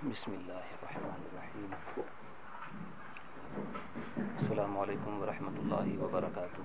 بسم 0.00 0.32
الله 0.32 0.64
الرحمن 0.80 1.20
الرحيم. 1.28 1.70
السلام 4.40 4.72
عليكم 4.78 5.12
ورحمة 5.20 5.56
الله 5.60 5.86
وبركاته. 6.00 6.64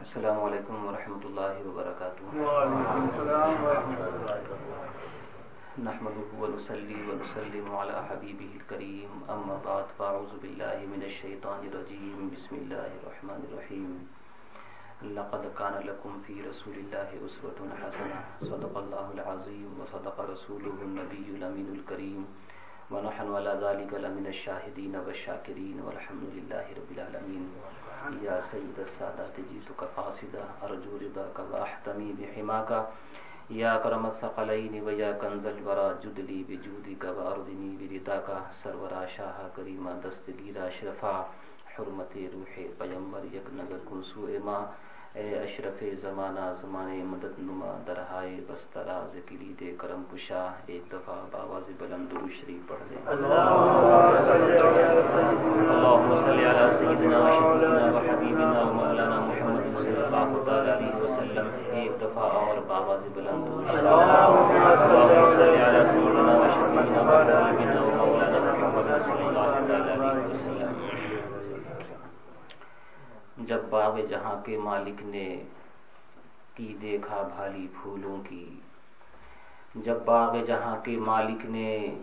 السلام 0.00 0.38
عليكم 0.40 0.76
ورحمة 0.84 1.22
الله 1.28 1.54
وبركاته. 1.68 2.24
نحمده 5.80 6.36
ونصلي 6.36 7.00
ونسلم 7.08 7.76
على 7.76 7.96
حبيبه 8.04 8.50
الكريم، 8.60 9.10
أما 9.24 9.56
بعد، 9.64 9.84
فأعوذ 9.98 10.32
بالله 10.44 10.84
من 10.84 11.00
الشيطان 11.00 11.64
الرجيم. 11.64 12.30
بسم 12.36 12.54
الله 12.56 12.90
الرحمن 13.00 13.40
الرحيم. 13.48 13.90
لقد 15.16 15.42
كان 15.58 15.74
لكم 15.88 16.12
في 16.26 16.44
رسول 16.44 16.76
الله 16.76 17.08
أسوة 17.24 17.58
حسنة. 17.80 18.18
صدق 18.52 18.74
الله 18.78 19.06
العظيم 19.16 19.70
وصدق 19.80 20.16
رسوله 20.20 20.76
النبي 20.82 21.40
الأمين 21.40 21.68
الكريم. 21.80 22.20
ونحن 22.90 23.34
على 23.34 23.52
ذلك 23.64 23.94
لمن 23.94 24.26
الشاهدين 24.28 24.94
والشاكرين، 24.96 25.80
والحمد 25.80 26.24
لله 26.36 26.66
رب 26.76 26.90
العالمين. 26.92 27.44
يا 28.20 28.44
سيد 28.52 28.76
السادات، 28.76 29.36
جئتك 29.40 29.80
قاصدا، 29.96 30.44
أرجو 30.68 30.92
رضاك 31.00 31.36
وأحتمي 31.48 32.12
بحماك. 32.20 32.70
یا 33.54 33.76
کرم 33.84 34.06
الثقلین 34.06 34.74
و 34.84 34.92
یا 34.98 35.12
کنز 35.12 35.46
الورا 35.46 35.92
جدلی 36.02 36.42
کا 36.98 37.12
سرو 37.12 37.26
اردنی 37.28 37.70
برداکا 37.80 38.38
سرورا، 38.62 39.04
شاہ 39.16 39.48
کریمہ 39.56 39.90
دستگیرہ 40.04 40.68
شرفا 40.80 41.12
حرمت 41.74 42.16
روح 42.32 42.54
پیمبر 42.78 43.24
یک 43.34 43.52
نظر 43.54 43.84
کنسو 43.88 44.26
ما. 44.44 44.58
اے 45.14 45.22
اشرف 45.38 45.82
زمانہ، 46.02 46.44
زمانے 46.60 47.02
مدد 47.04 47.38
نما، 47.38 47.72
درہائے 47.86 48.36
بستراز 48.48 49.16
کلید 49.28 49.62
کرم 49.78 50.02
کشا، 50.12 50.44
ایک 50.66 50.82
دفعہ 50.92 51.16
باواز 51.30 51.66
بلند 51.78 52.12
و 52.12 52.26
شریف 52.36 52.68
پڑھ 52.68 52.84
دے 52.90 52.96
اللہم 53.06 54.14
صلی 56.24 56.44
علی 56.46 56.68
سیدنا 56.78 57.18
و 57.18 57.28
شفینا 57.34 57.90
و 57.90 57.98
حبیبنا 58.06 58.60
و 58.60 58.72
مولانا 58.72 59.20
محمد 59.20 59.78
صلی 59.78 60.02
اللہ 60.02 60.32
تعالی 60.46 60.70
علیہ 60.70 60.96
وسلم۔ 61.02 61.50
ایک 61.72 62.00
دفعہ 62.00 62.30
اور 62.40 62.56
باواز 62.66 63.06
بلند 63.14 63.48
و 63.48 63.62
شریف۔ 63.66 63.78
اللہم 63.78 65.30
صلی 65.36 65.62
علی 65.68 65.82
سیدنا 65.90 66.38
و 66.38 66.48
شفینا 66.54 67.00
و 67.02 67.20
حبیبنا 67.20 67.82
و 67.82 68.06
مولانا 68.06 68.40
محمد 68.44 69.04
صلی 69.04 69.26
اللہ 69.26 69.52
تعالی 69.68 69.92
علیہ 69.92 70.26
وسلم 70.26 70.72
جب 73.46 73.60
باغ 73.70 74.00
جہاں 74.08 74.34
کے 74.44 74.58
مالک 74.58 75.02
نے 75.02 75.42
کی 76.54 76.74
دیکھا 76.82 77.22
بھالی 77.36 77.66
پھولوں 77.76 78.16
کی، 78.28 78.60
جب 79.74 79.96
باغ 80.04 80.36
جہاں 80.46 80.76
کے 80.84 80.96
مالک 80.98 81.44
نے 81.46 81.94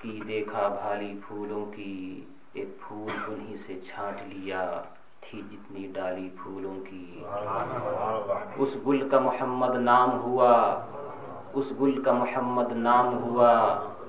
کی 0.00 0.20
دیکھا 0.28 0.68
بھالی 0.68 1.12
پھولوں 1.28 1.64
کی، 1.66 2.24
ایک 2.52 2.68
پھول 2.80 3.10
انہی 3.28 3.56
سے 3.56 3.80
چھانٹ 3.86 4.22
لیا 4.28 4.82
تھی 5.20 5.42
جتنی 5.50 5.86
ڈالی 5.92 6.28
پھولوں 6.42 6.74
کی۔ 6.90 7.22
اس 8.56 8.76
گل 8.86 9.08
کا 9.08 9.18
محمد 9.20 9.76
نام 9.78 10.10
ہوا، 10.20 10.52
اس 11.54 11.72
گل 11.80 12.02
کا 12.02 12.12
محمد 12.12 12.72
نام 12.72 13.14
ہوا، 13.14 13.52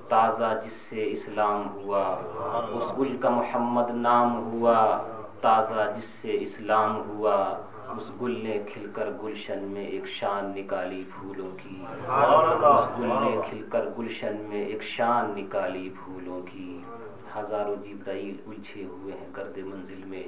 تازہ 0.08 0.60
جس 0.64 0.72
سے 0.72 1.10
اسلام 1.12 1.68
ہوا۔ 1.74 2.04
اس 2.74 2.98
گل 2.98 3.16
کا 3.16 3.30
محمد 3.30 3.90
نام 3.90 4.36
ہوا 4.36 4.78
تازہ 5.44 5.82
جس 5.96 6.04
سے 6.04 6.36
اسلام 6.40 6.92
ہوا 7.08 7.36
اس 7.96 8.10
گل 8.20 8.34
نے 8.42 8.58
کھل 8.72 8.86
کر 8.94 9.08
گلشن 9.22 9.62
میں 9.62 9.86
ایک 9.86 10.06
شان 10.08 10.52
نکالی 10.56 11.02
پھولوں 11.14 11.50
کی۔ 11.62 11.84
اس 11.88 12.98
گل 12.98 13.12
نے 13.24 13.36
کھل 13.48 13.62
کر 13.72 13.84
گلشن 13.98 14.36
میں 14.48 14.64
ایک 14.64 14.82
شان 14.82 15.32
نکالی 15.36 15.88
پھولوں 15.98 16.40
کی۔ 16.52 16.80
ہزاروں 17.36 17.76
جبرائیل 17.84 18.36
الجھے 18.46 18.84
ہوئے 18.84 19.14
ہیں 19.20 19.28
گرد 19.36 19.58
منزل 19.58 20.02
میں۔ 20.04 20.26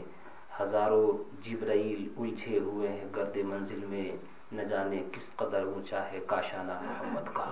ہزاروں 0.60 1.06
جبرائیل 1.44 2.08
الجھے 2.18 2.58
ہوئے 2.58 2.88
ہیں 2.88 3.08
گرد 3.16 3.36
منزل 3.36 3.84
میں۔ 3.88 4.10
نہ 4.52 4.62
جانے 4.62 5.02
کس 5.12 5.36
قدر 5.36 5.62
اونچا 5.64 6.00
ہے 6.12 6.18
کاشانہ 6.26 6.76
محمد 6.82 7.26
کا۔ 7.32 7.46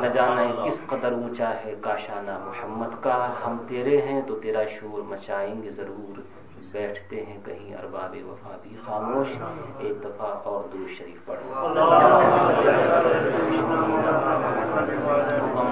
نہ 0.00 0.06
جانے 0.06 0.46
کس 0.64 0.80
قدر 0.86 1.12
اونچا 1.12 1.50
ہے 1.64 1.74
کاشانہ 1.80 2.38
محمد 2.46 2.92
کا۔ 3.00 3.16
ہم 3.46 3.56
تیرے 3.68 4.02
ہیں 4.02 4.20
تو 4.26 4.34
تیرا 4.42 4.62
شور 4.74 5.02
مچائیں 5.02 5.62
گے 5.62 5.70
ضرور۔ 5.70 6.20
بیٹھتے 6.76 7.24
ہیں 7.24 7.36
کہیں 7.44 7.74
ارباب 7.76 8.16
وفا 8.24 8.56
بھی 8.62 8.76
خاموش 8.84 9.28
ایک 9.78 10.02
دفعہ 10.02 10.30
اور 10.44 10.64
دور 10.72 10.88
شریف 10.96 11.24
پڑھو 11.26 11.68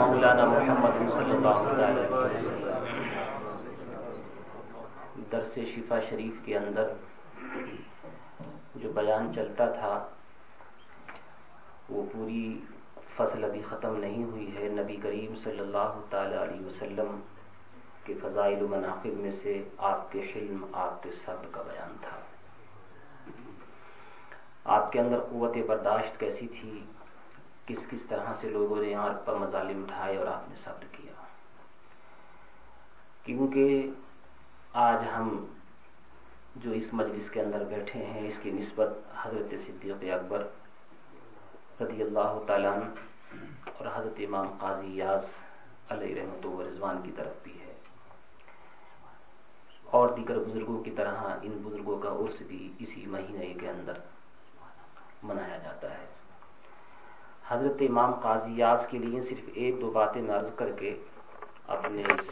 مولانا 0.05 0.45
محمد 0.47 1.11
صلی 1.11 1.31
اللہ 1.33 1.69
علیہ 1.81 2.07
وسلم 2.13 2.63
درس 5.33 5.59
شفا 5.67 6.01
شریف 6.09 6.45
کے 6.45 6.57
اندر 6.59 6.93
جو 8.77 8.93
بیان 8.95 9.33
چلتا 9.33 9.67
تھا 9.73 9.93
وہ 11.89 12.03
پوری 12.13 12.45
فصل 13.17 13.45
ابھی 13.45 13.63
ختم 13.65 13.97
نہیں 13.99 14.25
ہوئی 14.25 14.51
ہے 14.57 14.69
نبی 14.73 14.97
کریم 15.03 15.35
صلی 15.45 15.61
اللہ 15.61 16.01
تعالی 16.11 16.37
علیہ 16.39 16.67
وسلم 16.67 17.21
کے 18.05 18.15
فضائل 18.23 18.63
و 18.63 18.69
مناقب 18.69 19.15
میں 19.17 19.31
سے 19.31 19.63
آپ 19.79 20.13
کے 20.13 20.33
حلم، 20.37 20.67
آپ 20.73 21.03
کے 21.03 21.11
صبر 21.11 21.47
کا 21.51 21.63
بیان 21.63 21.97
تھا۔ 22.01 22.21
آپ 24.65 24.93
کے 24.93 25.01
اندر 25.01 25.21
قوت 25.21 25.57
برداشت 25.67 26.21
کیسی 26.21 26.47
تھی؟ 26.47 26.85
کس 27.67 27.79
کس 27.91 28.03
طرح 28.09 28.33
سے 28.41 28.49
لوگوں 28.49 28.83
نے 28.83 28.95
آپ 28.95 29.27
پر 29.27 29.35
مظالم 29.35 29.83
اٹھائے 29.83 30.17
اور 30.17 30.27
آپ 30.27 30.49
نے 30.49 30.55
صبر 30.57 30.85
کیا؟ 30.93 31.13
کیونکہ 33.23 33.91
آج 34.73 34.99
ہم 35.17 35.47
جو 36.57 36.71
اس 36.71 36.89
مجلس 36.93 37.31
کے 37.31 37.41
اندر 37.41 37.65
بیٹھے 37.65 38.05
ہیں، 38.05 38.29
اس 38.29 38.39
کی 38.43 38.51
نسبت 38.51 38.89
حضرت 39.23 39.55
صدیق 39.67 40.15
اکبر 40.15 40.49
رضی 41.81 42.03
اللہ 42.03 42.39
تعالیٰ 42.47 42.79
اور 43.79 43.87
حضرت 43.95 44.15
امام 44.19 44.57
قاضی 44.61 44.97
یاز 44.97 45.25
علیہ 45.89 46.21
رحمت 46.21 46.47
و 46.47 46.63
رضوان 46.69 47.01
کی 47.03 47.13
طرف 47.17 47.33
بھی 47.43 47.61
ہے۔ 47.61 47.64
اور 49.95 50.09
دیگر 50.09 50.39
بزرگوں 50.39 50.83
کی 50.85 50.91
طرح 50.91 51.23
ان 51.43 51.53
بزرگوں 51.63 51.99
کا 51.99 52.11
عرس 52.11 52.41
بھی 52.47 52.61
اسی 52.79 53.05
مہینے 53.07 53.53
کے 53.61 53.69
اندر 53.71 53.99
منایا 55.23 55.59
جاتا 55.59 55.91
ہے۔ 55.91 56.07
حضرت 57.49 57.83
امام 57.89 58.13
قاضی 58.21 58.53
یاز 58.57 58.87
کے 58.91 58.99
لیے 58.99 59.21
صرف 59.21 59.49
ایک 59.55 59.81
دو 59.81 59.91
باتیں 59.91 60.21
میں 60.23 60.35
عرض 60.35 60.51
کر 60.57 60.73
کے 60.73 60.95
اپنے 61.67 62.03
اس 62.03 62.27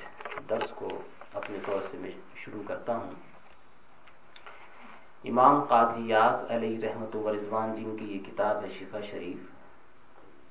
درس 0.50 0.70
کو 0.74 0.88
اپنے 1.32 1.58
طور 1.66 1.82
سے 1.90 1.98
میں 1.98 2.10
شروع 2.34 2.62
کرتا 2.66 2.96
ہوں۔ 2.96 3.10
امام 5.24 5.62
قاضی 5.64 6.08
یاز 6.08 6.50
علیہ 6.50 6.78
رحمت 6.80 7.16
و 7.16 7.32
رضوان 7.32 7.74
جن 7.76 7.96
کی 7.96 8.12
یہ 8.12 8.18
کتاب 8.26 8.62
ہے 8.64 8.68
شفا 8.78 9.00
شریف، 9.10 9.40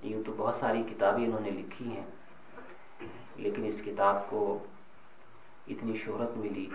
یوں 0.06 0.24
تو 0.24 0.34
بہت 0.38 0.56
ساری 0.56 0.84
کتابیں 0.90 1.26
انہوں 1.26 1.40
نے 1.40 1.52
لکھی 1.52 1.88
ہیں، 1.92 2.06
لیکن 3.36 3.66
اس 3.66 3.82
کتاب 3.86 4.30
کو 4.30 4.42
اتنی 5.68 5.98
شہرت 5.98 6.38
ملی 6.38 6.70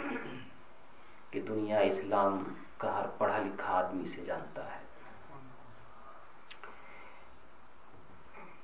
کہ 1.30 1.40
دنیا 1.40 1.78
اسلام 1.78 2.44
کا 2.78 2.98
ہر 2.98 3.06
پڑھا 3.18 3.38
لکھا 3.38 3.72
آدمی 3.72 4.08
سے 4.08 4.24
جانتا 4.24 4.74
ہے۔ 4.74 4.80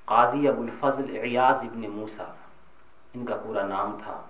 قاضی 0.05 0.47
ابو 0.47 0.61
الفضل 0.61 1.15
ایاز 1.15 1.55
ابن 1.55 1.81
موسا 1.81 2.33
ان 3.13 3.25
کا 3.25 3.35
پورا 3.35 3.67
نام 3.67 3.97
تھا۔ 4.03 4.21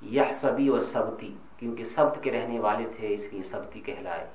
یہ 0.00 0.22
سبی 0.40 0.68
اور 0.68 0.80
سبتی 0.80 1.36
کیونکہ 1.56 1.84
سبت 1.84 2.18
کے 2.22 2.32
رہنے 2.32 2.60
والے 2.60 2.84
تھے، 2.96 3.14
اس 3.14 3.20
لیے 3.20 3.42
سبتی 3.42 3.80
کہلائے۔ 3.80 4.30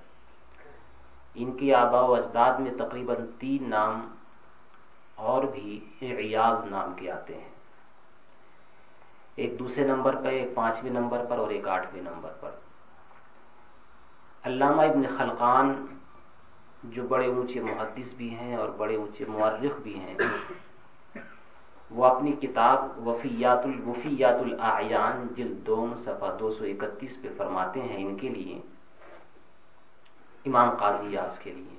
ان 1.35 1.57
کے 1.57 1.75
آبا 1.75 2.01
و 2.01 2.13
اجداد 2.15 2.59
میں 2.59 2.71
تقریباً 2.77 3.17
تین 3.39 3.69
نام 3.69 4.15
اور 5.15 5.43
بھی 5.43 5.85
ایاز 5.99 6.65
نام 6.65 6.93
کے 6.93 7.11
آتے 7.11 7.41
ہیں۔ 7.41 7.48
ایک 9.39 9.59
دوسرے 9.59 9.83
نمبر 9.83 10.15
پر، 10.15 10.29
ایک 10.29 10.55
پانچویں 10.55 10.91
نمبر 10.91 11.25
پر 11.29 11.37
اور 11.37 11.49
ایک 11.49 11.67
آٹھویں 11.67 12.01
نمبر 12.01 12.29
پر۔ 12.39 12.51
علامہ 14.43 14.81
ابن 14.81 15.03
خلقان 15.17 15.85
جو 16.83 17.03
بڑے 17.07 17.27
اونچے 17.27 17.59
محدث 17.61 18.13
بھی 18.13 18.29
ہیں 18.35 18.55
اور 18.55 18.69
بڑے 18.69 18.95
اونچے 18.95 19.25
مورخ 19.27 19.79
بھی 19.83 19.99
ہیں، 19.99 20.17
وہ 21.91 22.05
اپنی 22.05 22.31
کتاب 22.31 23.07
وفیات 23.07 23.65
الوفیات 23.65 24.35
الاعیان 24.35 25.27
جلد 25.35 25.67
دوم 25.67 25.93
صفحہ 25.95 26.37
دو 26.39 26.51
سو 26.53 26.63
اکتیس 26.63 27.17
پہ 27.21 27.27
فرماتے 27.37 27.81
ہیں 27.81 28.05
ان 28.05 28.17
کے 28.17 28.29
لیے، 28.29 28.61
امام 30.45 30.69
قاضی 30.69 31.07
یاز 31.13 31.39
کے 31.39 31.51
لیے۔ 31.51 31.77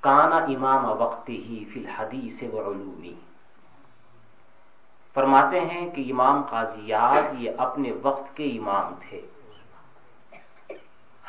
کانا 0.00 0.36
امام 0.36 0.84
وقت 1.02 1.28
ہی 1.28 1.64
فی 1.72 1.80
الحدیث 1.80 2.42
و 2.42 2.60
علومی۔ 2.60 3.14
فرماتے 5.14 5.60
ہیں 5.60 5.90
کہ 5.90 6.12
امام 6.12 6.42
قاضیات 6.42 7.34
یہ 7.38 7.50
اپنے 7.58 7.92
وقت 8.02 8.36
کے 8.36 8.44
امام 8.44 8.94
تھے۔ 9.08 9.20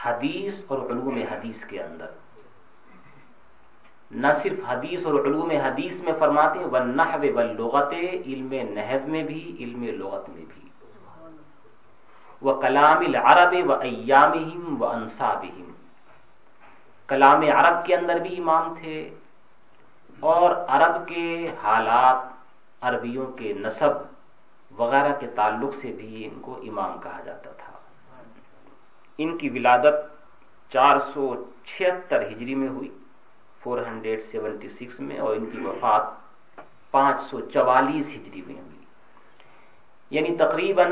حدیث 0.06 0.54
اور 0.68 0.78
علوم 0.78 1.18
حدیث 1.32 1.66
کے 1.66 1.84
اندر۔ 1.84 2.08
نہ 4.12 4.28
صرف 4.42 4.60
حدیث 4.68 5.06
اور 5.06 5.14
علوم 5.14 5.52
حدیث 5.52 5.96
میں 6.02 6.14
فرماتے 6.20 6.60
ہیں 6.60 6.66
وہ 6.66 6.80
نحو 6.80 7.20
و 7.36 7.42
لغت 7.42 7.94
علم 8.26 8.54
نحو 8.74 9.08
میں 9.08 9.24
بھی، 9.24 9.56
علم 9.60 9.84
لغت 9.84 10.30
میں 10.30 10.46
بھی۔ 10.48 10.70
وہ 12.42 12.62
کلام 12.62 12.98
العرب 12.98 13.70
و 13.70 13.74
ایام 13.74 14.82
و 14.82 14.86
انصابہم 14.86 15.72
کلام 17.08 17.42
عرب 17.42 17.86
کے 17.86 17.96
اندر 17.96 18.16
بھی 18.16 18.38
امام 18.38 18.76
تھے 18.82 19.10
اور 20.20 20.56
عرب 20.68 21.08
کے 21.08 21.52
حالات 21.64 22.33
عربیوں 22.88 23.26
کے 23.26 23.54
نصب 23.54 23.92
وغیرہ 24.80 25.14
کے 25.20 25.28
تعلق 25.28 25.76
سے 25.82 25.92
بھی 25.92 26.26
ان 26.26 26.42
کو 26.42 26.60
امام 26.68 27.00
کہا 27.00 27.20
جاتا 27.26 27.52
تھا۔ 27.52 27.74
ان 29.18 29.38
کی 29.38 29.50
ولادت 29.50 29.96
چار 30.72 30.98
سو 31.14 31.24
چھہتر 31.66 32.22
ہجری 32.28 32.56
میں 32.56 32.68
ہوئی 32.68 32.90
فور 33.62 33.78
ہنڈریڈ 33.88 34.24
سیونٹی 34.32 34.70
سکس 34.70 35.00
میں، 35.00 35.20
اور 35.20 35.36
ان 35.36 35.46
کی 35.46 35.60
وفات 35.60 36.04
پانچ 36.92 37.22
سو 37.30 37.40
چوالیس 37.54 38.08
ہجری 38.08 38.42
میں 38.48 38.56
ہوئی۔ 38.56 38.82
یعنی 40.12 40.36
تقریباً 40.38 40.92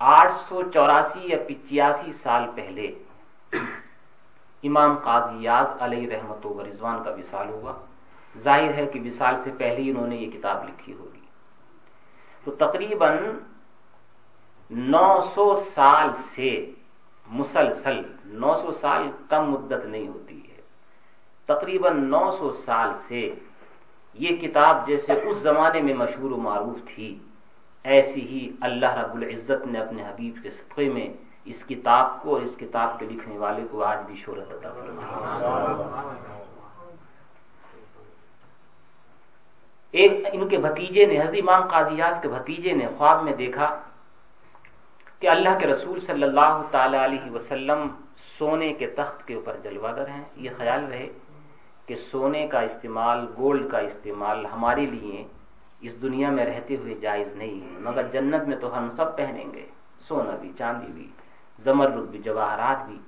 آٹھ 0.00 0.32
سو 0.48 0.62
چوراسی 0.74 1.28
یا 1.28 1.38
پچیاسی 1.48 2.12
سال 2.12 2.50
پہلے 2.54 2.86
امام 4.62 4.96
قاضی 5.04 5.42
یاز 5.44 5.66
علیہ 5.80 6.08
رحمت 6.08 6.46
و 6.46 6.62
رضوان 6.64 7.02
کا 7.04 7.10
وصال 7.10 7.48
ہوا۔ 7.48 7.72
ظاہر 8.42 8.74
ہے 8.74 8.86
کہ 8.86 9.00
وصال 9.00 9.34
سے 9.44 9.50
پہلے 9.58 9.82
ہی 9.82 9.90
انہوں 9.90 10.06
نے 10.06 10.16
یہ 10.16 10.30
کتاب 10.30 10.68
لکھی 10.68 10.92
ہوگی۔ 10.92 11.18
تو 12.44 12.50
تقریباً 12.50 13.18
نو 14.70 15.20
سو 15.34 15.62
سال 15.74 16.08
سے 16.34 16.70
مسلسل، 17.26 18.02
نو 18.24 18.54
سو 18.62 18.72
سال 18.72 19.10
کم 19.28 19.50
مدت 19.50 19.86
نہیں 19.86 20.08
ہوتی 20.08 20.40
ہے۔ 20.50 20.60
تقریباً 21.46 22.04
نو 22.04 22.36
سو 22.38 22.52
سال 22.52 22.90
سے 23.08 23.34
یہ 24.14 24.36
کتاب 24.36 24.86
جیسے 24.86 25.12
اس 25.12 25.36
زمانے 25.36 25.80
میں 25.82 25.94
مشہور 25.94 26.30
و 26.30 26.36
معروف 26.36 26.94
تھی، 26.94 27.18
ایسی 27.84 28.20
ہی 28.20 28.52
اللہ 28.60 28.98
رب 28.98 29.14
العزت 29.14 29.66
نے 29.66 29.78
اپنے 29.78 30.02
حبیب 30.02 30.42
کے 30.42 30.50
صدقے 30.50 30.90
میں 30.92 31.08
اس 31.44 31.64
کتاب 31.68 32.22
کو 32.22 32.34
اور 32.34 32.40
اس 32.40 32.56
کتاب 32.56 32.98
کے 32.98 33.06
لکھنے 33.06 33.38
والے 33.38 33.62
کو 33.70 33.82
آج 33.82 33.98
بھی 34.06 34.16
شہرت 34.16 34.52
عطا 34.52 34.72
فرمائی۔ 34.72 36.37
ایک 39.92 40.12
ان 40.32 40.48
کے 40.48 40.58
بھتیجے 40.58 41.06
نے، 41.06 41.20
حضرت 41.20 41.34
امام 41.42 41.68
قاضیاز 41.68 42.18
کے 42.22 42.28
بھتیجے 42.28 42.72
نے 42.72 42.86
خواب 42.96 43.22
میں 43.22 43.32
دیکھا 43.32 43.68
کہ 45.20 45.26
اللہ 45.28 45.58
کے 45.58 45.66
رسول 45.66 46.00
صلی 46.00 46.22
اللہ 46.22 46.62
تعالی 46.70 46.98
علیہ 47.04 47.30
وسلم 47.30 47.88
سونے 48.38 48.72
کے 48.72 48.86
تخت 48.86 49.26
کے 49.26 49.34
اوپر 49.34 49.56
جلوہ 49.62 49.92
گر 49.96 50.08
ہیں۔ 50.08 50.24
یہ 50.36 50.50
خیال 50.58 50.84
رہے 50.84 51.08
کہ 51.86 51.94
سونے 51.94 52.46
کا 52.48 52.60
استعمال، 52.60 53.26
گولڈ 53.38 53.70
کا 53.70 53.78
استعمال 53.78 54.46
ہمارے 54.46 54.86
لیے 54.86 55.24
اس 55.80 56.02
دنیا 56.02 56.30
میں 56.30 56.44
رہتے 56.44 56.76
ہوئے 56.76 56.94
جائز 56.94 57.28
نہیں 57.36 57.58
ہے۔ 57.60 57.78
مگر 57.80 58.04
جنت 58.12 58.42
میں 58.48 58.56
تو 58.56 58.78
ہم 58.78 58.90
سب 58.96 59.16
پہنیں 59.16 59.48
گے، 59.54 59.66
سونا 60.08 60.36
بھی، 60.40 60.52
چاندی 60.58 60.92
بھی 60.92 61.06
زمرد 61.64 62.08
بھی، 62.10 62.18
جواہرات 62.18 62.86
بھی۔ 62.86 62.98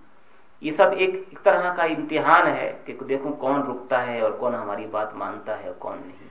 یہ 0.61 0.73
سب 0.77 0.89
ایک 0.97 1.15
ایک 1.15 1.39
طرح 1.43 1.75
کا 1.75 1.83
امتحان 1.83 2.47
ہے 2.47 2.69
کہ 2.85 2.93
دیکھو 3.09 3.33
کون 3.33 3.63
رکتا 3.63 4.07
ہے 4.07 4.21
اور 4.21 4.31
کون 4.31 4.55
ہماری 4.55 4.87
بات 4.87 5.15
مانتا 5.15 5.59
ہے 5.59 5.67
اور 5.67 5.79
کون 5.79 5.99
نہیں۔ 6.07 6.30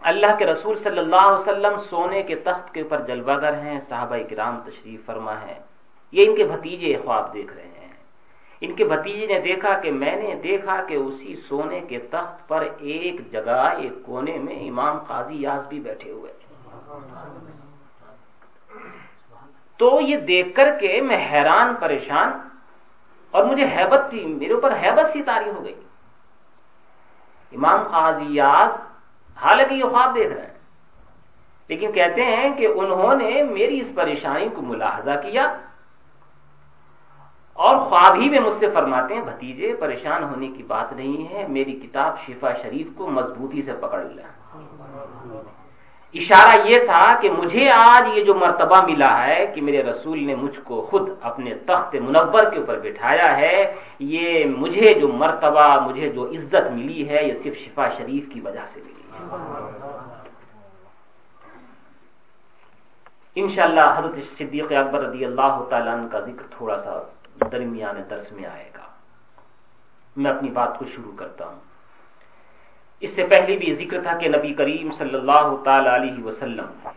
اللہ 0.00 0.36
کے 0.38 0.46
رسول 0.46 0.76
صلی 0.76 0.98
اللہ 0.98 1.16
علیہ 1.16 1.40
وسلم 1.40 1.78
سونے 1.90 2.22
کے 2.22 2.34
تخت 2.34 2.74
کے 2.74 2.80
اوپر 2.80 3.00
جلوہ 3.00 3.36
گر 3.42 3.54
ہیں، 3.54 3.80
صحابہ 3.88 4.16
کرام 4.30 4.60
تشریف 4.60 5.06
فرما 5.06 5.40
ہے 5.40 5.58
یہ 6.12 6.28
ان 6.28 6.36
کے 6.36 6.44
بھتیجے 6.44 6.96
خواب 7.04 7.34
دیکھ 7.34 7.52
رہے 7.52 7.62
ہیں۔ 7.62 7.92
ان 8.60 8.72
کے 8.72 8.84
بھتیجے 8.84 9.26
نے 9.26 9.40
دیکھا 9.40 9.78
کہ 9.78 9.90
میں 9.90 10.16
نے 10.16 10.34
دیکھا 10.34 10.82
کہ 10.88 10.94
اسی 10.94 11.36
سونے 11.36 11.80
کے 11.80 11.98
تخت 11.98 12.48
پر 12.48 12.66
ایک 12.78 13.32
جگہ، 13.32 13.74
ایک 13.76 13.92
کونے 14.02 14.38
میں 14.38 14.68
امام 14.68 14.98
قاضی 14.98 15.42
یاز 15.42 15.66
بھی 15.66 15.80
بیٹھے 15.80 16.10
ہوئے۔ 16.10 16.32
تو 19.76 20.00
یہ 20.00 20.16
دیکھ 20.16 20.54
کر 20.56 20.78
کے 20.80 21.00
میں 21.00 21.32
حیران، 21.32 21.74
پریشان 21.74 22.30
اور 23.30 23.44
مجھے 23.44 23.64
حیبت 23.64 24.00
تھی، 24.10 24.24
میرے 24.26 24.52
اوپر 24.52 24.72
حیبت 24.82 25.06
سی 25.06 25.22
تاری 25.22 25.50
ہو 25.50 25.64
گئی۔ 25.64 25.80
امام 27.52 27.82
قاضی 27.82 28.34
یاز 28.34 28.83
حالانکہ 29.44 29.74
یہ 29.74 29.84
خواب 29.84 30.14
دیکھ 30.14 30.32
رہے 30.32 30.42
ہیں۔ 30.42 30.52
لیکن 31.68 31.92
کہتے 31.92 32.24
ہیں 32.24 32.48
کہ 32.58 32.66
انہوں 32.66 33.14
نے 33.16 33.42
میری 33.42 33.80
اس 33.80 33.90
پریشانی 33.94 34.48
کو 34.54 34.62
ملاحظہ 34.62 35.14
کیا 35.22 35.44
اور 37.56 37.76
خواب 37.76 38.14
ہی 38.20 38.28
میں 38.28 38.40
مجھ 38.40 38.54
سے 38.54 38.66
فرماتے 38.74 39.14
ہیں، 39.14 39.22
بھتیجے، 39.22 39.74
پریشان 39.80 40.24
ہونے 40.24 40.48
کی 40.48 40.62
بات 40.62 40.92
نہیں 40.92 41.32
ہے، 41.32 41.46
میری 41.48 41.72
کتاب 41.72 42.12
شفا 42.26 42.52
شریف 42.62 42.86
کو 42.96 43.10
مضبوطی 43.10 43.62
سے 43.62 43.72
پکڑ 43.80 44.00
لیا 44.02 44.26
اشارہ 46.14 46.54
یہ 46.66 46.78
تھا 46.86 47.04
کہ 47.20 47.30
مجھے 47.30 47.70
آج 47.76 48.18
یہ 48.18 48.24
جو 48.24 48.34
مرتبہ 48.34 48.80
ملا 48.86 49.26
ہے 49.26 49.46
کہ 49.54 49.60
میرے 49.60 49.82
رسول 49.82 50.18
نے 50.24 50.34
مجھ 50.34 50.60
کو 50.64 50.80
خود 50.90 51.08
اپنے 51.20 51.54
تخت 51.66 51.94
منور 51.94 52.44
کے 52.50 52.58
اوپر 52.58 52.78
بٹھایا 52.78 53.36
ہے، 53.36 53.74
یہ 53.98 54.44
مجھے 54.56 54.94
جو 55.00 55.08
مرتبہ، 55.08 55.66
مجھے 55.88 56.08
جو 56.08 56.22
عزت 56.26 56.70
ملی 56.72 57.08
ہے، 57.08 57.26
یہ 57.28 57.32
صرف 57.42 57.56
شفا 57.56 57.88
شریف 57.96 58.24
کی 58.32 58.40
وجہ 58.40 58.66
سے 58.72 58.80
ملی۔ 58.84 59.03
انشاءاللہ 63.34 63.80
حضرت 63.96 64.38
صدیق 64.38 64.72
اکبر 64.72 65.00
رضی 65.00 65.24
اللہ 65.24 65.64
تعالیٰ 65.70 66.10
کا 66.12 66.20
ذکر 66.20 66.46
تھوڑا 66.50 66.78
سا 66.78 67.02
درمیان 67.52 68.02
درس 68.10 68.32
میں 68.32 68.46
آئے 68.46 68.70
گا۔ 68.74 68.86
میں 70.16 70.30
اپنی 70.30 70.50
بات 70.50 70.78
کو 70.78 70.84
شروع 70.84 71.12
کرتا 71.16 71.46
ہوں۔ 71.46 71.60
اس 73.00 73.10
سے 73.10 73.26
پہلے 73.26 73.56
بھی 73.56 73.72
ذکر 73.72 74.02
تھا 74.02 74.18
کہ 74.18 74.28
نبی 74.28 74.54
کریم 74.54 74.92
صلی 74.92 75.14
اللہ 75.14 75.62
تعالی 75.64 75.88
علیہ 75.88 76.24
وسلم 76.24 76.88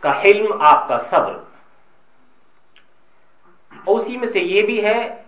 کا 0.00 0.20
حلم 0.20 0.62
آپ 0.62 0.88
کا 0.88 0.98
صبر۔ 0.98 1.38
اسی 3.86 4.16
میں 4.16 4.28
سے 4.28 4.40
یہ 4.40 4.62
بھی 4.62 4.84
ہے 4.84 5.22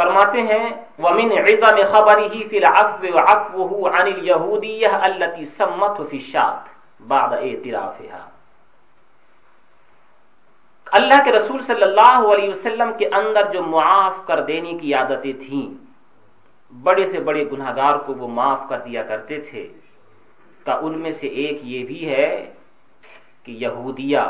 فرماتے 0.00 0.40
ہیں، 0.42 0.66
وَمِنْ 0.98 1.32
عِظَمِ 1.38 1.78
خَبَرِهِ 1.92 2.48
فِي 2.48 2.58
الْعَفْوِ 2.58 3.10
وَعَفْوُهُ 3.10 3.72
عَنِ 3.92 4.06
الْيَهُودِيَّةِ 4.16 4.92
الَّتِي 5.02 5.44
سَمَّتْهُ 5.44 6.08
فِي 6.10 6.18
الشَّاطِ 6.18 6.68
بَعْدَ 7.00 7.32
اعترافها۔ 7.34 8.28
اللہ 10.92 11.18
کے 11.24 11.32
رسول 11.32 11.62
صلی 11.62 11.82
اللہ 11.82 12.34
علیہ 12.34 12.48
وسلم 12.48 12.90
کے 12.98 13.06
اندر 13.06 13.52
جو 13.52 13.62
معاف 13.62 14.26
کر 14.26 14.40
دینے 14.40 14.72
کی 14.72 14.94
عادتیں 14.94 15.32
تھیں، 15.32 15.68
بڑے 16.82 17.04
سے 17.06 17.20
بڑے 17.20 17.44
گناہگار 17.52 17.96
کو 17.96 18.14
وہ 18.14 18.28
معاف 18.28 18.60
کر 18.68 18.78
دیا 18.78 19.02
کرتے 19.02 19.40
تھے۔ 19.40 19.68
کا 20.64 20.72
ان 20.72 20.98
میں 20.98 21.10
سے 21.10 21.26
ایک 21.26 21.58
یہ 21.62 21.84
بھی 21.84 22.08
ہے 22.08 22.54
کہ 23.42 23.52
یہودیہ 23.52 24.24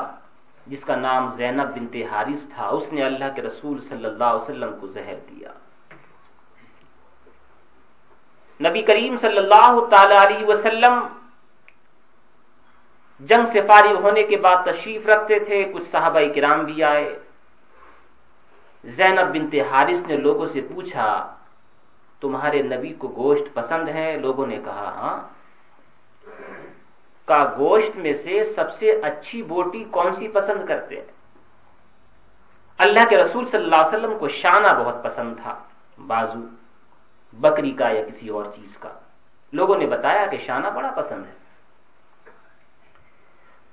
جس 0.71 0.83
کا 0.85 0.97
نام 0.97 1.29
زینب 1.29 1.75
بنت 1.75 1.97
حارث 2.13 2.43
تھا، 2.55 2.67
اس 2.67 2.93
نے 2.93 3.03
اللہ 3.05 3.25
کے 3.35 3.43
رسول 3.43 3.81
صلی 3.81 4.05
اللہ 4.05 4.25
علیہ 4.25 4.43
وسلم 4.43 4.71
کو 4.81 4.87
زہر 4.87 5.19
دیا۔ 5.31 5.53
نبی 8.69 8.83
کریم 8.83 9.17
صلی 9.17 9.39
اللہ 9.39 9.73
تعالی 9.91 10.15
علیہ 10.27 10.47
وسلم 10.47 11.07
جنگ 13.21 13.45
سے 13.45 13.61
فارغ 13.61 14.03
ہونے 14.03 14.23
کے 14.23 14.37
بعد 14.37 14.65
تشریف 14.65 15.07
رکھتے 15.07 15.39
تھے، 15.39 15.73
کچھ 15.75 15.85
صحابہ 15.85 16.21
کرام 16.35 16.65
بھی 16.65 16.83
آئے۔ 16.83 17.19
زینب 18.85 19.35
بنت 19.35 19.55
حارث 19.71 20.07
نے 20.07 20.17
لوگوں 20.17 20.47
سے 20.47 20.61
پوچھا، 20.61 21.35
تمہارے 22.21 22.63
نبی 22.63 22.93
کو 22.93 23.09
گوشت 23.09 23.55
پسند 23.55 23.89
ہے؟ 23.89 24.17
لوگوں 24.17 24.47
نے 24.47 24.59
کہا 24.65 24.89
ہاں۔ 24.97 25.40
کا 27.25 27.55
گوشت 27.59 27.97
میں 27.97 28.13
سے 28.13 28.45
سب 28.45 28.73
سے 28.73 28.91
اچھی 28.91 29.43
بوٹی 29.43 29.85
کون 29.85 30.15
سی 30.15 30.29
پسند 30.29 30.67
کرتے 30.67 30.97
ہیں؟ 30.97 31.05
اللہ 32.79 33.09
کے 33.09 33.17
رسول 33.17 33.45
صلی 33.45 33.65
اللہ 33.65 33.77
علیہ 33.77 33.99
وسلم 33.99 34.19
کو 34.19 34.29
شانہ 34.29 34.67
بہت 34.67 35.05
پسند 35.05 35.35
تھا، 35.43 35.59
بازو، 36.07 36.41
بکری 37.33 37.71
کا 37.71 37.89
یا 37.89 38.03
کسی 38.07 38.29
اور 38.29 38.45
چیز 38.45 38.77
کا۔ 38.77 38.89
لوگوں 39.53 39.79
نے 39.79 39.87
بتایا 39.87 40.27
کہ 40.27 40.39
شانہ 40.39 40.67
بڑا 40.67 40.91
پسند 40.97 41.27
ہے۔ 41.27 41.33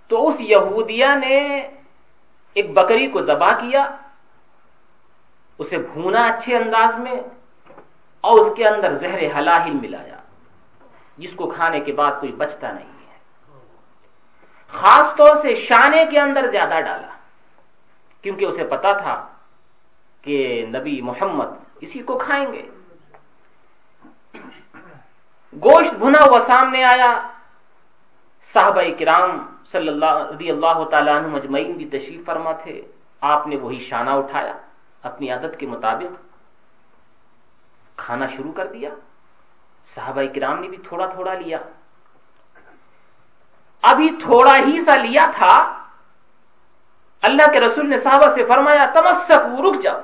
تو 0.08 0.28
اس 0.28 0.36
یہودیہ 0.40 1.06
نے 1.06 1.58
ایک 2.54 2.74
بکری 2.74 3.08
کو 3.08 3.22
ذبح 3.22 3.52
کیا، 3.52 3.98
اسے 5.60 5.78
بھونا 5.78 6.22
اچھے 6.22 6.58
انداز 6.58 7.00
میں 7.00 7.16
اور 8.22 8.40
اس 8.40 8.58
کے 8.58 8.68
اندر 8.68 8.96
زہر 8.96 9.40
حلاحل 9.40 9.74
ملایا، 9.74 10.18
جس 11.18 11.32
کو 11.32 11.50
کھانے 11.50 11.80
کے 11.80 11.94
بعد 11.94 12.12
کوئی 12.20 12.32
بچتا 12.32 12.72
نہیں۔ 12.72 12.97
خاص 14.78 15.16
طور 15.16 15.36
سے 15.42 15.56
شانے 15.56 16.06
کے 16.06 16.20
اندر 16.20 16.48
زیادہ 16.52 16.80
ڈالا، 16.82 17.08
کیونکہ 18.22 18.46
اسے 18.46 18.64
پتا 18.64 18.92
تھا 18.94 19.28
کہ 20.22 20.66
نبی 20.70 21.02
محمد 21.02 21.46
اسی 21.82 22.00
کو 22.00 22.18
کھائیں 22.18 22.54
گے۔ 22.54 22.70
گوشت 25.54 25.94
بھنا 25.94 26.24
ہوا 26.24 26.40
سامنے 26.40 26.84
آیا۔ 26.84 27.28
صحابہ 28.54 28.82
کرام 29.00 29.56
صلی 29.72 29.88
اللہ، 29.88 30.14
رضی 30.30 30.50
اللہ 30.52 30.84
تعالیٰ 30.92 31.16
عنہ 31.16 31.28
مجمعین 31.28 31.72
بھی 31.72 31.86
تشریف 31.86 32.26
فرما 32.26 32.52
تھے۔ 32.52 32.82
آپ 33.22 33.48
نے 33.48 33.56
وہی 33.56 33.80
شانہ 33.80 34.10
اٹھایا، 34.10 34.54
اپنی 35.04 35.32
عادت 35.32 35.60
کے 35.60 35.68
مطابق 35.68 36.38
کھانا 37.98 38.28
شروع 38.28 38.52
کر 38.52 38.68
دیا۔ 38.68 38.90
صحابہ 39.96 40.22
کرام 40.36 40.60
نے 40.60 40.68
بھی 40.68 40.78
تھوڑا 40.78 41.06
تھوڑا 41.06 41.34
لیا۔ 41.34 41.58
ابھی 43.82 44.10
تھوڑا 44.22 44.56
ہی 44.58 44.80
سا 44.86 44.96
لیا 44.96 45.32
تھا۔ 45.36 45.84
اللہ 47.22 47.52
کے 47.52 47.60
رسول 47.60 47.90
نے 47.90 47.98
صحابہ 47.98 48.28
سے 48.30 48.46
فرمایا 48.46 48.86
تمسک 48.94 49.32
رک 49.32 49.82
جاؤ۔ 49.82 50.02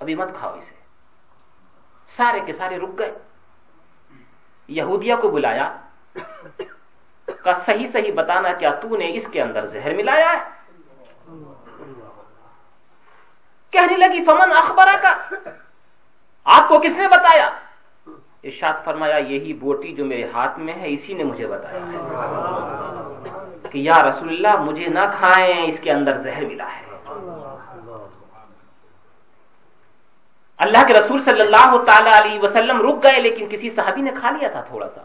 ابھی 0.00 0.14
مت 0.14 0.28
کھاؤ 0.38 0.54
اسے۔ 0.54 0.74
سارے 2.16 2.40
کے 2.40 2.52
سارے 2.52 2.78
رک 2.78 2.98
گئے۔ 2.98 3.18
یہودیہ 4.68 5.14
کو 5.22 5.28
بلایا۔ 5.30 5.76
کا 7.26 7.52
صحیح 7.54 7.86
صحیح 7.86 8.12
بتانا 8.16 8.52
کیا 8.52 8.70
تو 8.70 8.96
نے 8.96 9.10
اس 9.14 9.28
کے 9.32 9.42
اندر 9.42 9.66
زہر 9.66 9.94
ملایا 9.94 10.32
ہے؟ 10.32 10.50
کہنے 13.70 13.96
لگی، 13.96 14.24
فمن 14.24 14.52
اخبارہ 14.52 14.96
کا 15.02 15.34
آپ 16.44 16.68
کو 16.68 16.78
کس 16.78 16.96
نے 16.96 17.08
بتایا؟ 17.08 17.50
ارشاد 18.44 18.84
فرمایا، 18.84 19.16
یہی 19.16 19.54
بوٹی 19.54 19.92
جو 19.92 20.04
میرے 20.04 20.30
ہاتھ 20.30 20.58
میں 20.58 20.74
ہے، 20.74 20.92
اسی 20.92 21.14
نے 21.14 21.24
مجھے 21.24 21.46
بتایا 21.46 21.80
ہے۔ 21.80 22.79
کہ 23.70 23.78
یا 23.78 23.98
رسول 24.08 24.28
اللہ، 24.28 24.62
مجھے 24.62 24.86
نہ 24.86 25.04
کھائیں، 25.18 25.68
اس 25.68 25.80
کے 25.80 25.92
اندر 25.92 26.18
زہر 26.18 26.44
ملا 26.44 26.76
ہے۔ 26.76 26.84
اللہ 30.58 30.86
کے 30.86 30.94
رسول 30.94 31.20
صلی 31.20 31.40
اللہ 31.40 31.84
تعالی 31.86 32.10
علیہ 32.20 32.40
وسلم 32.40 32.80
رک 32.80 33.04
گئے، 33.04 33.20
لیکن 33.20 33.48
کسی 33.48 33.70
صحابی 33.70 34.02
نے 34.02 34.10
کھا 34.20 34.30
لیا 34.30 34.48
تھا 34.48 34.60
تھوڑا 34.60 34.88
سا۔ 34.88 35.00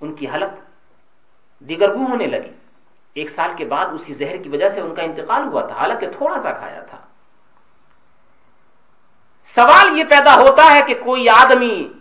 ان 0.00 0.14
کی 0.14 0.26
حالت 0.26 0.50
دیگر 1.58 1.94
گو 1.94 2.04
ہونے 2.04 2.26
لگی۔ 2.26 2.52
ایک 3.14 3.30
سال 3.30 3.50
کے 3.56 3.64
بعد 3.64 3.86
اسی 3.92 4.12
زہر 4.14 4.36
کی 4.36 4.48
وجہ 4.48 4.68
سے 4.68 4.80
ان 4.80 4.94
کا 4.94 5.02
انتقال 5.02 5.42
ہوا 5.42 5.62
تھا، 5.66 5.74
حالانکہ 5.74 6.10
تھوڑا 6.10 6.38
سا 6.38 6.52
کھایا 6.52 6.82
تھا۔ 6.82 6.98
سوال 9.54 9.98
یہ 9.98 10.04
پیدا 10.04 10.34
ہوتا 10.34 10.74
ہے 10.74 10.82
کہ 10.86 10.94
کوئی 10.94 11.28
آدمی 11.28 11.92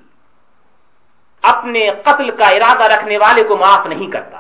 اپنے 1.42 1.90
قتل 2.04 2.36
کا 2.36 2.48
ارادہ 2.48 2.94
رکھنے 2.94 3.18
والے 3.22 3.44
کو 3.44 3.58
معاف 3.58 3.88
نہیں 3.88 4.12
کرتا۔ 4.12 4.37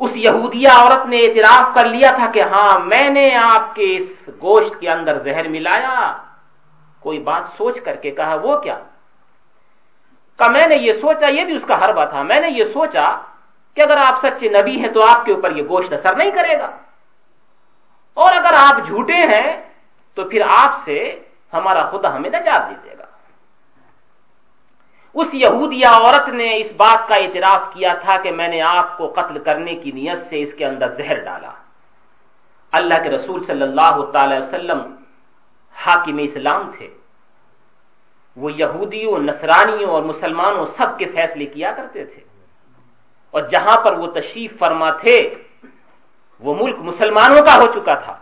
اس 0.00 0.10
یہودیہ 0.14 0.68
عورت 0.68 1.06
نے 1.06 1.16
اعتراف 1.16 1.74
کر 1.74 1.88
لیا 1.88 2.10
تھا 2.10 2.26
کہ 2.26 2.42
ہاں 2.42 2.80
میں 2.80 3.04
نے 3.04 3.34
آپ 3.42 3.74
کے 3.74 3.96
اس 3.96 4.28
گوشت 4.28 4.80
کے 4.80 4.90
اندر 4.90 5.18
زہر 5.18 5.48
ملایا۔ 5.48 6.16
کوئی 7.00 7.18
بات 7.18 7.42
سوچ 7.56 7.80
کر 7.80 7.96
کے 7.96 8.10
کہا، 8.10 8.34
وہ 8.34 8.58
کیا؟ 8.58 8.78
کہ 10.36 10.50
میں 10.50 10.66
نے 10.66 10.74
یہ 10.76 10.92
سوچا، 10.92 11.26
یہ 11.26 11.44
بھی 11.44 11.56
اس 11.56 11.64
کا 11.68 11.84
حربہ 11.84 12.04
تھا۔ 12.04 12.22
میں 12.22 12.40
نے 12.40 12.48
یہ 12.48 12.64
سوچا 12.64 13.16
کہ 13.74 13.80
اگر 13.80 13.96
آپ 13.96 14.18
سچے 14.18 14.48
نبی 14.48 14.78
ہیں 14.78 14.88
تو 14.88 15.04
آپ 15.04 15.24
کے 15.24 15.32
اوپر 15.32 15.56
یہ 15.56 15.62
گوشت 15.68 15.92
اثر 15.92 16.16
نہیں 16.16 16.30
کرے 16.30 16.58
گا۔ 16.58 16.70
اور 18.14 18.32
اگر 18.34 18.54
آپ 18.56 18.86
جھوٹے 18.86 19.16
ہیں 19.16 19.62
تو 20.14 20.28
پھر 20.28 20.40
آپ 20.56 20.84
سے 20.84 21.18
ہمارا 21.52 21.90
خدا 21.90 22.16
ہمیں 22.16 22.30
نجات 22.30 22.70
دے 22.70 22.90
دے 22.90 22.98
گا۔ 22.98 22.99
اس 25.14 25.28
یہودیہ 25.32 25.86
عورت 25.86 26.28
نے 26.28 26.56
اس 26.56 26.72
بات 26.76 27.08
کا 27.08 27.14
اعتراف 27.14 27.74
کیا 27.74 27.94
تھا 27.94 28.18
کہ 28.22 28.30
میں 28.30 28.48
نے 28.48 28.62
آپ 28.62 28.98
کو 28.98 29.12
قتل 29.16 29.38
کرنے 29.38 29.74
کی 29.74 29.90
نیت 29.90 30.18
سے 30.18 30.42
اس 30.42 30.54
کے 30.54 30.66
اندر 30.66 30.88
زہر 30.88 31.14
ڈالا۔ 31.14 31.50
اللہ 32.72 32.94
کے 33.02 33.08
رسول 33.10 33.44
صلی 33.44 33.62
اللہ 33.62 34.04
تعالی 34.12 34.38
وسلم 34.38 34.94
حاکم 35.72 36.18
اسلام 36.18 36.70
تھے۔ 36.78 36.88
وہ 38.36 38.52
یہودیوں، 38.52 39.18
نصرانیوں 39.18 39.90
اور 39.90 40.02
مسلمانوں 40.02 40.66
سب 40.66 40.98
کے 40.98 41.04
فیصلے 41.04 41.46
کیا 41.46 41.72
کرتے 41.72 42.04
تھے۔ 42.04 42.20
اور 43.30 43.42
جہاں 43.42 43.80
پر 43.80 43.92
وہ 43.92 44.06
تشریف 44.06 44.58
فرما 44.58 44.90
تھے، 44.90 45.34
وہ 46.40 46.54
ملک 46.54 46.78
مسلمانوں 46.78 47.44
کا 47.44 47.56
ہو 47.56 47.66
چکا 47.72 47.94
تھا۔ 47.94 48.18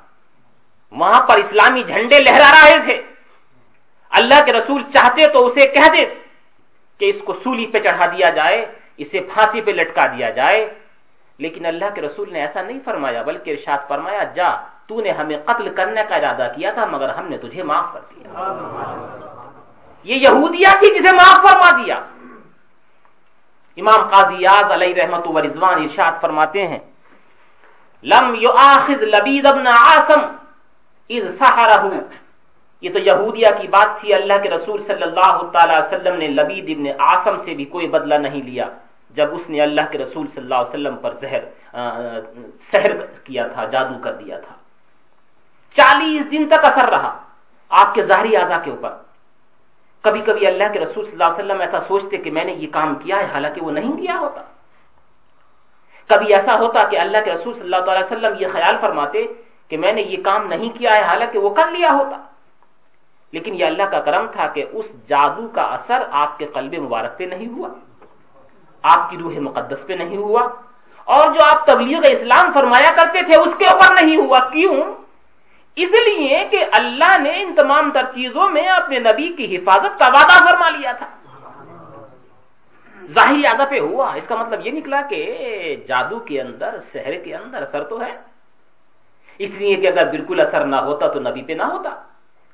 وہاں 0.93 1.27
پر 1.27 1.39
اسلامی 1.39 1.83
جھنڈے 1.83 2.21
لہرا 2.21 2.53
رہے 2.53 2.85
تھے۔ 2.85 3.03
اللہ 4.11 4.45
کے 4.45 4.53
رسول 4.53 4.83
چاہتے 4.83 5.33
تو 5.33 5.47
اسے 5.47 5.67
کہہ 5.67 5.89
دے 5.93 6.18
کہ 6.99 7.05
اس 7.05 7.23
کو 7.25 7.33
سولی 7.33 7.67
پہ 7.67 7.79
چڑھا 7.79 8.07
دیا 8.07 8.31
جائے، 8.31 8.67
اسے 8.97 9.21
پھانسی 9.21 9.61
پہ 9.61 9.71
لٹکا 9.71 10.07
دیا 10.07 10.31
جائے۔ 10.31 10.75
لیکن 11.39 11.67
اللہ 11.67 11.85
کے 11.95 12.01
رسول 12.03 12.33
نے 12.33 12.41
ایسا 12.41 12.63
نہیں 12.63 12.79
فرمایا، 12.85 13.23
بلکہ 13.23 13.51
ارشاد 13.51 13.89
فرمایا، 13.89 14.25
جا، 14.25 14.51
تو 14.87 15.01
نے 15.01 15.11
ہمیں 15.11 15.37
قتل 15.45 15.75
کرنے 15.75 16.03
کا 16.09 16.17
ارادہ 16.17 16.53
کیا 16.57 16.71
تھا، 16.73 16.85
مگر 16.85 17.09
ہم 17.09 17.29
نے 17.29 17.39
تجھے 17.39 17.63
معاف 17.63 17.93
کر 17.93 18.01
دیا۔ 18.11 18.29
یہ 20.05 20.15
یہودیہ 20.15 20.79
تھی 20.79 20.99
جسے 20.99 21.15
معاف 21.15 21.37
فرما 21.37 21.83
دیا۔ 21.83 21.95
امام 23.77 24.09
قاضی 24.09 24.37
یاد 24.39 24.71
علیہ 24.71 24.95
رحمت 24.95 25.27
و 25.27 25.43
رضوان 25.43 25.83
ارشاد 25.83 26.13
فرماتے 26.21 26.67
ہیں، 26.67 26.79
لم 28.03 28.35
یؤاخذ 28.35 29.03
لبید 29.03 29.47
ابن 29.47 29.67
عاصم 29.67 30.21
اذ 31.11 31.39
سحرہ۔ 31.39 31.89
یہ 32.83 32.91
تو 32.93 32.99
یہودیہ 32.99 33.51
کی 33.61 33.69
بات 33.69 34.01
تھی، 34.01 34.15
اللہ 34.15 34.37
کے 34.43 34.51
رسول 34.51 34.83
صلی 34.83 35.03
اللہ 35.03 35.37
تعالی 35.53 35.75
وسلم 35.79 36.15
نے 36.19 36.29
لبید 36.29 36.67
ابن 36.71 36.87
عاصم 37.01 37.37
سے 37.45 37.55
بھی 37.55 37.65
کوئی 37.65 37.87
بدلہ 37.95 38.15
نہیں 38.15 38.43
لیا، 38.43 38.67
جب 39.17 39.35
اس 39.35 39.49
نے 39.51 39.61
اللہ 39.61 39.87
کے 39.91 39.99
رسول 39.99 40.27
صلی 40.27 40.43
اللہ 40.43 40.55
علیہ 40.55 40.71
وسلم 40.71 40.97
پر 41.03 41.13
زہر 41.21 41.43
سحر 42.71 42.93
کیا 43.27 43.47
تھا، 43.49 43.65
جادو 43.65 43.99
کر 44.05 44.13
دیا 44.13 44.39
تھا۔ 44.41 44.55
چالیس 45.77 46.31
دن 46.31 46.49
تک 46.49 46.65
اثر 46.65 46.89
رہا 46.89 47.13
آپ 47.71 47.95
کے 47.95 48.03
ظاہری 48.03 48.37
اعضا 48.37 48.59
کے 48.65 48.71
اوپر۔ 48.71 48.93
کبھی 50.05 50.21
کبھی 50.21 50.47
اللہ 50.47 50.69
کے 50.73 50.79
رسول 50.81 51.05
صلی 51.05 51.13
اللہ 51.13 51.25
علیہ 51.25 51.43
وسلم 51.45 51.61
ایسا 51.61 51.81
سوچتے 51.81 52.17
کہ 52.17 52.31
میں 52.31 52.45
نے 52.45 52.53
یہ 52.53 52.69
کام 52.73 52.95
کیا 52.95 53.17
ہے، 53.19 53.27
حالانکہ 53.35 53.61
وہ 53.61 53.71
نہیں 53.71 53.97
کیا 53.97 54.17
ہوتا۔ 54.19 54.43
کبھی 56.11 56.35
ایسا 56.35 56.59
ہوتا 56.59 56.89
کہ 56.89 56.97
اللہ 56.99 57.19
کے 57.25 57.31
رسول 57.31 57.55
صلی 57.55 57.65
اللہ 57.65 57.91
علیہ 57.91 58.05
وسلم 58.05 58.35
یہ 58.41 58.47
خیال 58.53 58.77
فرماتے 58.81 59.25
کہ 59.69 59.77
میں 59.77 59.93
نے 59.93 60.03
یہ 60.03 60.23
کام 60.23 60.47
نہیں 60.49 60.71
کیا 60.79 60.91
ہے، 60.97 61.03
حالانکہ 61.03 61.39
وہ 61.39 61.51
کر 61.55 61.71
لیا 61.71 61.91
ہوتا۔ 61.93 62.17
لیکن 63.33 63.55
یہ 63.55 63.65
اللہ 63.65 63.83
کا 63.83 64.01
کرم 64.01 64.27
تھا 64.27 64.47
کہ 64.47 64.65
اس 64.73 65.09
جادو 65.09 65.49
کا 65.49 65.63
اثر 65.63 66.03
آپ 66.11 66.39
کے 66.39 66.47
قلب 66.47 66.75
مبارک 66.75 67.19
پہ 67.19 67.25
نہیں 67.25 67.49
ہوا، 67.49 67.69
آپ 68.83 69.11
کی 69.11 69.17
روح 69.17 69.33
مقدس 69.39 69.87
پہ 69.87 69.93
نہیں 69.93 70.17
ہوا، 70.17 70.43
اور 71.05 71.33
جو 71.33 71.45
آپ 71.53 71.67
تبلیغ 71.67 71.99
اسلام 72.05 72.53
فرمایا 72.53 72.91
کرتے 72.97 73.23
تھے 73.23 73.43
اس 73.43 73.55
کے 73.59 73.65
اوپر 73.65 74.05
نہیں 74.05 74.17
ہوا۔ 74.17 74.39
کیوں؟ 74.39 74.95
اس 75.77 75.91
لیے 75.93 76.45
کہ 76.51 76.65
اللہ 76.73 77.19
نے 77.19 77.43
ان 77.43 77.55
تمام 77.55 77.91
تر 77.93 78.03
چیزوں 78.03 78.51
میں 78.51 78.69
اپنے 78.69 78.99
نبی 78.99 79.33
کی 79.33 79.57
حفاظت 79.57 79.99
کا 79.99 80.07
وعدہ 80.07 80.51
فرما 80.51 80.71
لیا 80.71 80.93
تھا۔ 80.93 81.07
ظاہری 83.07 83.41
یادہ 83.41 83.71
پہ 83.71 83.81
ہوا۔ 83.81 84.13
اس 84.15 84.29
کا 84.29 84.37
مطلب 84.37 84.67
یہ 84.67 84.73
نکلا 84.73 85.01
کہ 85.01 85.77
جادو 85.89 86.19
کے 86.19 86.41
اندر 86.41 86.79
شہر 86.93 87.25
کے 87.25 87.37
اندر 87.37 87.63
اثر 87.63 87.85
تو 87.85 88.01
ہے۔ 88.01 88.17
اس 89.39 89.55
لیے 89.55 89.75
کہ 89.75 89.87
اگر 89.87 90.11
بالکل 90.11 90.41
اثر 90.41 90.67
نہ 90.67 90.77
ہوتا 90.77 91.09
تو 91.09 91.21
نبی 91.21 91.43
پہ 91.43 91.53
نہ 91.53 91.63
ہوتا۔ 91.63 91.91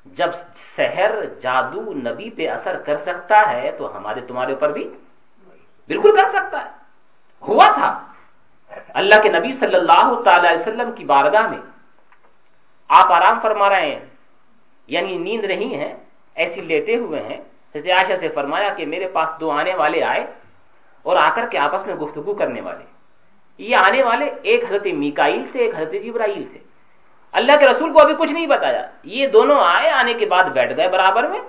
جب 0.05 0.33
سحر 0.75 1.25
جادو 1.25 1.93
نبی 1.93 2.29
پہ 2.29 2.49
اثر 2.49 2.77
کر 2.77 2.95
سکتا 2.95 3.51
ہے 3.51 3.71
تو 3.77 3.97
ہمارے 3.97 4.21
تمہارے 4.21 4.53
اوپر 4.53 4.71
بھی 4.71 4.83
بالکل 5.87 6.15
کر 6.15 6.29
سکتا 6.29 6.65
ہے۔ 6.65 6.69
ہوا 7.47 7.71
تھا۔ 7.73 8.05
اللہ 8.93 9.21
کے 9.23 9.29
نبی 9.29 9.53
صلی 9.53 9.75
اللہ 9.75 10.21
تعالی 10.25 10.47
وسلم 10.53 10.91
کی 10.91 11.03
بارگاہ 11.03 11.47
میں 11.47 11.61
آپ 12.87 13.11
آرام 13.11 13.39
فرما 13.39 13.69
رہے 13.69 13.91
ہیں 13.91 14.05
یعنی 14.87 15.17
نیند 15.17 15.45
نہیں 15.45 15.79
ہے، 15.79 15.95
ایسی 16.35 16.61
لیٹے 16.61 16.95
ہوئے 16.97 17.21
ہیں۔ 17.21 17.37
عائشہ 17.75 18.13
سے 18.19 18.29
فرمایا 18.29 18.69
کہ 18.69 18.85
میرے 18.85 19.07
پاس 19.07 19.29
دو 19.39 19.51
آنے 19.51 19.75
والے 19.75 20.03
آئے 20.03 20.25
اور 21.01 21.17
آ 21.17 21.29
کر 21.35 21.45
کے 21.51 21.57
آپس 21.57 21.85
میں 21.85 21.95
گفتگو 21.95 22.33
کرنے 22.33 22.61
والے۔ 22.61 22.85
یہ 23.57 23.75
آنے 23.85 24.03
والے 24.03 24.25
ایک 24.41 24.63
حضرت 24.63 24.85
میکائل 24.85 25.43
سے، 25.51 25.57
ایک 25.59 25.75
حضرت 25.75 26.05
جبرائیل 26.05 26.49
سے۔ 26.53 26.59
اللہ 27.35 27.51
کے 27.51 27.65
رسول 27.71 27.93
کو 27.93 28.01
ابھی 28.01 28.15
کچھ 28.15 28.31
نہیں 28.31 28.47
بتایا۔ 28.47 28.87
یہ 29.03 29.27
دونوں 29.27 29.57
آئے، 29.59 29.89
آنے 29.89 30.13
کے 30.13 30.25
بعد 30.25 30.43
بیٹھ 30.43 30.77
گئے 30.77 30.87
برابر 30.87 31.27
میں 31.27 31.39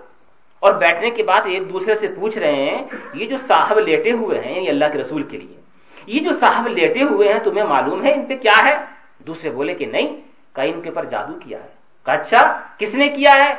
اور 0.58 0.74
بیٹھنے 0.74 1.10
کے 1.10 1.22
بعد 1.22 1.40
ایک 1.44 1.72
دوسرے 1.72 1.94
سے 1.94 2.08
پوچھ 2.08 2.38
رہے 2.38 2.52
ہیں، 2.52 2.86
یہ 3.14 3.26
جو 3.26 3.36
صاحب 3.36 3.78
لیٹے 3.78 4.12
ہوئے 4.12 4.40
ہیں، 4.40 4.60
یہ 4.60 4.68
اللہ 4.68 4.84
کے 4.92 4.98
رسول 4.98 5.22
کے 5.22 5.36
لیے، 5.36 5.60
یہ 6.06 6.20
جو 6.20 6.30
صاحب 6.40 6.66
لیٹے 6.66 7.02
ہوئے 7.02 7.32
ہیں، 7.32 7.40
تمہیں 7.40 7.64
معلوم 7.64 8.04
ہے 8.04 8.12
ان 8.12 8.26
پہ 8.26 8.36
کیا 8.36 8.62
ہے؟ 8.68 8.84
دوسرے 9.18 9.50
بولے 9.50 9.74
کہ 9.74 9.86
نہیں، 9.86 10.20
کہ 10.54 10.60
ان 10.60 10.82
کے 10.82 10.88
اوپر 10.88 11.04
جادو 11.04 11.38
کیا 11.38 11.58
ہے۔ 11.64 11.68
کہ 12.04 12.10
اچھا 12.10 12.60
کس 12.78 12.94
نے 12.94 13.08
کیا 13.08 13.34
ہے؟ 13.34 13.54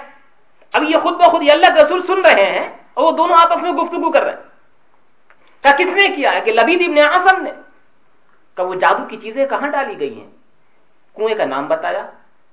اب 0.74 0.84
یہ 0.84 0.96
خود 1.04 1.14
بخود 1.14 1.42
یہ 1.42 1.52
اللہ 1.52 1.68
کے 1.68 1.84
رسول 1.84 2.02
سن 2.02 2.18
رہے 2.18 2.60
ہیں 2.60 2.78
اور 2.94 3.04
وہ 3.04 3.12
دونوں 3.12 3.36
آپس 3.40 3.62
میں 3.62 3.72
گفتگو 3.72 4.12
کر 4.12 4.24
رہے 4.24 4.34
ہیں۔ 4.34 4.44
کہ 5.64 5.78
کس 5.78 5.94
نے 5.94 6.16
کیا 6.16 6.32
ہے؟ 6.32 6.42
کہ 6.42 6.52
لبید 6.52 6.90
ابن 6.90 6.98
آسم 6.98 7.44
نے، 7.44 7.52
کہ 8.56 8.64
وہ 8.64 8.74
جادو 8.74 9.06
کی 9.06 9.18
چیزیں 9.18 9.46
کہاں 9.48 9.68
ڈالی 9.68 10.00
گئی 10.00 10.22
ہیں؟ 10.22 10.37
کنویں 11.18 11.36
کا 11.36 11.46
نام 11.46 11.68
بتایا۔ 11.68 12.10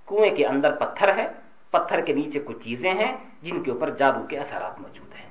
کنویں 0.09 0.31
کے 0.31 0.47
اندر 0.47 0.73
پتھر 0.73 1.17
ہے۔ 1.17 1.27
پتھر 1.71 2.01
کے 2.01 2.13
نیچے 2.13 2.39
کچھ 2.45 2.65
چیزیں 2.65 2.95
ہیں 2.95 3.17
جن 3.43 3.63
کے 3.63 3.71
اوپر 3.71 3.91
جادو 3.91 4.27
کے 4.27 4.39
اثرات 4.39 4.81
موجود 4.81 5.15
ہیں۔ 5.15 5.31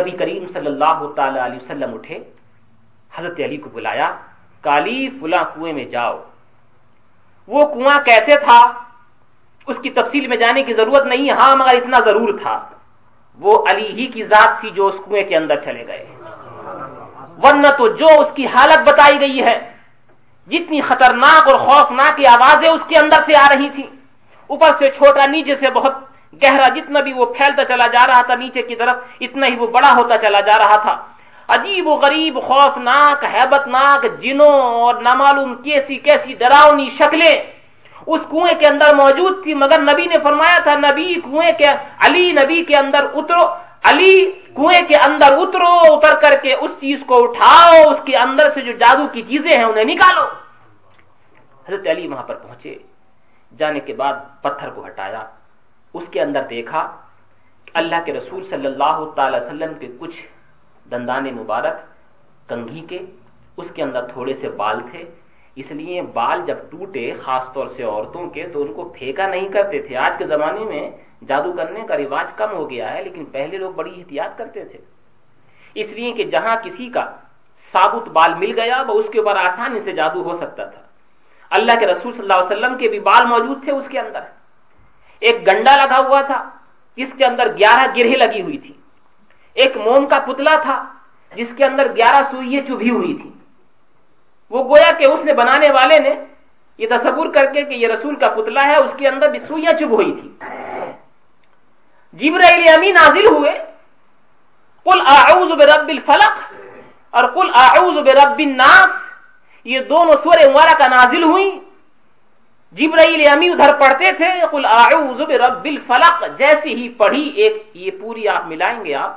نبی 0.00 0.10
کریم 0.10 0.48
صلی 0.48 0.66
اللہ 0.66 1.06
تعالی 1.16 1.38
علیہ 1.38 1.58
وسلم 1.62 1.94
اٹھے۔ 1.94 2.18
حضرت 3.14 3.40
علی 3.44 3.56
کو 3.56 3.70
بلایا، 3.70 4.14
کالی، 4.60 5.08
فلاں 5.20 5.44
کنویں 5.54 5.72
میں 5.72 5.84
جاؤ۔ 5.84 6.24
وہ 7.46 7.74
کنواں 7.74 8.04
کیسے 8.04 8.40
تھا؟ 8.44 8.72
اس 9.66 9.76
کی 9.82 9.90
تفصیل 9.90 10.26
میں 10.26 10.36
جانے 10.36 10.62
کی 10.62 10.74
ضرورت 10.74 11.04
نہیں 11.04 11.30
ہاں 11.30 11.56
مگر 11.56 11.82
اتنا 11.82 11.98
ضرور 11.98 12.38
تھا۔ 12.42 12.68
وہ 13.38 13.64
علی 13.70 13.86
ہی 13.86 14.06
کی 14.06 14.24
ذات 14.24 14.60
تھی 14.60 14.70
جو 14.70 14.86
اس 14.86 14.94
کنویں 15.06 15.24
کے 15.24 15.36
اندر 15.36 15.56
چلے 15.60 15.86
گئے۔ 15.86 16.06
ورنہ 17.42 17.70
تو 17.78 17.88
جو 17.88 18.06
اس 18.20 18.32
کی 18.34 18.46
حالت 18.46 18.88
بتائی 18.88 19.20
گئی 19.20 19.40
ہے 19.40 19.77
جتنی 20.50 20.80
خطرناک 20.80 21.48
اور 21.48 21.58
خوفناک 21.66 22.20
آوازیں 22.26 22.68
اس 22.68 22.84
کے 22.88 22.98
اندر 22.98 23.20
سے 23.26 23.32
آ 23.36 23.46
رہی 23.52 23.68
تھیں۔ 23.74 23.86
اوپر 24.50 24.70
سے 24.78 24.90
چھوٹا، 24.90 25.26
نیچے 25.26 25.54
سے 25.54 25.70
بہت 25.70 25.94
گہرا، 26.42 26.68
جتنا 26.76 27.00
بھی 27.00 27.12
وہ 27.12 27.24
پھیلتا 27.36 27.64
چلا 27.64 27.86
جا 27.86 28.06
رہا 28.06 28.22
تھا، 28.26 28.34
نیچے 28.34 28.62
کی 28.62 28.76
طرف 28.76 28.96
اتنا 29.20 29.46
ہی 29.46 29.56
وہ 29.56 29.66
بڑا 29.66 29.90
ہوتا 29.96 30.16
چلا 30.18 30.40
جا 30.40 30.56
رہا 30.58 30.76
تھا۔ 30.84 30.94
عجیب 31.54 31.86
و 31.88 31.94
غریب، 32.02 32.34
خوفناک 32.46 33.24
حیبت 33.34 33.66
ناک 33.68 34.02
جنوں 34.20 34.56
اور 34.82 34.94
نامعلوم 35.02 35.54
کیسی 35.64 35.96
کیسی 36.06 36.34
ڈراؤنی 36.40 36.88
شکلیں 36.98 37.36
اس 38.06 38.20
کنویں 38.30 38.54
کے 38.60 38.66
اندر 38.66 38.94
موجود 38.96 39.42
تھی 39.42 39.54
مگر 39.54 39.80
نبی 39.82 40.06
نے 40.12 40.18
فرمایا 40.22 40.58
تھا، 40.64 40.74
نبی 40.86 41.14
کنویں 41.24 41.52
کے، 41.58 41.70
علی 42.04 42.24
نبی 42.32 42.58
کے 42.68 42.76
اندر 42.76 43.02
اترو۔ 43.14 43.42
علی 43.88 44.14
کنویں 44.56 44.82
کے 44.88 44.96
اندر 44.96 45.30
اترو، 45.38 45.72
اتر 45.94 46.14
کر 46.20 46.34
کے 46.42 46.52
اس 46.54 46.70
چیز 46.80 47.02
کو 47.06 47.22
اٹھاؤ، 47.24 47.74
اس 47.90 48.00
کے 48.04 48.16
اندر 48.16 48.50
سے 48.54 48.60
جو 48.60 48.72
جادو 48.72 49.06
کی 49.12 49.22
چیزیں 49.22 49.50
ہیں 49.56 49.64
انہیں 49.64 49.84
نکالو۔ 49.84 50.24
حضرت 51.68 51.86
علی 51.90 52.08
وہاں 52.08 52.22
پر 52.22 52.34
پہنچے، 52.34 52.74
جانے 53.58 53.80
کے 53.80 53.94
بعد 54.00 54.14
پتھر 54.42 54.68
کو 54.70 54.86
ہٹایا، 54.86 55.22
اس 55.94 56.06
کے 56.12 56.20
اندر 56.20 56.42
دیکھا 56.50 56.80
اللہ 57.74 57.98
کے 58.04 58.12
رسول 58.12 58.42
صلی 58.50 58.66
اللہ 58.66 58.98
تعالی 59.16 59.36
وسلم 59.36 59.72
کے 59.80 59.86
کچھ 60.00 60.18
دندان 60.90 61.24
مبارک 61.36 61.76
کنگھی 62.48 62.80
کے، 62.88 62.98
اس 63.56 63.68
کے 63.74 63.82
اندر 63.82 64.02
تھوڑے 64.12 64.34
سے 64.40 64.48
بال 64.60 64.78
تھے۔ 64.90 65.02
اس 65.60 65.70
لیے 65.70 66.02
بال 66.16 66.38
جب 66.46 66.58
ٹوٹے، 66.70 67.04
خاص 67.22 67.44
طور 67.52 67.66
سے 67.74 67.82
عورتوں 67.82 68.24
کے، 68.30 68.42
تو 68.52 68.62
ان 68.62 68.72
کو 68.74 68.82
پھینکا 68.96 69.26
نہیں 69.26 69.48
کرتے 69.48 69.78
تھے۔ 69.86 69.96
آج 69.96 70.12
کے 70.18 70.26
زمانے 70.26 70.64
میں 70.70 70.84
جادو 71.26 71.52
کرنے 71.52 71.80
کا 71.88 71.96
رواج 71.96 72.32
کم 72.36 72.50
ہو 72.52 72.70
گیا 72.70 72.94
ہے، 72.94 73.02
لیکن 73.02 73.24
پہلے 73.24 73.58
لوگ 73.58 73.72
بڑی 73.72 73.92
احتیاط 73.96 74.38
کرتے 74.38 74.64
تھے۔ 74.64 74.78
اس 75.74 75.88
لیے 75.92 76.12
کہ 76.12 76.24
جہاں 76.24 76.56
کسی 76.64 76.88
کا 76.90 77.04
ثابت 77.72 78.08
بال 78.08 78.34
مل 78.34 78.52
گیا، 78.60 78.82
وہ 78.88 78.94
اس 78.98 79.08
کے 79.12 79.18
اوپر 79.18 79.36
آسانی 79.36 79.80
سے 79.80 79.92
جادو 79.92 80.22
ہو 80.22 80.34
سکتا 80.36 80.64
تھا۔ 80.64 80.82
اللہ 81.50 81.78
کے 81.80 81.86
رسول 81.86 82.12
صلی 82.12 82.22
اللہ 82.22 82.40
علیہ 82.40 82.52
وسلم 82.52 82.76
کے 82.76 82.88
بھی 82.88 83.00
بال 83.00 83.26
موجود 83.26 83.62
تھے 83.64 83.72
اس 83.72 83.88
کے 83.88 83.98
اندر۔ 84.00 84.20
ایک 85.22 85.36
گنڈا 85.46 85.74
لگا 85.76 85.98
ہوا 85.98 86.20
تھا، 86.20 86.40
جس 86.98 87.12
کے 87.18 87.24
اندر 87.24 87.46
گیارہ 87.58 87.86
گرہ 87.96 88.16
لگی 88.16 88.42
ہوئی 88.42 88.58
تھی۔ 88.58 88.74
ایک 89.54 89.76
موم 89.76 90.06
کا 90.06 90.18
پتلا 90.18 90.54
تھا، 90.62 90.76
جس 91.32 91.50
کے 91.56 91.64
اندر 91.64 91.86
گیارہ 91.96 92.22
سوئیے 92.30 92.60
چبھی 92.60 92.90
ہوئی 92.90 93.14
تھی 93.14 93.30
وہ 94.50 94.62
گویا 94.64 94.90
کہ 94.98 95.04
اس 95.04 95.24
نے 95.24 95.32
بنانے 95.32 95.70
والے 95.72 95.98
نے 95.98 96.14
یہ 96.78 96.86
تصور 96.90 97.26
کر 97.34 97.52
کے 97.52 97.62
کہ 97.62 97.74
یہ 97.74 97.88
رسول 97.88 98.14
کا 98.16 98.28
پتلا 98.28 98.62
ہے، 98.62 98.76
اس 98.76 98.94
کے 98.96 99.08
اندر 99.08 99.30
بھی 99.30 99.38
سوئیاں 99.38 99.72
چب 99.72 99.90
ہوئی 99.90 100.12
تھی 100.20 100.28
جبرائیل 102.18 102.68
امی 102.76 102.92
نازل 102.92 103.26
ہوئے۔ 103.26 103.64
قل 104.84 105.00
اعوذ 105.00 105.48
برب 105.48 105.88
الفلق 105.88 106.52
اور 107.10 107.24
قل 107.24 107.50
اعوذ 107.54 107.94
برب 107.94 108.38
الناس۔ 108.38 108.90
یہ 109.64 109.80
دونوں 109.80 110.14
سور 110.14 110.50
مبارکہ 110.50 110.78
کا 110.78 110.88
نازل 110.88 111.22
ہوئی۔ 111.22 111.60
جبرائیل 112.72 113.28
امی 113.32 113.48
ادھر 113.48 113.78
پڑھتے 113.80 114.12
تھے۔ 114.12 114.40
قل 114.50 114.64
اعوذ 114.64 115.20
برب 115.20 115.64
الفلق۔ 115.64 116.24
جیسے 116.38 116.68
ہی 116.68 116.88
پڑھی 116.88 117.28
ایک 117.28 117.70
یہ 117.74 117.90
پوری 118.00 118.28
آپ 118.28 118.46
ملائیں 118.46 118.84
گے 118.84 118.94
آپ۔ 118.94 119.16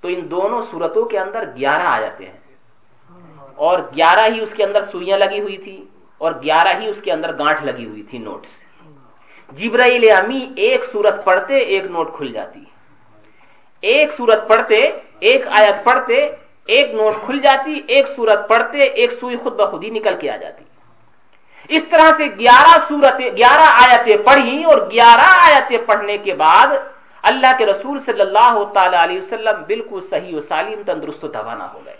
تو 0.00 0.08
ان 0.08 0.30
دونوں 0.30 0.62
صورتوں 0.62 1.04
کے 1.04 1.18
اندر 1.18 1.44
گیارہ 1.56 1.82
آ 1.82 2.00
جاتے 2.00 2.26
ہیں۔ 2.26 2.40
اور 3.54 3.78
گیارہ 3.78 4.32
ہی 4.32 4.40
اس 4.40 4.54
کے 4.54 4.64
اندر 4.64 4.82
سوئیاں 4.82 5.18
لگی 5.18 5.40
ہوئی 5.40 5.58
تھی 5.58 5.84
اور 6.18 6.32
گیارہ 6.32 6.80
ہی 6.80 6.88
اس 6.88 7.00
کے 7.00 7.12
اندر 7.12 7.38
گانٹ 7.38 7.62
لگی 7.62 7.86
ہوئی 7.86 8.02
تھی 8.02 8.18
نوٹس۔ 8.18 8.63
جبرائیل 9.58 10.04
امی 10.10 10.40
ایک 10.56 10.84
سورت 10.92 11.24
پڑھتے 11.24 11.58
ایک 11.72 11.84
نوٹ 11.90 12.16
کھل 12.16 12.32
جاتی 12.32 12.64
ایک 13.82 14.12
سورت 14.16 14.48
پڑھتے 14.48 14.80
ایک 15.28 15.46
آیت 15.58 15.84
پڑھتے 15.84 16.20
ایک 16.68 16.94
نوٹ 16.94 17.14
کھل 17.24 17.38
جاتی 17.40 17.80
ایک 17.86 18.06
سورت 18.16 18.48
پڑھتے 18.48 18.78
ایک 18.78 19.12
سوئی 19.20 19.36
خود 19.42 19.52
بخود 19.56 19.82
ہی 19.84 19.90
نکل 19.90 20.14
کے 20.20 20.30
آ 20.30 20.36
جاتی 20.36 20.64
اس 21.68 21.82
طرح 21.90 22.10
سے 22.16 22.24
گیارہ 22.38 22.74
سورت 22.88 23.20
گیارہ 23.36 23.68
آیتیں 23.82 24.16
پڑھی 24.24 24.64
اور 24.64 24.78
گیارہ 24.90 25.28
آیتیں 25.44 25.78
پڑھنے 25.86 26.16
کے 26.24 26.34
بعد 26.34 26.74
اللہ 27.22 27.52
کے 27.58 27.66
رسول 27.66 27.98
صلی 28.06 28.20
اللہ 28.20 28.62
تعالی 28.74 28.96
علیہ 29.02 29.18
وسلم 29.18 29.62
بالکل 29.66 30.00
صحیح 30.10 30.36
و 30.36 30.40
سالم 30.40 30.82
تندرست 30.86 31.24
و 31.24 31.28
توانا 31.28 31.66
ہو 31.72 31.80
گئے۔ 31.84 31.96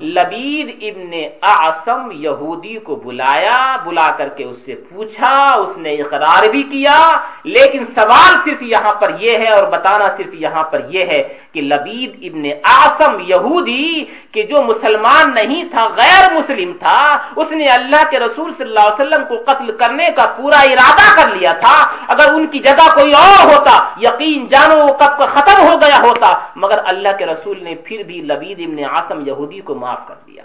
لبید 0.00 0.68
ابن 0.80 1.12
اعصم 1.42 2.10
یہودی 2.12 2.76
کو 2.76 2.96
بلایا، 2.96 3.76
بلا 3.84 4.08
کر 4.16 4.28
کے 4.28 4.44
اس 4.44 4.58
سے 4.64 4.74
پوچھا، 4.88 5.34
اس 5.54 5.76
نے 5.76 5.92
اقرار 5.94 6.48
بھی 6.50 6.62
کیا، 6.62 6.98
لیکن 7.44 7.84
سوال 7.94 8.32
صرف 8.44 8.62
یہاں 8.62 8.94
پر 9.00 9.10
یہ 9.18 9.38
ہے 9.38 9.50
اور 9.50 9.66
بتانا 9.70 10.08
صرف 10.16 10.34
یہاں 10.34 10.62
پر 10.62 10.80
یہ 10.88 11.04
ہے 11.04 11.22
کہ 11.52 11.60
لبید 11.60 12.12
ابن 12.22 12.44
اعصم 12.64 13.20
یہودی 13.26 14.04
کہ 14.34 14.42
جو 14.42 14.62
مسلمان 14.62 15.34
نہیں 15.34 15.64
تھا، 15.64 15.88
غیر 15.88 16.32
مسلم 16.32 16.72
تھا، 16.72 17.18
اس 17.36 17.52
نے 17.52 17.64
اللہ 17.64 18.10
کے 18.10 18.18
رسول 18.18 18.52
صلی 18.52 18.68
اللہ 18.68 18.80
علیہ 18.80 19.06
وسلم 19.06 19.26
کو 19.28 19.52
قتل 19.52 19.76
کرنے 19.76 20.04
کا 20.16 20.34
پورا 20.36 20.56
ارادہ 20.56 21.16
کر 21.16 21.34
لیا 21.34 21.52
تھا۔ 21.52 21.96
اگر 22.08 22.34
ان 22.34 22.46
کی 22.46 22.58
جگہ 22.58 22.94
کوئی 22.94 23.14
اور 23.14 23.54
ہوتا، 23.54 23.94
یقین 24.00 24.46
جانو 24.46 24.82
وہ 24.82 24.88
کب 24.88 25.18
ختم 25.18 25.62
ہو 25.62 25.74
گیا 25.80 25.98
ہوتا۔ 26.08 26.38
مگر 26.56 26.78
اللہ 26.84 27.08
کے 27.18 27.26
رسول 27.26 27.64
نے 27.64 27.74
پھر 27.74 28.02
بھی 28.02 28.20
لبید 28.20 28.60
ابن 28.60 28.98
آسم 28.98 29.20
یہودی 29.26 29.60
کو 29.60 29.74
معاف 29.74 30.08
کر 30.08 30.14
دیا۔ 30.26 30.42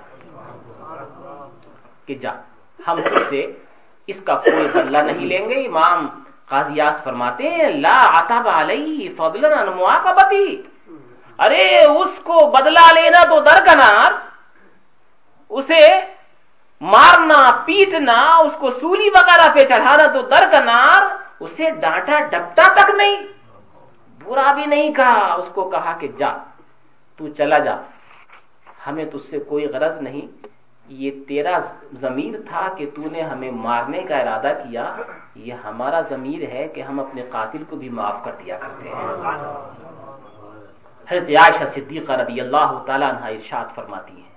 کہ 2.06 2.15
جا، 2.15 2.32
ہم 2.88 2.99
سے 3.30 3.52
اس 4.08 4.21
کا 4.21 4.36
کوئی 4.36 4.67
بدلہ 4.67 4.97
نہیں 4.97 5.25
لیں 5.25 5.49
گے۔ 5.49 5.56
امام 5.56 6.08
قاضیاس 6.45 7.04
فرماتے 7.04 7.43
ہیں، 7.49 7.69
لا 7.69 8.19
عطب 8.19 8.47
علیہ 8.47 9.10
فضلا 9.17 9.65
مواقبتی۔ 9.75 10.62
ارے 11.39 11.78
اس 11.78 12.19
کو 12.23 12.52
بدلہ 12.52 12.93
لینا 12.93 13.25
تو 13.25 13.39
درکنار، 13.39 14.12
اسے 15.49 16.02
مارنا، 16.82 17.63
پیٹنا، 17.65 18.38
اس 18.38 18.52
کو 18.60 18.69
سولی 18.69 19.10
وغیرہ 19.10 19.54
پہ 19.54 19.60
چڑھانا 19.60 20.12
تو 20.13 20.21
درکنار، 20.21 21.02
اسے 21.39 21.69
ڈانٹا 21.69 22.19
ڈپٹا 22.19 22.73
تک 22.73 22.89
نہیں۔ 22.89 23.15
برا 24.23 24.54
بھی 24.54 24.65
نہیں 24.65 24.93
کہا، 24.93 25.34
اس 25.34 25.49
کو 25.54 25.69
کہا 25.69 25.97
کہ 25.99 26.08
جا، 26.08 26.30
تو 27.17 27.28
چلا 27.28 27.58
جا۔ 27.58 27.75
ہمیں 28.88 29.06
تج 29.06 29.30
سے 29.30 29.39
کوئی 29.39 29.65
غرض 29.65 30.02
نہیں۔ 30.02 30.47
یہ 30.88 31.12
تیرا 31.28 31.60
ضمیر 31.93 32.39
تھا 32.49 32.73
کہ 32.78 32.89
تو 32.95 33.02
نے 33.12 33.21
ہمیں 33.21 33.52
مارنے 33.52 34.02
کا 34.02 34.17
ارادہ 34.17 34.47
کیا۔ 34.47 34.95
یہ 35.36 35.54
ہمارا 35.54 36.02
ضمیر 36.02 36.49
ہے 36.49 36.67
کہ 36.67 36.82
ہم 36.82 36.99
اپنے 36.99 37.23
قاتل 37.32 37.63
کو 37.69 37.75
بھی 37.75 37.89
معاف 37.89 38.23
کر 38.23 38.32
دیا 38.32 38.58
کرتے 38.58 38.89
ہیں۔ 38.89 39.88
حضرت 41.11 41.29
عائشہ 41.29 41.63
صدیقہ 41.75 42.11
رضی 42.11 42.41
اللہ 42.41 42.83
تعالیٰ 42.85 43.09
عنہ 43.09 43.25
ارشاد 43.25 43.65
فرماتی 43.75 44.13
ہیں۔ 44.13 44.29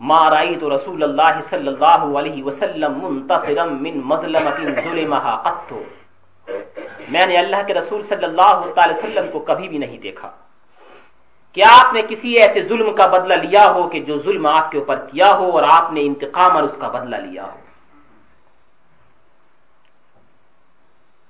ما 0.00 0.30
رأيت 0.30 0.64
رسول 0.64 1.02
اللہ 1.02 1.40
صلی 1.50 1.68
اللہ 1.68 2.18
علیہ 2.18 2.44
وسلم 2.44 2.98
منتصرا 3.02 3.64
من 3.64 4.00
مظلمت 4.04 4.84
ظلمها 4.84 5.42
قط۔ 5.42 5.72
میں 7.08 7.26
نے 7.26 7.36
اللہ 7.38 7.56
کے 7.66 7.74
رسول 7.74 8.02
صلی 8.02 8.24
اللہ 8.24 8.64
تعالی 8.74 8.94
وسلم 8.98 9.30
کو 9.32 9.38
کبھی 9.38 9.68
بھی 9.68 9.78
نہیں 9.78 9.98
دیکھا۔ 9.98 10.30
کہ 11.52 11.62
آپ 11.80 11.94
نے 11.94 12.02
کسی 12.08 12.32
ایسے 12.32 12.62
ظلم 12.68 12.94
کا 12.94 13.06
بدلہ 13.06 13.34
لیا 13.34 13.72
ہو 13.72 13.88
کہ 13.88 14.00
جو 14.00 14.18
ظلم 14.18 14.46
آپ 14.46 14.70
کے 14.70 14.78
اوپر 14.78 14.96
کیا 14.96 15.30
ہو 15.30 15.50
اور 15.50 15.62
آپ 15.72 15.92
نے 15.92 16.00
انتقام 16.00 16.56
اور 16.56 16.62
اس 16.62 16.76
کا 16.78 16.88
بدلہ 16.88 17.16
لیا 17.16 17.44
ہو؟ 17.44 17.61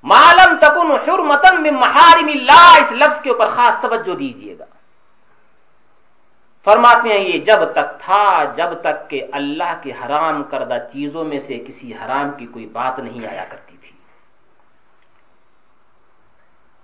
معلوم 0.02 0.58
تکن 0.58 1.10
حرمتن 1.10 1.62
میں 1.62 1.70
محارم 1.70 2.28
اللہ 2.28 2.76
اس 2.76 2.92
لفظ 2.92 3.22
کے 3.22 3.30
اوپر 3.30 3.48
خاص 3.48 3.80
توجہ 3.80 4.16
دیجیے 4.16 4.58
گا۔ 4.58 4.64
فرماتے 6.64 7.08
ہیں، 7.08 7.18
یہ 7.18 7.38
جب 7.38 7.72
تک 7.72 8.00
تھا، 8.00 8.44
جب 8.44 8.80
تک 8.80 9.10
کہ 9.10 9.26
اللہ 9.32 9.80
کے 9.82 9.92
حرام 9.92 10.42
کردہ 10.42 10.76
چیزوں 10.92 11.24
میں 11.24 11.38
سے 11.38 11.58
کسی 11.58 11.92
حرام 11.94 12.30
کی 12.30 12.46
کوئی 12.46 12.66
بات 12.66 12.98
نہیں 12.98 13.26
آیا 13.26 13.44
کرتی 13.44 13.76
تھی۔ 13.76 13.96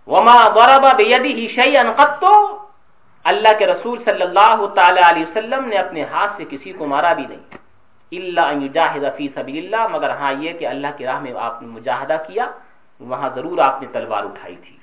وما 0.06 0.46
وربا 0.46 0.92
بےدی 0.92 1.32
ہی 1.34 1.46
شعی 1.46 1.76
انقطو 1.76 2.58
اللہ 3.24 3.58
کے 3.58 3.66
رسول 3.66 3.98
صلی 3.98 4.22
اللہ 4.22 4.66
تعالی 4.66 5.00
علیہ 5.10 5.22
وسلم 5.22 5.64
نے 5.64 5.76
اپنے 5.76 6.04
ہاتھ 6.04 6.32
سے 6.32 6.44
کسی 6.50 6.72
کو 6.72 6.86
مارا 6.86 7.12
بھی 7.12 7.26
نہیں۔ 7.26 7.56
اللہ 8.12 9.10
فی 9.16 9.28
سبیل 9.28 9.74
اللہ 9.74 9.86
مگر 9.86 10.10
ہاں 10.10 10.32
یہ 10.32 10.52
کہ 10.52 10.66
اللہ 10.66 10.86
کی 10.96 11.04
راہ 11.04 11.20
میں 11.20 11.32
آپ 11.40 11.62
نے 11.62 11.68
مجاہدہ 11.68 12.16
کیا۔ 12.26 12.44
وہاں 13.00 13.28
ضرور 13.34 13.58
آپ 13.58 13.82
نے 13.82 13.88
تلوار 13.92 14.24
اٹھائی 14.24 14.56
تھی۔ 14.56 14.76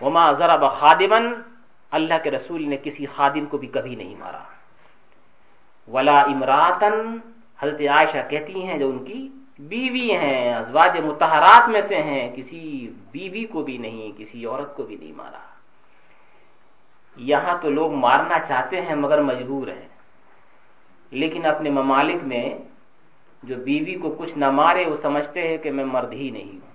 وما 0.00 0.32
ضرب 0.32 0.70
خادمن 0.72 1.34
اللہ 1.90 2.14
کے 2.22 2.30
رسول 2.30 2.68
نے 2.68 2.76
کسی 2.76 3.06
خادم 3.06 3.46
کو 3.46 3.58
بھی 3.58 3.68
کبھی 3.68 3.94
نہیں 3.94 4.14
مارا۔ 4.18 4.42
ولا 5.92 6.20
امراتن 6.20 7.18
حضرت 7.58 7.80
عائشہ 7.80 8.28
کہتی 8.30 8.66
ہیں 8.66 8.78
جو 8.78 8.88
ان 8.88 9.04
کی 9.04 9.28
بیوی 9.58 10.12
ہیں، 10.12 10.54
ازواج 10.54 11.00
متحرات 11.00 11.68
میں 11.68 11.80
سے 11.80 12.02
ہیں، 12.02 12.36
کسی 12.36 12.92
بیوی 13.12 13.44
کو 13.44 13.62
بھی 13.62 13.78
نہیں، 13.78 14.18
کسی 14.18 14.46
عورت 14.46 14.76
کو 14.76 14.82
بھی 14.82 14.96
نہیں 14.96 15.12
مارا۔ 15.12 15.38
یہاں 17.16 17.58
تو 17.62 17.70
لوگ 17.70 17.94
مارنا 17.94 18.38
چاہتے 18.38 18.80
ہیں 18.80 18.94
مگر 18.94 19.22
مجبور 19.22 19.68
ہیں۔ 19.68 19.88
لیکن 21.10 21.46
اپنے 21.46 21.70
ممالک 21.70 22.22
میں 22.22 22.58
جو 23.42 23.54
بیوی 23.56 23.94
کو 23.94 24.10
کچھ 24.10 24.38
نہ 24.38 24.50
مارے، 24.50 24.86
وہ 24.86 24.96
سمجھتے 24.96 25.48
ہیں 25.48 25.56
کہ 25.56 25.70
میں 25.70 25.84
مرد 25.84 26.12
ہی 26.12 26.30
نہیں 26.30 26.52
ہوں۔ 26.52 26.67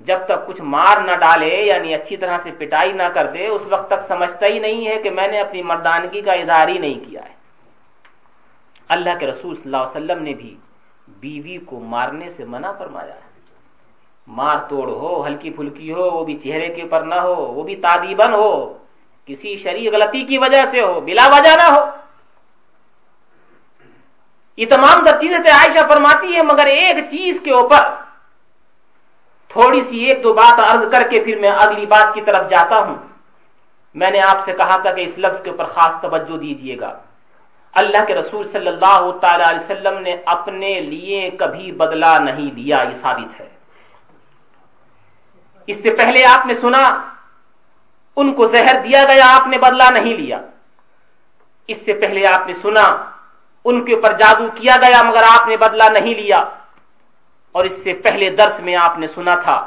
جب 0.00 0.18
تک 0.24 0.46
کچھ 0.46 0.60
مار 0.60 1.00
نہ 1.00 1.12
ڈالے 1.12 1.64
یعنی 1.64 1.94
اچھی 1.94 2.16
طرح 2.16 2.38
سے 2.42 2.50
پٹائی 2.58 2.92
نہ 2.92 3.02
کر 3.14 3.26
دے، 3.26 3.46
اس 3.46 3.62
وقت 3.68 3.86
تک 3.86 4.06
سمجھتا 4.08 4.46
ہی 4.46 4.58
نہیں 4.58 4.86
ہے 4.86 5.02
کہ 5.02 5.10
میں 5.10 5.28
نے 5.28 5.40
اپنی 5.40 5.62
مردانگی 5.62 6.20
کا 6.20 6.32
اظہار 6.32 6.68
ہی 6.68 6.78
نہیں 6.78 7.00
کیا 7.10 7.20
ہے۔ 7.24 7.34
اللہ 8.88 9.10
کے 9.18 9.26
رسول 9.26 9.54
صلی 9.54 9.62
اللہ 9.64 9.76
علیہ 9.76 9.96
وسلم 9.96 10.22
نے 10.22 10.34
بھی 10.34 10.56
بیوی 11.08 11.58
کو 11.58 11.80
مارنے 11.80 12.28
سے 12.30 12.44
منع 12.44 12.72
فرمایا 12.72 13.14
ہے۔ 13.14 13.26
مار 14.26 14.56
توڑ 14.68 14.88
ہو، 14.88 15.26
ہلکی 15.26 15.50
پھلکی 15.50 15.92
ہو، 15.92 16.10
وہ 16.10 16.24
بھی 16.24 16.36
چہرے 16.36 16.68
کے 16.68 16.82
اوپر 16.82 17.02
نہ 17.02 17.14
ہو، 17.14 17.34
وہ 17.34 17.62
بھی 17.62 17.76
تادیبن 17.76 18.34
ہو، 18.34 18.78
کسی 19.26 19.56
شریع 19.56 19.90
غلطی 19.92 20.22
کی 20.22 20.38
وجہ 20.38 20.62
سے 20.70 20.80
ہو، 20.80 21.00
بلا 21.00 21.26
وجہ 21.26 21.56
نہ 21.56 21.74
ہو۔ 21.74 21.84
یہ 24.56 24.66
تمام 24.66 25.04
سب 25.04 25.20
چیزیں 25.20 25.38
عائشہ 25.38 25.86
فرماتی 25.86 26.36
ہے 26.36 26.42
مگر 26.42 26.66
ایک 26.66 26.96
چیز 27.10 27.40
کے 27.40 27.50
اوپر 27.50 28.05
تھوڑی 29.60 29.80
سی 29.80 30.04
ایک 30.04 30.24
دو 30.24 30.32
بات 30.32 30.60
عرض 30.60 30.92
کر 30.92 31.02
کے 31.08 31.24
پھر 31.24 31.38
میں 31.38 31.50
اگلی 31.50 31.86
بات 31.86 32.14
کی 32.14 32.20
طرف 32.20 32.50
جاتا 32.50 32.78
ہوں۔ 32.78 32.96
میں 33.94 34.10
نے 34.10 34.18
آپ 34.28 34.44
سے 34.44 34.52
کہا 34.52 34.76
تھا 34.76 34.92
کہ 34.92 35.00
اس 35.00 35.18
لفظ 35.18 35.42
کے 35.42 35.50
اوپر 35.50 35.64
خاص 35.64 36.00
توجہ 36.00 36.36
دیجیے 36.36 36.76
گا۔ 36.80 36.98
اللہ 37.74 38.04
کے 38.04 38.14
رسول 38.14 38.48
صلی 38.48 38.68
اللہ 38.68 39.10
تعالی 39.20 39.44
علیہ 39.48 39.60
وسلم 39.60 39.98
نے 39.98 40.16
اپنے 40.26 40.80
لیے 40.80 41.30
کبھی 41.30 41.72
بدلہ 41.72 42.18
نہیں 42.18 42.54
لیا 42.54 42.76
یہ 42.88 42.94
ثابت 42.94 43.40
ہے۔ 43.40 43.48
اس 45.66 45.82
سے 45.82 45.90
پہلے 45.90 46.24
آپ 46.24 46.46
نے 46.46 46.54
سنا، 46.54 46.84
ان 48.16 48.34
کو 48.34 48.46
زہر 48.46 48.80
دیا 48.80 49.04
گیا، 49.04 49.36
آپ 49.40 49.46
نے 49.46 49.58
بدلہ 49.58 49.90
نہیں 49.92 50.14
لیا۔ 50.14 50.40
اس 51.68 51.84
سے 51.84 51.92
پہلے 51.92 52.26
آپ 52.26 52.46
نے 52.46 52.54
سنا، 52.54 52.86
ان 53.64 53.84
کے 53.84 53.94
اوپر 53.94 54.12
جادو 54.12 54.50
کیا 54.50 54.76
گیا 54.76 55.02
مگر 55.02 55.22
آپ 55.40 55.48
نے 55.48 55.56
بدلہ 55.56 55.84
نہیں 55.92 56.14
لیا۔ 56.14 56.44
اور 57.56 57.64
اس 57.64 57.76
سے 57.84 57.92
پہلے 58.04 58.28
درس 58.30 58.60
میں 58.60 58.76
آپ 58.80 58.98
نے 58.98 59.06
سنا 59.06 59.34
تھا 59.34 59.58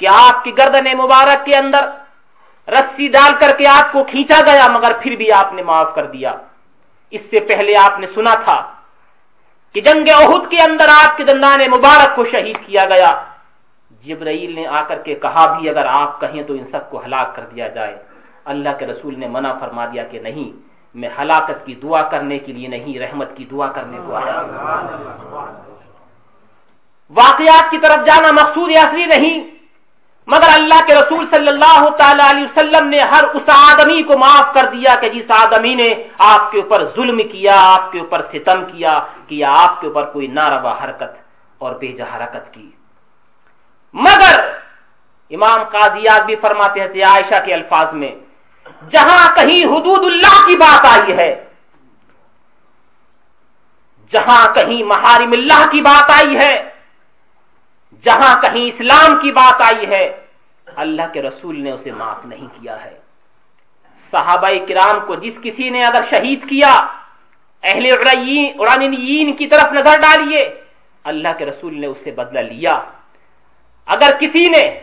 کہ 0.00 0.06
آپ 0.26 0.44
کی 0.44 0.50
گردن 0.58 0.86
مبارک 0.98 1.44
کے 1.46 1.56
اندر 1.56 1.82
رسی 2.68 3.06
ڈال 3.08 3.32
کر 3.40 3.50
کے 3.58 3.64
آپ 3.68 3.92
کو 3.92 4.04
کھینچا 4.04 4.40
گیا، 4.46 4.66
مگر 4.70 4.92
پھر 5.02 5.16
بھی 5.16 5.32
آپ 5.32 5.52
نے 5.52 5.62
معاف 5.62 5.94
کر 5.94 6.06
دیا۔ 6.06 6.32
اس 7.12 7.22
سے 7.30 7.40
پہلے 7.40 7.72
آپ 7.76 7.98
نے 8.00 8.06
سنا 8.06 8.34
تھا 8.44 8.58
کہ 9.74 9.80
جنگ 9.80 10.08
عہد 10.14 10.44
کے 10.50 10.62
اندر 10.62 10.88
آپ 11.04 11.16
کے 11.16 11.24
دندان 11.24 11.60
مبارک 11.70 12.14
کو 12.16 12.24
شہید 12.24 12.58
کیا 12.66 12.84
گیا۔ 12.84 13.10
جبرائیل 14.04 14.50
نے 14.54 14.66
آ 14.66 14.82
کر 14.82 14.98
کے 15.04 15.14
کہا 15.14 15.44
بھی، 15.54 15.68
اگر 15.68 15.86
آپ 16.00 16.20
کہیں 16.20 16.42
تو 16.42 16.52
ان 16.54 16.64
سب 16.64 16.90
کو 16.90 16.96
ہلاک 17.04 17.28
کر 17.36 17.44
دیا 17.52 17.68
جائے۔ 17.68 17.94
اللہ 18.44 18.72
کے 18.78 18.86
رسول 18.86 19.14
نے 19.20 19.26
منع 19.26 19.52
فرما 19.60 19.84
دیا 19.92 20.04
کہ 20.10 20.18
نہیں، 20.20 20.50
میں 20.94 21.08
ہلاکت 21.18 21.58
کی 21.66 21.74
دعا 21.74 22.02
کرنے 22.12 22.38
کے 22.38 22.52
لیے 22.52 22.68
نہیں، 22.68 22.98
رحمت 22.98 23.30
کی 23.36 23.44
دعا 23.50 23.68
کرنے 23.76 23.98
کو 24.06 24.10
آیا۔ 24.16 24.36
واقعات 27.10 27.70
کی 27.70 27.78
طرف 27.78 28.06
جانا 28.06 28.30
مقصود 28.32 28.76
اصلی 28.76 29.06
نہیں۔ 29.06 29.38
مگر 30.28 30.50
اللہ 30.54 30.80
کے 30.86 30.94
رسول 30.94 31.24
صلی 31.26 31.48
اللہ 31.48 31.88
تعالی 31.98 32.22
علیہ 32.30 32.44
وسلم 32.44 32.88
نے 32.88 33.00
ہر 33.12 33.24
اس 33.34 33.48
آدمی 33.54 34.02
کو 34.02 34.18
معاف 34.18 34.52
کر 34.54 34.64
دیا 34.72 34.94
کہ 35.00 35.08
جس 35.08 35.30
آدمی 35.30 35.74
نے 35.74 35.88
آپ 36.18 36.50
کے 36.50 36.58
اوپر 36.58 36.84
ظلم 36.96 37.18
کیا، 37.28 37.54
آپ 37.74 37.90
کے 37.92 37.98
اوپر 38.00 38.22
ستم 38.22 38.64
کیا 38.64 38.98
کہ 39.26 39.44
آپ 39.44 39.80
کے 39.80 39.86
اوپر 39.86 40.04
کوئی 40.12 40.26
ناروا 40.26 40.72
حرکت 40.82 41.12
اور 41.58 41.74
بے 41.74 41.92
جا 41.92 42.04
حرکت 42.14 42.54
کی۔ 42.54 42.70
مگر 43.94 44.34
امام 45.30 45.64
قاضیات 45.64 46.24
بھی 46.26 46.36
فرماتے 46.36 46.80
ہیں 46.80 47.02
عائشہ 47.02 47.44
کے 47.44 47.54
الفاظ 47.54 47.94
میں، 47.94 48.14
جہاں 48.90 49.34
کہیں 49.36 49.62
حدود 49.64 50.04
اللہ 50.04 50.36
کی 50.46 50.56
بات 50.56 50.86
آئی 50.86 51.12
ہے، 51.18 51.30
جہاں 54.12 54.42
کہیں 54.54 54.82
محارم 54.84 55.32
اللہ 55.32 55.70
کی 55.70 55.80
بات 55.82 56.10
آئی 56.10 56.38
ہے 56.38 56.69
جہاں 58.04 58.42
کہیں 58.42 58.66
اسلام 58.66 59.20
کی 59.20 59.32
بات 59.32 59.62
آئی 59.62 59.86
ہے، 59.86 60.26
اللہ 60.76 61.02
کے 61.12 61.22
رسول 61.22 61.60
نے 61.60 61.70
اسے 61.70 61.90
معاف 61.90 62.26
نہیں 62.26 62.46
کیا 62.60 62.84
ہے۔ 62.84 62.98
صحابہ 64.10 64.48
کرام 64.68 65.06
کو 65.06 65.14
جس 65.14 65.38
کسی 65.42 65.70
نے 65.70 65.80
اگر 65.80 66.02
شہید 66.10 66.42
کیا، 66.48 66.86
اہل 67.62 67.86
ارانین 68.58 69.36
کی 69.36 69.46
طرف 69.46 69.72
نظر 69.72 70.00
ڈالیے، 70.00 70.60
اللہ 71.04 71.28
کے 71.38 71.46
رسول 71.46 71.80
نے 71.80 71.86
اسے 71.86 72.10
بدلہ 72.10 72.40
لیا۔ 72.40 72.80
اگر 73.86 74.10
کسی 74.20 74.48
نے 74.50 74.80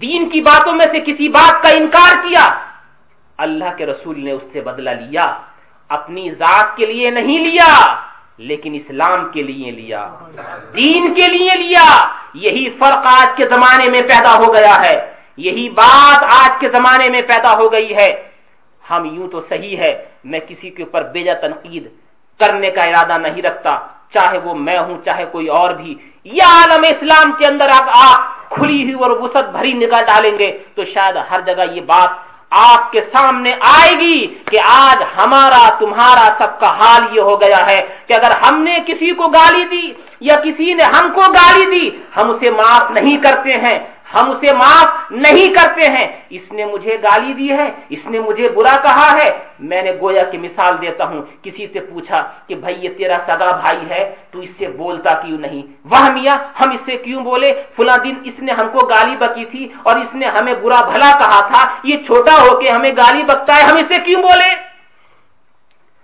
دین 0.00 0.28
کی 0.28 0.40
باتوں 0.40 0.72
میں 0.72 0.86
سے 0.86 1.00
کسی 1.00 1.28
بات 1.28 1.62
کا 1.62 1.68
انکار 1.68 2.16
کیا، 2.16 2.66
اللہ 3.36 3.76
کے 3.76 3.86
رسول 3.86 4.24
نے 4.24 4.30
اس 4.30 4.42
سے 4.52 4.60
بدلہ 4.60 4.90
لیا۔ 4.90 5.38
اپنی 5.88 6.30
ذات 6.30 6.76
کے 6.76 6.86
لیے 6.86 7.10
نہیں 7.10 7.38
لیا۔ 7.38 8.05
لیکن 8.38 8.74
اسلام 8.74 9.28
کے 9.30 9.42
لیے 9.42 9.70
لیا، 9.70 10.10
دین 10.76 11.14
کے 11.14 11.28
لیے 11.28 11.58
لیا۔ 11.58 12.08
یہی 12.34 12.70
فرق 12.70 13.06
آج 13.06 13.36
کے 13.36 13.44
زمانے 13.44 13.90
میں 13.90 14.00
پیدا 14.00 14.36
ہو 14.38 14.54
گیا 14.54 14.84
ہے۔ 14.84 15.12
یہی 15.36 15.68
بات 15.68 16.22
آج 16.22 16.60
کے 16.60 16.68
زمانے 16.68 17.08
میں 17.10 17.22
پیدا 17.22 17.54
ہو 17.54 17.72
گئی 17.72 17.96
ہے۔ 17.96 18.30
ہم 18.90 19.04
یوں 19.04 19.28
تو 19.28 19.40
صحیح 19.40 19.76
ہے، 19.76 20.04
میں 20.24 20.40
کسی 20.48 20.70
کے 20.70 20.82
اوپر 20.82 21.02
بیجا 21.02 21.32
تنقید 21.34 21.88
کرنے 22.40 22.70
کا 22.70 22.82
ارادہ 22.82 23.18
نہیں 23.18 23.42
رکھتا۔ 23.42 23.70
چاہے 24.14 24.38
وہ 24.38 24.54
میں 24.54 24.78
ہوں، 24.78 25.04
چاہے 25.04 25.24
کوئی 25.24 25.46
اور 25.46 25.70
بھی۔ 25.70 25.94
یا 26.24 26.44
عالم 26.44 26.84
اسلام 26.88 27.32
کے 27.32 27.46
اندر 27.46 27.68
آپ 27.70 28.50
کھلی 28.50 28.82
ہوئی 28.82 28.94
اور 28.94 29.10
وسط 29.10 29.44
بھری 29.52 29.72
نگاہ 29.72 30.00
ڈالیں 30.00 30.38
گے 30.38 30.58
تو 30.74 30.84
شاید 30.84 31.16
ہر 31.30 31.40
جگہ 31.40 31.62
یہ 31.72 31.80
بات 31.80 32.25
آپ 32.56 32.92
کے 32.92 33.00
سامنے 33.12 33.52
آئے 33.60 33.94
گی 34.00 34.26
کہ 34.50 34.58
آج 34.66 35.02
ہمارا 35.18 35.68
تمہارا 35.78 36.28
سب 36.38 36.60
کا 36.60 36.70
حال 36.80 37.16
یہ 37.16 37.20
ہو 37.20 37.40
گیا 37.40 37.66
ہے 37.70 37.80
کہ 38.06 38.12
اگر 38.12 38.30
ہم 38.30 38.62
نے 38.62 38.78
کسی 38.86 39.10
کو 39.10 39.28
گالی 39.28 39.64
دی 39.64 39.92
یا 40.20 40.36
کسی 40.44 40.74
نے 40.74 40.82
ہم 40.82 41.10
کو 41.14 41.32
گالی 41.32 41.64
دی، 41.70 41.88
ہم 42.16 42.30
اسے 42.30 42.50
معاف 42.50 42.90
نہیں 42.90 43.16
کرتے 43.16 43.54
ہیں۔ 43.64 43.78
ہم 44.14 44.30
اسے 44.30 44.52
معاف 44.52 45.12
نہیں 45.12 45.54
کرتے 45.54 45.86
ہیں۔ 45.86 46.20
اس 46.30 46.52
نے 46.52 46.64
مجھے 46.64 46.96
گالی 47.02 47.32
دی 47.32 47.52
ہے، 47.52 47.70
اس 47.88 48.06
نے 48.06 48.20
مجھے 48.20 48.48
برا 48.48 48.76
کہا 48.82 49.18
ہے۔ 49.22 49.38
میں 49.58 49.82
نے 49.82 49.92
گویا 49.92 50.24
کی 50.24 50.38
مثال 50.38 50.80
دیتا 50.80 51.04
ہوں۔ 51.04 51.22
کسی 51.42 51.66
سے 51.66 51.80
پوچھا 51.80 52.30
کہ 52.46 52.54
بھائی 52.54 52.74
یہ 52.80 52.88
تیرا 52.98 53.18
سگا 53.26 53.56
بھائی 53.56 53.90
ہے، 53.90 54.14
تو 54.30 54.40
اس 54.40 54.50
سے 54.50 54.68
بولتا 54.68 55.14
کیوں 55.14 55.38
نہیں؟ 55.38 55.62
وہ 55.84 56.12
میاں، 56.12 56.36
ہم 56.60 56.70
اس 56.70 56.80
سے 56.86 56.96
کیوں 56.96 57.22
بولے؟ 57.22 57.62
فلاں 57.76 57.98
دن 57.98 58.14
اس 58.24 58.38
نے 58.38 58.52
ہم 58.52 58.68
کو 58.68 58.86
گالی 58.86 59.16
بکی 59.16 59.44
تھی 59.44 59.68
اور 59.82 59.96
اس 59.96 60.14
نے 60.14 60.26
ہمیں 60.26 60.54
برا 60.54 60.82
بھلا 60.82 61.10
کہا 61.18 61.48
تھا۔ 61.48 61.74
یہ 61.84 62.02
چھوٹا 62.02 62.42
ہو 62.42 62.58
کے 62.58 62.68
ہمیں 62.68 62.90
گالی 62.90 63.22
بکتا 63.22 63.56
ہے، 63.56 63.62
ہم 63.62 63.76
اس 63.76 63.94
سے 63.94 64.00
کیوں 64.00 64.22
بولے؟ 64.22 64.54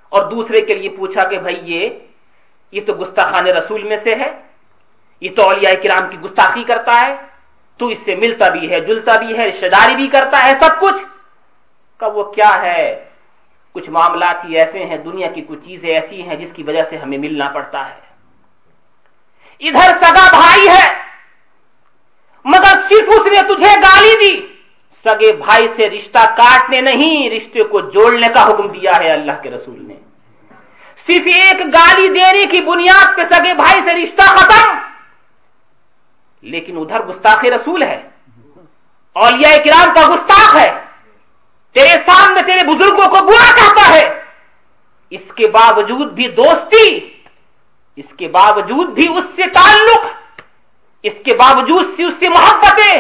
اور 0.09 0.31
دوسرے 0.31 0.61
کے 0.61 0.75
لیے 0.75 0.89
پوچھا 0.89 1.25
کہ 1.25 1.39
بھائی 1.39 1.61
یہ 1.65 1.89
یہ 2.73 2.81
تو 2.87 2.93
گستاخان 2.93 3.47
رسول 3.47 3.83
میں 3.83 3.97
سے 3.97 4.15
ہے، 4.15 4.43
یہ 5.21 5.29
تو 5.37 5.43
اولیاء 5.43 5.75
کرام 5.83 6.09
کی 6.11 6.19
گستاخی 6.19 6.65
کرتا 6.65 7.01
ہے۔ 7.01 7.32
تو 7.79 7.87
اس 7.87 7.99
سے 8.05 8.15
ملتا 8.15 8.49
بھی 8.49 8.71
ہے، 8.71 8.81
جلتا 8.81 9.17
بھی 9.17 9.39
ہے 9.39 9.49
رشتے 9.49 9.69
داری 9.69 9.95
بھی 9.95 10.07
کرتا 10.07 10.45
ہے، 10.45 10.53
سب 10.61 10.81
کچھ۔ 10.81 11.05
کب 11.97 12.17
وہ 12.17 12.23
کیا 12.23 12.63
ہے؟ 12.63 13.05
کچھ 13.73 13.91
معاملات 13.91 14.45
ہی 14.45 14.59
ایسے 14.59 14.85
ہیں، 14.85 14.97
دنیا 14.97 15.31
کی 15.31 15.43
کچھ 15.49 15.59
چیزیں 15.65 16.01
ایسی 16.01 16.23
ہیں 16.23 16.37
جس 16.37 16.53
کی 16.53 16.63
وجہ 16.63 16.83
سے 16.91 16.97
ہمیں 16.97 17.19
ملنا 17.19 17.49
پڑتا 17.49 17.89
ہے۔ 17.89 18.01
ادھر 19.61 19.91
سگا 19.91 20.41
بھائی 20.41 20.69
ہے، 20.69 21.03
مگر 22.45 22.83
صرف 22.89 23.09
اس 23.09 23.33
نے 23.33 23.43
تجھے 23.43 23.81
گالی 23.81 24.15
دی۔ 24.15 24.47
سگے 25.05 25.37
بھائی 25.37 25.67
سے 25.77 25.91
رشتہ 25.91 26.19
کاٹنے 26.19 26.81
نہیں، 26.81 27.31
رشتے 27.31 27.63
کو 27.63 27.81
جوڑنے 27.81 28.29
کا 28.29 28.51
حکم 28.51 28.69
دیا 28.69 28.93
ہے 29.01 29.09
اللہ 29.09 29.43
کے 29.43 29.51
رسول 29.51 29.89
نے۔ 29.89 29.95
صرف 31.07 31.23
ایک 31.25 31.61
گالی 31.61 32.09
دینے 32.09 32.47
کی 32.47 32.61
بنیاد 32.65 33.17
پہ 33.17 33.23
سگے 33.35 33.55
بھائی 33.55 33.89
سے 33.89 34.03
رشتہ 34.03 34.23
ختم۔ 34.23 34.92
لیکن 36.43 36.79
ادھر 36.79 37.03
گستاخ 37.03 37.45
رسول 37.45 37.83
ہے، 37.83 38.09
اولیاء 39.13 39.57
کرام 39.65 39.93
کا 39.95 40.15
گستاخ 40.15 40.57
ہے، 40.57 40.81
تیرے 41.73 41.97
سامنے 42.07 42.43
تیرے 42.43 42.77
بزرگوں 42.77 43.09
کو 43.09 43.27
برا 43.27 43.55
کہتا 43.55 43.95
ہے۔ 43.95 44.23
اس 45.11 45.21
کے 45.37 45.49
باوجود 45.49 46.13
بھی 46.13 46.29
دوستی، 46.29 46.99
اس 47.97 48.05
کے 48.19 48.29
باوجود 48.29 48.89
بھی 48.89 49.07
اس 49.19 49.25
سے 49.37 49.43
تعلق، 49.43 50.07
اس 51.03 51.13
کے 51.25 51.35
باوجود 51.35 51.87
سے 51.97 52.05
اس 52.05 52.15
سے 52.21 52.29
محبتیں، 52.29 52.99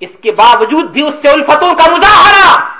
اس 0.00 0.10
کے 0.22 0.32
باوجود 0.32 0.84
بھی 0.84 1.08
اس 1.08 1.14
سے 1.22 1.28
الفتوں 1.28 1.74
کا 1.74 1.94
مظاہرہ۔ 1.96 2.74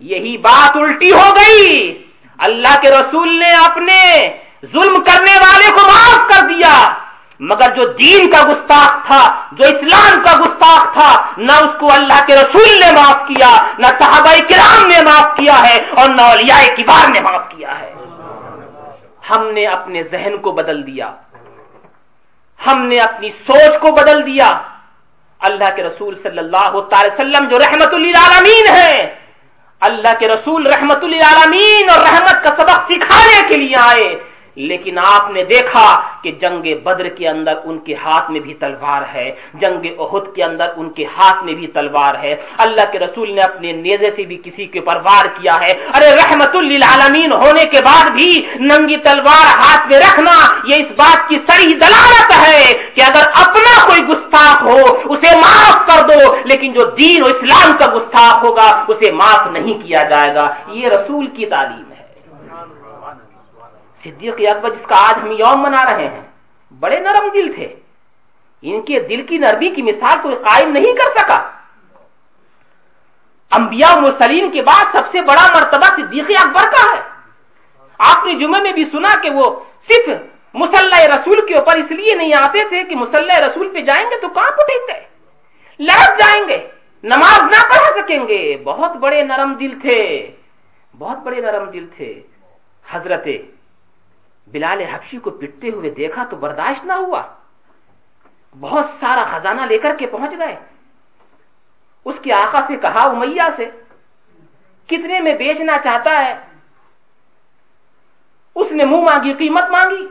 یہی 0.00 0.36
بات 0.36 0.76
الٹی 0.76 1.12
ہو 1.12 1.36
گئی۔ 1.36 2.04
اللہ 2.38 2.80
کے 2.82 2.90
رسول 2.90 3.38
نے 3.38 3.52
اپنے 3.52 4.26
ظلم 4.72 5.04
کرنے 5.04 5.38
والے 5.38 5.72
کو 5.72 5.86
معاف 5.86 6.28
کر 6.28 6.46
دیا۔ 6.46 6.99
مگر 7.40 7.74
جو 7.76 7.92
دین 7.92 8.30
کا 8.30 8.52
گستاخ 8.52 9.06
تھا، 9.06 9.46
جو 9.52 9.64
اسلام 9.64 10.22
کا 10.22 10.40
گستاخ 10.40 10.94
تھا، 10.94 11.30
نہ 11.36 11.52
اس 11.52 11.80
کو 11.80 11.92
اللہ 11.92 12.26
کے 12.26 12.34
رسول 12.34 12.80
نے 12.80 12.92
معاف 12.92 13.16
کیا، 13.28 13.62
نہ 13.78 13.86
صحابہ 13.86 14.40
کرام 14.48 14.88
نے 14.88 15.02
معاف 15.04 15.36
کیا 15.36 15.54
ہے 15.68 15.78
اور 15.96 16.08
نہ 16.08 16.20
اولیاء 16.20 16.74
کبار 16.76 17.08
نے 17.08 17.20
معاف 17.20 17.48
کیا 17.48 17.78
ہے۔ 17.80 17.94
ہم 19.30 19.50
نے 19.50 19.66
اپنے 19.66 20.02
ذہن 20.02 20.38
کو 20.38 20.52
بدل 20.52 20.86
دیا۔ 20.86 21.12
ہم 22.66 22.86
نے 22.86 23.00
اپنی 23.00 23.30
سوچ 23.30 23.80
کو 23.80 23.92
بدل 23.92 24.26
دیا۔ 24.26 24.50
اللہ 25.38 25.76
کے 25.76 25.82
رسول 25.82 26.14
صلی 26.14 26.38
اللہ 26.38 26.80
تعالی 26.80 27.08
وسلم 27.08 27.48
جو 27.48 27.58
رحمت 27.58 27.94
للعالمین 27.94 28.76
ہے، 28.76 29.14
اللہ 29.80 30.18
کے 30.18 30.28
رسول 30.28 30.66
رحمت 30.66 31.04
للعالمین 31.04 31.90
اور 31.90 31.98
رحمت 31.98 32.44
کا 32.44 32.50
سبق 32.50 32.92
سکھانے 32.92 33.48
کے 33.48 33.56
لیے 33.56 33.76
آئے۔ 33.80 34.29
لیکن 34.56 34.98
آپ 34.98 35.30
نے 35.30 35.44
دیکھا 35.44 36.00
کہ 36.22 36.30
جنگ 36.30 36.66
بدر 36.84 37.08
کے 37.08 37.28
اندر 37.28 37.54
ان 37.64 37.78
کے 37.78 37.94
ہاتھ 37.94 38.30
میں 38.30 38.40
بھی 38.40 38.54
تلوار 38.54 39.02
ہے، 39.14 39.34
جنگ 39.54 39.86
عہد 39.98 40.34
کے 40.34 40.44
اندر 40.44 40.66
ان 40.76 40.90
کے 40.90 41.04
ہاتھ 41.04 41.44
میں 41.44 41.54
بھی 41.54 41.66
تلوار 41.66 42.14
ہے۔ 42.22 42.36
اللہ 42.58 42.92
کے 42.92 42.98
رسول 42.98 43.32
نے 43.32 43.40
اپنے 43.40 43.72
نیزے 43.72 44.10
سے 44.16 44.22
بھی 44.22 44.40
کسی 44.44 44.66
کے 44.66 44.78
اوپر 44.78 44.96
وار 44.96 45.26
کیا 45.26 45.58
ہے۔ 45.60 45.72
ارے 45.94 46.14
رحمت 46.16 46.56
للعالمین، 46.56 47.32
ہونے 47.32 47.64
کے 47.64 47.80
بعد 47.84 48.10
بھی 48.10 48.46
ننگی 48.56 48.96
تلوار 48.96 49.46
ہاتھ 49.60 49.92
میں 49.92 50.00
رکھنا، 50.00 50.36
یہ 50.68 50.74
اس 50.74 50.90
بات 50.98 51.28
کی 51.28 51.38
سری 51.46 51.74
دلالت 51.74 52.48
ہے 52.48 52.72
کہ 52.94 53.00
اگر 53.00 53.22
اپنا 53.34 53.86
کوئی 53.86 54.02
گستاخ 54.02 54.62
ہو، 54.62 54.78
اسے 55.12 55.36
معاف 55.36 55.86
کر 55.86 56.06
دو، 56.08 56.34
لیکن 56.44 56.72
جو 56.72 56.84
دین 56.84 57.22
و 57.22 57.26
اسلام 57.26 57.76
کا 57.78 57.86
گستاخ 57.96 58.44
ہوگا، 58.44 58.84
اسے 58.88 59.12
معاف 59.12 59.46
نہیں 59.52 59.86
کیا 59.86 60.02
جائے 60.02 60.34
گا۔ 60.34 60.54
یہ 60.68 60.88
رسول 60.88 61.26
کی 61.26 61.46
تعلیم 61.46 61.89
صدیق 64.02 64.40
اکبر 64.50 64.70
جس 64.70 64.86
کا 64.86 64.96
آج 65.08 65.18
ہم 65.22 65.30
یوم 65.30 65.62
منا 65.62 65.84
رہے 65.84 66.08
ہیں، 66.08 66.22
بڑے 66.80 66.98
نرم 67.00 67.28
دل 67.34 67.52
تھے۔ 67.54 67.68
ان 68.62 68.82
کے 68.82 69.00
دل 69.00 69.26
کی 69.26 69.38
نرمی 69.38 69.70
کی 69.70 69.82
مثال 69.82 70.16
کوئی 70.22 70.36
قائم 70.36 70.72
نہیں 70.72 70.92
کر 70.92 71.18
سکا۔ 71.18 71.38
انبیاء 73.50 73.94
مرسلین 74.00 74.50
کے 74.50 74.62
بعد 74.62 74.84
سب 74.92 75.10
سے 75.12 75.20
بڑا 75.20 75.46
مرتبہ 75.54 75.88
صدیق 75.96 76.30
اکبر 76.40 76.70
کا 76.70 76.84
ہے۔ 76.90 77.00
آپ 77.98 78.24
نے 78.26 78.34
جمعے 78.34 78.60
میں 78.62 78.72
بھی 78.72 78.84
سنا 78.84 79.14
کہ 79.22 79.30
وہ 79.30 79.44
صرف 79.88 80.08
مسلح 80.54 81.06
رسول 81.06 81.46
کے 81.46 81.54
اوپر 81.54 81.78
اس 81.78 81.90
لیے 81.90 82.14
نہیں 82.14 82.34
آتے 82.34 82.68
تھے 82.68 82.82
کہ 82.84 82.96
مسلح 82.96 83.40
رسول 83.40 83.68
پہ 83.74 83.80
جائیں 83.80 84.06
گے 84.10 84.20
تو 84.20 84.28
کہاں 84.28 84.50
پٹے 84.50 84.78
تھے 84.86 84.98
لڑک 85.78 86.18
جائیں 86.18 86.42
گے، 86.48 86.58
نماز 87.02 87.42
نہ 87.42 87.60
پڑھا 87.70 87.90
سکیں 87.96 88.28
گے۔ 88.28 88.56
بہت 88.64 88.96
بڑے 88.96 89.22
نرم 89.22 89.52
دل 89.54 89.78
تھے، 89.80 89.98
بہت 90.98 91.18
بڑے 91.18 91.40
نرم 91.40 91.64
دل 91.70 91.86
تھے۔ 91.96 92.10
حضرت 92.90 93.28
بلال 94.46 94.80
حبشی 94.80 95.18
کو 95.18 95.30
پٹتے 95.30 95.70
ہوئے 95.70 95.90
دیکھا 95.90 96.24
تو 96.24 96.36
برداشت 96.36 96.84
نہ 96.84 96.92
ہوا۔ 96.92 97.22
بہت 98.60 98.84
سارا 99.00 99.24
خزانہ 99.24 99.62
لے 99.62 99.78
کر 99.78 99.96
کے 99.96 100.06
پہنچ 100.06 100.32
گئے۔ 100.38 100.56
اس 102.04 102.14
کے 102.22 102.32
آقا 102.34 102.60
سے 102.66 102.76
کہا، 102.76 103.02
امیہ 103.02 103.42
سے، 103.56 103.70
کتنے 104.86 105.20
میں 105.20 105.34
بیچنا 105.34 105.78
چاہتا 105.84 106.24
ہے؟ 106.24 106.34
اس 108.54 108.72
نے 108.72 108.84
منہ 108.84 108.96
مانگی، 108.96 109.32
قیمت 109.32 109.64
مانگی۔ 109.70 110.06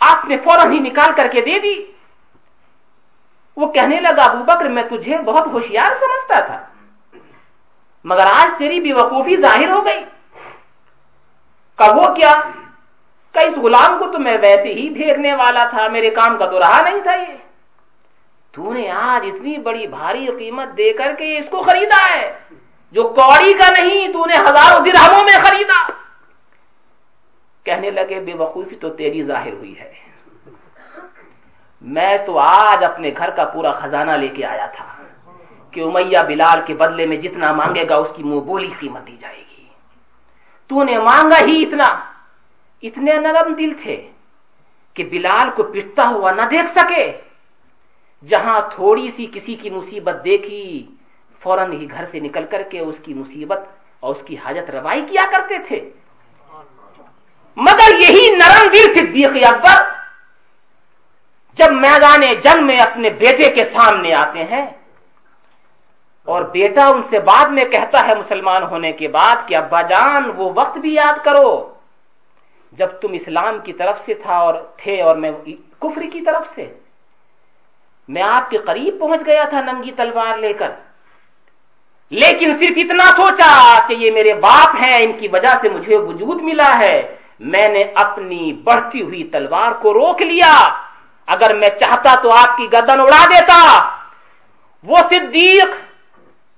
آپ 0.00 0.24
نے 0.24 0.36
فوراً 0.36 0.72
ہی 0.72 0.78
نکال 0.78 1.14
کر 1.16 1.28
کے 1.28 1.40
دے 1.40 1.58
دی۔ 1.58 1.92
وہ 3.56 3.72
کہنے 3.72 4.00
لگا، 4.00 4.22
ابو 4.24 4.44
بکر، 4.44 4.68
میں 4.68 4.82
تجھے 4.82 5.18
بہت 5.18 5.46
ہوشیار 5.46 5.86
سمجھتا 5.86 6.40
تھا، 6.40 6.66
مگر 8.04 8.24
آج 8.32 8.58
تیری 8.58 8.80
بھی 8.80 8.92
وقوفی 8.92 9.36
ظاہر 9.36 9.70
ہو 9.70 9.84
گئی۔ 9.84 10.04
کہ 11.76 11.96
وہ 11.96 12.14
کیا؟ 12.14 12.34
کہ 13.38 13.48
اس 13.48 13.58
غلام 13.58 13.98
کو 13.98 14.12
تو 14.12 14.18
میں 14.18 14.38
ویسے 14.42 14.74
ہی 14.74 14.88
بھیگنے 14.88 15.34
والا 15.34 15.64
تھا، 15.64 15.88
میرے 15.88 16.10
کام 16.10 16.38
کا 16.38 16.46
تو 16.46 16.60
رہا 16.60 16.80
نہیں 16.90 17.02
تھا 17.02 17.14
یہ۔ 17.14 17.36
تو 18.52 18.72
نے 18.72 18.90
آج 18.90 19.26
اتنی 19.26 19.58
بڑی 19.58 19.86
بھاری 19.86 20.26
قیمت 20.26 20.78
دے 20.78 20.92
کر 20.92 21.12
کے 21.18 21.38
اس 21.38 21.46
کو 21.50 21.62
خریدا 21.62 22.14
ہے۔ 22.14 22.38
جو 22.92 23.02
کوڑی 23.02 23.52
کا 23.52 23.82
نہیں، 23.82 24.12
تو 24.12 24.26
نے 24.26 24.34
ہزاروں 24.34 24.84
درہموں 24.84 25.24
میں 25.24 25.42
خریدا۔ 25.42 25.92
کہنے 27.64 27.90
لگے، 27.90 28.20
بے 28.20 28.34
وقوفی 28.34 28.76
تو 28.76 28.90
تیری 28.90 29.24
ظاہر 29.24 29.52
ہوئی 29.52 29.78
ہے۔ 29.78 29.92
میں 31.80 32.18
تو 32.26 32.38
آج 32.38 32.84
اپنے 32.84 33.10
گھر 33.16 33.30
کا 33.30 33.44
پورا 33.44 33.72
خزانہ 33.72 34.10
لے 34.10 34.28
کے 34.28 34.44
آیا 34.44 34.66
تھا 34.66 34.86
کہ 35.70 35.80
امیہ 35.80 36.18
بلال 36.28 36.60
کے 36.66 36.74
بدلے 36.74 37.06
میں 37.06 37.16
جتنا 37.16 37.52
مانگے 37.52 37.88
گا، 37.88 37.96
اس 37.96 38.08
کی 38.16 38.22
منہ 38.22 38.40
بولی 38.40 38.70
قیمت 38.78 39.06
دی 39.06 39.16
جائے 39.20 39.44
گی۔ 39.50 39.64
تو 40.66 40.82
نے 40.82 40.98
مانگا 40.98 41.46
ہی 41.46 41.62
اتنا۔ 41.62 42.07
اتنے 42.82 43.12
نرم 43.12 43.54
دل 43.54 43.74
تھے 43.82 44.10
کہ 44.94 45.04
بلال 45.04 45.50
کو 45.50 45.62
پٹتا 45.62 46.08
ہوا 46.08 46.32
نہ 46.32 46.42
دیکھ 46.42 46.78
سکے۔ 46.78 47.20
جہاں 48.28 48.60
تھوڑی 48.74 49.10
سی 49.10 49.26
کسی 49.34 49.54
کی 49.54 49.70
مصیبت 49.70 50.14
دیکھی، 50.24 50.86
فوراً 51.40 51.72
ہی 51.72 51.90
گھر 51.90 52.04
سے 52.10 52.20
نکل 52.20 52.44
کر 52.50 52.62
کے 52.62 52.80
اس 52.80 52.98
کی 53.02 53.14
مصیبت 53.14 53.58
اور 54.00 54.14
اس 54.14 54.22
کی 54.26 54.36
حاجت 54.44 54.70
روائی 54.70 55.06
کیا 55.06 55.22
کرتے 55.32 55.58
تھے۔ 55.58 55.90
مگر 57.56 58.00
یہی 58.00 58.30
نرم 58.30 58.68
دل 58.72 58.94
صدیق 58.94 59.48
اکبر۔ 59.48 59.98
جب 61.54 61.72
میدان 61.72 62.20
جنگ 62.20 62.66
میں 62.66 62.76
اپنے 62.76 63.10
بیٹے 63.10 63.50
کے 63.50 63.64
سامنے 63.64 64.14
آتے 64.14 64.44
ہیں 64.44 64.66
اور 66.24 66.42
بیٹا 66.42 66.86
ان 66.86 67.02
سے 67.02 67.18
بعد 67.18 67.48
میں 67.48 67.64
کہتا 67.64 68.08
ہے 68.08 68.14
مسلمان 68.18 68.62
ہونے 68.62 68.92
کے 68.92 69.08
بعد 69.08 69.48
کہ 69.48 69.56
ابا 69.56 69.82
جان، 69.82 70.30
وہ 70.36 70.52
وقت 70.54 70.78
بھی 70.78 70.94
یاد 70.94 71.24
کرو۔ 71.24 71.67
جب 72.72 72.86
تم 72.86 73.12
اسلام 73.12 73.58
کی 73.58 73.72
طرف 73.72 73.98
سے 74.06 74.14
تھا 74.14 74.36
اور 74.36 74.54
تھے 74.76 75.02
اور 75.02 75.16
میں 75.16 75.32
کفری 75.78 76.10
کی 76.10 76.20
طرف 76.20 76.42
سے، 76.54 76.74
میں 78.08 78.22
آپ 78.22 78.50
کے 78.50 78.58
قریب 78.58 79.00
پہنچ 79.00 79.20
گیا 79.26 79.44
تھا 79.44 79.60
ننگی 79.60 79.92
تلوار 79.92 80.38
لے 80.38 80.52
کر۔ 80.52 80.70
لیکن 82.10 82.58
صرف 82.58 82.72
اتنا 82.76 83.04
سوچا 83.04 83.78
کہ 83.86 83.94
یہ 83.94 84.12
میرے 84.12 84.34
باپ 84.34 84.74
ہیں، 84.74 84.98
ان 85.02 85.12
کی 85.12 85.28
وجہ 85.28 85.58
سے 85.60 85.68
مجھے 85.68 85.96
وجود 85.96 86.42
ملا 86.42 86.78
ہے۔ 86.80 87.16
میں 87.40 87.68
نے 87.68 87.82
اپنی 87.94 88.52
بڑھتی 88.52 89.02
ہوئی 89.02 89.24
تلوار 89.24 89.72
کو 89.72 89.94
روک 89.94 90.22
لیا۔ 90.22 90.82
اگر 91.26 91.54
میں 91.54 91.68
چاہتا 91.68 92.14
تو 92.22 92.30
آپ 92.32 92.56
کی 92.56 92.72
گردن 92.72 93.00
اڑا 93.00 93.26
دیتا۔ 93.26 93.88
وہ 94.82 94.96
صدیق 95.10 95.68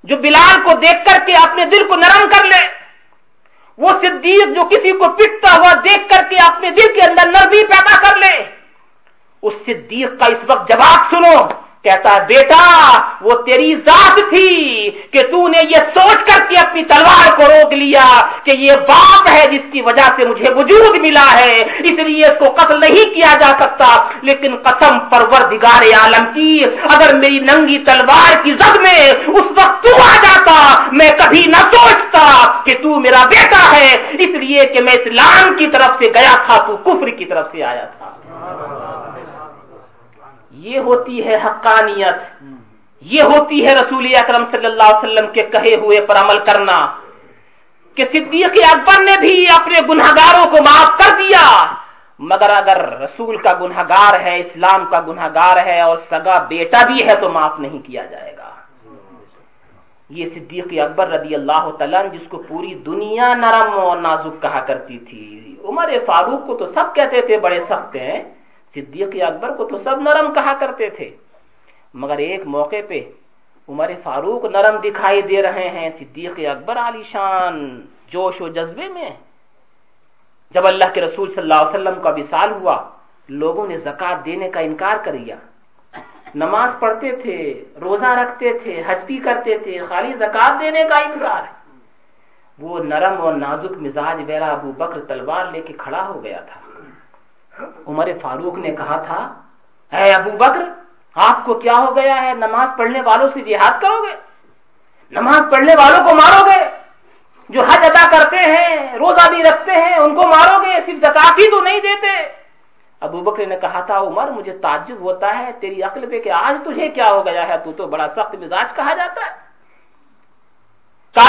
جو 0.04 0.16
بلال 0.16 0.62
کو 0.62 0.72
دیکھ 0.72 1.04
کر 1.04 1.26
کے 1.26 1.32
اپنے 1.32 1.64
دل 1.64 1.88
کو 1.88 1.96
نرم 1.96 2.28
کر 2.28 2.44
لے۔ 2.44 2.79
وہ 3.80 3.88
صدیق 3.88 4.46
جو 4.46 4.68
کسی 4.68 4.92
کو 4.92 5.08
پٹتا 5.08 5.56
ہوا 5.56 5.74
دیکھ 5.74 6.08
کر 6.08 6.28
کے 6.30 6.36
اپنے 6.36 6.70
دل 6.70 6.94
کے 6.94 7.02
اندر 7.02 7.26
نرمی 7.26 7.62
پیدا 7.62 8.00
کر 8.00 8.18
لے۔ 8.18 8.44
اس 9.42 9.52
صدیق 9.66 10.20
کا 10.20 10.26
اس 10.26 10.38
وقت 10.48 10.68
جواب 10.68 11.14
سنو۔ 11.14 11.48
کہتا 11.84 12.18
بیٹا، 12.18 12.98
وہ 13.20 13.42
تیری 13.42 13.74
ذات 13.76 14.14
تھی 14.14 14.90
کہ 14.90 15.22
تو 15.22 15.48
نے 15.48 15.60
یہ 15.62 15.76
سوچ 15.76 16.14
کر 16.14 16.46
کے 16.46 16.60
اپنی 16.60 16.84
تلوار 16.84 17.36
کو 17.36 17.42
روک 17.42 17.72
لیا 17.72 18.22
کہ 18.44 18.50
یہ 18.50 18.72
باپ 18.76 19.28
ہے 19.28 19.46
جس 19.46 19.72
کی 19.72 19.80
وجہ 19.80 20.02
سے 20.02 20.28
مجھے 20.28 20.54
وجود 20.54 20.98
ملا 20.98 21.38
ہے۔ 21.38 21.60
اس 21.60 21.92
لیے 21.92 22.26
اس 22.26 22.34
کو 22.38 22.52
قتل 22.52 22.80
نہیں 22.80 23.14
کیا 23.14 23.34
جا 23.40 23.52
سکتا۔ 23.60 24.09
لیکن 24.22 24.56
قسم 24.56 24.98
پروردگار 24.98 25.82
عالم 26.02 26.32
کی، 26.32 26.64
اگر 26.64 27.14
میری 27.14 27.38
ننگی 27.38 27.84
تلوار 27.84 28.42
کی 28.42 28.56
زد 28.56 28.76
میں 28.76 29.10
اس 29.10 29.44
وقت 29.50 29.82
تو 29.82 30.02
آ 30.02 30.16
جاتا، 30.22 30.84
میں 30.92 31.10
کبھی 31.10 31.44
نہ 31.46 31.70
سوچتا 31.72 32.52
کہ 32.64 32.74
تو 32.74 33.00
میرا 33.00 33.24
بیٹا 33.24 33.76
ہے، 33.76 33.94
اس 34.18 34.34
لیے 34.34 34.66
کہ 34.66 34.82
میں 34.82 34.92
اسلام 34.92 35.56
کی 35.56 35.66
طرف 35.66 36.04
سے 36.04 36.08
گیا 36.14 36.42
تھا، 36.46 36.66
تو 36.66 36.76
کفر 36.76 37.10
کی 37.10 37.24
طرف 37.24 37.46
سے 37.52 37.64
آیا 37.64 37.84
تھا۔ 37.84 38.10
یہ 40.50 40.78
ہوتی 40.78 41.26
ہے 41.26 41.34
حقانیت۔ 41.34 42.42
یہ 43.00 43.22
ہوتی 43.22 43.66
ہے 43.66 43.74
رسول 43.74 44.06
اکرم 44.14 44.44
صلی 44.50 44.66
اللہ 44.66 44.82
علیہ 44.82 45.12
وسلم 45.12 45.30
کے 45.30 45.42
کہے 45.42 45.74
ہوئے 45.74 46.00
پر 46.00 46.16
عمل 46.16 46.44
کرنا 46.44 46.78
کہ 47.94 48.04
صدیق 48.12 48.58
اکبر 48.72 49.02
نے 49.02 49.16
بھی 49.20 49.46
اپنے 49.48 49.80
گناہ 49.88 50.10
گاروں 50.10 50.44
کو 50.44 50.62
معاف 50.62 50.90
کر 50.98 51.16
دیا۔ 51.18 51.74
مگر 52.22 52.50
اگر 52.56 52.98
رسول 52.98 53.36
کا 53.36 53.52
گناہ 53.60 53.82
گار 53.82 54.20
ہے، 54.20 54.40
اسلام 54.40 54.86
کا 54.90 55.00
گناہ 55.00 55.28
گار 55.34 55.66
ہے 55.66 55.80
اور 55.80 55.96
سگا 55.96 56.44
بیٹا 56.44 56.86
بھی 56.86 57.08
ہے 57.08 57.14
تو 57.20 57.28
معاف 57.28 57.60
نہیں 57.60 57.78
کیا 57.78 58.04
جائے 58.04 58.36
گا۔ 58.36 58.50
یہ 60.08 60.24
صدیق 60.34 60.66
اکبر 60.70 61.08
رضی 61.08 61.34
اللہ 61.34 61.70
تعالیٰ 61.78 62.12
جس 62.12 62.28
کو 62.28 62.42
پوری 62.48 62.74
دنیا 62.74 63.34
نرم 63.34 63.80
اور 63.80 63.96
نازک 63.96 64.42
کہا 64.42 64.60
کرتی 64.60 64.98
تھی۔ 64.98 65.56
عمر 65.64 65.92
فاروق 66.06 66.46
کو 66.46 66.56
تو 66.56 66.66
سب 66.66 66.84
کہتے 66.94 67.20
تھے، 67.20 67.36
بڑے 67.36 67.60
سخت 67.60 67.96
ہیں۔ 67.96 68.22
صدیق 68.74 69.08
اکبر 69.26 69.56
کو 69.56 69.64
تو 69.64 69.78
سب 69.78 70.00
نرم 70.00 70.34
کہا 70.34 70.52
کرتے 70.60 70.90
تھے۔ 70.90 71.10
مگر 71.94 72.18
ایک 72.18 72.46
موقع 72.46 72.76
پہ 72.88 73.00
عمر 73.68 73.90
فاروق 74.02 74.44
نرم 74.44 74.76
دکھائی 74.84 75.22
دے 75.22 75.42
رہے 75.42 75.68
ہیں 75.68 75.90
صدیق 75.98 76.38
اکبر 76.38 76.76
علی 76.76 77.02
شان 77.02 77.80
جوش 78.08 78.40
و 78.40 78.48
جذبے 78.48 78.88
میں۔ 78.88 79.10
جب 80.50 80.66
اللہ 80.66 80.84
کے 80.94 81.00
رسول 81.00 81.28
صلی 81.30 81.42
اللہ 81.42 81.54
علیہ 81.54 81.68
وسلم 81.68 82.02
کا 82.02 82.10
وصال 82.10 82.52
ہوا، 82.52 82.76
لوگوں 83.28 83.66
نے 83.66 83.76
زکات 83.76 84.24
دینے 84.24 84.50
کا 84.50 84.60
انکار 84.60 84.96
کر 85.04 85.12
دیا۔ 85.12 85.36
نماز 86.34 86.70
پڑھتے 86.78 87.12
تھے، 87.12 87.64
روزہ 87.80 88.06
رکھتے 88.06 88.58
تھے، 88.58 88.82
حج 88.86 89.04
بھی 89.04 89.16
کرتے 89.16 89.58
تھے، 89.58 89.78
خالی 89.88 90.12
زکات 90.12 90.60
دینے 90.60 90.84
کا 90.84 90.98
انکار۔ 90.98 91.42
وہ 92.58 92.78
نرم 92.78 93.20
اور 93.20 93.34
نازک 93.34 93.72
مزاج 93.80 94.22
ویرا 94.26 94.46
ابو 94.46 94.72
بکر 94.72 95.00
تلوار 95.00 95.44
لے 95.52 95.60
کے 95.60 95.72
کھڑا 95.78 96.06
ہو 96.06 96.24
گیا 96.24 96.40
تھا۔ 96.40 96.60
عمر 97.86 98.08
فاروق 98.22 98.58
نے 98.58 98.70
کہا 98.70 98.96
تھا، 98.96 99.34
اے 99.92 100.12
ابو 100.12 100.30
بکر، 100.30 100.62
آپ 101.14 101.44
کو 101.44 101.54
کیا 101.54 101.72
ہو 101.72 101.96
گیا 101.96 102.22
ہے؟ 102.22 102.34
نماز 102.34 102.68
پڑھنے 102.76 103.00
والوں 103.00 103.28
سے 103.28 103.40
جہاد 103.40 103.80
کرو 103.80 104.02
گے؟ 104.02 104.14
نماز 105.10 105.42
پڑھنے 105.52 105.74
والوں 105.74 106.06
کو 106.06 106.14
مارو 106.14 106.44
گے؟ 106.44 106.79
جو 107.50 107.60
حج 107.60 107.84
ادا 107.84 108.10
کرتے 108.10 108.36
ہیں، 108.36 108.98
روزہ 108.98 109.28
بھی 109.28 109.42
رکھتے 109.42 109.72
ہیں، 109.72 109.94
ان 109.94 110.14
کو 110.14 110.22
مارو 110.22 110.62
گے، 110.62 110.80
صرف 110.86 110.98
زکات 111.00 111.38
ہی 111.38 111.50
تو 111.50 111.60
نہیں 111.60 111.80
دیتے۔ 111.80 112.40
ابو 113.00 113.20
بکر 113.20 113.46
نے 113.46 113.56
کہا 113.56 113.80
تھا، 113.80 113.98
عمر، 113.98 114.30
مجھے 114.30 114.58
تعجب 114.58 115.00
ہوتا 115.00 115.38
ہے، 115.38 115.52
تیری 115.60 115.82
عقل 115.82 116.10
پہ 116.10 116.20
کہ 116.20 116.30
آج 116.30 116.56
تجھے 116.64 116.88
کیا 116.88 117.04
ہو 117.10 117.26
گیا 117.26 117.48
ہے؟ 117.48 117.58
تو 117.64 117.72
تو 117.72 117.86
بڑا 117.86 118.08
سخت 118.08 118.34
مزاج 118.34 118.74
کہا 118.74 118.94
جاتا 118.94 119.26
ہے۔ 119.26 119.50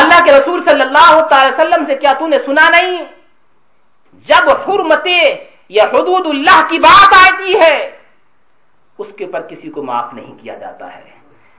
اللہ 0.02 0.24
کے 0.26 0.32
رسول 0.32 0.62
صلی 0.62 0.82
اللہ 0.82 1.22
تعالی 1.22 1.52
وسلم 1.54 1.86
سے 1.86 1.96
کیا 1.96 2.14
تو 2.20 2.28
نے 2.28 2.38
سنا 2.46 2.70
نہیں؟ 2.70 2.98
جب 4.28 4.48
جب 4.48 4.70
حرمت 4.70 5.08
یا 5.70 5.84
حدود 5.84 6.26
اللہ 6.26 6.62
کی 6.70 6.78
بات 6.78 7.14
آتی 7.14 7.60
ہے، 7.60 7.98
اس 8.98 9.08
کے 9.18 9.26
اوپر 9.26 9.42
کسی 9.42 9.70
کو 9.70 9.84
معاف 9.84 10.14
نہیں 10.14 10.36
کیا 10.42 10.56
جاتا 10.56 10.96
ہے۔ 10.96 11.11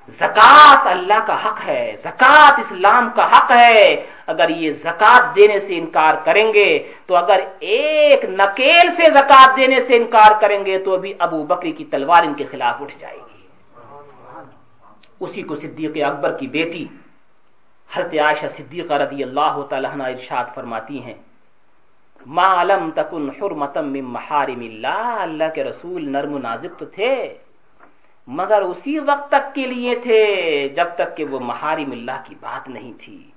زکات 0.08 0.86
اللہ 0.86 1.26
کا 1.26 1.36
حق 1.44 1.60
ہے، 1.66 1.96
زکات 1.98 2.58
اسلام 2.58 3.10
کا 3.16 3.26
حق 3.26 3.56
ہے۔ 3.56 4.06
اگر 4.26 4.48
یہ 4.48 4.70
زکات 4.70 5.36
دینے 5.36 5.58
سے 5.58 5.78
انکار 5.78 6.14
کریں 6.24 6.52
گے، 6.54 6.92
تو 7.06 7.16
اگر 7.16 7.40
ایک 7.60 8.24
نکیل 8.24 8.90
سے 8.96 9.04
زکات 9.14 9.56
دینے 9.56 9.80
سے 9.80 9.96
انکار 9.96 10.40
کریں 10.40 10.64
گے، 10.64 10.78
تو 10.78 10.94
ابھی 10.94 11.14
ابو 11.18 11.42
بکری 11.42 11.72
کی 11.72 11.84
تلوار 11.84 12.22
ان 12.24 12.34
کے 12.34 12.44
خلاف 12.44 12.82
اٹھ 12.82 12.94
جائے 12.98 13.16
گی۔ 13.16 13.46
اسی 15.20 15.42
کو 15.42 15.56
صدیق 15.56 15.96
اکبر 16.04 16.38
کی 16.38 16.46
بیٹی 16.46 16.86
حضرت 17.94 18.14
عائشہ 18.14 18.46
صدیقہ 18.46 18.94
رضی 18.94 19.22
اللہ 19.22 19.62
تعالیٰ 19.68 19.90
ارشاد 20.00 20.44
فرماتی 20.54 21.02
ہیں۔ 21.02 21.14
ما 22.26 22.62
علم 22.62 22.90
تکن 22.90 23.30
حرمتم 23.30 23.92
من 23.92 24.04
محارم 24.04 24.60
اللہ 24.60 25.16
اللہ 25.20 25.48
کے 25.54 25.64
رسول 25.64 26.12
نرم 26.12 26.34
و 26.34 26.38
نازک 26.38 26.78
تو 26.78 26.86
تھے۔ 26.86 27.34
مگر 28.26 28.62
اسی 28.62 28.98
وقت 28.98 29.28
تک 29.28 29.54
کے 29.54 29.66
لیے 29.66 29.94
تھے 29.94 30.68
جب 30.76 30.86
تک 30.94 31.16
کہ 31.16 31.24
وہ 31.24 31.40
محارم 31.40 31.92
اللہ 31.92 32.22
کی 32.24 32.34
بات 32.40 32.68
نہیں 32.68 32.92
تھی۔ 33.00 33.30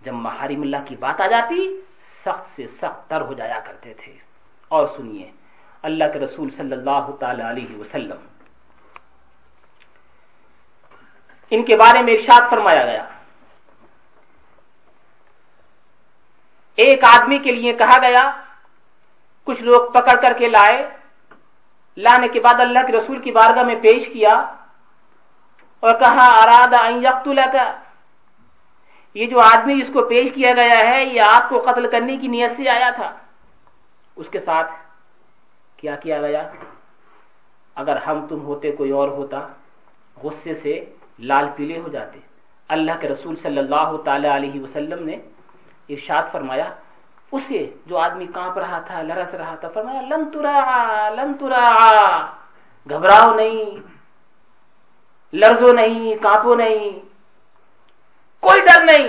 جب 0.00 0.12
محارم 0.12 0.62
اللہ 0.62 0.76
کی 0.86 0.96
بات 0.96 1.20
آ 1.20 1.26
جاتی، 1.26 1.80
سخت 2.24 2.56
سے 2.56 2.66
سخت 2.66 3.10
تر 3.10 3.20
ہو 3.20 3.32
جایا 3.32 3.60
کرتے 3.60 3.94
تھے۔ 3.94 4.12
اور 4.68 4.86
سنیے، 4.96 5.30
اللہ 5.82 6.04
کے 6.12 6.18
رسول 6.18 6.50
صلی 6.50 6.72
اللہ 6.72 7.10
تعالی 7.20 7.42
علیہ 7.42 7.76
وسلم۔ 7.76 8.16
ان 11.50 11.64
کے 11.64 11.76
بارے 11.76 12.02
میں 12.02 12.12
ارشاد 12.12 12.50
فرمایا 12.50 12.84
گیا۔ 12.84 13.04
ایک 16.76 17.04
آدمی 17.04 17.38
کے 17.38 17.52
لیے 17.52 17.72
کہا 17.72 17.98
گیا، 17.98 18.42
کچھ 19.44 19.62
لوگ 19.62 19.90
پکڑ 19.90 20.20
کر 20.22 20.32
کے 20.38 20.48
لائے۔ 20.48 20.95
لانے 21.96 22.28
کے 22.28 22.40
بعد 22.40 22.60
اللہ 22.60 22.78
کے 22.86 22.92
رسول 22.92 23.20
کی 23.22 23.30
بارگاہ 23.30 23.62
میں 23.62 23.74
پیش 23.74 24.08
کیا 24.12 24.34
اور 25.80 25.94
کہا 25.94 26.26
اراد 26.42 26.74
کا 27.52 27.72
یہ 29.14 29.26
جو 29.26 29.40
آدمی 29.40 29.80
جس 29.80 29.92
کو 29.92 30.02
پیش 30.08 30.32
کیا 30.34 30.52
گیا 30.52 30.78
ہے، 30.78 31.04
یہ 31.04 31.20
آپ 31.20 31.48
کو 31.48 31.64
قتل 31.66 31.90
کرنے 31.90 32.16
کی 32.16 32.26
نیت 32.26 32.50
سے 32.50 32.68
آیا 32.68 32.90
تھا۔ 32.90 33.12
اس 34.16 34.28
کے 34.28 34.40
ساتھ 34.40 34.70
کیا 35.76 35.96
کیا 35.96 36.20
گیا؟ 36.20 36.50
اگر 37.74 37.96
ہم 37.96 38.26
تم 38.26 38.40
ہوتے، 38.40 38.72
کوئی 38.72 38.90
اور 38.90 39.08
ہوتا، 39.08 39.46
غصے 40.22 40.54
سے 40.54 40.84
لال 41.18 41.48
پیلے 41.56 41.78
ہو 41.78 41.88
جاتے۔ 41.88 42.18
اللہ 42.68 42.92
کے 43.00 43.08
رسول 43.08 43.36
صلی 43.36 43.58
اللہ 43.58 43.96
تعالی 44.04 44.28
علیہ 44.28 44.60
وسلم 44.60 45.06
نے 45.06 45.16
ارشاد 45.88 46.22
فرمایا 46.32 46.68
اسے 47.32 47.70
جو 47.86 47.98
آدمی 47.98 48.26
کانپ 48.26 48.58
رہا 48.58 48.78
تھا، 48.78 49.02
لرس 49.02 49.34
رہا 49.34 49.54
تھا، 49.54 49.68
فرمایا، 49.68 50.00
لن 50.00 50.30
ترا 50.30 51.10
لن 51.14 51.34
ترا 51.34 51.64
گھبراؤ 52.90 53.34
نہیں، 53.34 53.64
لرزو 55.32 55.72
نہیں، 55.72 56.22
کانپو 56.22 56.54
نہیں، 56.54 56.90
کوئی 58.40 58.60
ڈر 58.60 58.82
نہیں۔ 58.82 59.08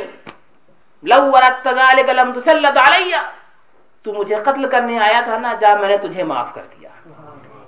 لو 1.04 1.32
لم 2.08 2.40
تسلط 2.40 2.92
علیہ۔ 2.92 3.18
تو 4.04 4.14
مجھے 4.14 4.36
قتل 4.36 4.70
کرنے 4.70 5.00
آیا 5.00 5.22
تھا 5.22 5.38
نا، 5.38 5.54
جا 5.54 5.76
میں 5.76 5.88
نے 5.88 5.98
تجھے 5.98 6.24
معاف 6.24 6.54
کر 6.54 6.62
دیا۔ 6.62 6.90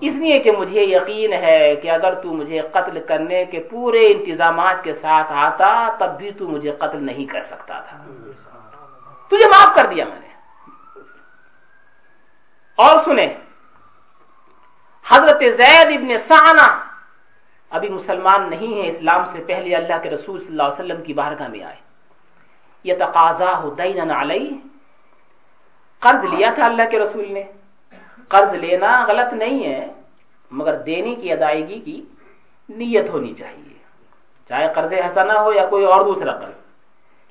اس 0.01 0.13
لیے 0.13 0.39
کہ 0.39 0.51
مجھے 0.51 0.83
یقین 0.83 1.33
ہے 1.33 1.75
کہ 1.75 1.91
اگر 1.91 2.13
تو 2.13 2.33
مجھے 2.33 2.61
قتل 2.61 3.03
کرنے 3.07 3.45
کے 3.45 3.59
پورے 3.59 4.11
انتظامات 4.11 4.83
کے 4.83 4.93
ساتھ 4.93 5.31
آتا، 5.31 5.89
تب 5.99 6.17
بھی 6.17 6.31
تو 6.31 6.47
مجھے 6.47 6.71
قتل 6.71 7.03
نہیں 7.03 7.25
کر 7.25 7.41
سکتا 7.41 7.79
تھا۔ 7.79 7.97
تجھے 9.27 9.45
معاف 9.45 9.75
کر 9.75 9.85
دیا 9.85 10.05
میں 10.05 10.19
نے۔ 10.19 10.28
اور 12.79 12.99
سنیں۔ 12.99 13.33
حضرت 15.07 15.39
زید 15.39 15.87
ابن 15.87 16.17
سعنا 16.17 16.79
ابھی 17.69 17.89
مسلمان 17.89 18.49
نہیں 18.49 18.83
ہے 18.83 18.87
اسلام 18.87 19.25
سے 19.25 19.43
پہلے 19.47 19.75
اللہ 19.75 20.01
کے 20.03 20.09
رسول 20.09 20.39
صلی 20.39 20.47
اللہ 20.47 20.63
علیہ 20.63 20.73
وسلم 20.73 21.03
کی 21.03 21.13
بارگاہ 21.13 21.47
میں 21.47 21.63
آئے۔ 21.63 21.75
یہ 22.83 22.93
تقاضا 22.95 23.57
ہو 23.57 23.69
دین 23.69 24.11
علیہ۔ 24.11 24.67
قرض 25.99 26.33
لیا 26.33 26.51
تھا 26.55 26.65
اللہ 26.65 26.81
کے 26.91 26.99
رسول 26.99 27.33
نے۔ 27.33 27.43
قرض 28.27 28.53
لینا 28.53 29.05
غلط 29.07 29.33
نہیں 29.33 29.65
ہے، 29.65 29.93
مگر 30.51 30.75
دینے 30.75 31.15
کی 31.15 31.31
ادائیگی 31.31 31.79
کی 31.79 32.05
نیت 32.69 33.09
ہونی 33.09 33.33
چاہیے۔ 33.33 33.77
چاہے 34.49 34.73
قرض 34.75 34.93
حسنا 34.93 35.41
ہو 35.41 35.53
یا 35.53 35.65
کوئی 35.65 35.85
اور 35.85 36.01
دوسرا 36.01 36.31
قرض۔ 36.31 36.53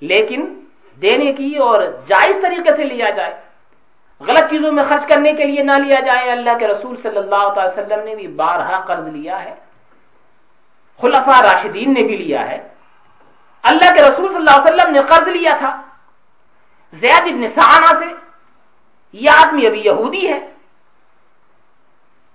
لیکن 0.01 0.65
دینے 1.03 1.33
کی 1.33 1.57
اور 1.57 1.83
جائز 1.83 2.37
طریقے 2.43 2.75
سے 2.75 2.85
لیا 2.85 3.11
جائے۔ 3.11 3.48
غلط 4.21 4.51
چیزوں 4.51 4.73
میں 4.73 4.85
خرچ 4.89 5.07
کرنے 5.07 5.33
کے 5.33 5.45
لیے 5.45 5.63
نہ 5.63 5.73
لیا 5.73 6.01
جائے۔ 6.01 6.31
اللہ 6.31 6.59
کے 6.59 6.67
رسول 6.69 6.97
صلی 6.97 7.19
اللہ 7.19 7.35
علیہ 7.35 7.83
وسلم 7.83 8.05
نے 8.05 8.15
بھی 8.15 8.27
بارہا 8.27 8.81
قرض 8.81 9.07
لیا 9.07 9.45
ہے۔ 9.45 9.55
خلفا 11.01 11.43
راشدین 11.43 11.95
نے 11.95 12.03
بھی 12.03 12.17
لیا 12.17 12.49
ہے۔ 12.49 12.69
اللہ 13.63 13.95
کے 13.95 14.03
رسول 14.03 14.29
صلی 14.29 14.37
اللہ 14.37 14.61
علیہ 14.61 14.75
وسلم 14.75 14.93
نے 14.93 15.01
قرض 15.03 15.29
لیا 15.29 15.57
تھا۔ 15.59 15.83
زید 16.93 17.23
ابن 17.23 17.49
سعانہ 17.49 18.01
سے 18.01 18.15
یہ 19.13 19.31
آدمی 19.31 19.67
ابھی 19.67 19.81
یہودی 19.85 20.33
ہے۔ 20.33 20.53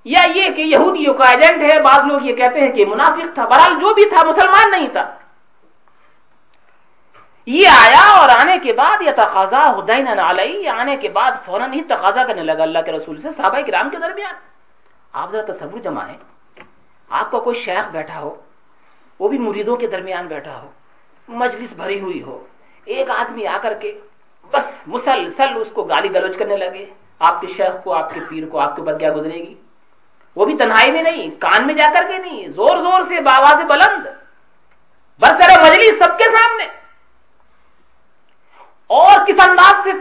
یا 0.06 0.22
یہ 0.36 0.50
کہ 0.50 0.62
یہودیوں 0.62 1.14
کا 1.14 1.26
ایجنٹ 1.30 1.72
ہے، 1.72 1.82
بعض 1.82 2.04
لوگ 2.08 2.22
یہ 2.22 2.36
کہتے 2.36 2.60
ہیں 2.60 2.72
کہ 2.72 2.86
منافق 2.86 3.34
تھا، 3.34 3.46
بہرحال 3.46 3.76
جو 3.76 3.94
بھی 3.94 4.10
تھا، 4.10 4.30
مسلمان 4.30 4.72
نہیں 4.72 4.88
تھا۔ 4.88 5.16
یہ 7.48 7.68
آیا 7.68 8.04
اور 8.20 8.30
آنے 8.30 8.58
کے 8.60 8.74
بعد 8.74 9.02
یہ 9.02 9.12
تقاضا 9.16 9.62
ہدین 9.78 10.08
علیہ، 10.08 10.70
آنے 10.70 10.96
کے 10.98 11.10
بعد 11.10 11.32
فوراً 11.46 11.74
ہی 11.74 11.82
تقاضا 11.84 12.24
کرنے 12.24 12.44
لگا 12.44 12.64
اللہ 12.64 12.80
کے 12.86 12.92
رسول 12.92 13.18
سے، 13.22 13.32
صحابہ 13.32 13.60
کرام 13.68 13.90
کے 13.90 13.98
درمیان۔ 13.98 14.36
آپ 15.14 15.32
ذرا 15.32 15.42
تصور 15.48 15.80
جمع 15.80 16.06
ہے 16.08 16.16
آپ 17.10 17.32
کا 17.32 17.40
کوئی 17.40 17.56
شیخ 17.60 17.90
بیٹھا 17.92 18.20
ہو، 18.20 18.34
وہ 19.20 19.28
بھی 19.30 19.38
مریدوں 19.38 19.76
کے 19.78 19.88
درمیان 19.88 20.28
بیٹھا 20.28 20.62
ہو، 20.62 20.70
مجلس 21.28 21.74
بھری 21.74 22.00
ہوئی 22.00 22.22
ہو، 22.24 22.38
ایک 22.86 23.10
آدمی 23.10 23.48
آ 23.48 23.58
کر 23.62 23.74
کے 23.74 23.92
بس 24.52 24.88
مسلسل 24.88 25.50
اس 25.56 25.68
کو 25.74 25.84
گالی 25.84 26.14
گلوچ 26.14 26.38
کرنے 26.38 26.58
لگے۔ 26.58 26.86
آپ 27.20 27.42
کے 27.42 27.48
شیخ 27.48 27.84
کو، 27.84 27.94
آپ 27.94 28.14
کے 28.14 28.20
پیر 28.30 28.48
کو، 28.50 28.60
آپ 28.60 28.76
کے 28.76 28.82
اوپر 28.82 28.98
کیا 28.98 29.10
گزرے 29.14 29.38
گی؟ 29.38 29.54
وہ 30.36 30.46
بھی 30.46 30.56
تنہائی 30.58 30.92
میں 30.92 31.04
نہیں، 31.04 31.30
کان 31.40 31.66
میں 31.68 31.76
جا 31.76 31.88
کر 31.94 32.08
کے 32.08 32.18
نہیں، 32.18 32.48
زور 32.48 32.78
زور 32.78 33.04
سے 33.08 33.22
بابا 33.22 33.50
سے 33.58 33.64
بلند 33.64 34.08
برسر 35.20 35.50
مجلس 35.62 35.98
سب 36.00 36.18
کے 36.18 36.32
سامنے۔ 36.32 36.68
اور 38.88 39.26
کس 39.26 39.50
انداز 39.50 39.84
سے 39.84 39.92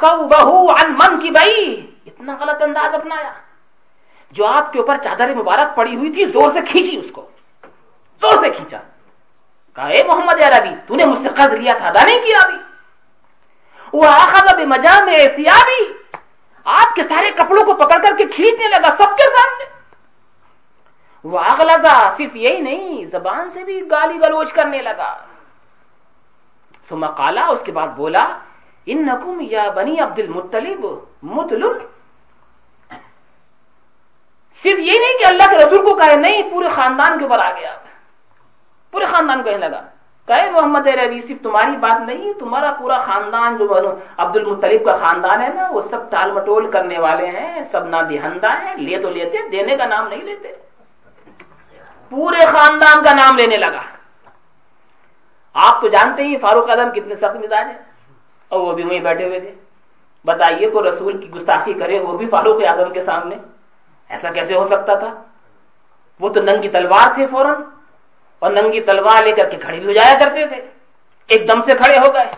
سو 0.00 0.26
بہو 0.26 0.70
ان 0.70 0.92
من 0.92 1.20
کی 1.20 1.30
بھائی 1.30 1.90
اتنا 2.06 2.36
غلط 2.40 2.62
انداز 2.62 2.94
اپنایا۔ 2.94 3.32
جو 4.30 4.46
آپ 4.46 4.72
کے 4.72 4.78
اوپر 4.78 4.96
چادر 4.96 5.34
مبارک 5.34 5.76
پڑی 5.76 5.96
ہوئی 5.96 6.12
تھی، 6.12 6.24
زور 6.24 6.52
سے 6.52 6.60
کھینچی 6.60 6.96
اس 6.96 7.10
کو۔ 7.12 7.28
زور 8.20 8.44
سے 8.44 8.50
کھینچا۔ 8.50 8.78
کہا، 9.74 9.86
اے 9.86 10.02
محمد 10.06 10.42
عربی، 10.42 10.74
تو 10.86 10.94
نے 10.94 11.04
مجھ 11.04 11.22
سے 11.22 11.28
قرض 11.28 11.52
لیا 11.52 11.72
تھا، 11.78 11.88
ادا 11.88 12.04
نہیں 12.04 12.20
کیا 12.20 12.38
ابھی؟ 12.44 12.56
وہ 13.92 14.06
آخذ 14.06 14.54
مجا 14.66 15.04
میں 15.04 15.14
احتیابی 15.14 15.92
آپ 16.64 16.94
کے 16.94 17.02
سارے 17.08 17.30
کپڑوں 17.30 17.64
کو 17.64 17.74
پکڑ 17.74 17.96
کر 18.02 18.16
کے 18.16 18.24
کھینچنے 18.24 18.68
لگا 18.68 18.88
سب 18.88 19.16
کے 19.16 19.22
سامنے۔ 19.22 19.64
وہ 21.24 21.38
آگ 21.38 21.60
لگا 21.60 22.14
صرف 22.16 22.36
یہی 22.36 22.60
نہیں، 22.60 23.04
زبان 23.04 23.50
سے 23.50 23.64
بھی 23.64 23.90
گالی 23.90 24.14
گلوچ 24.14 24.52
کرنے 24.52 24.82
لگا۔ 24.82 25.25
سما 26.88 27.06
کالا 27.06 27.46
اس 27.46 27.62
کے 27.62 27.72
بعد 27.72 27.88
بولا 27.88 28.38
ان 28.86 29.08
یا 29.40 29.70
بنی 29.70 30.00
عبد 30.00 30.18
المطلب 30.18 30.86
مطلب. 31.22 31.76
صرف 34.62 34.78
یہ 34.78 34.98
نہیں 34.98 35.18
کہ 35.18 35.26
اللہ 35.26 35.50
کے 35.50 35.56
رسول 35.56 35.84
کو 35.84 35.94
کہے، 35.94 36.16
نہیں، 36.16 36.42
پورے 36.50 36.68
خاندان 36.68 37.18
کے 37.18 37.24
اوپر 37.24 37.38
آ 37.38 37.50
گیا۔ 37.50 37.76
پورے 38.90 39.06
خاندان 39.06 39.42
کہنے 39.42 39.58
لگا 39.58 39.82
کہ 40.26 40.50
محمد 40.50 40.86
ربی 40.86 41.20
صرف 41.20 41.42
تمہاری 41.42 41.76
بات 41.76 42.00
نہیں، 42.08 42.32
تمہارا 42.32 42.72
پورا 42.78 42.98
خاندان 42.98 43.56
جو 43.56 43.98
عبد 44.16 44.36
المطلب 44.36 44.84
کا 44.84 44.96
خاندان 44.96 45.42
ہے 45.42 45.48
نا، 45.48 45.68
وہ 45.70 45.80
سب 45.90 46.10
ٹال 46.10 46.32
مٹول 46.32 46.70
کرنے 46.70 46.98
والے 46.98 47.26
ہیں، 47.26 47.64
سب 47.70 47.86
نہ 47.86 47.96
دہندہ 47.96 48.50
ہیں 48.62 48.76
لے 48.76 48.98
تو 49.02 49.10
لیتے، 49.10 49.48
دینے 49.48 49.76
کا 49.76 49.86
نام 49.86 50.08
نہیں 50.08 50.22
لیتے۔ 50.22 50.48
پورے 52.10 52.46
خاندان 52.46 53.04
کا 53.04 53.12
نام 53.14 53.34
لینے 53.36 53.56
لگا۔ 53.56 53.95
آپ 55.56 55.80
تو 55.80 55.88
جانتے 55.88 56.22
ہی 56.22 56.36
فاروق 56.36 56.70
اعظم 56.70 56.90
کتنے 56.90 57.16
سخت 57.16 57.36
مزاج 57.36 57.66
ہیں۔ 57.66 57.78
اور 58.48 58.60
وہ 58.60 58.72
بھی 58.72 58.84
وہیں 58.84 59.00
بیٹھے 59.00 59.28
ہوئے 59.28 59.40
تھے۔ 59.40 59.54
بتائیے 60.24 60.70
کو 60.70 60.82
رسول 60.82 61.20
کی 61.20 61.30
گستاخی 61.30 61.72
کرے، 61.72 62.00
وہ 62.00 62.18
بھی 62.18 62.26
فاروق 62.26 62.62
اعظم 62.68 62.92
کے 62.92 63.04
سامنے۔ 63.04 63.36
ایسا 64.08 64.30
کیسے 64.30 64.54
ہو 64.54 64.64
سکتا 64.64 64.94
تھا؟ 64.94 65.22
وہ 66.20 66.28
تو 66.28 66.40
ننگی 66.40 66.68
تلوار 66.68 67.14
تھے 67.14 67.26
فوراً، 67.26 67.62
اور 68.38 68.50
ننگی 68.50 68.80
تلوار 68.80 69.24
لے 69.24 69.32
کر 69.32 69.48
کے 69.48 69.56
کھڑے 69.56 69.76
بھی 69.76 69.86
ہو 69.86 69.92
جایا 69.92 70.18
کرتے 70.18 70.46
تھے۔ 70.46 70.56
ایک 71.28 71.52
دم 71.52 71.60
سے 71.60 71.74
کھڑے 71.74 71.98
ہو 71.98 72.14
گئے۔ 72.14 72.30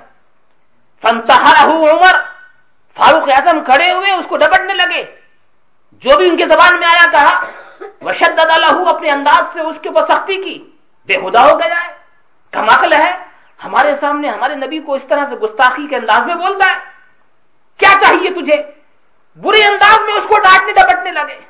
فنتہا 1.03 1.64
عمر۔ 1.64 2.21
فاروق 2.95 3.29
اعظم 3.33 3.64
کھڑے 3.64 3.93
ہوئے، 3.93 4.14
اس 4.14 4.27
کو 4.29 4.37
ڈپٹنے 4.37 4.75
لگے۔ 4.75 5.03
جو 5.93 6.16
بھی 6.16 6.29
ان 6.29 6.37
کے 6.37 6.45
زبان 6.49 6.81
میں 6.81 6.89
آیا، 6.93 7.11
کہا 7.11 7.47
وشد 8.01 8.41
اپنے 8.89 9.11
انداز 9.11 9.43
سے 9.53 9.61
اس 9.61 9.77
کے 9.83 9.89
اوپر 9.89 10.03
سختی 10.09 10.37
کی۔ 10.37 10.71
بے 11.07 11.14
ہدا 11.14 11.53
ہو 11.53 11.59
گیا 11.59 11.75
ہے۔ 11.75 11.97
کماکل 12.51 12.92
ہے، 12.92 13.18
ہمارے 13.64 13.94
سامنے، 13.94 14.28
ہمارے 14.28 14.55
نبی 14.55 14.78
کو 14.78 14.94
اس 14.94 15.05
طرح 15.05 15.24
سے 15.30 15.36
گستاخی 15.36 15.86
کے 15.86 15.96
انداز 15.96 16.26
میں 16.26 16.34
بولتا 16.34 16.72
ہے۔ 16.72 16.78
کیا 17.76 18.01
چاہیے 18.03 18.30
تجھے؟ 18.30 18.62
برے 19.36 19.64
انداز 19.64 20.01
میں 20.07 20.14
اس 20.14 20.24
کو 20.28 20.36
ڈانٹنے، 20.40 20.72
ڈپٹنے 20.72 21.11
لگے۔ 21.11 21.40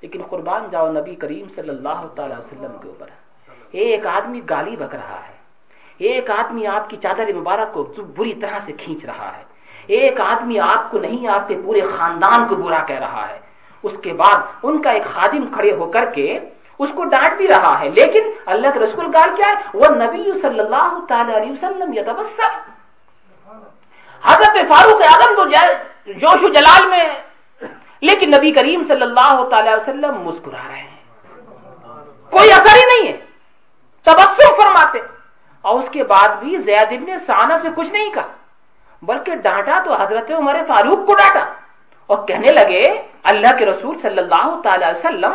لیکن 0.00 0.22
قربان 0.30 0.68
جاؤ، 0.70 0.92
نبی 0.92 1.14
کریم 1.14 1.48
صلی 1.54 1.68
اللہ 1.68 2.06
تعالی 2.16 2.34
وسلم 2.38 2.78
کے 2.82 2.88
اوپر۔ 2.88 3.06
ایک 3.70 4.06
آدمی 4.06 4.40
گالی 4.50 4.76
بک 4.76 4.94
رہا 4.94 5.20
ہے۔ 5.28 5.32
ایک 5.98 6.30
آدمی 6.30 6.66
آپ 6.66 6.90
کی 6.90 6.96
چادر 6.96 7.32
مبارک 7.34 7.74
کو 7.74 7.82
بری 8.16 8.34
طرح 8.34 8.58
سے 8.58 8.72
کھینچ 8.72 9.04
رہا 9.04 9.32
ہے۔ 9.36 9.42
ایک 9.86 10.20
آدمی 10.20 10.58
آپ 10.58 10.90
کو 10.90 10.98
نہیں، 10.98 11.28
آپ 11.28 11.48
کے 11.48 11.56
پورے 11.64 11.80
خاندان 11.98 12.48
کو 12.48 12.54
برا 12.54 12.84
کہہ 12.84 12.98
رہا 12.98 13.28
ہے۔ 13.28 13.38
اس 13.82 13.98
کے 14.02 14.12
بعد 14.12 14.38
ان 14.62 14.82
کا 14.82 14.90
ایک 14.90 15.04
خادم 15.04 15.52
کھڑے 15.52 15.72
ہو 15.72 15.90
کر 15.90 16.04
کے 16.14 16.40
اس 16.78 16.90
کو 16.94 17.04
ڈانٹ 17.04 17.32
بھی 17.36 17.48
رہا 17.48 17.80
ہے۔ 17.80 17.88
لیکن 17.88 18.30
اللہ 18.46 18.66
کے 18.74 18.78
رسول 18.78 19.06
گال 19.06 19.36
کیا 19.36 19.46
ہے؟ 19.46 19.54
وہ 19.74 19.86
نبی 19.94 20.40
صلی 20.42 20.60
اللہ 20.60 20.98
تعالی 21.08 21.36
علیہ 21.36 21.52
وسلم 21.52 21.92
حضرت 24.24 24.72
فاروق 24.72 25.00
اعظم 25.00 25.34
تو 25.34 25.44
جوش 26.12 26.44
و 26.44 26.48
جلال 26.48 26.88
میں 26.88 27.08
لیکن 28.00 28.30
نبی 28.30 28.50
کریم 28.50 28.82
صلی 28.88 29.02
اللہ 29.02 29.48
تعالی 29.54 29.70
وسلم 29.74 30.20
مسکرا 30.20 30.68
رہے 30.68 30.78
ہیں۔ 30.78 30.96
کوئی 32.30 32.52
اثر 32.52 32.76
ہی 32.76 33.02
نہیں 33.02 33.12
ہے۔ 33.12 33.20
تبسم 34.02 34.62
فرماتے۔ 34.62 34.98
اور 35.60 35.78
اس 35.78 35.88
کے 35.88 36.04
بعد 36.04 36.28
بھی 36.28 36.56
زید 36.56 36.86
ابن 36.90 37.18
سانا 37.18 37.58
سے 37.58 37.68
کچھ 37.76 37.92
نہیں 37.92 38.10
کہا۔ 38.10 38.28
بلکہ 39.02 39.34
ڈانٹا 39.34 39.78
تو 39.84 39.94
حضرت 39.94 40.30
عمر 40.30 40.56
فاروق 40.68 41.06
کو 41.06 41.14
ڈانٹا۔ 41.14 41.52
اور 42.06 42.26
کہنے 42.26 42.52
لگے، 42.52 43.02
اللہ 43.24 43.56
کے 43.58 43.66
رسول 43.66 43.98
صلی 43.98 44.18
اللہ 44.18 44.60
تعالی 44.64 44.84
وسلم 44.84 45.32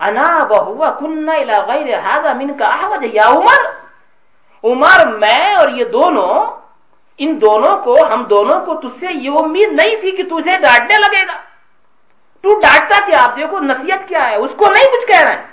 انا 0.00 0.44
بہوا 0.44 0.90
کن 0.90 1.28
غیر 1.28 2.34
من 2.34 2.56
کا 2.56 2.70
یا 3.00 3.22
عمر؟ 3.26 3.84
عمر، 4.64 5.12
میں 5.12 5.54
اور 5.54 5.68
یہ 5.68 5.84
دونوں، 5.84 6.46
ان 7.18 7.40
دونوں 7.40 7.78
کو، 7.78 7.96
ہم 8.12 8.24
دونوں 8.24 8.60
کو 8.66 8.74
تجھ 8.74 8.98
سے 9.00 9.06
یہ 9.12 9.30
امید 9.38 9.68
نہیں 9.68 9.96
تھی 9.96 10.10
کہ 10.10 10.22
تجھے 10.22 10.58
ڈانٹنے 10.58 10.94
لگے 10.98 11.26
گا۔ 11.26 11.32
تو 12.42 12.60
ڈانٹتا 12.60 13.06
کیا؟ 13.06 13.18
آپ 13.22 13.36
دیکھو 13.36 13.60
نصیحت 13.60 14.08
کیا 14.08 14.20
ہے؟ 14.30 14.36
اس 14.36 14.50
کو 14.56 14.64
نہیں 14.70 14.84
کچھ 14.84 15.06
کہہ 15.06 15.20
رہا 15.20 15.34
ہے۔ 15.34 15.46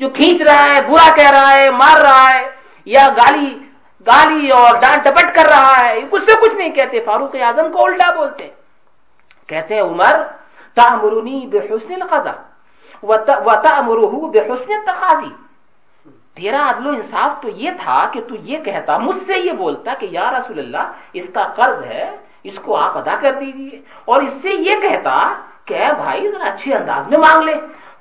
جو 0.00 0.08
کھینچ 0.10 0.42
رہا 0.42 0.74
ہے، 0.74 0.82
برا 0.82 1.14
کہہ 1.14 1.30
رہا 1.30 1.54
ہے، 1.54 1.70
مار 1.70 2.00
رہا 2.00 2.30
ہے، 2.30 2.48
یا 2.84 3.08
گالی 3.08 3.58
گالی 4.06 4.48
اور 4.48 4.80
ڈانٹ 4.80 5.04
ڈپٹ 5.04 5.34
کر 5.34 5.44
رہا 5.46 5.82
ہے 5.84 6.00
کچھ 6.10 6.30
سے 6.30 6.40
کچھ 6.40 6.54
نہیں 6.54 6.68
کہتے۔ 6.68 7.00
فاروق 7.00 7.36
اعظم 7.42 7.72
کو 7.72 7.84
الٹا 7.84 8.14
بولتے۔ 8.14 8.48
کہتے 9.46 9.74
ہیں، 9.74 9.82
عمر 9.82 10.22
تامرونی 10.74 11.46
بے 11.46 11.58
حسن 11.58 12.02
القضا 12.02 12.32
و 13.02 13.16
تامرہ 13.16 14.54
تقاضی 14.86 15.34
تیرا 16.34 16.70
عدل 16.70 16.86
و 16.86 16.90
انصاف 16.90 17.42
تو 17.42 17.48
یہ 17.48 17.70
تھا 17.82 18.08
کہ 18.12 18.20
تو 18.28 18.34
یہ 18.34 18.58
کہتا، 18.58 18.98
مجھ 18.98 19.22
سے 19.26 19.38
یہ 19.38 19.52
بولتا 19.52 19.94
کہ 19.98 20.06
یا 20.10 20.30
رسول 20.30 20.58
اللہ، 20.58 20.84
اس 21.12 21.26
کا 21.34 21.44
قرض 21.56 21.84
ہے، 21.84 22.16
اس 22.44 22.58
کو 22.62 22.76
آپ 22.76 22.98
ادا 22.98 23.16
کر 23.20 23.32
دیجیے 23.32 23.80
اور 24.04 24.22
اس 24.22 24.32
سے 24.42 24.50
یہ 24.50 24.72
کہتا 24.82 25.34
کہ 25.64 25.78
بھائی، 25.96 26.30
ذرا 26.30 26.44
اچھے 26.44 26.74
انداز 26.74 27.08
میں 27.08 27.18
مانگ 27.18 27.44
لے۔ 27.44 27.54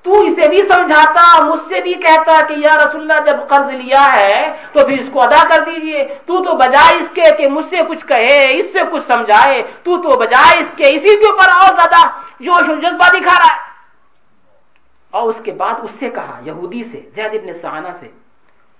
تو 0.03 0.11
اسے 0.21 0.49
بھی 0.49 0.57
سمجھاتا، 0.57 1.45
مجھ 1.45 1.59
سے 1.59 1.81
بھی 1.81 1.93
کہتا 1.93 2.45
کہ 2.47 2.53
یا 2.53 2.75
رسول 2.77 3.01
اللہ، 3.01 3.23
جب 3.25 3.47
قرض 3.47 3.69
لیا 3.69 4.03
ہے، 4.17 4.57
تو 4.73 4.85
پھر 4.85 4.99
اس 4.99 5.09
کو 5.13 5.21
ادا 5.21 5.43
کر 5.49 5.63
دیجیے 5.65 6.03
تو 6.25 6.43
تو 6.43 6.55
بجائے 6.55 6.97
اس 6.97 7.09
کے 7.13 7.37
کہ 7.37 7.47
مجھ 7.47 7.65
سے 7.69 7.77
کچھ 7.89 8.05
کہے، 8.05 8.59
اس 8.59 8.73
سے 8.73 8.79
کچھ 8.91 9.03
سمجھائے۔ 9.03 9.61
تو 9.83 10.01
تو 10.01 10.19
بجائے 10.19 10.61
اس 10.61 10.71
کے، 10.75 10.87
اسی 10.87 11.15
کے 11.15 11.25
اوپر 11.25 11.49
اور 11.49 11.75
زیادہ 11.75 12.07
جوش 12.39 12.69
و 12.69 12.75
جذبہ 12.75 13.07
دکھا 13.09 13.39
رہا 13.39 13.55
ہے۔ 13.55 13.66
اور 15.13 15.29
اس 15.29 15.39
کے 15.43 15.51
بعد 15.51 15.73
اس 15.83 15.91
سے 15.99 16.09
کہا، 16.09 16.39
یہودی 16.43 16.83
سے، 16.83 16.99
زید 17.15 17.33
ابن 17.35 17.53
سہانا 17.53 17.91
سے، 17.99 18.07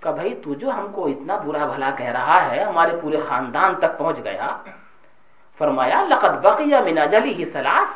کہ 0.01 0.09
بھائی 0.11 0.33
تو 0.43 0.53
جو 0.53 0.69
ہم 0.71 0.87
کو 0.91 1.07
اتنا 1.07 1.35
برا 1.45 1.65
بھلا 1.65 1.89
کہہ 1.97 2.13
رہا 2.17 2.39
ہے، 2.51 2.63
ہمارے 2.63 2.93
پورے 3.01 3.17
خاندان 3.27 3.75
تک 3.79 3.97
پہنچ 3.97 4.17
گیا۔ 4.23 4.47
فرمایا، 5.59 6.01
لقد 6.09 6.33
بقیہ 6.43 6.79
من 6.85 6.97
اجلی 6.97 7.33
ہی 7.33 7.45
سلاس 7.53 7.89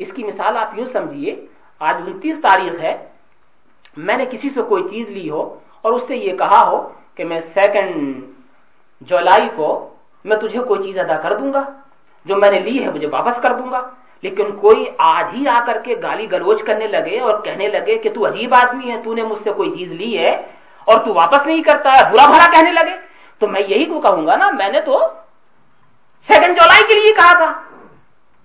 اس 0.00 0.12
کی 0.12 0.22
مثال 0.24 0.56
آپ 0.56 0.78
یوں 0.78 0.86
سمجھیے، 0.92 1.32
آج 1.80 1.96
انتیس 2.06 2.40
تاریخ 2.42 2.80
ہے، 2.80 2.94
میں 3.96 4.16
نے 4.16 4.24
کسی 4.30 4.50
سے 4.50 4.62
کوئی 4.68 4.82
چیز 4.90 5.08
لی 5.08 5.28
ہو 5.30 5.42
اور 5.82 5.92
اس 5.92 6.02
سے 6.08 6.16
یہ 6.16 6.36
کہا 6.36 6.62
ہو 6.70 6.78
کہ 7.14 7.24
میں 7.24 7.40
سیکنڈ 7.54 7.92
جولائی 9.08 9.48
کو، 9.56 9.68
میں 10.24 10.36
تجھے 10.36 10.60
کوئی 10.68 10.82
چیز 10.82 10.98
ادا 10.98 11.16
کر 11.20 11.36
دوں 11.38 11.52
گا، 11.52 11.62
جو 12.26 12.36
میں 12.36 12.50
نے 12.50 12.58
لی 12.58 12.84
ہے 12.84 12.90
مجھے 12.90 13.06
واپس 13.06 13.40
کر 13.42 13.52
دوں 13.52 13.70
گا۔ 13.70 13.80
لیکن 14.22 14.56
کوئی 14.56 14.86
آج 14.98 15.24
ہی 15.34 15.48
آ 15.48 15.60
کر 15.66 15.78
کے 15.84 15.94
گالی 16.02 16.32
گلوچ 16.32 16.62
کرنے 16.62 16.86
لگے 16.86 17.20
اور 17.20 17.40
کہنے 17.40 17.68
لگے 17.68 17.98
کہ 17.98 18.10
تو 18.10 18.26
عجیب 18.26 18.54
آدمی 18.54 18.90
ہے، 18.90 19.02
تو 19.02 19.14
نے 19.14 19.22
مجھ 19.22 19.42
سے 19.42 19.50
کوئی 19.50 19.70
چیز 19.78 19.92
لی 19.92 20.18
ہے 20.18 20.30
اور 20.84 20.98
تو 20.98 21.14
واپس 21.14 21.46
نہیں 21.46 21.62
کرتا 21.62 21.90
ہے 21.90 22.12
برا 22.12 22.26
بھرا 22.26 22.46
کہنے 22.52 22.72
لگے۔ 22.72 22.96
تو 23.38 23.46
میں 23.46 23.60
یہی 23.60 23.84
کو 23.84 24.00
کہوں 24.00 24.26
گا 24.26 24.36
نا، 24.36 24.50
میں 24.50 24.68
نے 24.68 24.80
تو 24.80 25.08
سیکنڈ 26.28 26.60
جولائی 26.60 26.94
کے 26.94 27.00
لیے 27.00 27.12
کہا 27.12 27.32
تھا۔ 27.32 27.60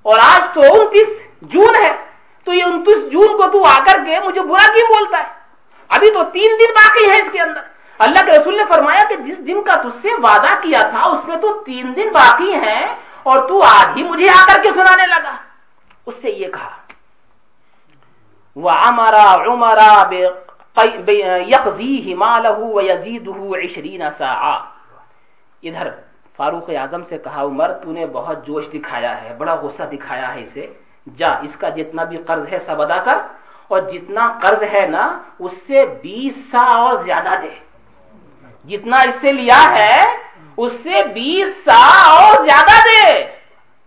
اور 0.02 0.20
آج 0.20 0.54
تو 0.54 0.82
انتیس 0.82 1.28
جون 1.42 1.76
ہے، 1.76 1.92
تو 2.44 2.54
یہ 2.54 2.64
انتیس 2.64 3.12
جون 3.12 3.28
کو 3.28 3.50
تو 3.50 3.64
آ 3.66 3.80
کر 3.86 4.04
کے 4.06 4.20
مجھے 4.20 4.42
برا 4.42 4.74
کیوں 4.74 4.88
بولتا 4.88 5.18
ہے؟ 5.18 5.34
ابھی 5.88 6.10
تو 6.10 6.24
تین 6.24 6.52
دن 6.60 6.74
باقی 6.74 7.10
ہے 7.10 7.18
اس 7.18 7.32
کے 7.32 7.42
اندر۔ 7.42 7.62
اللہ 8.00 8.32
کے 8.32 8.32
رسول 8.32 8.58
نے 8.58 8.64
فرمایا 8.70 9.04
کہ 9.10 9.16
جس 9.16 9.48
دن 9.48 9.64
کا 9.64 9.76
تج 9.76 10.02
سے 10.02 10.10
وعدہ 10.14 10.62
کیا 10.62 10.82
تھا، 10.82 11.10
اس 11.10 11.28
میں 11.28 11.36
تو 11.36 11.64
تین 11.66 11.94
دن 11.96 12.08
باقی 12.14 12.54
ہیں 12.54 12.86
اور 13.24 13.48
تو 13.48 13.62
آج 13.64 13.98
ہی 13.98 14.04
مجھے 14.04 14.30
آ 14.30 14.54
کر 14.54 14.62
کے 14.64 14.70
سنانے 14.70 15.08
لگا۔ 15.08 15.36
اس 16.06 16.16
سے 16.22 16.30
یہ 16.30 16.47
کہا۔ 16.47 16.76
وہ 18.56 18.72
ہمارا 18.72 19.36
عمرا 19.47 20.03
ادھر 25.64 25.89
فاروق 26.38 26.70
اعظم 26.70 27.03
سے 27.03 27.18
کہا، 27.18 27.41
عمر، 27.41 27.72
تو 27.72 27.91
نے 27.91 28.06
بہت 28.06 28.47
جوش 28.47 28.66
دکھایا 28.74 29.24
ہے، 29.24 29.36
بڑا 29.38 29.56
غصہ 29.56 29.84
دکھایا 29.84 30.36
ہے 30.36 30.41
اسے۔ 30.41 30.74
جا، 31.16 31.28
اس 31.28 31.56
کا 31.56 31.70
جتنا 31.70 32.03
بھی 32.03 32.18
قرض 32.18 32.53
ہے 32.53 32.60
سب 32.60 32.82
ادا 32.82 32.97
کر، 32.97 33.18
اور 33.68 33.82
جتنا 33.82 34.39
قرض 34.41 34.64
ہے 34.74 34.88
نا، 34.88 35.22
اس 35.39 35.53
سے 35.68 35.86
بیس 35.86 36.36
سا 36.51 36.78
اور 36.78 37.03
زیادہ 37.03 37.34
دے۔ 37.41 37.53
جتنا 38.66 39.01
اس 39.01 39.16
سے 39.22 39.32
لیا 39.32 39.62
ہے، 39.76 39.97
اس 40.58 40.72
سے 40.84 41.03
بیس 41.03 41.49
سا 41.66 42.12
اور 42.12 42.45
زیادہ 42.45 42.76
دے۔ 42.88 43.35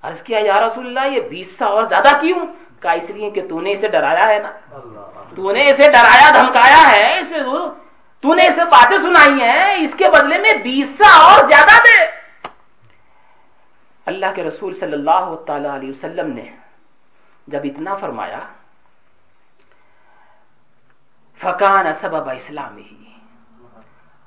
عرض 0.03 0.23
کیا، 0.23 0.39
یا 0.39 0.61
رسول 0.61 0.87
اللہ، 0.87 1.15
یہ 1.15 1.21
بیس 1.21 1.59
سا 1.59 1.67
اور 1.67 1.85
زیادہ 1.87 2.21
کیوں؟ 2.21 2.47
کا 2.81 2.93
اس 2.93 3.11
لیے 3.11 3.31
کہ 3.31 3.49
تو 3.49 3.61
نے 3.61 3.73
اسے 3.73 3.89
ڈرایا 3.89 4.27
ہے 4.27 4.39
نا۔ 4.39 4.53
تو 5.37 5.53
نے 5.53 5.63
اسے 5.63 5.91
ڈرایا، 5.93 6.31
دھمکایا 6.41 6.83
ہے 6.91 7.21
اسے 7.21 7.39
تو 8.21 8.35
نے 8.35 8.43
اسے 8.47 8.65
باتیں 8.65 8.99
سنائی 8.99 9.41
ہیں، 9.43 9.85
اس 9.85 9.95
کے 9.95 10.05
بدلے 10.09 10.39
میں 10.39 10.55
بیس 10.55 10.89
سا 10.99 11.11
اور 11.25 11.49
زیادہ 11.49 11.83
دے۔ 11.83 12.05
اللہ 14.07 14.27
کے 14.35 14.43
رسول 14.45 14.75
صلی 14.75 14.93
اللہ 14.93 15.35
تعالی 15.47 15.69
علیہ 15.69 15.91
وسلم 15.91 16.33
نے 16.33 16.51
جب 17.47 17.61
اتنا 17.65 17.95
فرمایا، 17.95 18.39
فکان 21.39 21.93
سبب 21.93 22.29
اسلامی 22.29 22.89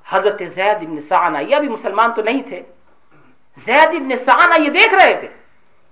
حضرت 0.10 0.42
زید 0.56 0.76
ابن 0.76 1.00
سعنا 1.00 1.40
یہ 1.40 1.60
بھی 1.60 1.70
مسلمان 1.70 2.14
تو 2.14 2.22
نہیں 2.22 2.42
تھے۔ 2.42 2.62
زید 3.66 3.88
ابن 3.88 4.16
سعنا 4.16 4.56
یہ 4.64 4.70
دیکھ 4.70 4.94
رہے 4.94 5.20
تھے۔ 5.20 5.41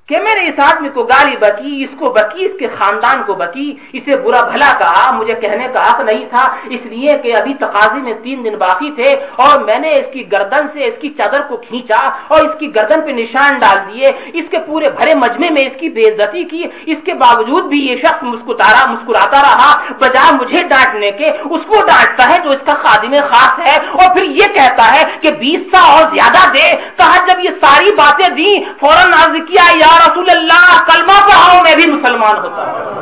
کہ 0.10 0.20
میں 0.20 0.36
نے 0.36 0.48
اس 0.48 0.60
آدمی 0.60 0.90
کو 0.90 1.04
گالی 1.04 1.36
بکی، 1.38 1.84
اس 1.84 1.96
کو 2.00 2.10
بکی، 2.12 2.46
اس 2.46 2.54
کے 2.60 2.68
خاندان 2.78 3.22
کو 3.24 3.34
بکی، 3.36 3.70
اسے 3.94 4.16
برا 4.24 4.42
بھلا 4.44 4.72
کہا، 4.80 5.10
مجھے 5.18 5.34
کہنے 5.42 5.68
کا 5.74 5.82
حق 5.82 6.00
نہیں 6.02 6.26
تھا، 6.30 6.44
اس 6.70 6.86
لیے 6.86 7.18
کہ 7.24 7.36
ابھی 7.36 7.54
تقاضی 7.60 8.02
میں 8.02 8.14
تین 8.24 8.44
دن 8.44 8.58
باقی 8.58 8.92
تھے 8.96 9.14
اور 9.44 9.60
میں 9.64 9.80
نے 9.80 9.94
اس 9.96 10.08
کی 10.14 10.24
گردن 10.32 10.68
سے 10.74 10.86
اس 10.86 10.98
کی 11.02 11.10
چادر 11.18 11.42
کو 11.50 11.58
کھینچا 11.58 12.00
اور 12.28 12.46
اس 12.46 12.56
کی 12.60 12.74
گردن 12.76 13.02
پہ 13.06 13.12
نشان 13.12 13.58
ڈال 13.60 13.78
دیے، 13.88 14.12
اس 14.34 14.50
کے 14.52 14.60
پورے 14.68 14.90
بھرے 14.98 15.14
مجمے 15.16 15.50
میں 15.50 15.66
اس 15.66 15.76
کی 15.80 15.90
بے 15.90 16.08
عزتی 16.10 16.44
کی، 16.44 16.64
اس 16.86 17.04
کے 17.06 17.14
باوجود 17.22 17.66
بھی 17.66 17.80
یہ 17.80 17.96
شخص 18.04 18.24
مسکرا 18.24 18.86
مسکراتا 18.92 19.42
رہا، 19.42 19.70
بجائے 20.00 20.32
مجھے 20.40 20.64
ڈانٹنے 20.70 21.12
کے، 21.20 21.28
اس 21.28 21.62
کو 21.68 21.86
ڈانٹتا 21.88 22.30
ہے 22.30 22.38
جو 22.44 22.50
اس 22.50 22.64
کا 22.66 22.74
خادم 22.84 23.14
خاص 23.32 23.60
ہے 23.68 23.76
اور 23.76 24.14
پھر 24.16 24.26
یہ 24.40 24.54
کہتا 24.56 24.92
ہے 24.96 25.04
کہ 25.22 25.32
بیس 25.40 25.62
سا 25.72 25.82
اور 25.94 26.04
زیادہ 26.16 26.44
دے، 26.54 26.68
کہا 26.98 27.18
جب 27.28 27.44
یہ 27.46 27.50
ساری 27.62 27.92
باتیں 27.98 28.28
دی 28.36 28.54
فوراً 28.80 29.14
عرض 29.14 29.38
کیا 29.48 29.68
یار 29.76 29.99
رسول 30.08 30.26
اللہ 30.30 30.84
کلمہ 30.94 31.22
پڑھاؤ، 31.22 31.64
میں 31.64 31.76
بھی 31.76 31.92
مسلمان 31.92 32.38
ہوتا 32.38 32.66
ہوں۔ 32.66 33.00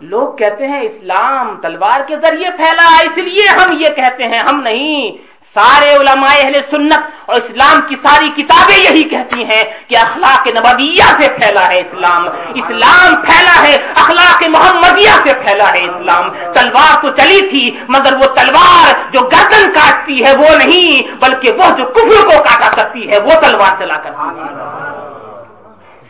لوگ 0.00 0.32
کہتے 0.32 0.66
ہیں 0.66 0.80
اسلام 0.80 1.60
تلوار 1.60 2.00
کے 2.08 2.16
ذریعے 2.16 2.50
پھیلا، 2.50 2.96
اس 3.02 3.18
لیے 3.18 3.48
ہم 3.48 3.72
یہ 3.72 3.94
کہتے 3.96 4.22
ہیں، 4.22 4.38
ہم 4.38 4.60
نہیں۔ 4.60 5.31
سارے 5.54 5.90
علماء 5.92 6.34
اہل 6.34 6.52
سنت 6.70 7.02
اور 7.26 7.40
اسلام 7.40 7.80
کی 7.88 7.94
ساری 8.02 8.28
کتابیں 8.28 8.78
یہی 8.78 9.02
کہتی 9.02 9.42
ہیں 9.44 9.64
کہ 9.88 9.96
اخلاق 9.96 10.48
نبویہ 10.48 11.08
سے 11.18 11.28
پھیلا 11.28 11.66
ہے 11.72 11.78
اسلام۔ 11.78 12.28
اسلام 12.54 13.14
پھیلا 13.22 13.56
ہے، 13.66 13.74
اخلاق 13.96 14.42
محمدیہ 14.48 15.16
سے 15.24 15.34
پھیلا 15.44 15.68
ہے 15.72 15.84
اسلام۔ 15.86 16.52
تلوار 16.52 17.02
تو 17.02 17.08
چلی 17.08 17.40
تھی، 17.48 17.70
مگر 17.88 18.12
وہ 18.12 18.26
تلوار 18.34 19.12
جو 19.12 19.20
گردن 19.20 19.72
کاٹتی 19.72 20.24
ہے 20.24 20.36
وہ 20.36 20.56
نہیں، 20.56 21.14
بلکہ 21.22 21.50
وہ 21.50 21.70
جو 21.76 21.84
کفر 21.92 22.24
کو 22.24 22.42
کاٹا 22.42 22.70
سکتی 22.72 23.10
ہے، 23.10 23.18
وہ 23.18 23.40
تلوار 23.40 23.78
چلا 23.78 23.96
کرتی 23.96 24.40
ہے۔ 24.40 24.50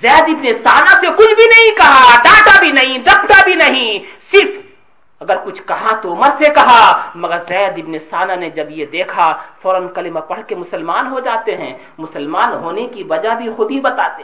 زید 0.02 0.28
ابن 0.28 0.52
سانا 0.64 1.00
سے 1.00 1.06
کچھ 1.18 1.34
بھی 1.34 1.44
نہیں 1.44 1.70
کہا، 1.70 2.16
ڈاٹا 2.24 2.58
بھی 2.60 2.70
نہیں 2.70 2.98
ڈپٹا 2.98 3.42
بھی 3.44 3.54
نہیں، 3.54 3.98
صرف 4.32 4.71
اگر 5.22 5.36
کچھ 5.44 5.62
کہا 5.66 6.00
تو 6.00 6.12
عمر 6.12 6.30
سے 6.38 6.52
کہا۔ 6.54 7.10
مگر 7.14 7.38
زید 7.48 7.72
ابن 7.78 7.98
سانا 7.98 8.34
نے 8.34 8.50
جب 8.50 8.70
یہ 8.70 8.86
دیکھا، 8.86 9.28
فوراً 9.62 9.88
کلمہ 9.88 10.20
پڑھ 10.20 10.40
کے 10.46 10.54
مسلمان 10.54 11.06
ہو 11.06 11.20
جاتے 11.20 11.56
ہیں۔ 11.56 11.78
مسلمان 11.98 12.52
ہونے 12.52 12.86
کی 12.86 13.02
وجہ 13.02 13.28
بھی 13.28 13.52
خود 13.56 13.70
ہی 13.70 13.80
بتاتے 13.80 14.22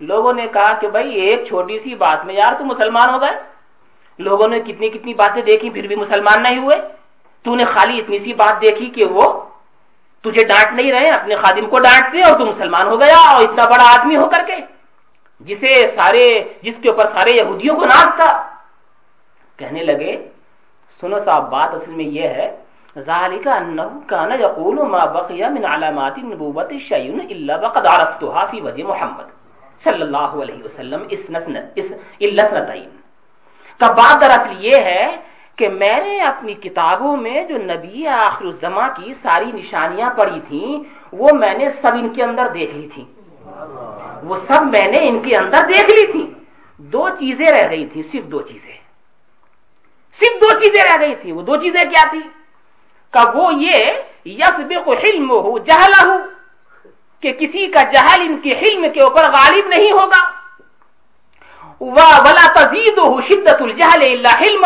لوگوں 0.00 0.32
نے 0.32 0.46
کہا 0.46 0.74
کہ 0.80 0.88
بھائی، 0.88 1.10
ایک 1.10 1.46
چھوٹی 1.48 1.78
سی 1.78 1.94
بات 1.94 2.24
میں 2.26 2.34
یار 2.34 2.54
تو 2.58 2.64
مسلمان 2.64 3.14
ہو 3.14 3.20
گئے۔ 3.20 3.42
لوگوں 4.18 4.48
نے 4.48 4.60
کتنی 4.60 4.88
کتنی 4.88 5.14
باتیں 5.14 5.42
دیکھی، 5.42 5.70
پھر 5.70 5.86
بھی 5.86 5.96
مسلمان 5.96 6.42
نہیں 6.42 6.62
ہوئے۔ 6.62 6.76
تو 7.42 7.54
نے 7.54 7.64
خالی 7.64 7.98
اتنی 7.98 8.18
سی 8.18 8.32
بات 8.32 8.62
دیکھی 8.62 8.86
کہ 8.86 9.04
وہ 9.04 9.44
تجھے 10.22 10.44
ڈانٹ 10.44 10.80
نہیں 10.80 10.92
رہے، 10.92 11.10
اپنے 11.10 11.36
خادم 11.36 11.68
کو 11.68 11.78
ڈانٹتے 11.78 12.30
اور 12.30 12.38
تو 12.38 12.46
مسلمان 12.46 12.86
ہو 12.86 13.00
گیا 13.00 13.32
اور 13.32 13.42
اتنا 13.42 13.64
بڑا 13.64 14.00
آدمی 14.00 14.16
ہو 14.16 14.28
کر 14.28 14.42
کے۔ 14.46 14.56
جسے 15.40 15.88
سارے، 15.88 16.40
جس 16.62 16.74
کے 16.82 16.88
اوپر 16.88 17.06
سارے 17.06 17.30
یہودیوں 17.30 17.76
کو 17.76 17.82
ناز 17.82 18.16
تھا۔ 18.16 18.55
کہنے 19.58 19.82
لگے، 19.90 20.12
سنو 21.00 21.18
صاحب، 21.24 21.50
بات 21.50 21.74
اصل 21.74 21.92
میں 21.98 22.04
یہ 22.18 22.28
ہے، 22.36 22.48
ذالک 22.96 23.46
انه 23.48 23.88
كان 24.08 24.30
يقول 24.40 24.76
ما 24.92 25.04
بقي 25.16 25.48
من 25.54 25.64
علامات 25.64 26.18
النبوة 26.18 26.78
شيء 26.90 27.16
الا 27.32 27.54
وقد 27.64 27.86
عرفتها 27.86 28.44
في 28.50 28.60
وجه 28.66 28.84
محمد 28.90 29.26
صلی 29.84 30.02
اللہ 30.02 30.30
علیہ 30.42 30.60
وسلم 30.64 31.02
اس 31.14 31.22
نسنت 31.30 31.64
اس 31.80 31.92
السنتین 32.20 32.88
کا 33.80 33.88
بات 33.98 34.20
دراصل 34.20 34.64
یہ 34.64 34.76
ہے 34.90 35.04
کہ 35.58 35.68
میں 35.82 35.98
نے 36.04 36.14
اپنی 36.30 36.54
کتابوں 36.64 37.16
میں 37.16 37.42
جو 37.48 37.56
نبی 37.72 38.06
آخر 38.06 38.44
الزما 38.44 38.86
کی 38.96 39.12
ساری 39.22 39.52
نشانیاں 39.52 40.10
پڑھی 40.16 40.40
تھیں، 40.48 40.72
وہ 41.20 41.28
میں 41.42 41.54
نے 41.58 41.68
سب 41.82 41.92
ان 42.00 42.08
کے 42.14 42.22
اندر 42.22 42.46
دیکھ 42.54 42.74
لی 42.76 42.88
تھی 42.94 43.04
وہ 44.28 44.36
سب 44.48 44.60
میں 44.72 44.88
نے 44.92 44.98
ان 45.08 45.18
کے 45.24 45.36
اندر 45.36 45.68
دیکھ 45.74 45.90
لی 45.96 46.06
تھی 46.12 46.24
دو 46.80 47.08
چیزیں 47.20 47.46
رہ 47.46 47.70
گئی 47.70 47.86
تھی 47.92 48.02
صرف 48.10 48.24
دو 48.32 48.40
چیزیں۔ 48.50 48.76
صرف 50.20 50.40
دو 50.40 50.60
چیزیں 50.60 50.82
رہ 50.82 51.00
گئی 51.00 51.14
تھی، 51.14 51.32
وہ 51.32 51.42
دو 51.42 51.56
چیزیں 51.56 51.84
کیا 51.84 52.04
تھی؟ 52.10 52.20
کہ 53.12 53.36
وہ 53.36 53.54
یہ 53.54 53.92
یس 54.24 54.60
حلم 54.86 55.30
ہو 55.30 55.58
جہلا 55.58 56.02
ہو 56.06 56.16
کہ 57.20 57.32
کسی 57.32 57.66
کا 57.66 57.82
جہل 57.82 58.20
ان 58.20 58.36
کے 58.36 58.50
حلم 58.50 58.86
کے 58.94 59.00
اوپر 59.00 59.22
غالب 59.22 59.68
نہیں 59.68 59.92
ہوگا۔ 59.92 60.36
ولا 61.80 62.46
تزید 62.52 62.98
ہو 62.98 63.20
شدت 63.20 63.62
الجہل 63.62 64.02
اللہ 64.02 64.40
حلم 64.40 64.64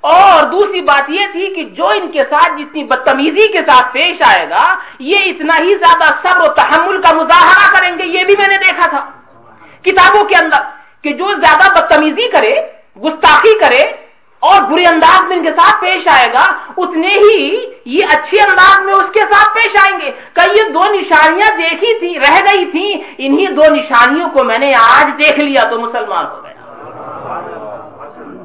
اور 0.00 0.44
دوسری 0.44 0.80
بات 0.80 1.10
یہ 1.10 1.26
تھی 1.32 1.54
کہ 1.54 1.64
جو 1.64 1.88
ان 1.88 2.10
کے 2.10 2.24
ساتھ 2.24 2.52
جتنی 2.58 2.84
بدتمیزی 2.84 3.52
کے 3.52 3.58
ساتھ 3.58 3.92
پیش 3.92 4.22
آئے 4.22 4.50
گا، 4.50 4.78
یہ 4.98 5.18
اتنا 5.24 5.54
ہی 5.58 5.74
زیادہ 5.74 6.04
صبر 6.04 6.50
و 6.50 6.54
تحمل 6.54 7.00
کا 7.02 7.12
مظاہرہ 7.12 7.76
کریں 7.76 7.98
گے، 7.98 8.04
یہ 8.04 8.24
بھی 8.24 8.34
میں 8.38 8.48
نے 8.48 8.56
دیکھا 8.56 8.86
تھا۔ 8.86 9.10
کتابوں 9.82 10.24
کے 10.24 10.36
اندر 10.36 10.62
کہ 11.02 11.12
جو 11.12 11.34
زیادہ 11.34 11.78
بدتمیزی 11.78 12.28
کرے، 12.28 12.54
گستاخی 13.04 13.58
کرے 13.58 14.05
اور 14.46 14.70
برے 14.70 14.86
انداز 14.86 15.24
میں 15.28 15.36
ان 15.36 15.42
کے 15.42 15.52
ساتھ 15.52 15.80
پیش 15.80 16.08
آئے 16.08 16.28
گا، 16.34 16.46
اتنے 16.76 17.08
ہی 17.08 17.66
یہ 17.84 18.04
اچھے 18.04 18.40
انداز 18.42 18.82
میں 18.82 18.94
اس 18.94 19.10
کے 19.12 19.20
ساتھ 19.20 19.54
پیش 19.54 19.76
آئیں 19.76 20.00
گے۔ 20.00 20.10
کہ 20.32 20.58
یہ 20.58 20.62
دو 20.62 20.92
نشانیاں 20.94 21.56
دیکھی 21.56 21.98
تھی 21.98 22.18
رہ 22.18 22.40
گئی 22.44 22.64
تھی 22.70 23.02
انہی 23.18 23.46
دو 23.46 23.74
نشانیوں 23.74 24.28
کو 24.28 24.44
میں 24.44 24.58
نے 24.58 24.74
آج 24.74 25.22
دیکھ 25.22 25.40
لیا 25.40 25.64
تو 25.64 25.80
مسلمان 25.80 26.26
ہو 26.26 26.44
گیا 26.44 26.52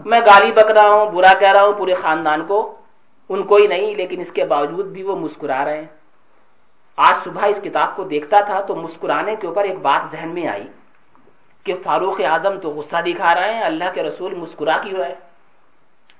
میں 0.05 0.19
گالی 0.19 0.51
بک 0.51 0.71
رہا 0.71 0.87
ہوں، 0.87 1.11
برا 1.11 1.33
کہہ 1.39 1.51
رہا 1.51 1.65
ہوں، 1.65 1.73
پورے 1.73 1.93
خاندان 1.93 2.45
کو۔ 2.45 2.75
ان 3.29 3.43
کو 3.43 3.55
ہی 3.55 3.67
نہیں، 3.67 3.95
لیکن 3.95 4.21
اس 4.21 4.31
کے 4.31 4.45
باوجود 4.45 4.85
بھی 4.85 5.03
وہ 5.03 5.15
مسکرا 5.15 5.65
رہے 5.65 5.77
ہیں۔ 5.77 5.85
آج 6.97 7.23
صبح 7.23 7.45
اس 7.45 7.61
کتاب 7.63 7.95
کو 7.95 8.03
دیکھتا 8.03 8.39
تھا 8.39 8.61
تو 8.61 8.75
مسکرانے 8.75 9.35
کے 9.35 9.47
اوپر 9.47 9.63
ایک 9.63 9.79
بات 9.81 10.11
ذہن 10.11 10.29
میں 10.29 10.47
آئی 10.47 10.67
کہ 11.63 11.73
فاروق 11.83 12.21
اعظم 12.25 12.59
تو 12.59 12.69
غصہ 12.69 13.01
دکھا 13.05 13.35
رہے 13.35 13.53
ہیں، 13.53 13.61
اللہ 13.61 13.83
کے 13.93 14.03
رسول 14.03 14.35
مسکرا 14.35 14.77
کیوں 14.77 14.99
رہے 14.99 15.15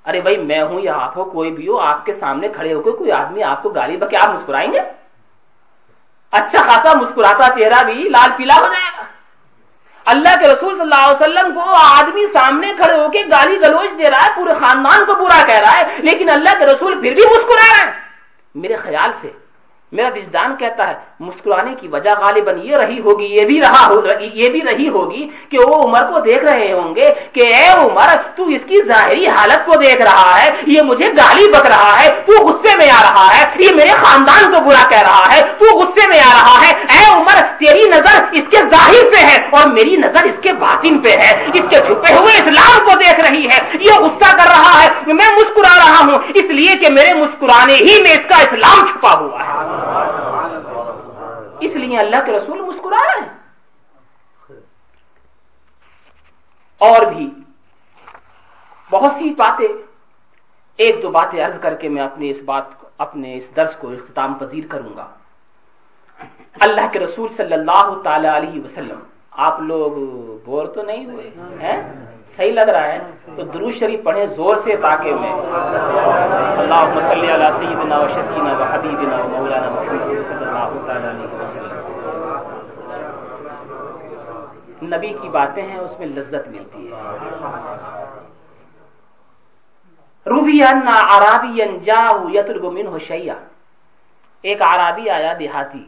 ارے 0.06 0.22
بھائی، 0.22 0.38
میں 0.38 0.62
ہوں 0.62 0.82
یا 0.82 0.94
آپ 0.96 1.18
ہو، 1.18 1.24
کوئی 1.24 1.52
بھی 1.52 1.68
ہو، 1.68 1.80
آپ 1.80 2.06
کے 2.06 2.14
سامنے 2.14 2.48
کھڑے 2.48 2.74
ہو 2.74 2.82
کے 2.82 2.92
کوئی 2.92 3.12
آدمی 3.12 3.44
آپ 3.44 3.64
کو 3.64 3.70
گالی 3.70 3.98
بکے، 3.98 4.18
آپ 4.18 4.30
مسکرائیں 4.30 4.74
گے؟ 4.74 4.80
اچھا 6.32 6.60
خاصا 6.68 6.98
مسکراتا 7.00 7.48
چہرہ 7.60 7.84
بھی 7.84 8.10
لال 8.10 8.30
پیلا 8.38 8.56
ہو 8.56 8.68
جائے 8.68 8.90
گا۔ 8.98 9.04
اللہ 10.06 10.36
کے 10.40 10.48
رسول 10.48 10.74
صلی 10.74 10.82
اللہ 10.82 11.04
علیہ 11.06 11.18
وسلم 11.20 11.54
کو 11.54 11.70
آدمی 12.00 12.26
سامنے 12.34 12.74
کھڑے 12.78 12.96
ہو 12.96 13.10
کے 13.12 13.22
گالی 13.32 13.62
گلوچ 13.62 13.98
دے 13.98 14.10
رہا 14.10 14.26
ہے، 14.26 14.30
پورے 14.36 14.54
خاندان 14.60 15.06
کو 15.06 15.16
برا 15.16 15.46
کہہ 15.48 15.60
رہا 15.60 15.78
ہے، 15.78 15.98
لیکن 15.98 16.30
اللہ 16.30 16.58
کے 16.60 16.66
رسول 16.66 17.02
پھر 17.02 17.14
بھی 17.14 17.26
مسکرا 17.32 17.68
رہے 17.68 17.86
ہیں۔ 17.86 17.92
میرے 18.56 18.76
خیال 18.76 19.12
سے 19.22 19.32
میرا 19.92 20.10
وجدان 20.16 20.56
کہتا 20.56 20.88
ہے، 20.90 20.94
مسکرانے 21.20 21.74
کی 21.80 21.88
وجہ 21.88 22.10
غالباً 22.20 22.60
یہ 22.64 22.76
رہی 22.78 23.00
ہوگی، 23.00 23.26
یہ 23.26 23.46
بھی 23.46 23.60
رہا 23.62 23.82
یہ 24.34 24.50
بھی 24.50 24.62
رہی 24.62 24.88
ہوگی 24.90 25.28
کہ 25.50 25.58
وہ 25.58 25.82
عمر 25.84 26.04
کو 26.12 26.20
دیکھ 26.20 26.44
رہے 26.44 26.72
ہوں 26.72 26.96
گے 26.96 27.10
کہ 27.34 27.48
اے 27.56 27.68
عمر، 27.72 28.10
تو 28.36 28.48
اس 28.48 28.62
کی 28.68 28.82
ظاہری 28.88 29.28
حالت 29.28 29.66
کو 29.66 29.80
دیکھ 29.82 30.02
رہا 30.02 30.32
ہے، 30.40 30.50
یہ 30.68 30.82
مجھے 30.82 31.08
گالی 31.18 31.48
بک 31.52 31.66
رہا 31.66 31.94
ہے، 32.00 32.10
تو 32.28 32.46
غصے 32.46 32.78
میں 32.78 32.90
آ 32.92 33.02
رہا 33.02 33.28
ہے، 33.36 33.44
یہ 33.60 33.76
میرے 33.76 33.94
خاندان 34.04 34.52
کو 34.54 34.64
برا 34.66 34.88
کہہ 34.90 35.08
رہا 35.08 35.26
ہے، 35.34 35.42
تو 35.60 35.78
غصے 35.78 36.08
میں 36.08 36.20
آ 36.20 36.32
رہا 36.34 36.56
ہے۔ 36.66 36.72
اے 37.02 37.14
عمر، 37.14 37.58
تیری 37.58 37.90
نظر 37.90 38.24
اس 38.32 38.44
کے 38.52 38.58
ظاہر 38.58 39.10
پہ 39.12 39.22
ہے 39.22 39.46
اور 39.46 39.72
میری 39.72 39.96
نظر 39.96 40.24
اس 40.24 40.40
کے 40.42 40.54
باطن 40.54 41.02
پہ 41.02 41.10
ہے، 41.10 41.44
اس 41.50 41.62
کے 41.70 41.80
چھپے 41.80 42.14
ہوئے 42.14 42.34
اسلام 42.34 42.86
کو 42.86 42.92
دیکھ 42.98 43.20
رہی 43.20 43.46
ہے، 43.46 43.72
یہ 43.74 44.00
غصہ 44.00 44.32
کر 44.32 44.48
رہا 44.48 44.84
ہے، 44.84 44.90
میں 45.06 45.36
مسکرا 45.36 45.78
رہا 45.78 46.00
ہوں، 46.00 46.20
اس 46.36 46.44
لیے 46.44 46.76
کہ 46.76 46.88
میرے 46.94 47.14
مسکرانے 47.14 47.74
ہی 47.74 48.02
میں 48.02 48.12
اس 48.12 48.22
کا 48.30 48.38
اسلام 48.38 48.86
چھپا 48.88 49.14
ہوا 49.14 49.40
ہے۔ 49.40 49.52
اس 51.60 51.76
لیے 51.76 51.98
اللہ 51.98 52.16
کے 52.26 52.32
رسول 52.32 52.62
مسکرا 52.62 53.00
رہے 53.00 53.22
ہیں۔ 53.22 53.42
اور 56.78 57.06
بھی 57.06 57.30
بہت 58.92 59.12
سی 59.12 59.34
باتیں 59.34 59.68
ایک 60.78 61.04
دو 61.04 61.10
باتیں 61.10 61.46
عرض 61.46 61.60
کر 61.60 61.74
کے 61.74 61.90
میں 61.90 62.04
اپنے 62.04 62.30
اس 62.30 62.38
بات 62.46 62.64
اپنے 62.98 63.36
اس 63.36 63.44
درس 63.56 63.76
کو 63.80 63.90
اختتام 63.90 64.34
پذیر 64.34 64.64
کروں 64.70 64.98
گا۔ 64.98 65.08
اللہ 66.60 66.82
کے 66.92 67.00
رسول 67.00 67.30
صلی 67.30 67.54
اللہ 67.54 68.02
تعالی 68.04 68.28
علیہ 68.28 68.64
وسلم۔ 68.64 69.00
آپ 69.32 69.60
لوگ 69.60 69.92
بور 70.46 70.66
تو 70.66 70.82
نہیں 70.82 71.06
ہوئے، 71.06 71.30
ہیں؟ 71.62 71.94
صحیح 72.36 72.52
لگ 72.52 72.62
رہا 72.62 72.84
ہے؟ 72.84 73.00
تو 73.36 73.42
درو 73.42 73.72
شریف 73.72 74.04
پڑھیں، 74.04 74.26
زور 74.26 74.56
سے 74.56 74.76
تاکہ 74.76 75.16
میں۔ 75.16 75.34
اللہ 76.58 77.00
صلی 77.10 77.32
اللہ 77.32 77.52
سیدنا 77.58 77.98
و 77.98 78.08
شکینہ 78.08 78.60
و 78.60 78.64
حبیبنا 78.64 79.24
و 79.24 79.28
مولانا 79.28 79.70
محمد 79.70 80.28
صلی 80.28 80.46
اللہ 80.46 80.88
تعالی 80.88 81.10
علیہ 81.10 81.36
وسلم۔ 81.36 81.92
نبی 84.96 85.14
کی 85.22 85.30
باتیں 85.30 85.64
ہیں، 85.64 85.78
اس 85.78 86.00
میں 86.00 86.08
لذت 86.08 86.48
ملتی 86.48 86.92
ہے۔ 86.92 86.96
روبی 90.28 90.64
عرابی 90.88 91.62
جاؤ 91.84 92.30
یترگ 92.34 92.72
من 92.74 93.00
شیا 93.00 93.34
ایک 94.42 94.62
عرابی 94.62 95.10
آیا 95.10 95.34
دیہاتی۔ 95.40 95.86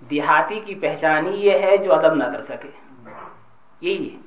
دیہاتی 0.00 0.60
کی 0.60 0.74
پہچانی 0.74 1.30
یہ 1.30 1.58
ہے 1.58 1.76
جو 1.76 1.94
ادب 1.94 2.14
نہ 2.14 2.24
کر 2.24 2.40
سکے۔ 2.40 2.68
یہی 3.80 4.14
ہے۔ 4.14 4.20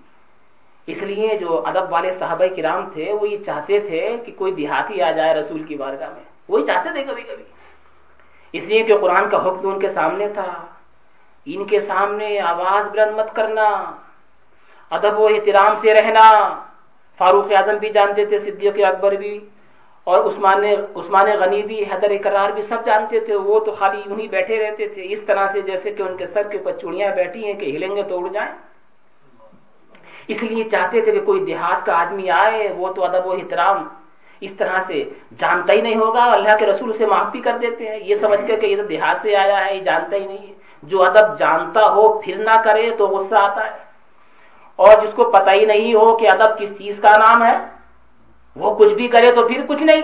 اس 0.88 1.04
لیے 1.04 1.38
جو 1.38 1.64
ادب 1.66 1.94
والے 1.94 2.14
صحابہ 2.14 2.56
کرام 2.56 2.90
تھے، 2.90 3.14
وہ 3.22 3.30
یہ 3.30 3.44
چاہتے 3.44 3.80
تھے 3.80 4.18
کہ 4.26 4.32
کوئی 4.32 4.54
دیہاتی 4.54 5.02
آ 5.02 5.12
جائے 5.12 5.34
رسول 5.34 5.64
کی 5.64 5.76
بارگاہ 5.76 6.10
میں۔ 6.10 6.24
وہی 6.50 6.66
چاہتے 6.66 6.90
تھے 6.94 7.04
کبھی 7.04 7.24
کبھی۔ 7.24 7.44
اس 8.54 8.64
لیے 8.64 8.84
کہ 8.84 8.98
قرآن 8.98 9.30
کا 9.30 9.38
حکم 9.38 9.68
ان 9.70 9.80
کے 9.80 9.90
سامنے 9.90 10.30
تھا۔ 10.30 10.66
ان 11.46 11.66
کے 11.66 11.80
سامنے 11.80 12.40
آواز 12.40 12.90
بلند 12.92 13.16
مت 13.16 13.36
کرنا۔ 13.36 13.96
ادب 14.90 15.20
و 15.20 15.26
احترام 15.26 15.76
سے 15.76 15.94
رہنا۔ 15.94 16.60
فاروق 17.18 17.46
اعظم 17.58 17.78
بھی 17.78 17.90
جانتے 17.90 18.26
تھے، 18.26 18.40
صدیق 18.40 18.74
اکبر 18.88 19.12
بھی۔ 19.12 19.50
اور 20.04 20.26
عثمان 20.26 20.64
عثمان 20.96 21.26
غنی 21.40 21.64
بھی، 21.64 21.84
حیدر 21.84 22.12
اقرار 22.12 22.50
بھی 22.50 22.62
سب 22.62 22.86
جانتے 22.86 23.20
تھے، 23.20 23.36
وہ 23.36 23.60
تو 23.60 23.72
خالی 23.72 24.02
یوں 24.06 24.20
ہی 24.20 24.28
بیٹھے 24.28 24.60
رہتے 24.60 24.88
تھے۔ 24.88 25.02
اس 25.06 25.22
طرح 25.22 25.48
سے 25.54 25.62
جیسے 25.62 25.92
کہ 25.92 26.02
ان 26.02 26.18
کے 26.18 26.28
سر 26.28 26.44
کے 26.44 26.58
اوپر 26.58 26.72
چوڑیاں 26.72 27.16
بیٹھی 27.16 27.46
ہیں 27.46 27.54
کہ 27.54 27.66
ہلیں 27.66 27.96
گے 27.96 28.04
تو 28.04 28.24
اڑ 28.24 28.28
جائیں۔ 28.34 28.52
اس 30.28 30.44
لیے 30.44 30.64
چاہتے 30.64 31.02
تھے 31.02 31.12
کہ 31.12 31.20
کوئی 31.20 31.46
دیہات 31.46 31.86
کا 31.86 32.02
آدمی 32.02 32.30
آئے، 32.30 32.74
وہ 32.78 32.94
تو 32.94 33.04
ادب 33.04 33.28
و 33.28 33.32
احترام 33.32 33.88
اس 34.42 34.52
طرح 34.52 34.84
سے 34.88 35.04
جانتا 35.38 35.74
ہی 35.74 35.82
نہیں 35.82 35.96
ہوگا، 35.96 36.24
اللہ 36.24 36.58
کے 36.60 36.66
رسول 36.66 36.90
اسے 36.90 37.06
معافی 37.06 37.40
کر 37.40 37.58
دیتے 37.58 37.88
ہیں۔ 37.88 38.00
یہ 38.02 38.16
سمجھ 38.16 38.48
کر 38.48 38.60
کہ 38.60 38.66
یہ 38.66 38.76
تو 38.76 38.84
دیہات 38.84 39.18
سے 39.18 39.36
آیا 39.36 39.66
ہے، 39.66 39.76
یہ 39.76 39.82
جانتا 39.82 40.16
ہی 40.16 40.26
نہیں 40.28 40.48
ہے۔ 40.48 40.54
جو 40.84 41.04
ادب 41.04 41.40
جانتا 41.40 41.90
ہو، 41.90 42.22
پھر 42.22 42.36
نہ 42.36 42.62
کرے 42.66 42.92
تو 42.98 43.08
غصہ 43.08 43.36
آتا 43.36 43.66
ہے۔ 43.66 43.78
اور 44.76 45.04
جس 45.04 45.14
کو 45.16 45.32
پتہ 45.32 45.50
ہی 45.52 45.66
نہیں 45.66 45.94
ہو 45.94 46.18
کہ 46.18 46.30
ادب 46.30 46.60
کس 46.60 46.70
چیز 46.78 47.00
کا 47.00 47.18
نام 47.18 47.46
ہے 47.46 47.73
وہ 48.56 48.76
کچھ 48.76 48.94
بھی 48.94 49.08
کرے 49.08 49.32
تو 49.36 49.48
پھر 49.48 49.66
کچھ 49.68 49.84
نہیں۔ 49.84 50.02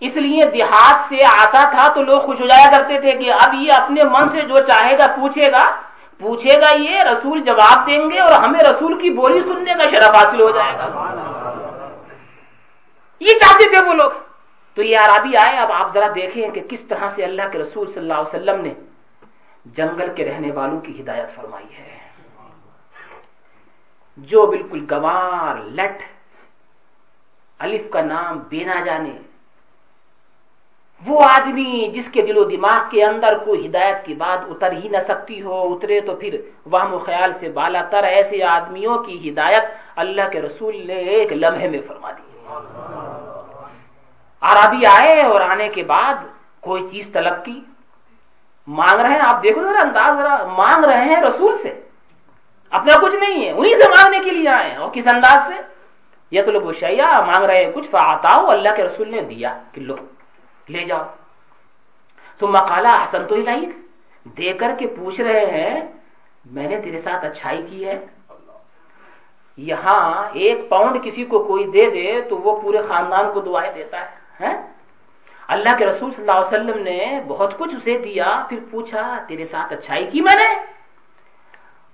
اس 0.00 0.16
لیے 0.16 0.44
دیہات 0.44 1.08
سے 1.08 1.24
آتا 1.24 1.70
تھا 1.70 1.88
تو 1.94 2.02
لوگ 2.02 2.20
خوش 2.20 2.40
ہو 2.40 2.46
جایا 2.46 2.78
کرتے 2.78 3.00
تھے 3.00 3.12
کہ 3.12 3.32
اب 3.32 3.54
یہ 3.54 3.72
اپنے 3.72 4.04
من 4.04 4.28
سے 4.28 4.40
جو 4.40 4.58
چاہے 4.58 4.98
گا 4.98 5.06
پوچھے 5.06 5.52
گا۔ 5.52 5.80
پوچھے 6.18 6.60
گا 6.60 6.78
یہ، 6.78 7.02
رسول 7.02 7.40
جواب 7.40 7.86
دیں 7.86 8.10
گے 8.10 8.18
اور 8.18 8.32
ہمیں 8.32 8.60
رسول 8.60 9.00
کی 9.00 9.10
بولی 9.10 9.42
سننے 9.42 9.74
کا 9.74 9.90
شرف 9.90 10.14
حاصل 10.14 10.40
ہو 10.40 10.50
جائے 10.50 10.74
گا۔ 10.74 10.86
یہ 13.20 13.26
چاہتے 13.26 13.74
تھے 13.74 13.88
وہ 13.88 13.94
لوگ۔ 13.94 14.10
تو 14.74 14.82
یہ 14.82 14.96
عرابی 14.96 15.36
آئے، 15.36 15.56
اب 15.56 15.72
آپ 15.72 15.94
ذرا 15.94 16.06
دیکھیں 16.14 16.50
کہ 16.50 16.60
کس 16.70 16.80
طرح 16.80 17.10
سے 17.16 17.24
اللہ 17.24 17.42
کے 17.52 17.58
رسول 17.58 17.86
صلی 17.86 18.00
اللہ 18.00 18.14
علیہ 18.14 18.40
وسلم 18.40 18.60
نے 18.60 18.74
جنگل 19.64 20.14
کے 20.14 20.24
رہنے 20.24 20.52
والوں 20.52 20.80
کی 20.80 21.02
ہدایت 21.02 21.34
فرمائی 21.34 21.74
ہے۔ 21.78 21.98
جو 24.16 24.46
بالکل 24.46 24.84
گوار، 24.90 25.56
لٹ 25.56 26.02
الف 27.58 27.90
کا 27.90 28.00
نام 28.00 28.38
بے 28.38 28.64
نہ 28.64 28.84
جانے۔ 28.84 29.10
وہ 31.06 31.24
آدمی 31.24 31.88
جس 31.94 32.08
کے 32.12 32.22
دل 32.22 32.36
و 32.36 32.44
دماغ 32.44 32.88
کے 32.90 33.04
اندر 33.04 33.38
کوئی 33.38 33.66
ہدایت 33.66 34.04
کی 34.04 34.14
بات 34.14 34.44
اتر 34.48 34.72
ہی 34.72 34.88
نہ 34.88 34.96
سکتی 35.08 35.42
ہو، 35.42 35.74
اترے 35.74 36.00
تو 36.00 36.16
پھر 36.16 36.40
وہم 36.66 36.94
و 36.94 36.98
خیال 36.98 37.32
سے 37.32 37.48
بالا 37.48 37.82
تر 37.82 38.04
ایسے 38.04 38.44
آدمیوں 38.44 38.98
کی 38.98 39.30
ہدایت 39.30 39.64
اللہ 39.96 40.28
کے 40.32 40.42
رسول 40.42 40.86
نے 40.86 40.94
ایک 40.94 41.32
لمحے 41.32 41.68
میں 41.68 41.80
فرما 41.86 42.10
دی۔ 42.10 42.22
عربی 44.40 44.86
آئے 44.86 45.22
اور 45.22 45.40
آنے 45.40 45.68
کے 45.68 45.82
بعد 45.84 46.14
کوئی 46.60 46.88
چیز 46.90 47.10
طلب 47.12 47.44
کی۔ 47.44 47.60
مانگ 48.66 49.00
رہے 49.00 49.10
ہیں، 49.10 49.20
آپ 49.28 49.42
دیکھو 49.42 49.62
ذرا 49.62 49.80
انداز، 49.80 50.18
ذرا 50.18 50.36
مانگ 50.46 50.84
رہے 50.84 51.04
ہیں 51.04 51.20
رسول 51.22 51.56
سے۔ 51.58 51.80
اپنا 52.70 52.98
کچھ 53.02 53.16
نہیں 53.16 53.46
ہے، 53.46 53.50
انہیں 53.50 53.74
سے 53.74 53.88
مانگنے 53.88 54.24
کے 54.24 54.30
لیے 54.30 54.48
آئے 54.48 54.70
ہیں 54.70 54.76
اور 54.76 54.90
کس 54.92 55.06
انداز 55.14 55.48
سے؟ 55.48 55.75
یہ 56.30 56.42
تو 56.42 56.72
شیا 56.72 57.20
مانگ 57.20 57.44
رہے 57.44 57.64
ہیں 57.64 57.72
کچھ 57.72 57.88
فاتا 57.90 58.34
اللہ 58.52 58.68
کے 58.76 58.84
رسول 58.84 59.10
نے 59.10 59.20
دیا 59.20 59.58
کہ 59.72 59.80
لو 59.80 59.96
لے 60.68 60.84
جاؤ. 60.84 61.04
تو 62.38 62.48
مکالا 62.48 63.02
حسن 63.02 63.26
تو 63.26 63.36
دے 64.24 64.52
کر 64.52 64.70
کے 64.78 64.86
پوچھ 64.86 65.20
رہے 65.20 65.46
ہیں، 65.46 65.80
میں 66.44 66.68
نے 66.68 66.80
تیرے 66.80 67.00
ساتھ 67.00 67.24
اچھائی 67.24 67.66
کی 67.70 67.88
ہے۔ 67.88 68.06
یہاں 69.56 70.28
ایک 70.32 70.68
پاؤنڈ 70.68 71.04
کسی 71.04 71.24
کو 71.24 71.44
کوئی 71.44 71.64
دے 71.64 71.90
دے، 71.90 72.20
تو 72.28 72.36
وہ 72.36 72.60
پورے 72.60 72.82
خاندان 72.88 73.32
کو 73.32 73.40
دعائیں 73.40 73.72
دیتا 73.72 73.98
ہے 74.40 74.52
اللہ 75.48 75.76
کے 75.78 75.86
رسول 75.86 76.10
صلی 76.10 76.28
اللہ 76.28 76.38
علیہ 76.38 76.56
وسلم 76.56 76.82
نے 76.82 77.20
بہت 77.26 77.58
کچھ 77.58 77.74
اسے 77.76 77.98
دیا، 77.98 78.46
پھر 78.48 78.58
پوچھا، 78.70 79.24
تیرے 79.28 79.46
ساتھ 79.46 79.72
اچھائی 79.72 80.10
کی 80.10 80.20
میں 80.20 80.36
نے؟ 80.36 80.50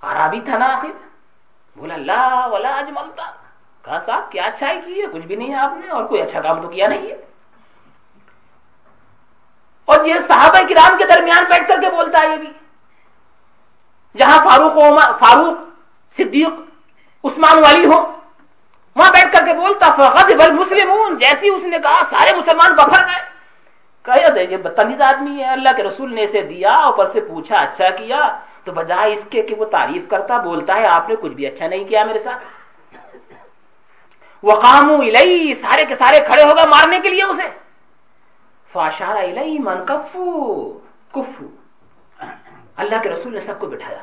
عربی 0.02 0.40
تھا 0.40 0.58
نا 0.58 0.66
آخر؟ 0.66 0.92
بولا 1.76 1.94
اللہ 1.94 2.48
ولا 2.52 2.74
اجملتا۔ 2.78 3.41
کہا 3.84 3.98
صاحب، 4.06 4.32
کیا 4.32 4.44
اچھائی 4.44 4.80
کی 4.84 5.02
ہے؟ 5.02 5.06
کچھ 5.12 5.26
بھی 5.26 5.36
نہیں 5.36 5.52
ہے 5.52 5.58
آپ 5.58 5.72
نے، 5.84 5.88
اور 5.88 6.04
کوئی 6.04 6.22
اچھا 6.22 6.40
کام 6.40 6.60
تو 6.60 6.68
کیا 6.68 6.88
نہیں 6.88 7.06
ہے؟ 7.06 7.16
اور 9.84 10.04
یہ 10.04 10.14
صحابہ 10.28 10.58
کرام 10.58 10.96
کے 10.96 11.04
درمیان 11.04 11.44
بیٹھ 11.44 11.68
کر 11.68 11.80
کے 11.80 11.90
بولتا 11.90 12.18
ہے 12.20 12.32
یہ 12.32 12.36
بھی۔ 12.36 12.52
جہاں 14.16 14.46
فاروق 14.46 14.72
فاروق، 15.20 15.56
صدیق، 16.16 16.52
عثمان 17.24 17.58
والی 17.58 17.86
ہو 17.86 18.00
وہاں 18.96 19.10
بیٹھ 19.10 19.36
کر 19.36 19.46
کے 19.46 19.52
بولتا 19.52 19.90
فقط 19.90 20.26
بل 20.26 20.52
مسلم 20.52 21.14
جیسی 21.14 21.48
اس 21.48 21.64
نے 21.64 21.78
کہا، 21.78 22.00
سارے 22.10 22.38
مسلمان 22.38 22.74
بفر 22.74 23.06
گئے۔ 23.06 23.32
کہ 24.02 24.40
یہ 24.40 24.56
بدتمیز 24.56 25.02
آدمی 25.02 25.38
ہے، 25.38 25.48
اللہ 25.48 25.68
کے 25.76 25.82
رسول 25.82 26.14
نے 26.14 26.22
اسے 26.22 26.40
دیا، 26.40 26.74
اوپر 26.74 27.06
سے 27.06 27.20
پوچھا 27.20 27.56
اچھا 27.56 27.90
کیا؟ 27.90 28.38
تو 28.64 28.72
بجائے 28.72 29.12
اس 29.12 29.26
کے 29.30 29.42
کہ 29.42 29.54
وہ 29.54 29.64
تعریف 29.64 30.08
کرتا، 30.10 30.36
بولتا 30.36 30.74
ہے، 30.74 30.86
آپ 30.86 31.08
نے 31.08 31.14
کچھ 31.20 31.32
بھی 31.32 31.46
اچھا 31.46 31.66
نہیں 31.66 31.84
کیا 31.84 32.04
میرے 32.04 32.18
ساتھ؟ 32.18 32.44
وہ 34.42 34.52
الہی 34.52 35.54
سارے 35.54 35.84
کے 35.84 35.94
سارے 35.94 36.20
کھڑے 36.20 36.42
ہو 36.42 36.56
گئے 36.56 36.66
مارنے 36.66 37.00
کے 37.00 37.08
لیے 37.08 37.22
اسے۔ 37.22 37.48
فاشارہ 38.72 39.26
من 39.58 39.86
کفو 39.86 40.24
کفو۔ 41.12 41.46
اللہ 42.76 42.96
کے 43.02 43.08
رسول 43.08 43.34
نے 43.34 43.40
سب 43.40 43.58
کو 43.58 43.66
بٹھایا۔ 43.66 43.98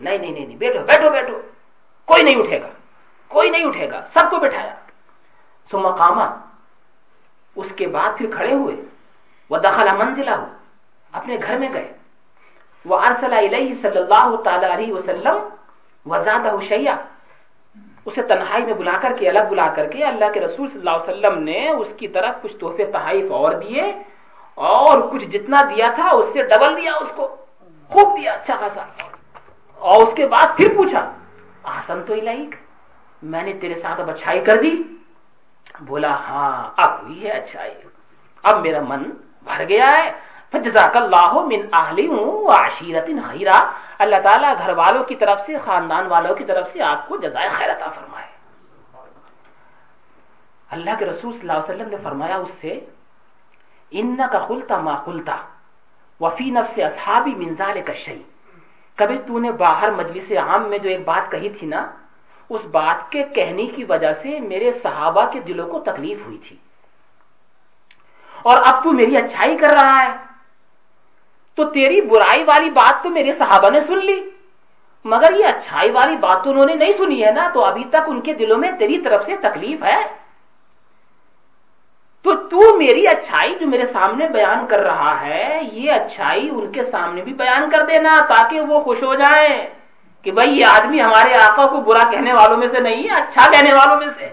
نہیں 0.00 0.18
نہیں 0.18 0.32
نہیں 0.32 0.56
بیٹھو 0.56 0.80
بیٹھو 0.84 1.10
بیٹھو۔ 1.10 1.38
کوئی 2.04 2.22
نہیں 2.22 2.36
اٹھے 2.38 2.62
گا، 2.62 2.68
کوئی 3.28 3.50
نہیں 3.50 3.64
اٹھے 3.64 3.90
گا، 3.90 4.04
سب 4.06 4.30
کو 4.30 4.36
بٹھایا۔ 4.36 4.74
سو 5.70 5.78
مقامہ 5.78 6.24
اس 7.56 7.72
کے 7.76 7.86
بعد 7.86 8.18
پھر 8.18 8.30
کھڑے 8.36 8.54
ہوئے۔ 8.54 8.76
وہ 9.50 9.58
دخلا 9.58 9.94
منزلہ 9.94 10.30
ہو 10.30 10.46
اپنے 11.12 11.36
گھر 11.46 11.58
میں 11.58 11.68
گئے۔ 11.72 11.92
وہ 12.84 13.00
ارسلہ 13.00 13.38
علیہ 13.38 13.74
صلی 13.74 13.98
اللہ 13.98 14.36
تعالی 14.44 14.66
علیہ 14.66 14.92
وسلم، 14.92 15.48
وزادہ 16.06 16.56
شیعہ۔ 16.68 16.96
اسے 18.08 18.22
تنہائی 18.22 18.64
میں 18.64 18.74
بلا 18.74 18.96
کر 19.02 19.12
کے، 19.18 19.28
الگ 19.28 19.44
بلا 19.50 19.68
کر 19.76 19.86
کے 19.92 20.04
اللہ 20.04 20.28
کے 20.34 20.40
رسول 20.40 20.68
صلی 20.68 20.78
اللہ 20.78 20.96
علیہ 20.96 21.10
وسلم 21.10 21.36
نے 21.42 21.60
اس 21.68 21.90
کی 21.96 22.08
طرف 22.08 22.34
کچھ 22.42 22.56
تحفے 22.60 22.84
تحائف 22.92 23.32
اور 23.32 23.52
دیے 23.52 23.84
اور 24.54 24.94
کچھ 25.10 25.24
جتنا 25.24 25.62
دیا 25.62 25.88
تھا 25.94 26.08
اس 26.18 26.28
سے 26.32 26.42
ڈبل 26.42 26.76
دیا، 26.76 26.92
اس 27.00 27.10
کو 27.16 27.24
خوب 27.90 28.08
دیا 28.16 28.32
اچھا 28.32 28.54
خاصا۔ 28.60 28.84
اور 29.80 29.98
اس 30.06 30.12
کے 30.14 30.26
بعد 30.26 30.56
پھر 30.56 30.68
پوچھا 30.76 31.02
آسن 31.62 31.98
تو 32.06 32.12
الہیک 32.14 32.54
میں 33.22 33.42
نے 33.42 33.52
تیرے 33.60 33.74
ساتھ 33.74 34.00
اب 34.00 34.10
اچھائی 34.10 34.40
کر 34.40 34.56
دی؟ 34.62 34.74
بولا 35.80 36.14
ہاں 36.28 36.70
اب 36.76 36.90
ہوئی 37.02 37.18
ہے 37.24 37.30
اچھائی۔ 37.30 37.74
اب 38.42 38.60
میرا 38.60 38.80
من 38.88 39.02
بھر 39.42 39.60
گیا 39.68 39.90
ہے۔ 39.98 40.27
فجزاک 40.52 40.96
اللہ 40.96 41.32
من 41.32 41.60
اہلی 41.72 42.08
و 42.08 42.50
عشیرت 42.50 43.08
خیرہ 43.28 43.70
اللہ 43.98 44.16
تعالیٰ 44.22 44.58
گھر 44.58 44.72
والوں 44.76 45.04
کی 45.04 45.14
طرف 45.14 45.40
سے، 45.40 45.58
خاندان 45.58 46.06
والوں 46.06 46.34
کی 46.34 46.44
طرف 46.44 46.72
سے 46.72 46.82
آپ 46.82 47.08
کو 47.08 47.16
جزائے 47.16 47.48
خیر 47.48 47.70
عطا 47.70 47.90
فرمائے۔ 47.90 48.26
اللہ 50.70 50.90
کے 50.98 51.04
رسول 51.06 51.32
صلی 51.32 51.40
اللہ 51.40 51.52
علیہ 51.52 51.74
وسلم 51.74 51.88
نے 51.88 51.96
فرمایا 52.02 52.36
اس 52.36 52.50
سے 52.60 52.80
ان 53.90 54.16
کا 54.16 54.46
خلتا 54.48 54.78
ما 54.78 54.94
خلتا 54.94 55.36
وفی 56.20 56.50
نفس 56.50 56.78
اصحابی 56.78 57.34
منزال 57.34 57.80
کا 57.86 57.92
شعی 57.92 58.22
کبھی 58.94 59.18
تو 59.18 59.38
نے 59.38 59.52
باہر 59.52 59.90
مجلس 59.90 60.32
عام 60.32 60.68
میں 60.68 60.78
جو 60.78 60.90
ایک 60.90 61.04
بات 61.04 61.30
کہی 61.30 61.48
تھی 61.48 61.66
نا، 61.66 61.90
اس 62.50 62.64
بات 62.64 63.10
کے 63.10 63.24
کہنے 63.24 63.66
کی 63.66 63.84
وجہ 63.84 64.12
سے 64.12 64.40
میرے 64.40 64.72
صحابہ 64.82 65.30
کے 65.32 65.40
دلوں 65.40 65.68
کو 65.68 65.80
تکلیف 65.80 66.18
ہوئی 66.26 66.38
تھی۔ 66.38 66.56
اور 68.42 68.56
اب 68.66 68.84
تو 68.84 68.92
میری 68.92 69.16
اچھائی 69.16 69.56
کر 69.56 69.68
رہا 69.68 70.04
ہے۔ 70.04 70.27
تو 71.58 71.64
تیری 71.64 72.00
برائی 72.00 72.42
والی 72.46 72.70
بات 72.70 73.02
تو 73.02 73.08
میرے 73.10 73.32
صحابہ 73.32 73.70
نے 73.70 73.80
سن 73.80 73.98
لی۔ 74.06 74.18
مگر 75.04 75.32
یہ 75.36 75.46
اچھائی 75.46 75.90
والی 75.90 76.16
بات 76.16 76.46
انہوں 76.46 76.66
نے 76.66 76.74
نہیں 76.74 76.92
سنی 76.92 77.24
ہے 77.24 77.30
نا، 77.30 77.48
تو 77.54 77.64
ابھی 77.64 77.84
تک 77.90 78.08
ان 78.08 78.20
کے 78.20 78.32
دلوں 78.32 78.58
میں 78.58 78.70
تیری 78.78 78.98
طرف 78.98 79.24
سے 79.24 79.36
تکلیف 79.36 79.82
ہے۔ 79.84 80.00
تو 82.24 82.34
تو 82.50 82.76
میری 82.78 83.06
اچھائی 83.06 83.54
جو 83.60 83.66
میرے 83.66 83.86
سامنے 83.86 84.28
بیان 84.28 84.66
کر 84.66 84.80
رہا 84.80 85.12
ہے، 85.20 85.60
یہ 85.72 85.92
اچھائی 85.92 86.48
ان 86.48 86.72
کے 86.72 86.84
سامنے 86.84 87.22
بھی 87.22 87.32
بیان 87.32 87.68
کر 87.70 87.82
دینا 87.86 88.14
تاکہ 88.28 88.60
وہ 88.60 88.80
خوش 88.80 89.02
ہو 89.02 89.14
جائیں 89.14 89.56
کہ 90.24 90.30
بھائی 90.30 90.58
یہ 90.58 90.64
آدمی 90.66 91.00
ہمارے 91.00 91.34
آقا 91.34 91.66
کو 91.66 91.80
برا 91.80 92.04
کہنے 92.10 92.32
والوں 92.32 92.56
میں 92.56 92.68
سے 92.68 92.80
نہیں 92.80 93.02
ہے 93.02 93.14
اچھا 93.16 93.50
کہنے 93.50 93.74
والوں 93.74 93.98
میں 94.00 94.10
سے۔ 94.18 94.26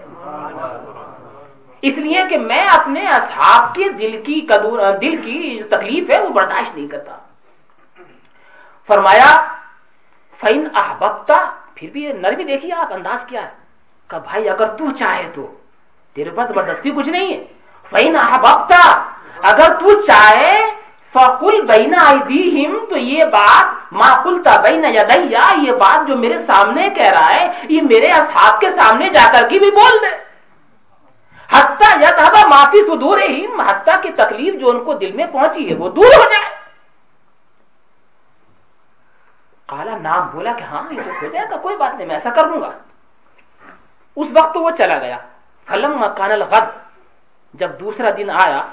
اس 1.82 1.98
لیے 1.98 2.22
کہ 2.30 2.38
میں 2.38 2.66
اپنے 2.66 3.08
اصحاب 3.08 3.74
کے 3.74 3.84
دل 3.88 4.22
کی 4.22 4.40
دل 5.00 5.16
کی 5.16 5.58
جو 5.58 5.76
تکلیف 5.76 6.10
ہے 6.10 6.22
وہ 6.22 6.28
برداشت 6.28 6.76
نہیں 6.76 6.88
کرتا۔ 6.88 7.16
فرمایا 8.86 9.46
فین 10.40 10.68
احبتا 10.74 11.50
پھر 11.74 11.90
بھی 11.92 12.12
نرمی 12.12 12.44
دیکھیے 12.44 12.72
آپ 12.72 12.92
انداز 12.92 13.24
کیا 13.26 13.42
ہے۔ 13.42 13.48
کہ 14.08 14.18
بھائی، 14.18 14.48
اگر 14.48 14.68
تو 14.68 14.90
چاہے 14.90 15.30
تو۔ 15.34 15.54
تیرے 16.14 16.30
پاس 16.30 16.48
زبردستی 16.48 16.90
کچھ 16.90 17.08
نہیں 17.08 17.34
ہے۔ 17.34 17.44
فین 17.90 18.16
احبتا 18.20 19.10
اگر 19.42 19.74
تو 19.78 20.00
چاہے 20.00 20.66
فکل 21.14 21.60
بینا 21.60 22.12
تو 22.90 22.96
یہ 22.96 23.24
بات 23.24 23.92
ماکلتا 23.92 24.60
بینا 24.60 24.88
یا 24.88 25.02
یہ 25.56 25.72
بات 25.72 26.08
جو 26.08 26.16
میرے 26.16 26.38
سامنے 26.38 26.88
کہہ 26.88 27.10
رہا 27.10 27.34
ہے، 27.34 27.52
یہ 27.68 27.82
میرے 27.82 28.06
اصحاب 28.06 28.60
کے 28.60 28.70
سامنے 28.70 29.08
جا 29.08 29.32
کر 29.32 29.48
کی 29.48 29.58
بھی 29.58 29.70
بول 29.70 29.98
دے۔ 30.02 30.25
حتیٰ 31.52 32.02
یا 32.02 32.10
معافی 32.46 32.78
سدور 32.86 33.18
ہی 33.18 33.46
حتیٰ 33.46 34.02
کی 34.02 34.10
تکلیف 34.10 34.60
جو 34.60 34.68
ان 34.70 34.84
کو 34.84 34.94
دل 34.94 35.12
میں 35.12 35.26
پہنچی 35.26 35.70
ہے، 35.70 35.74
وہ 35.74 35.88
دور 35.88 36.04
ہو 36.04 36.24
جائے۔ 36.24 36.56
کالا 39.66 39.98
نام 39.98 40.30
بولا 40.30 40.52
کہ 40.52 40.62
ہاں 40.62 40.92
یہ 40.92 41.00
ہو 41.00 41.26
جائے 41.26 41.46
گا، 41.50 41.56
کوئی 41.56 41.76
بات 41.76 41.94
نہیں، 41.94 42.06
میں 42.06 42.16
ایسا 42.16 42.30
کر 42.30 42.48
دوں 42.48 42.60
گا۔ 42.60 42.70
اس 44.16 44.26
وقت 44.36 44.56
وہ 44.56 44.70
چلا 44.70 44.98
گیا۔ 44.98 45.18
فلم 45.66 45.98
مکان 45.98 46.32
الغد، 46.32 46.64
جب 47.54 47.80
دوسرا 47.80 48.10
دن 48.16 48.30
آیا 48.30 48.66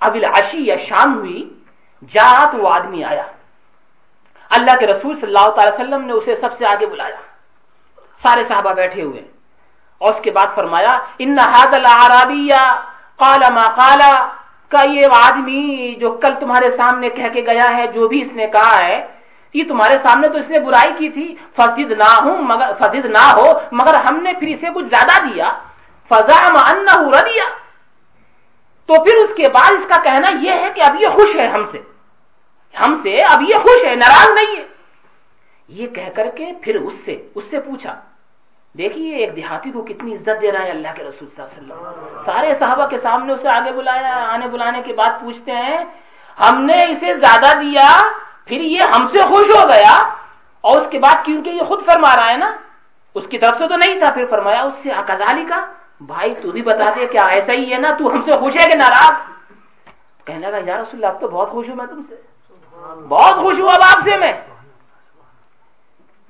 اب 0.00 0.14
العشی 0.14 0.58
یا 0.58 0.76
شام 0.76 1.18
ہوئی 1.18 1.58
جا 2.08 2.50
تو 2.50 2.58
وہ 2.58 2.68
آدمی 2.68 3.04
آیا۔ 3.04 3.22
اللہ 4.50 4.76
کے 4.78 4.86
رسول 4.86 5.14
صلی 5.14 5.34
اللہ 5.34 5.50
تعالی 5.50 5.74
وسلم 5.74 6.04
نے 6.04 6.12
اسے 6.12 6.36
سب 6.36 6.48
سے 6.58 6.66
آگے 6.66 6.86
بلایا۔ 6.86 7.16
سارے 8.22 8.44
صحابہ 8.44 8.72
بیٹھے 8.72 9.02
ہوئے۔ 9.02 9.35
اور 9.98 10.14
اس 10.14 10.20
کے 10.20 10.30
بعد 10.30 10.54
فرمایا 10.54 10.98
ان 11.18 11.36
کالا 13.18 13.48
ما 13.48 13.66
کالا 13.76 14.12
کا 14.68 14.82
یہ 14.82 15.06
آدمی 15.12 15.94
جو 15.94 16.10
کل 16.12 16.34
تمہارے 16.40 16.70
سامنے 16.70 17.08
کہہ 17.08 17.28
کے 17.34 17.40
گیا 17.40 17.76
ہے، 17.76 17.86
جو 17.86 18.08
بھی 18.08 18.20
اس 18.20 18.32
نے 18.32 18.46
کہا 18.46 18.78
ہے، 18.78 19.06
یہ 19.54 19.64
تمہارے 19.68 19.98
سامنے 20.02 20.28
تو 20.28 20.38
اس 20.38 20.50
نے 20.50 20.58
برائی 20.58 20.92
کی 20.98 21.08
تھی۔ 21.08 21.36
فضد 21.56 21.90
نہ 21.90 22.10
ہوں 22.22 22.42
مگر 22.42 22.70
فضد 22.78 23.04
نہ 23.04 23.24
ہو 23.32 23.60
مگر 23.72 23.94
ہم 23.94 24.22
نے 24.22 24.32
پھر 24.32 24.48
اسے 24.48 24.66
کچھ 24.74 24.84
زیادہ 24.84 25.26
دیا۔ 25.26 25.48
فضا 26.08 26.38
ان 26.70 26.86
دیا 27.12 27.48
تو 28.86 29.04
پھر 29.04 29.16
اس 29.16 29.32
کے 29.36 29.48
بعد 29.48 29.72
اس 29.72 29.86
کا 29.88 29.98
کہنا 30.02 30.28
یہ 30.42 30.50
ہے 30.50 30.70
کہ 30.74 30.80
اب 30.80 31.00
یہ 31.00 31.08
خوش 31.08 31.36
ہے 31.36 31.46
ہم 31.46 31.64
سے۔ 31.64 31.78
ہم 32.80 32.94
سے 33.02 33.16
اب 33.22 33.42
یہ 33.42 33.56
خوش 33.56 33.84
ہے، 33.84 33.94
ناراض 33.94 34.30
نہیں 34.30 34.56
ہے۔ 34.56 34.66
یہ 35.68 35.86
کہہ 35.86 36.10
کر 36.14 36.30
کے 36.34 36.52
پھر 36.62 36.74
اس 36.74 36.94
سے 37.04 37.28
اس 37.34 37.44
سے 37.50 37.60
پوچھا۔ 37.60 38.00
دیکھیے 38.78 39.16
ایک 39.16 39.36
دیہاتی 39.36 39.70
کو 39.70 39.82
کتنی 39.82 40.14
عزت 40.14 40.42
دے 40.42 40.52
رہا 40.52 40.64
ہے 40.64 40.70
اللہ 40.70 40.88
کے 40.96 41.04
رسول 41.04 41.28
صلی 41.28 41.44
اللہ 41.56 41.74
علیہ 41.74 41.88
وسلم۔ 41.88 42.22
سارے 42.24 42.54
صحابہ 42.54 42.86
کے 42.86 42.98
سامنے 42.98 43.32
اسے 43.32 43.48
آگے 43.48 43.72
بلایا، 43.72 44.26
آنے 44.28 44.48
بلانے 44.48 44.82
کے 44.82 44.92
بعد 44.92 45.20
پوچھتے 45.20 45.52
ہیں، 45.52 45.84
ہم 46.40 46.64
نے 46.64 46.74
اسے 46.74 47.14
زیادہ 47.14 47.58
دیا، 47.60 48.02
پھر 48.46 48.60
یہ 48.60 48.80
ہم 48.94 49.06
سے 49.06 49.22
خوش 49.22 49.46
ہو 49.48 49.68
گیا؟ 49.68 50.10
اور 50.60 50.80
اس 50.80 50.86
کے 50.90 50.98
بعد 50.98 51.24
کیونکہ 51.24 51.50
یہ 51.50 51.62
خود 51.62 51.84
فرما 51.86 52.16
رہا 52.16 52.32
ہے 52.32 52.36
نا، 52.36 52.56
اس 53.14 53.24
کی 53.30 53.38
طرف 53.38 53.58
سے 53.58 53.68
تو 53.68 53.76
نہیں 53.76 54.00
تھا، 54.00 54.10
پھر 54.10 54.26
فرمایا، 54.30 54.62
اس 54.62 54.74
سے 54.74 54.90
اکدالی 54.90 55.44
کا 55.44 55.66
بھائی 56.00 56.34
تو 56.34 56.50
بھی 56.50 56.62
بتا 56.62 56.90
دے 56.96 57.06
کیا 57.06 57.22
ایسا 57.22 57.52
ہی 57.52 57.72
ہے 57.72 57.78
نا، 57.78 57.90
تو 57.98 58.12
ہم 58.12 58.22
سے 58.22 58.32
خوش 58.32 58.52
ہے 58.60 58.68
کہ 58.68 58.76
ناراض؟ 58.76 59.14
کہنے 60.24 60.50
لگا، 60.50 60.58
یا 60.66 60.76
رسول 60.76 61.04
اللہ، 61.04 61.06
اب 61.06 61.20
تو 61.20 61.28
بہت 61.28 61.50
خوش 61.50 61.68
ہوں 61.68 61.76
میں 61.76 61.86
تم 61.86 62.00
سے۔ 62.08 62.14
بہت 63.08 63.36
خوش 63.36 63.60
ہوں 63.60 63.68
اب 63.68 63.80
آپ 63.82 64.02
سے 64.04 64.16
میں۔ 64.16 64.32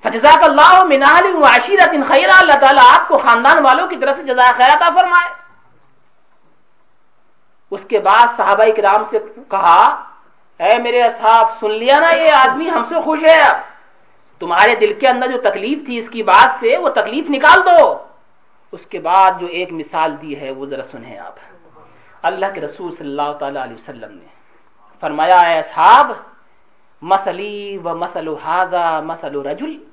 فجزاک 0.03 0.43
اللہ 0.43 0.83
منال 0.83 1.43
عشیرت 1.43 1.89
خیر 1.89 2.29
اللہ 2.39 2.59
تعالیٰ 2.59 3.01
آپ 3.01 3.07
کو 3.07 3.17
خاندان 3.17 3.63
والوں 3.63 3.87
کی 3.87 3.97
طرف 3.97 4.17
سے 4.17 4.23
جزا 4.23 4.51
خیرات 4.51 4.87
فرمائے۔ 4.87 5.33
اس 7.71 7.81
کے 7.89 7.99
بعد 7.99 8.27
صحابہ 8.37 8.63
کرام 8.77 9.03
سے 9.03 9.19
کہا، 9.49 10.03
اے 10.59 10.81
میرے 10.81 11.01
اصحاب، 11.01 11.47
سن 11.59 11.71
لیا 11.71 11.99
نا 11.99 12.15
یہ 12.15 12.31
آدمی، 12.33 12.69
ہم 12.69 12.83
سے 12.89 12.95
خوش 12.95 13.19
ہے۔ 13.19 13.61
تمہارے 14.39 14.75
دل 14.75 14.93
کے 14.99 15.07
اندر 15.07 15.27
جو 15.27 15.41
تکلیف 15.41 15.85
تھی 15.85 15.97
اس 15.97 16.09
کی 16.09 16.23
بات 16.23 16.51
سے، 16.51 16.77
وہ 16.77 16.89
تکلیف 16.89 17.25
نکال 17.29 17.65
دو۔ 17.65 18.03
اس 18.71 18.85
کے 18.85 18.99
بعد 18.99 19.31
جو 19.39 19.47
ایک 19.47 19.71
مثال 19.71 20.21
دی 20.21 20.39
ہے، 20.41 20.51
وہ 20.51 20.65
ذرا 20.65 20.83
سنیں 20.91 21.19
آپ۔ 21.19 21.35
اللہ 22.23 22.45
کے 22.53 22.61
رسول 22.61 22.95
صلی 22.95 23.07
اللہ 23.07 23.37
تعالی 23.39 23.59
علیہ 23.63 23.75
وسلم 23.75 24.17
نے 24.17 24.27
فرمایا، 24.99 25.35
اے 25.35 25.57
اصحاب 25.59 26.11
مسلی 27.01 27.77
و 27.83 27.95
مسل 27.95 28.27
مسل 29.03 29.41
رجل 29.41 29.86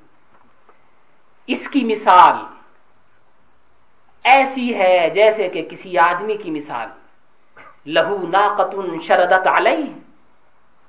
اس 1.47 1.67
کی 1.67 1.83
مثال 1.83 2.35
ایسی 4.23 4.75
ہے 4.75 5.09
جیسے 5.09 5.49
کہ 5.49 5.61
کسی 5.69 5.97
آدمی 5.97 6.37
کی 6.37 6.51
مثال 6.51 6.87
لہو 7.85 8.17
ناقتن 8.27 9.01
شردت 9.01 9.47
علیہ، 9.47 9.91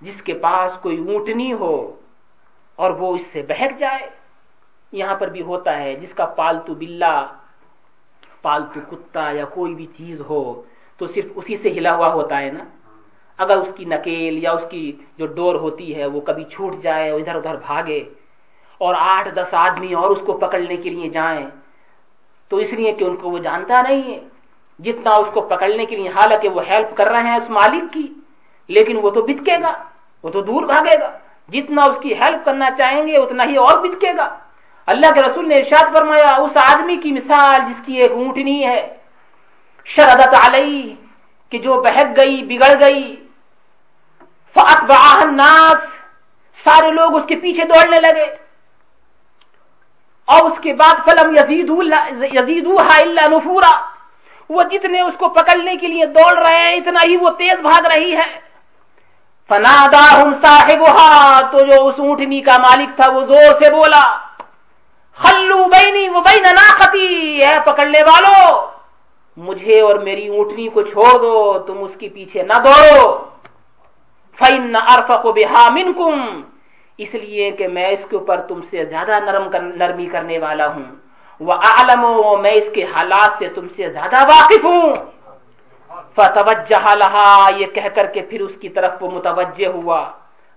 جس 0.01 0.23
کے 0.23 0.35
پاس 0.35 0.79
کوئی 0.83 0.99
اونٹنی 0.99 1.53
ہو 1.53 1.97
اور 2.77 2.91
وہ 2.91 3.15
اس 3.15 3.27
سے 3.27 3.43
بہک 3.43 3.79
جائے۔ 3.79 4.11
یہاں 4.93 5.15
پر 5.15 5.29
بھی 5.29 5.43
ہوتا 5.43 5.79
ہے، 5.79 5.95
جس 5.95 6.15
کا 6.15 6.27
پالتو 6.27 6.75
بلا 6.75 7.27
پالتو 8.43 8.81
کتا 8.91 9.31
یا 9.31 9.45
کوئی 9.45 9.75
بھی 9.75 9.87
چیز 9.87 10.21
ہو، 10.21 10.63
تو 10.97 11.07
صرف 11.07 11.25
اسی 11.35 11.57
سے 11.57 11.69
ہلا 11.69 11.95
ہوا 11.95 12.13
ہوتا 12.13 12.41
ہے 12.41 12.51
نا۔ 12.51 12.65
اگر 13.39 13.57
اس 13.57 13.73
کی 13.77 13.85
نکیل 13.85 14.39
یا 14.43 14.53
اس 14.53 14.65
کی 14.71 14.85
جو 15.19 15.27
ڈور 15.27 15.55
ہوتی 15.55 15.97
ہے، 15.97 16.07
وہ 16.07 16.21
کبھی 16.21 16.45
چھوٹ 16.45 16.73
جائے 16.83 17.11
ادھر 17.11 17.35
ادھر 17.35 17.57
بھاگے 17.57 18.01
اور 18.79 18.95
آٹھ 18.99 19.29
دس 19.35 19.55
آدمی 19.55 19.93
اور 19.93 20.11
اس 20.11 20.18
کو 20.27 20.33
پکڑنے 20.33 20.77
کے 20.77 20.91
لیے 20.91 21.09
جائیں 21.09 21.47
تو 22.49 22.57
اس 22.57 22.72
لیے 22.72 22.93
کہ 22.93 23.05
ان 23.05 23.16
کو 23.16 23.31
وہ 23.31 23.39
جانتا 23.39 23.83
نہیں 23.83 24.03
ہے۔ 24.03 24.20
جتنا 24.79 25.11
اس 25.11 25.27
کو 25.35 25.41
پکڑنے 25.41 25.87
کے 25.87 25.97
لیے، 25.97 26.09
حالانکہ 26.09 26.49
وہ 26.49 26.62
ہیلپ 26.66 26.97
کر 26.97 27.07
رہے 27.07 27.29
ہیں 27.29 27.37
اس 27.37 27.51
مالک 27.51 27.93
کی، 27.93 28.12
لیکن 28.68 28.97
وہ 29.03 29.11
تو 29.11 29.22
بتکے 29.22 29.62
گا، 29.62 29.83
وہ 30.22 30.31
تو 30.31 30.41
دور 30.41 30.62
بھاگے 30.62 31.01
گا۔ 31.01 31.18
جتنا 31.53 31.85
اس 31.85 31.99
کی 32.03 32.14
ہیلپ 32.14 32.45
کرنا 32.45 32.70
چاہیں 32.70 33.07
گے، 33.07 33.16
اتنا 33.16 33.45
ہی 33.45 33.57
اور 33.57 33.79
بتکے 33.79 34.12
گا۔ 34.16 34.39
اللہ 34.87 35.14
کے 35.14 35.22
رسول 35.22 35.49
نے 35.49 35.55
ارشاد 35.55 35.95
فرمایا، 35.95 36.37
اس 36.37 36.57
آدمی 36.57 36.97
کی 36.97 37.12
مثال 37.12 37.72
جس 37.72 37.83
کی 37.87 37.97
ایک 37.97 38.11
اونٹنی 38.11 38.66
ہے، 38.66 38.97
شردت 39.85 40.35
علیہ، 40.47 40.95
کہ 41.51 41.59
جو 41.59 41.74
بہت 41.74 42.16
گئی، 42.16 42.43
بگڑ 42.43 42.81
گئی۔ 42.81 43.16
الناس، 45.22 45.79
سارے 46.64 46.91
لوگ 46.91 47.16
اس 47.16 47.22
کے 47.29 47.37
پیچھے 47.37 47.64
دوڑنے 47.64 48.01
لگے۔ 48.01 48.45
اور 50.29 50.41
اس 50.47 50.59
کے 50.61 50.72
بعد 50.72 50.97
فلم 51.07 51.35
یزید 51.37 52.68
نفورا۔ 53.33 53.74
وہ 54.51 54.62
جتنے 54.62 55.01
اس 55.01 55.14
کو 55.18 55.29
پکڑنے 55.29 55.74
کے 55.77 55.87
لیے 55.87 56.07
دوڑ 56.07 56.33
رہے 56.39 56.59
ہیں، 56.59 56.74
اتنا 56.77 57.01
ہی 57.05 57.16
وہ 57.16 57.31
تیز 57.39 57.61
بھاگ 57.62 57.87
رہی 57.87 58.12
ہے۔ 58.16 58.29
فنادا 59.49 60.05
صاحب 60.43 60.83
تو 61.53 61.59
جو 61.66 61.87
اس 61.87 61.99
اونٹنی 61.99 62.41
کا 62.41 62.57
مالک 62.59 62.91
تھا، 62.97 63.07
وہ 63.14 63.22
زور 63.24 63.53
سے 63.61 63.70
بولا 63.70 64.05
خلو 65.16 65.64
بینی 65.64 66.09
وہ 66.09 66.20
بین 66.20 66.43
ناختی 66.55 67.45
ہے 67.45 67.57
پکڑنے 67.64 68.03
والوں 68.03 68.66
مجھے 69.37 69.81
اور 69.81 69.97
میری 70.07 70.27
اونٹنی 70.29 70.66
کو 70.74 70.83
چھوڑ 70.83 71.12
دو، 71.22 71.35
تم 71.66 71.77
اس 71.85 71.95
کے 71.99 72.09
پیچھے 72.09 72.43
نہ 72.43 72.57
دوڑو۔ 72.64 73.03
فن 74.39 74.77
ارفق 74.95 75.24
بحا 75.37 75.68
منکم 75.70 76.14
اس 76.99 77.14
لیے 77.14 77.51
کہ 77.51 77.68
میں 77.68 77.88
اس 77.88 78.05
کے 78.11 78.16
اوپر 78.16 78.40
تم 78.40 78.61
سے 78.70 78.84
زیادہ 78.84 79.20
نرم 79.20 79.51
کر 79.51 79.61
نرمی 79.61 80.07
کرنے 80.07 80.38
والا 80.38 80.66
ہوں۔ 80.66 80.84
وہ 81.40 81.53
عالم 81.53 82.03
میں 82.42 82.51
اس 82.51 82.68
کے 82.74 82.84
حالات 82.84 83.30
سے 83.38 83.49
تم 83.49 83.68
سے 83.76 83.88
زیادہ 83.88 84.18
واقف 84.24 84.64
ہوں۔ 84.64 84.92
فتوجہ 86.14 86.94
لہا 86.94 87.49
یہ 87.57 87.66
کہہ 87.66 87.88
کر 87.94 88.07
کے 88.07 88.20
پھر 88.22 88.40
اس 88.40 88.57
کی 88.61 88.68
طرف 88.68 88.92
وہ 89.01 89.11
متوجہ 89.11 89.66
ہوا۔ 89.66 90.11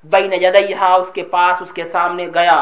بین 0.03 0.29
جدیہا 0.29 0.93
اس 0.95 1.11
کے 1.13 1.23
پاس 1.23 1.61
اس 1.61 1.71
کے 1.73 1.83
سامنے 1.91 2.27
گیا۔ 2.33 2.59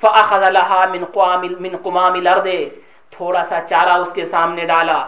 فاخذ 0.00 0.42
لها 0.50 0.80
من 0.90 1.04
قوام 1.04 1.42
من 1.60 1.74
قمام 1.82 2.12
الارض 2.12 2.48
تھوڑا 3.10 3.42
سا 3.48 3.60
چارہ 3.60 3.94
اس 4.02 4.12
کے 4.12 4.24
سامنے 4.26 4.64
ڈالا۔ 4.64 5.00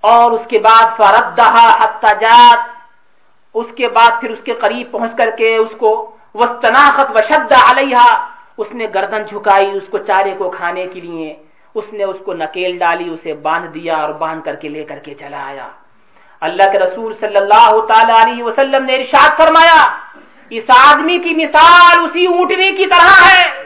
اور 0.00 0.30
اس 0.30 0.46
کے 0.46 0.58
بعد 0.58 0.86
فردها 0.96 1.66
حتى 1.80 2.12
جات 2.20 2.60
اس 3.54 3.66
کے 3.76 3.88
بعد 3.88 4.10
پھر 4.20 4.30
اس 4.30 4.42
کے 4.44 4.52
قریب 4.52 4.86
پہنچ 4.90 5.12
کر 5.16 5.30
کے 5.38 5.56
اس 5.56 5.74
کو 5.78 6.16
وسطناخت 6.34 7.10
وشد 7.14 7.52
علیہ 7.70 8.26
اس 8.58 8.72
نے 8.72 8.86
گردن 8.94 9.24
جھکائی 9.24 9.70
اس 9.70 9.82
کو 9.90 9.98
چارے 9.98 10.34
کو 10.38 10.50
کھانے 10.50 10.86
کے 10.86 11.00
لیے۔ 11.00 11.34
اس 11.74 11.92
نے 11.92 12.04
اس 12.04 12.16
کو 12.24 12.32
نکیل 12.32 12.78
ڈالی، 12.78 13.08
اسے 13.08 13.34
باندھ 13.34 13.66
دیا 13.66 13.96
اور 13.96 14.08
باندھ 14.08 14.44
کر 14.44 14.54
کے 14.54 14.68
لے 14.68 14.84
کر 14.84 14.98
کے 14.98 15.14
چلا 15.14 15.46
آیا۔ 15.46 15.68
اللہ 16.40 16.62
کے 16.72 16.78
رسول 16.78 17.14
صلی 17.14 17.36
اللہ 17.36 17.80
تعالی 17.88 18.12
علیہ 18.22 18.44
وسلم 18.44 18.84
نے 18.84 18.96
ارشاد 18.96 19.38
فرمایا، 19.38 19.96
اس 20.50 20.62
آدمی 20.68 21.18
کی 21.18 21.34
مثال 21.34 22.04
اسی 22.04 22.26
اونٹنی 22.26 22.76
کی 22.76 22.86
طرح 22.86 23.26
ہے۔ 23.26 23.64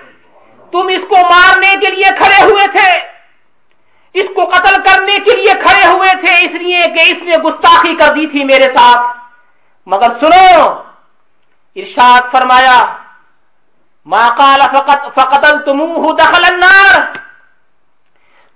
تم 0.70 0.86
اس 0.88 1.04
کو 1.08 1.16
مارنے 1.16 1.74
کے 1.80 1.94
لیے 1.94 2.18
کھڑے 2.18 2.44
ہوئے 2.44 2.66
تھے۔ 2.68 3.00
اس 4.14 4.26
کو 4.34 4.44
قتل 4.44 4.82
کرنے 4.82 5.18
کے 5.18 5.36
لیے 5.36 5.52
کھڑے 5.52 5.86
ہوئے 5.86 6.20
تھے، 6.20 6.46
اس 6.46 6.54
لیے 6.54 6.86
کہ 6.86 7.12
اس 7.12 7.22
نے 7.22 7.36
گستاخی 7.36 7.94
کر 7.94 8.12
دی 8.14 8.26
تھی 8.26 8.44
میرے 8.44 8.66
ساتھ۔ 8.74 9.16
مگر 9.86 10.12
سنو 10.20 10.87
ارشاد 11.80 12.32
فرمایا، 12.32 12.84
ما 14.06 14.28
قال 14.28 14.60
فقط 14.60 15.20
فقتل 15.20 15.58
دخل 16.18 16.44
النار. 16.44 17.00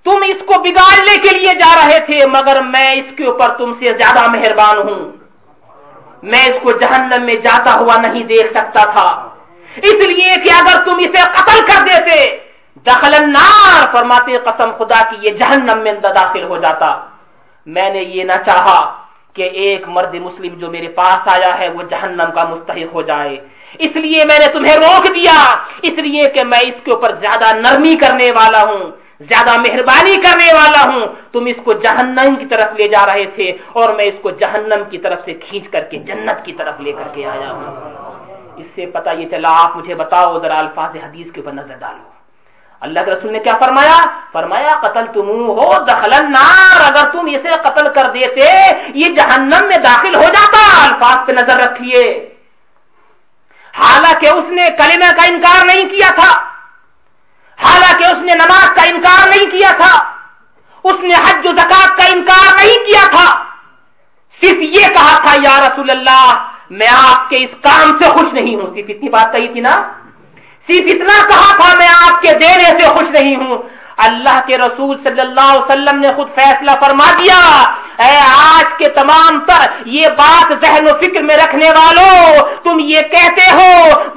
تم 0.04 0.18
اس 0.28 0.42
کو 0.46 0.62
بگاڑنے 0.62 1.18
کے 1.18 1.38
لیے 1.38 1.54
جا 1.54 1.74
رہے 1.74 2.00
تھے، 2.00 2.26
مگر 2.26 2.62
میں 2.62 2.92
اس 2.92 3.16
کے 3.16 3.26
اوپر 3.26 3.48
تم 3.48 3.72
سے 3.72 3.84
زیادہ 3.84 4.30
مہربان 4.30 4.78
ہوں۔ 4.78 5.12
میں 6.22 6.44
اس 6.44 6.56
کو 6.62 6.72
جہنم 6.72 7.24
میں 7.24 7.34
جاتا 7.34 7.74
ہوا 7.74 7.96
نہیں 7.96 8.24
دیکھ 8.24 8.50
سکتا 8.50 8.84
تھا۔ 8.92 9.28
اس 9.76 10.08
لیے 10.08 10.34
کہ 10.44 10.50
اگر 10.50 10.84
تم 10.84 10.96
اسے 10.98 11.22
قتل 11.32 11.66
کر 11.66 11.82
دیتے، 11.82 12.38
دخل 12.86 13.14
النار، 13.14 13.94
فرماتے 13.94 14.38
قسم 14.38 14.70
خدا 14.78 15.10
کی، 15.10 15.16
یہ 15.20 15.30
جہنم 15.30 15.82
میں 15.82 15.92
داخل 15.92 16.42
ہو 16.42 16.56
جاتا۔ 16.56 17.08
میں 17.66 17.90
نے 17.90 17.98
یہ 17.98 18.24
نہ 18.24 18.42
چاہا 18.46 19.01
کہ 19.32 19.42
ایک 19.42 19.88
مرد 19.88 20.14
مسلم 20.14 20.58
جو 20.58 20.70
میرے 20.70 20.88
پاس 20.88 21.28
آیا 21.28 21.58
ہے 21.58 21.68
وہ 21.68 21.82
جہنم 21.82 22.32
کا 22.34 22.48
مستحق 22.48 22.94
ہو 22.94 23.02
جائے۔ 23.02 23.36
اس 23.78 23.96
لیے 23.96 24.24
میں 24.24 24.38
نے 24.38 24.52
تمہیں 24.52 24.76
روک 24.76 25.04
دیا۔ 25.04 25.56
اس 25.82 25.92
لیے 25.92 26.28
کہ 26.28 26.44
میں 26.44 26.58
اس 26.58 26.82
کے 26.84 26.92
اوپر 26.92 27.14
زیادہ 27.14 27.56
نرمی 27.56 27.96
کرنے 27.96 28.30
والا 28.30 28.62
ہوں، 28.62 28.90
زیادہ 29.20 29.56
مہربانی 29.58 30.16
کرنے 30.16 30.52
والا 30.54 30.94
ہوں۔ 30.94 31.06
تم 31.32 31.46
اس 31.46 31.56
کو 31.64 31.72
جہنم 31.72 32.36
کی 32.36 32.46
طرف 32.46 32.80
لے 32.80 32.88
جا 32.88 33.06
رہے 33.06 33.24
تھے 33.24 33.52
اور 33.72 33.94
میں 33.94 34.04
اس 34.04 34.14
کو 34.22 34.30
جہنم 34.30 34.82
کی 34.90 34.98
طرف 34.98 35.24
سے 35.24 35.34
کھینچ 35.34 35.68
کر 35.68 35.80
کے 35.80 35.98
جنت 35.98 36.44
کی 36.44 36.52
طرف 36.52 36.80
لے 36.80 36.92
کر 36.92 37.08
کے 37.14 37.26
آیا 37.26 37.52
ہوں۔ 37.52 37.92
اس 38.56 38.66
سے 38.74 38.86
پتا 38.86 39.10
یہ 39.12 39.28
چلا، 39.28 39.64
آپ 39.64 39.76
مجھے 39.76 39.94
بتاؤ، 39.94 40.40
ذرا 40.40 40.58
الفاظ 40.58 40.96
حدیث 40.96 41.32
کے 41.32 41.40
اوپر 41.40 41.52
نظر 41.52 41.74
ڈالو۔ 41.74 42.21
اللہ 42.82 43.00
کے 43.00 43.10
رسول 43.10 43.32
نے 43.32 43.38
کیا 43.38 43.56
فرمایا؟ 43.60 44.04
فرمایا 44.32 44.80
قتل 44.80 45.06
تم 45.06 45.28
ہو 45.28 45.84
دخل 45.84 46.10
نار 46.10 46.80
اگر 46.80 47.10
تم 47.10 47.18
اسے 47.18 47.48
قتل 47.64 47.92
کر 47.92 48.10
دیتے، 48.10 48.72
یہ 48.94 49.08
جہنم 49.08 49.66
میں 49.68 49.78
داخل 49.78 50.14
ہو 50.14 50.22
جاتا، 50.22 50.84
الفاظ 50.84 51.26
پہ 51.26 51.32
نظر 51.32 51.56
رکھیے۔ 51.56 52.34
حالانکہ 53.78 54.28
اس 54.28 54.44
نے 54.48 54.70
کلمہ 54.70 55.16
کا 55.16 55.24
انکار 55.24 55.66
نہیں 55.66 55.88
کیا 55.88 56.10
تھا۔ 56.14 56.44
حالانکہ 57.64 58.04
اس 58.04 58.22
نے 58.22 58.34
نماز 58.34 58.70
کا 58.70 58.82
انکار 58.82 59.28
نہیں 59.28 59.46
کیا 59.46 59.70
تھا۔ 59.76 60.12
اس 60.84 61.00
نے 61.02 61.14
حج 61.14 61.46
و 61.46 61.50
زکات 61.56 61.96
کا 61.96 62.04
انکار 62.04 62.56
نہیں 62.56 62.78
کیا 62.78 63.10
تھا۔ 63.10 63.44
صرف 64.40 64.56
یہ 64.60 64.94
کہا 64.94 65.18
تھا، 65.22 65.34
یا 65.42 65.68
رسول 65.68 65.90
اللہ، 65.90 66.46
میں 66.70 66.86
آپ 66.86 67.30
کے 67.30 67.36
اس 67.36 67.50
کام 67.62 67.98
سے 67.98 68.04
خوش 68.04 68.32
نہیں 68.32 68.54
ہوں۔ 68.54 68.74
صرف 68.74 68.84
اتنی 68.88 69.08
بات 69.08 69.32
کہی 69.32 69.52
تھی 69.52 69.60
نا؟ 69.60 69.92
صرف 70.66 70.82
اتنا 70.86 71.26
کہا 71.28 71.56
تھا 71.56 71.76
میں 71.76 71.88
آپ 71.88 72.22
کے 72.22 72.32
دینے 72.32 72.64
سے 72.64 72.86
خوش 72.86 73.10
نہیں 73.10 73.36
ہوں۔ 73.36 73.58
اللہ 73.96 74.40
کے 74.46 74.58
رسول 74.58 74.96
صلی 75.04 75.20
اللہ 75.20 75.50
علیہ 75.52 75.64
وسلم 75.64 76.00
نے 76.00 76.08
خود 76.16 76.28
فیصلہ 76.34 76.70
فرما 76.80 77.04
دیا۔ 77.18 77.64
اے 77.98 78.16
آج 78.18 78.72
کے 78.78 78.88
تمام 78.88 79.38
تر 79.44 79.66
یہ 79.86 80.08
بات 80.18 80.52
ذہن 80.62 80.86
و 80.88 80.92
فکر 81.00 81.22
میں 81.22 81.36
رکھنے 81.36 81.70
والوں 81.70 82.38
تم 82.64 82.78
یہ 82.78 83.02
کہتے 83.12 83.50
ہو 83.52 83.70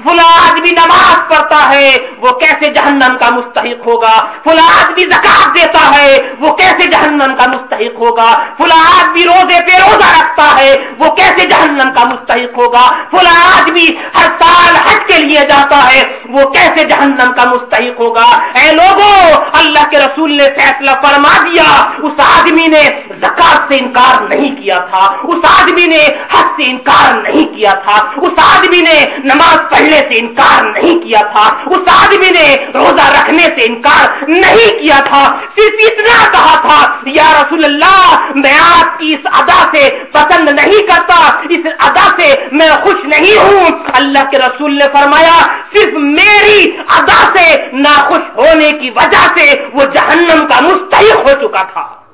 فلا 0.06 0.28
آدمی 0.40 0.72
نماز 0.72 1.18
پڑھتا 1.30 1.60
ہے، 1.72 1.90
وہ 2.22 2.32
کیسے 2.40 2.70
جہنم 2.74 3.18
کا 3.20 3.30
مستحق 3.30 3.88
ہوگا؟ 3.88 4.14
فلا 4.44 4.66
آدمی 4.80 5.04
زکات 5.04 5.56
دیتا 5.56 5.82
ہے، 5.96 6.20
وہ 6.40 6.52
کیسے 6.56 6.88
جہنم 6.88 7.36
کا 7.38 7.46
مستحق 7.48 8.00
ہوگا؟ 8.00 8.30
فلا 8.58 8.80
آدمی 9.00 9.24
روزے 9.24 9.60
پہ 9.68 9.78
روزہ 9.78 10.10
رکھتا 10.20 10.48
ہے، 10.60 10.76
وہ 11.00 11.10
کیسے 11.16 11.48
جہنم 11.48 11.94
کا 11.96 12.04
مستحق 12.04 12.58
ہوگا؟ 12.60 12.86
فلا 13.12 13.34
آدمی 13.56 13.88
ہر 14.18 14.28
سال 14.40 14.76
حج 14.86 15.06
کے 15.08 15.18
لیے 15.24 15.46
جاتا 15.50 15.82
ہے، 15.92 16.04
وہ 16.30 16.50
کیسے 16.50 16.84
جہنم 16.84 17.32
کا 17.38 17.46
مستحق 17.46 18.00
ہوگا؟ 18.00 18.28
اے 18.60 18.72
لوگوں 18.72 19.16
اللہ 19.60 19.90
کے 19.92 20.00
رسول 20.00 20.36
نے 20.38 20.50
فیصلہ 20.58 20.92
فرما 21.04 21.34
دیا، 21.44 21.70
اس 22.04 22.20
آدمی 22.28 22.68
نے 22.68 22.84
زکات 23.22 23.65
سے 23.70 23.78
انکار 23.78 24.22
نہیں 24.30 24.56
کیا 24.56 24.80
تھا۔ 24.80 25.16
اس 25.24 25.46
آدمی 25.62 25.86
نے 25.86 26.08
حق 26.08 26.62
سے 26.62 26.70
انکار 26.70 27.18
نہیں 27.18 27.46
کیا 27.46 27.74
تھا۔ 27.74 28.12
اس 28.18 28.58
آدمی 28.58 28.82
نے 28.82 29.06
نماز 29.18 29.58
پڑھنے 29.72 30.02
سے 30.02 30.20
انکار 30.20 30.64
نہیں 30.64 31.00
کیا 31.00 31.20
تھا۔ 31.22 31.50
اس 31.66 31.88
آدمی 31.88 32.30
نے 32.30 32.58
روزہ 32.74 33.22
رکھنے 33.22 33.44
سے 33.44 33.66
انکار 33.66 34.24
نہیں 34.28 34.84
کیا 34.84 35.00
تھا۔ 35.00 35.36
صرف 35.56 35.74
اتنا 35.80 36.32
کہا 36.32 36.66
تھا، 36.66 36.96
یا 37.06 37.42
رسول 37.42 37.66
اللہ، 37.66 38.20
میں 38.36 38.60
آپ 38.82 39.00
کی 39.00 39.14
اس 39.14 39.40
ادا 39.40 39.72
سے 39.74 39.90
پسند 40.14 40.50
نہیں 40.50 40.88
کرتا، 40.88 41.40
اس 41.50 41.66
ادا 41.80 42.18
سے 42.18 42.36
میں 42.52 42.70
خوش 42.70 43.06
نہیں 43.06 43.38
ہوں۔ 43.38 43.66
اللہ 43.94 44.30
کے 44.32 44.38
رسول 44.38 44.76
نے 44.76 44.86
فرمایا، 44.94 45.48
صرف 45.74 45.94
میری 45.94 46.78
ادا 46.90 47.32
سے 47.34 47.58
ناخوش 47.74 48.38
ہونے 48.38 48.72
کی 48.72 48.90
وجہ 48.90 49.28
سے 49.36 49.56
وہ 49.74 49.86
جہنم 49.86 50.48
کا 50.48 50.60
مستحق 50.60 51.28
ہو 51.28 51.48
چکا 51.48 51.64
تھا۔ 51.64 52.05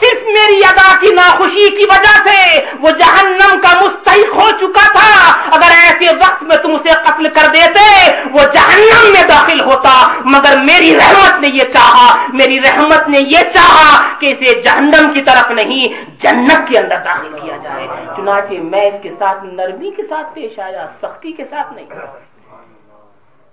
صرف 0.00 0.22
میری 0.22 0.60
ادا 0.64 1.00
کی 1.00 1.14
ناخوشی 1.14 1.70
کی 1.70 1.84
وجہ 1.84 2.28
سے 2.28 2.64
وہ 2.80 2.90
جہنم 2.90 3.60
کا 3.60 3.80
مستحق 3.80 4.34
ہو 4.34 4.50
چکا 4.50 4.92
تھا۔ 4.92 5.42
اگر 5.42 5.70
ایسے 5.70 6.16
وقت 6.16 6.42
میں 6.42 6.56
تم 6.56 6.74
اسے 6.74 6.88
قتل 6.88 7.28
کر 7.28 7.50
دیتے، 7.52 8.16
وہ 8.16 8.40
جہنم 8.52 9.12
میں 9.12 9.22
داخل 9.28 9.60
ہوتا۔ 9.60 10.12
مگر 10.24 10.56
میری 10.66 10.96
رحمت 10.96 11.40
نے 11.40 11.48
یہ 11.48 11.64
چاہا، 11.64 12.26
میری 12.32 12.60
رحمت 12.60 13.08
نے 13.08 13.18
یہ 13.18 13.38
چاہا 13.38 14.18
کہ 14.18 14.34
اسے 14.38 14.60
جہنم 14.60 15.12
کی 15.12 15.22
طرف 15.22 15.50
نہیں، 15.50 16.04
جنت 16.16 16.68
کے 16.68 16.78
اندر 16.78 16.96
داخل 17.04 17.38
کیا 17.42 17.56
جائے۔ 17.56 17.88
چنانچہ 18.16 18.54
میں 18.54 18.86
اس 18.86 19.02
کے 19.02 19.10
ساتھ 19.18 19.44
نرمی 19.44 19.90
کے 19.90 20.02
ساتھ 20.02 20.26
پیش 20.34 20.58
آیا، 20.58 20.86
سختی 21.02 21.32
کے 21.32 21.44
ساتھ 21.44 21.72
نہیں۔ 21.72 21.86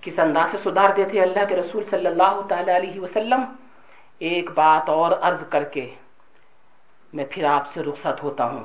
کس 0.02 0.20
انداز 0.20 0.52
سے 0.52 0.58
سدھار 0.58 0.90
دیتے 0.90 1.22
اللہ 1.22 1.46
کے 1.50 1.56
رسول 1.56 1.84
صلی 1.84 2.06
اللہ 2.06 2.42
تعالی 2.50 2.78
علیہ 2.78 3.00
وسلم؟ 3.00 3.42
ایک 4.20 4.50
بات 4.50 4.90
اور 4.90 5.12
عرض 5.22 5.44
کر 5.50 5.64
کے 5.64 5.96
میں 7.14 7.26
پھر 7.30 7.44
آپ 7.44 7.74
سے 7.74 7.84
رخصت 7.84 8.24
ہوتا 8.24 8.46
ہوں۔ 8.46 8.64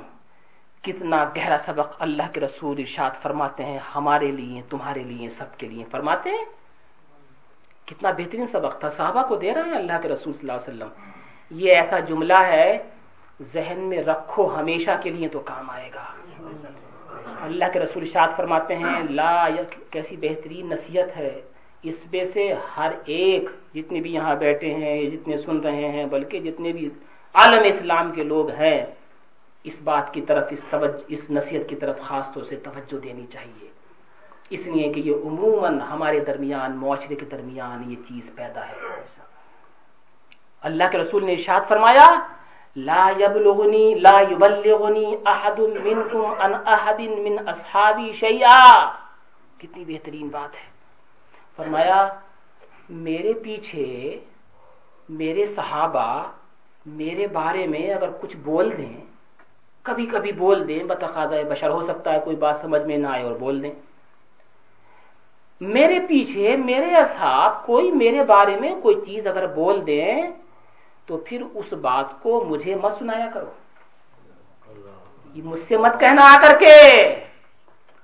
کتنا 0.83 1.25
گہرا 1.37 1.57
سبق 1.65 1.97
اللہ 1.99 2.23
کے 2.33 2.41
رسول 2.41 2.77
ارشاد 2.79 3.11
فرماتے 3.23 3.65
ہیں، 3.65 3.79
ہمارے 3.95 4.31
لیے، 4.31 4.63
تمہارے 4.71 5.03
لیے، 5.03 5.29
سب 5.29 5.59
کے 5.59 5.69
لیے۔ 5.69 5.85
فرماتے 5.91 6.31
ہیں، 6.31 6.45
کتنا 7.85 8.11
بہترین 8.11 8.47
سبق 8.47 8.81
تھا۔ 8.81 8.91
صحابہ 8.91 9.27
کو 9.29 9.37
دے 9.37 9.55
رہے 9.55 9.63
ہیں 9.63 9.77
اللہ 9.77 9.93
کے 10.03 10.09
رسول 10.09 10.35
صلی 10.35 10.51
اللہ 10.51 10.53
علیہ 10.53 10.85
وسلم۔ 10.85 11.11
یہ 11.51 11.77
ایسا 11.77 11.99
جملہ 11.99 12.39
ہے، 12.41 12.79
ذہن 13.43 13.79
میں 13.79 14.03
رکھو، 14.03 14.57
ہمیشہ 14.57 14.91
کے 15.03 15.11
لیے 15.11 15.29
تو 15.29 15.39
کام 15.39 15.71
آئے 15.71 15.91
گا۔ 15.95 16.05
اللہ 17.41 17.65
کے 17.73 17.79
رسول 17.79 18.03
ارشاد 18.03 18.37
فرماتے 18.37 18.77
ہیں، 18.77 19.03
لا 19.11 19.47
کیسی 19.91 20.17
بہترین 20.17 20.69
نصیحت 20.71 21.17
ہے 21.17 21.41
اس 21.83 21.95
میں 22.13 22.25
سے 22.33 22.55
ہر 22.77 22.91
ایک 23.05 23.49
جتنے 23.75 24.01
بھی 24.01 24.15
یہاں 24.15 24.35
بیٹھے 24.35 24.75
ہیں، 24.75 25.11
جتنے 25.11 25.37
سن 25.39 25.57
رہے 25.61 25.89
ہیں، 25.93 26.05
بلکہ 26.07 26.41
جتنے 26.41 26.73
بھی 26.73 26.89
عالم 27.35 27.63
اسلام 27.65 28.13
کے 28.13 28.23
لوگ 28.25 28.51
ہیں، 28.51 28.87
اس 29.65 29.77
بات 29.85 30.13
کی 30.15 30.21
طرف، 30.21 30.45
اس 30.51 30.61
توجہ، 30.71 31.05
اس 31.09 31.31
نصیحت 31.31 31.69
کی 31.69 31.77
طرف 31.77 32.01
خاص 32.01 32.33
طور 32.35 32.45
سے 32.45 32.57
توجہ 32.57 32.99
دینی 33.01 33.27
چاہیے۔ 33.33 33.69
اس 34.51 34.67
لیے 34.67 34.93
کہ 34.93 35.01
یہ 35.01 35.15
عموماً 35.25 35.81
ہمارے 35.81 36.21
درمیان، 36.21 36.77
معاشرے 36.77 37.15
کے 37.15 37.27
درمیان 37.27 37.91
یہ 37.91 37.97
چیز 38.09 38.31
پیدا 38.35 38.69
ہے۔ 38.69 38.75
اللہ 40.63 40.85
کے 40.93 40.99
رسول 40.99 41.25
نے 41.25 41.33
ارشاد 41.33 41.61
فرمایا 41.69 42.07
لا 42.77 43.11
يبلغني 43.21 43.95
لا 43.95 44.21
يبلغني 44.31 45.17
احد 45.27 45.61
منكم 45.61 46.25
عن 46.27 46.55
احد 46.67 47.01
من 47.01 47.49
اصحابي 47.49 48.13
شيئا. 48.13 48.63
کتنی 49.59 49.85
بہترین 49.85 50.29
بات 50.29 50.55
ہے۔ 50.55 50.69
فرمایا، 51.57 52.09
میرے 52.89 53.33
پیچھے 53.33 54.19
میرے 55.09 55.47
صحابہ 55.47 56.23
میرے 56.87 57.27
بارے 57.27 57.67
میں 57.67 57.95
اگر 57.95 58.11
کچھ 58.21 58.37
بول 58.37 58.71
دیں 58.79 58.97
کبھی 59.83 60.07
کبھی 60.07 60.33
بول 60.33 60.69
دیں 60.69 60.83
بتخاذہ 60.85 61.35
بشر 61.49 61.71
ہو 61.71 61.83
سکتا 61.87 62.13
ہے 62.13 62.19
کوئی 62.25 62.37
بات 62.37 62.57
سمجھ 62.61 62.83
میں 62.83 62.97
نہ 62.97 63.07
آئے 63.07 63.23
اور 63.23 63.33
بول 63.33 63.63
دیں۔ 63.63 63.75
میرے 65.61 65.99
پیچھے 66.09 66.57
میرے 66.57 66.97
اصحاب 66.97 67.67
کوئی 67.67 67.91
میرے 67.91 68.25
بارے 68.25 68.57
میں 68.61 68.75
کوئی 68.83 68.97
چیز 69.07 69.27
اگر 69.27 69.47
بول 69.47 69.87
دیں 69.87 70.15
تو 71.07 71.17
پھر 71.17 71.43
اس 71.55 71.73
بات 71.73 72.23
کو 72.23 72.45
مجھے 72.45 72.75
مت 72.75 72.93
سنایا 72.99 73.27
کرو۔ 73.35 73.51
مجھ 75.35 75.61
سے 75.61 75.77
مت 75.77 76.01
کہنا 76.01 76.23
آ 76.25 76.37
کر 76.43 76.59
کے 76.59 76.75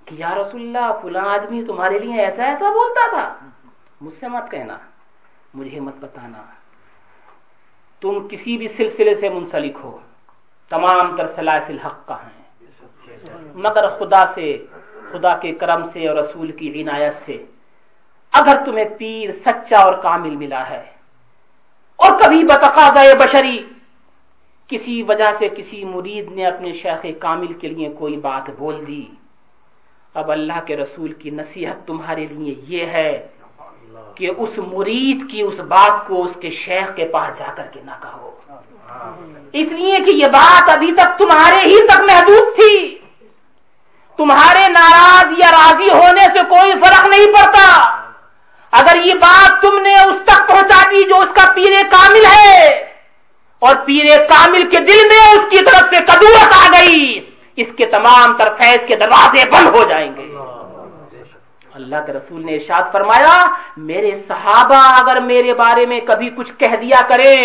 کہ 0.04 0.14
یا 0.18 0.34
رسول 0.34 0.62
اللہ، 0.62 0.92
فلاں 1.02 1.28
آدمی 1.34 1.64
تمہارے 1.64 1.98
لیے 1.98 2.24
ایسا 2.24 2.44
ایسا 2.44 2.70
بولتا 2.70 3.10
تھا۔ 3.10 3.46
مجھ 4.00 4.14
سے 4.14 4.28
مت 4.28 4.50
کہنا، 4.50 4.76
مجھے 5.54 5.80
مت 5.80 5.94
بتانا۔ 6.00 6.42
تم 8.00 8.28
کسی 8.28 8.56
بھی 8.58 8.68
سلسلے 8.68 9.14
سے 9.14 9.28
منسلک 9.28 9.76
ہو، 9.82 9.98
تمام 10.68 11.16
تر 11.16 11.26
سلاسل 11.36 11.78
حق 11.78 12.06
کا 12.06 12.16
ہیں۔ 12.22 12.42
مگر 13.54 13.88
خدا 13.88 14.32
سے، 14.34 14.66
خدا 15.12 15.36
کے 15.36 15.52
کرم 15.52 15.90
سے 15.90 16.08
اور 16.08 16.16
رسول 16.16 16.52
کی 16.52 16.82
عنایت 16.82 17.14
سے، 17.14 17.44
اگر 18.32 18.56
تمہیں 18.64 18.88
پیر، 18.98 19.32
سچا 19.32 19.78
اور 19.78 19.94
کامل 20.02 20.36
ملا 20.36 20.70
ہے 20.70 20.84
اور 22.00 22.20
کبھی 22.20 22.44
بتقاض 22.44 23.14
بشری۔ 23.18 23.64
کسی 24.68 25.02
وجہ 25.02 25.30
سے 25.38 25.48
کسی 25.48 25.84
مرید 25.84 26.32
نے 26.32 26.46
اپنے 26.46 26.72
شیخ 26.72 27.06
کامل 27.20 27.52
کے 27.52 27.68
لیے 27.68 27.88
کوئی 27.98 28.16
بات 28.16 28.50
بول 28.58 28.86
دی۔ 28.86 29.04
اب 30.14 30.30
اللہ 30.30 30.60
کے 30.66 30.76
رسول 30.76 31.12
کی 31.12 31.30
نصیحت 31.30 31.86
تمہارے 31.86 32.26
لیے 32.30 32.54
یہ 32.68 32.86
ہے 32.86 33.26
کہ 34.14 34.30
اس 34.38 34.58
مرید 34.58 35.30
کی 35.30 35.42
اس 35.42 35.60
بات 35.60 36.06
کو 36.06 36.24
اس 36.24 36.30
کے 36.40 36.50
شیخ 36.50 36.96
کے 36.96 37.08
پاس 37.08 37.38
جا 37.38 37.52
کر 37.56 37.66
کے 37.72 37.80
نہ 37.84 37.90
کہو۔ 38.02 38.30
اس 39.52 39.68
لیے 39.68 39.96
کہ 39.96 40.10
یہ 40.10 40.26
بات 40.26 40.70
ابھی 40.70 40.92
تک 40.92 41.18
تمہارے 41.18 41.68
ہی 41.68 41.86
تک 41.86 42.00
محدود 42.00 42.54
تھی۔ 42.56 42.98
تمہارے 44.16 44.68
ناراض 44.68 45.26
یا 45.38 45.50
راضی 45.50 45.90
ہونے 45.92 46.20
سے 46.20 46.38
کوئی 46.48 46.72
فرق 46.72 47.06
نہیں 47.06 47.26
پڑتا۔ 47.26 47.99
اگر 48.72 48.98
یہ 49.06 49.14
بات 49.20 49.60
تم 49.62 49.78
نے 49.82 49.94
اس 49.98 50.18
تک 50.24 50.48
پہنچا 50.48 50.80
دی 50.90 51.02
جو 51.08 51.16
اس 51.22 51.34
کا 51.36 51.50
پیر 51.54 51.72
کامل 51.90 52.24
ہے، 52.26 52.68
اور 53.62 53.74
پیر 53.86 54.06
کامل 54.28 54.68
کے 54.70 54.78
دل 54.86 55.00
میں 55.08 55.24
اس 55.30 55.44
کی 55.50 55.64
طرف 55.64 55.94
سے 55.94 56.00
کدورت 56.08 56.52
آ 56.56 56.66
گئی، 56.74 57.00
اس 57.58 57.68
کے 57.76 57.86
تمام 57.90 58.36
تر 58.36 58.54
فیض 58.58 58.86
کے 58.88 58.96
دروازے 58.96 59.42
بند 59.52 59.74
ہو 59.74 59.82
جائیں 59.88 60.10
گے۔ 60.16 60.28
اللہ 61.74 62.00
کے 62.06 62.12
رسول 62.12 62.44
نے 62.46 62.54
ارشاد 62.54 62.92
فرمایا، 62.92 63.34
میرے 63.88 64.10
صحابہ 64.28 64.80
اگر 65.00 65.20
میرے 65.22 65.52
بارے 65.54 65.84
میں 65.86 66.00
کبھی 66.06 66.30
کچھ 66.36 66.52
کہہ 66.60 66.76
دیا 66.80 67.00
کرے 67.08 67.36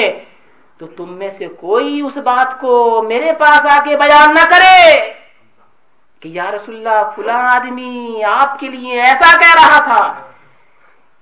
تو 0.80 0.88
تم 0.98 1.14
میں 1.18 1.30
سے 1.38 1.46
کوئی 1.60 2.02
اس 2.02 2.18
بات 2.26 2.60
کو 2.62 3.02
میرے 3.08 3.32
پاس 3.40 3.66
آ 3.72 3.78
کے 3.86 3.96
بیان 3.98 4.34
نہ 4.36 4.46
کرے 4.52 4.80
کہ 6.22 6.28
یا 6.38 6.50
رسول 6.52 6.76
اللہ، 6.76 7.02
فلاں 7.16 7.44
آدمی 7.50 8.24
آپ 8.30 8.60
کے 8.60 8.68
لیے 8.68 9.02
ایسا 9.02 9.30
کہہ 9.40 9.56
رہا 9.56 9.80
تھا۔ 9.88 10.04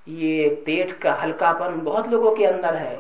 یہ 0.06 0.50
پیٹ 0.66 1.02
کا 1.02 1.24
ہلکا 1.24 1.54
پن 1.54 1.80
بہت 1.84 2.08
لوگوں 2.08 2.36
کے 2.36 2.48
اندر 2.48 2.76
ہے۔ 2.76 2.98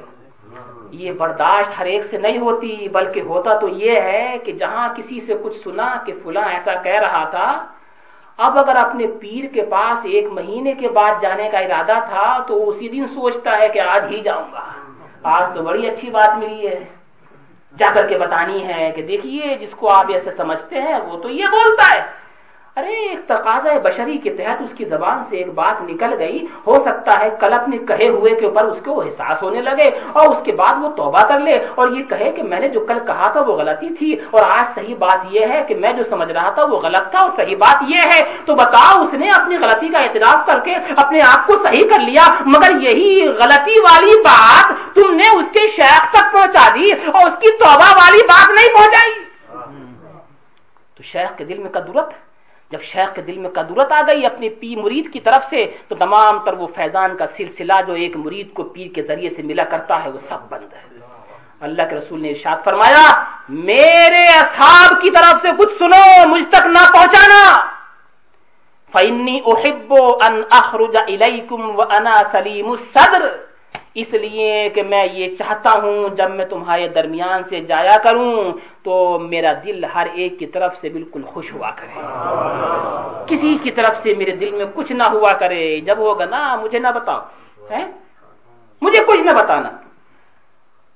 یہ 0.91 1.11
برداشت 1.11 1.79
ہر 1.79 1.85
ایک 1.85 2.05
سے 2.05 2.17
نہیں 2.17 2.37
ہوتی، 2.37 2.87
بلکہ 2.91 3.19
ہوتا 3.19 3.55
تو 3.55 3.67
یہ 3.67 4.01
ہے 4.01 4.37
کہ 4.43 4.51
جہاں 4.51 4.93
کسی 4.95 5.19
سے 5.19 5.33
کچھ 5.43 5.57
سنا 5.57 5.95
کہ 6.05 6.13
فلاں 6.23 6.49
ایسا 6.49 6.73
کہہ 6.73 6.99
رہا 6.99 7.29
تھا، 7.29 7.65
اب 8.37 8.57
اگر 8.57 8.75
اپنے 8.75 9.07
پیر 9.19 9.53
کے 9.53 9.61
پاس 9.61 9.97
ایک 10.03 10.25
مہینے 10.31 10.73
کے 10.73 10.89
بعد 10.89 11.21
جانے 11.21 11.49
کا 11.49 11.57
ارادہ 11.57 11.99
تھا 12.09 12.39
تو 12.47 12.69
اسی 12.69 12.89
دن 12.89 13.05
سوچتا 13.07 13.57
ہے 13.59 13.69
کہ 13.69 13.79
آج 13.79 14.05
ہی 14.09 14.21
جاؤں 14.21 14.51
گا۔ 14.53 14.63
آج 15.23 15.55
تو 15.55 15.63
بڑی 15.63 15.89
اچھی 15.89 16.09
بات 16.09 16.37
ملی 16.37 16.67
ہے۔ 16.67 16.79
جا 17.77 17.87
کر 17.93 18.07
کے 18.07 18.17
بتانی 18.17 18.67
ہے 18.67 18.91
کہ 18.95 19.01
دیکھیے، 19.01 19.55
جس 19.55 19.71
کو 19.71 19.89
آپ 19.89 20.05
ایسے 20.13 20.29
سمجھتے 20.37 20.81
ہیں، 20.81 20.97
وہ 20.99 21.17
تو 21.17 21.29
یہ 21.29 21.45
بولتا 21.45 21.95
ہے۔ 21.95 22.22
ارے 22.77 22.93
ایک 23.07 23.19
تقاضا 23.25 23.73
بشری 23.83 24.17
کے 24.17 24.29
تحت 24.29 24.61
اس 24.61 24.71
کی 24.77 24.85
زبان 24.85 25.21
سے 25.23 25.37
ایک 25.37 25.53
بات 25.53 25.81
نکل 25.81 26.13
گئی۔ 26.19 26.37
ہو 26.67 26.75
سکتا 26.79 27.19
ہے 27.19 27.29
کل 27.39 27.53
اپنے 27.53 27.77
کہے 27.77 28.07
ہوئے 28.09 28.33
کے 28.35 28.45
اوپر 28.45 28.63
اس 28.63 28.79
کو 28.85 29.01
احساس 29.01 29.43
ہونے 29.43 29.61
لگے 29.61 29.87
اور 30.13 30.25
اس 30.31 30.41
کے 30.43 30.51
بعد 30.51 30.81
وہ 30.81 30.89
توبہ 30.95 31.23
کر 31.27 31.39
لے 31.39 31.55
اور 31.75 31.87
یہ 31.91 32.03
کہے 32.03 32.31
کہ 32.31 32.43
میں 32.43 32.59
نے 32.59 32.67
جو 32.69 32.79
کل 32.79 32.99
کہا 33.07 33.27
تھا 33.31 33.41
وہ 33.41 33.53
غلطی 33.57 33.89
تھی 33.95 34.11
اور 34.31 34.41
آج 34.49 34.65
صحیح 34.75 34.95
بات 34.99 35.25
یہ 35.29 35.45
ہے 35.45 35.63
کہ 35.67 35.75
میں 35.75 35.93
جو 35.93 36.03
سمجھ 36.03 36.31
رہا 36.31 36.49
تھا 36.49 36.63
وہ 36.63 36.79
غلط 36.79 37.11
تھا 37.11 37.19
اور 37.19 37.29
صحیح 37.35 37.55
بات 37.55 37.83
یہ 37.87 38.09
ہے۔ 38.11 38.21
تو 38.45 38.55
بتاؤ 38.55 39.01
اس 39.01 39.13
نے 39.13 39.29
اپنی 39.29 39.55
غلطی 39.57 39.89
کا 39.89 40.03
اعتراف 40.03 40.45
کر 40.47 40.59
کے 40.59 40.75
اپنے 40.97 41.19
آپ 41.27 41.47
کو 41.47 41.53
صحیح 41.63 41.87
کر 41.91 42.01
لیا 42.01 42.25
مگر 42.45 42.81
یہی 42.81 43.27
غلطی 43.41 43.79
والی 43.87 44.19
بات 44.23 44.95
تم 44.95 45.15
نے 45.15 45.29
اس 45.37 45.53
کے 45.53 45.67
شیخ 45.67 46.11
تک 46.11 46.33
پہنچا 46.33 46.67
دی 46.75 46.91
اور 47.07 47.31
اس 47.31 47.37
کی 47.37 47.57
توبہ 47.57 47.93
والی 48.01 48.27
بات 48.27 48.49
نہیں 48.49 48.75
پہنچائی۔ 48.75 49.13
تو 50.97 51.03
شیخ 51.03 51.37
کے 51.37 51.43
دل 51.43 51.57
میں 51.57 51.71
کدورت؟ 51.71 52.13
جب 52.71 52.81
شیخ 52.81 53.15
کے 53.15 53.21
دل 53.21 53.37
میں 53.37 53.49
قدورت 53.49 53.91
آ 53.91 54.01
گئی 54.07 54.25
اپنے 54.25 54.49
پی 54.49 54.75
مرید 54.75 55.13
کی 55.13 55.19
طرف 55.19 55.49
سے، 55.49 55.65
تو 55.87 55.95
تمام 55.95 56.39
تر 56.45 56.53
وہ 56.53 56.67
فیضان 56.75 57.17
کا 57.17 57.27
سلسلہ 57.27 57.73
جو 57.87 57.93
ایک 57.93 58.17
مرید 58.17 58.53
کو 58.53 58.63
پیر 58.63 58.87
کے 58.95 59.01
ذریعے 59.01 59.29
سے 59.29 59.41
ملا 59.43 59.63
کرتا 59.63 60.03
ہے، 60.03 60.09
وہ 60.09 60.17
سب 60.17 60.37
بند 60.49 60.73
ہے۔ 60.73 60.99
اللہ 61.61 61.81
کے 61.89 61.95
رسول 61.95 62.21
نے 62.21 62.29
ارشاد 62.29 62.57
فرمایا، 62.63 63.23
میرے 63.49 64.25
اصحاب 64.25 65.01
کی 65.01 65.09
طرف 65.09 65.41
سے 65.41 65.47
کچھ 65.57 65.73
سنو، 65.79 66.29
مجھ 66.29 66.47
تک 66.49 66.65
نہ 66.65 66.91
پہنچانا۔ 66.93 67.73
فنی 68.93 69.39
احب 69.45 69.93
ان 69.93 70.41
اخرج 70.51 70.97
الیکم 70.97 71.79
و 71.79 71.83
سلیم 72.31 72.71
الصدر۔ 72.71 73.52
اس 73.95 74.13
لیے 74.13 74.69
کہ 74.69 74.83
میں 74.83 75.07
یہ 75.13 75.35
چاہتا 75.35 75.71
ہوں 75.83 76.15
جب 76.15 76.31
میں 76.31 76.45
تمہارے 76.45 76.87
درمیان 76.87 77.43
سے 77.43 77.59
جایا 77.59 77.97
کروں 78.03 78.51
تو 78.83 79.19
میرا 79.19 79.53
دل 79.65 79.85
ہر 79.85 80.07
ایک 80.13 80.39
کی 80.39 80.45
طرف 80.45 80.77
سے 80.77 80.89
بالکل 80.89 81.21
خوش 81.23 81.53
ہوا 81.53 81.71
کرے۔ 81.71 81.99
کسی 83.27 83.57
کی 83.63 83.71
طرف 83.71 84.03
سے 84.03 84.13
میرے 84.13 84.31
دل 84.31 84.51
میں 84.51 84.65
کچھ 84.75 84.91
نہ 84.91 85.03
ہوا 85.03 85.33
کرے۔ 85.33 85.79
جب 85.79 85.97
ہوگا 85.97 86.25
نا، 86.25 86.55
مجھے 86.55 86.79
نہ 86.79 86.87
بتاؤ 86.87 87.19
مجھے 88.81 88.99
کچھ 89.07 89.19
نہ 89.19 89.31
بتانا۔ 89.31 89.69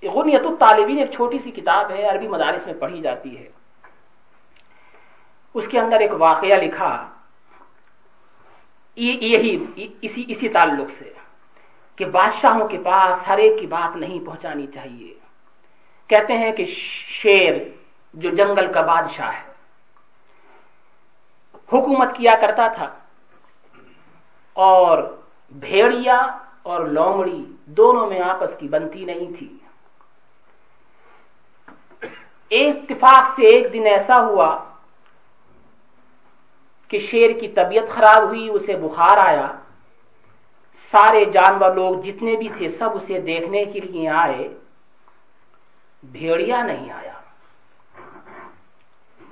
غنیت 0.03 0.45
الطالبین 0.45 0.99
ایک 0.99 1.11
چھوٹی 1.11 1.37
سی 1.37 1.51
کتاب 1.51 1.91
ہے، 1.91 2.09
عربی 2.09 2.27
مدارس 2.27 2.65
میں 2.65 2.73
پڑھی 2.73 3.01
جاتی 3.01 3.37
ہے۔ 3.37 3.49
اس 5.53 5.67
کے 5.67 5.79
اندر 5.79 5.99
ایک 5.99 6.11
واقعہ 6.17 6.55
لکھا۔ 6.55 7.07
یہی 8.95 9.65
اسی 10.01 10.23
اسی 10.27 10.49
تعلق 10.49 10.89
سے۔ 10.99 11.16
کہ 11.97 12.05
بادشاہوں 12.05 12.67
کے 12.67 12.77
پاس 12.85 13.27
ہر 13.27 13.37
ایک 13.37 13.59
کی 13.59 13.67
بات 13.67 13.95
نہیں 13.95 14.25
پہنچانی 14.25 14.67
چاہیے۔ 14.67 15.13
کہتے 16.07 16.33
ہیں 16.33 16.51
کہ 16.51 16.65
شیر 17.23 17.53
جو 18.13 18.29
جنگل 18.29 18.73
کا 18.73 18.81
بادشاہ 18.81 19.31
ہے۔ 19.33 19.51
حکومت 21.53 22.15
کیا 22.15 22.35
کرتا 22.41 22.67
تھا۔ 22.67 22.95
اور 24.53 25.17
بھیڑیا 25.49 26.37
اور 26.63 26.85
لومڑی 26.85 27.45
دونوں 27.65 28.07
میں 28.07 28.21
آپس 28.21 28.57
کی 28.59 28.67
بنتی 28.67 29.05
نہیں 29.05 29.37
تھی۔ 29.39 29.57
ایک 32.49 32.75
اتفاق 32.75 33.35
سے 33.35 33.45
ایک 33.45 33.73
دن 33.73 33.83
ایسا 33.85 34.25
ہوا 34.25 34.63
کہ 36.87 36.99
شیر 36.99 37.39
کی 37.39 37.47
طبیعت 37.47 37.89
خراب 37.95 38.23
ہوئی، 38.23 38.49
اسے 38.49 38.77
بخار 38.77 39.17
آیا۔ 39.17 39.51
سارے 40.77 41.25
جانور 41.25 41.75
لوگ 41.75 41.99
جتنے 42.01 42.35
بھی 42.35 42.49
تھے 42.57 42.69
سب 42.69 42.89
اسے 42.93 43.21
دیکھنے 43.21 43.65
کے 43.65 43.79
لیے 43.79 44.09
آئے۔ 44.09 44.47
بھیڑیا 46.03 46.63
نہیں 46.63 46.91
آیا۔ 46.91 47.13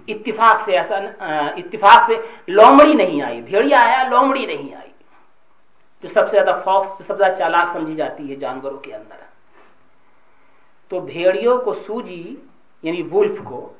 اتفاق 0.07 0.65
سے 0.65 0.77
ایسا 0.77 0.95
اتفاق 1.47 2.03
سے 2.07 2.13
لومڑی 2.47 2.93
نہیں 2.93 3.21
آئی۔ 3.21 3.41
بھیڑیا 3.41 3.79
آیا، 3.79 4.03
لومڑی 4.03 4.45
نہیں 4.45 4.75
آئی۔ 4.75 4.91
جو 6.03 6.09
سب 6.09 6.29
سے 6.29 6.31
زیادہ 6.31 6.61
فوکس 6.65 6.87
سب 6.87 7.07
سے 7.07 7.13
زیادہ 7.17 7.35
چالاک 7.37 7.67
سمجھی 7.73 7.95
جاتی 7.95 8.29
ہے 8.29 8.35
جانوروں 8.35 8.77
کے 8.77 8.95
اندر۔ 8.95 9.15
تو 10.89 10.99
بھیڑیوں 10.99 11.57
کو 11.57 11.73
سوجی 11.73 12.35
یعنی 12.83 13.01
وولف 13.01 13.39
کو، 13.43 13.73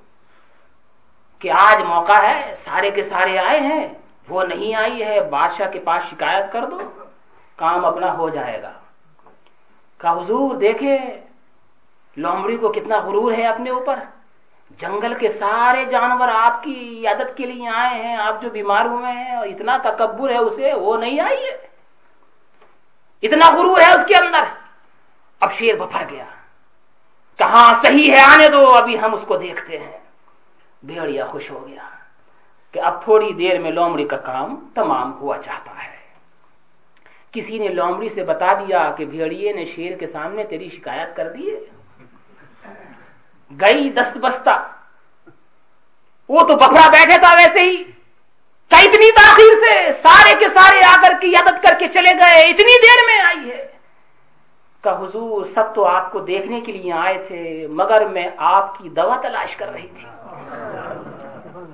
کہ 1.39 1.51
آج 1.51 1.83
موقع 1.83 2.21
ہے، 2.23 2.55
سارے 2.55 2.91
کے 2.91 3.03
سارے 3.03 3.39
آئے 3.39 3.59
ہیں، 3.59 3.87
وہ 4.29 4.43
نہیں 4.43 4.75
آئی 4.75 5.03
ہے، 5.03 5.29
بادشاہ 5.29 5.71
کے 5.71 5.79
پاس 5.79 6.03
شکایت 6.03 6.51
کر 6.51 6.65
دو۔ 6.65 7.04
کام 7.55 7.85
اپنا 7.85 8.17
ہو 8.17 8.29
جائے 8.29 8.61
گا۔ 8.61 8.71
کہ 9.97 10.07
حضور 10.07 10.55
دیکھے 10.55 10.97
لومڑی 12.17 12.57
کو 12.57 12.71
کتنا 12.71 12.99
غرور 12.99 13.33
ہے 13.33 13.47
اپنے 13.47 13.69
اوپر۔ 13.69 13.99
جنگل 14.69 15.13
کے 15.13 15.29
سارے 15.29 15.85
جانور 15.85 16.27
آپ 16.27 16.63
کی 16.63 17.07
عادت 17.07 17.37
کے 17.37 17.45
لیے 17.45 17.67
آئے 17.67 18.03
ہیں، 18.03 18.15
آپ 18.15 18.41
جو 18.41 18.49
بیمار 18.49 18.85
ہوئے 18.85 19.11
ہیں، 19.11 19.35
اور 19.35 19.47
اتنا 19.47 19.77
تکبر 19.77 20.29
ہے 20.29 20.37
اسے، 20.37 20.73
وہ 20.73 20.97
نہیں 20.97 21.19
آئی 21.19 21.37
ہے۔ 21.37 21.67
اتنا 23.21 23.57
غرور 23.57 23.79
ہے 23.79 23.91
اس 23.91 24.05
کے 24.07 24.25
اندر۔ 24.25 24.43
اب 25.39 25.53
شیر 25.53 25.75
بفر 25.75 26.03
گیا۔ 26.09 26.25
کہاں 27.37 27.83
صحیح 27.83 28.11
ہے، 28.11 28.33
آنے 28.33 28.49
دو، 28.49 28.75
ابھی 28.75 29.01
ہم 29.01 29.13
اس 29.13 29.21
کو 29.27 29.37
دیکھتے 29.37 29.79
ہیں۔ 29.79 29.99
بھیڑیا 30.83 31.25
خوش 31.25 31.51
ہو 31.51 31.67
گیا 31.67 31.87
کہ 32.71 32.79
اب 32.79 33.03
تھوڑی 33.03 33.33
دیر 33.33 33.59
میں 33.59 33.71
لومڑی 33.71 34.07
کا 34.07 34.17
کام 34.17 34.69
تمام 34.75 35.13
ہوا 35.13 35.37
چاہتا 35.37 35.83
ہے۔ 35.83 35.94
کسی 37.35 37.57
نے 37.57 37.67
لومڑی 37.67 38.09
سے 38.09 38.23
بتا 38.23 38.53
دیا 38.53 38.91
کہ 38.97 39.05
بھیڑیے 39.05 39.53
نے 39.53 39.65
شیر 39.65 39.97
کے 39.97 40.07
سامنے 40.07 40.43
تیری 40.43 40.69
شکایت 40.69 41.15
کر 41.15 41.29
دی 41.29 41.47
گئی 43.61 43.89
دست 43.89 44.17
بستہ۔ 44.17 44.67
وہ 46.29 46.39
تو 46.39 46.55
بکرا 46.55 46.89
بیٹھے 46.89 47.17
تھا 47.17 47.35
ویسے 47.35 47.59
ہی۔ 47.59 47.83
اتنی 48.71 49.11
تاخیر 49.11 49.55
سے 49.63 49.91
سارے 50.03 50.33
کے 50.39 50.45
سارے 50.49 50.79
آ 50.85 51.01
کر 51.01 51.13
کی 51.21 51.35
عادت 51.35 51.63
کر 51.63 51.79
کے 51.79 51.87
چلے 51.87 52.11
گئے۔ 52.11 52.43
اتنی 52.43 52.81
دیر 52.81 53.05
میں 53.05 53.25
آئی 53.25 53.51
ہے۔ 53.51 53.67
کہ 54.83 54.89
حضور 54.89 55.45
سب 55.45 55.75
تو 55.75 55.85
آپ 55.85 56.11
کو 56.11 56.19
دیکھنے 56.19 56.61
کے 56.61 56.71
لیے 56.71 56.93
آئے 56.93 57.25
تھے، 57.27 57.67
مگر 57.67 58.07
میں 58.07 58.29
آپ 58.37 58.79
کی 58.79 58.89
دوا 58.89 59.17
تلاش 59.21 59.55
کر 59.55 59.71
رہی 59.71 59.87
تھی۔ 59.87 60.07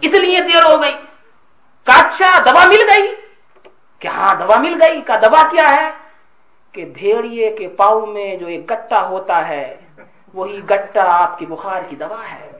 اس 0.01 0.13
لیے 0.13 0.39
دیر 0.41 0.73
ہو 0.73 0.81
گئی۔ 0.81 0.93
کاچا 1.83 2.39
دوا 2.39 2.65
مل 2.65 2.81
گئی۔ 2.81 3.20
کہ 4.01 4.07
ہاں 4.07 4.35
دوا 4.35 4.59
مل 4.59 4.77
گئی، 4.81 5.01
کا 5.01 5.15
دوا 5.15 5.43
کیا 5.51 5.75
ہے؟ 5.75 5.89
کہ 6.71 6.85
بھیڑیے 6.85 7.51
کے 7.51 7.67
پاؤں 7.67 8.05
میں 8.05 8.35
جو 8.35 8.47
ایک 8.47 8.71
گٹا 8.71 9.07
ہوتا 9.07 9.47
ہے، 9.47 9.75
وہی 10.33 10.59
گٹا 10.69 11.23
آپ 11.23 11.39
کی 11.39 11.45
بخار 11.45 11.81
کی 11.89 11.95
دوا 11.95 12.21
ہے۔ 12.33 12.51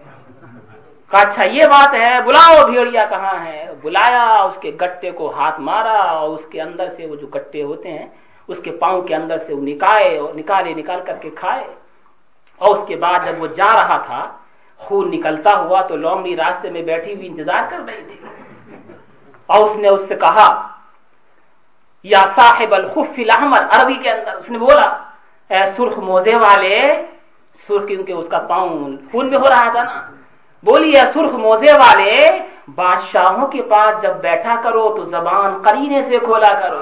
اچھا 1.12 1.44
یہ 1.46 1.66
بات 1.66 1.94
ہے، 1.94 2.22
بلاؤ 2.22 2.66
بھیڑیا 2.66 3.06
کہاں 3.06 3.46
ہے؟ 3.46 3.66
بلایا، 3.82 4.30
اس 4.30 4.58
کے 4.62 4.72
گٹے 4.82 5.12
کو 5.12 5.32
ہاتھ 5.32 5.60
مارا 5.60 6.02
اور 6.02 6.30
اس 6.30 6.46
کے 6.52 6.62
اندر 6.62 6.90
سے 6.98 7.06
وہ 7.06 7.16
جو 7.16 7.28
گٹے 7.28 7.64
ہوتے 7.64 7.90
ہیں، 7.92 8.08
اس 8.48 8.58
کے 8.64 8.72
پاؤں 8.72 9.02
کے 9.02 9.16
اندر 9.16 9.38
سے 9.38 9.54
وہ 9.54 9.62
نکالے 9.62 10.18
اور 10.18 10.34
نکالے، 10.34 10.74
نکال 10.74 11.02
کر 11.06 11.16
کے 11.22 11.30
کھائے۔ 11.30 11.68
اور 12.58 12.76
اس 12.76 12.88
کے 12.88 12.96
بعد 12.96 13.20
جب 13.26 13.42
وہ 13.42 13.48
جا 13.48 13.74
رہا 13.74 13.98
تھا، 13.98 14.38
خون 14.78 15.12
نکلتا 15.12 15.60
ہوا 15.60 15.82
تو 15.82 15.96
لومڑی 15.96 16.38
راستے 16.38 16.70
میں 16.70 16.82
بیٹھی 16.82 17.16
ہوئی 17.16 17.28
انتظار 17.28 17.64
کر 17.70 17.80
رہی 17.88 18.02
تھی۔ 18.02 18.28
اور 19.46 19.70
اس 19.70 19.76
نے 19.76 19.88
اس 19.88 20.08
سے 20.08 20.16
کہا 20.16 20.78
یا 22.04 22.24
صاحب 22.36 22.74
الخف 22.74 23.16
الاحمر، 23.18 23.62
عربی 23.72 23.98
کے 24.04 24.10
اندر 24.12 24.34
اس 24.36 24.50
نے 24.50 24.58
بولا، 24.58 24.88
اے 25.52 25.62
سرخ 25.78 25.98
موزے 25.98 26.36
والے، 26.36 26.78
سرخ 27.68 27.88
کیونکہ 27.88 28.12
اس 28.12 28.28
کا 28.28 28.40
پاؤں 28.40 28.98
خون 29.12 29.30
میں 29.30 29.40
ہو 29.40 29.50
رہا 29.50 29.70
تھا 29.72 29.84
نا۔ 29.84 30.02
بولی، 30.64 30.90
اے 30.98 31.06
سرخ 31.14 31.34
موزے 31.46 31.74
والے، 31.74 32.14
بادشاہوں 32.76 33.48
کے 33.48 33.62
پاس 33.62 34.02
جب 34.02 34.14
بیٹھا 34.22 34.56
کرو 34.64 34.84
تو 34.96 35.04
زبان 35.04 35.62
قرینے 35.62 36.02
سے 36.02 36.18
کھولا 36.18 36.54
کرو۔ 36.62 36.82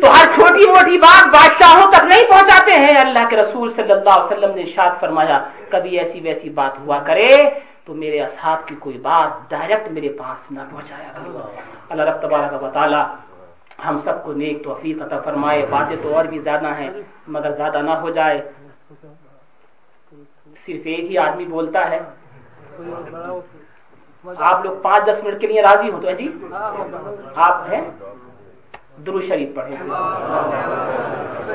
تو 0.00 0.06
ہر 0.10 0.26
چھوٹی 0.34 0.66
موٹی 0.70 0.98
بات 0.98 1.26
بادشاہوں 1.34 1.90
تک 1.90 2.04
نہیں 2.04 2.24
پہنچاتے 2.30 2.72
ہیں۔ 2.80 2.96
اللہ 3.00 3.24
کے 3.30 3.36
رسول 3.36 3.70
صلی 3.70 3.92
اللہ 3.92 4.14
علیہ 4.16 4.32
وسلم 4.32 4.54
نے 4.54 4.64
شاد 4.64 5.00
فرمایا، 5.00 5.38
کبھی 5.70 5.98
ایسی 5.98 6.20
ویسی 6.20 6.48
بات 6.50 6.78
ہوا 6.78 6.98
کرے 7.06 7.28
تو 7.88 7.94
میرے 7.94 8.20
اصحاب 8.20 8.68
کی 8.68 8.74
کوئی 8.74 8.98
بات 8.98 9.50
ڈائریکٹ 9.50 9.92
میرے 9.92 10.08
پاس 10.08 10.52
نہ 10.52 10.60
پہنچایا 10.70 11.08
کرو۔ 11.08 11.38
اللہ 11.88 12.02
رب 12.02 12.20
تبارک 12.22 12.62
و 12.62 12.70
تعالی 12.72 13.02
ہم 13.88 13.98
سب 13.98 14.24
کو 14.24 14.32
نیک 14.32 14.64
توفیق 14.64 15.02
عطا 15.02 15.20
فرمائے۔ 15.20 15.66
باتیں 15.70 15.96
تو 16.02 16.16
اور 16.16 16.24
بھی 16.24 16.38
زیادہ 16.38 16.66
ہیں، 16.66 16.90
مگر 17.28 17.50
زیادہ 17.50 17.78
نہ 17.82 17.90
ہو 17.90 18.10
جائے۔ 18.10 18.52
صرف 20.66 20.82
ایک 20.84 21.10
ہی 21.10 21.18
آدمی 21.18 21.44
بولتا 21.44 21.90
ہے۔ 21.90 22.00
آپ 24.36 24.64
لوگ 24.64 24.76
پانچ 24.82 25.04
دس 25.04 25.24
منٹ 25.24 25.40
کے 25.40 25.46
لیے 25.46 25.62
راضی 25.62 25.90
ہو 25.90 26.00
تو 26.00 26.10
جی؟ 26.10 26.28
آپ 27.36 27.56
ہیں؟ 27.72 27.90
درو 29.06 29.20
شریف 29.20 29.56
پڑھیں۔ 29.56 29.76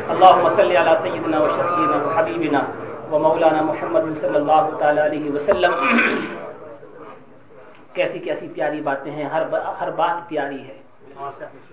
اللہ 0.07 0.35
مسلی 0.43 0.77
علی 0.77 0.95
سیدنا 1.01 1.37
و 1.39 1.47
شفینا 1.47 1.97
و 2.03 2.09
حبیبنا۔ 2.17 2.82
و 3.13 3.19
مولانا 3.19 3.61
محمد 3.61 4.05
صلی 4.21 4.35
اللہ 4.35 4.69
تعالی 4.79 5.01
علیہ 5.01 5.31
وسلم 5.31 5.73
کیسی 7.93 8.19
کیسی 8.19 8.47
پیاری 8.47 8.81
باتیں 8.81 9.11
ہیں، 9.11 9.23
ہر 9.23 9.41
ہر 9.79 9.91
بات 9.91 10.27
پیاری 10.29 10.61
ہے۔ 10.67 10.77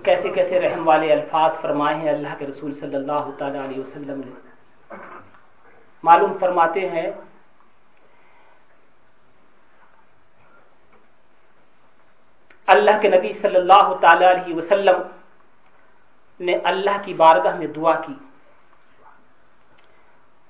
کیسے 0.04 0.28
کیسے 0.28 0.60
رحم 0.60 0.88
والے 0.88 1.12
الفاظ 1.12 1.52
فرمائے 1.60 1.96
ہیں 1.96 2.08
اللہ 2.08 2.34
کے 2.38 2.46
رسول 2.46 2.74
صلی 2.74 2.96
اللہ 2.96 3.30
تعالی 3.38 3.58
علیہ 3.58 3.80
وسلم 3.80 4.20
نے۔ 4.20 4.96
معلوم 6.04 6.32
فرماتے 6.40 6.88
ہیں، 6.88 7.10
اللہ 12.66 13.00
کے 13.02 13.08
نبی 13.08 13.32
صلی 13.32 13.56
اللہ 13.56 13.94
تعالی 14.00 14.24
علیہ 14.24 14.54
وسلم 14.54 15.02
نے 16.40 16.54
اللہ 16.64 16.96
کی 17.04 17.14
بارگاہ 17.14 17.54
میں 17.56 17.66
دعا 17.66 17.94
کی 18.00 18.14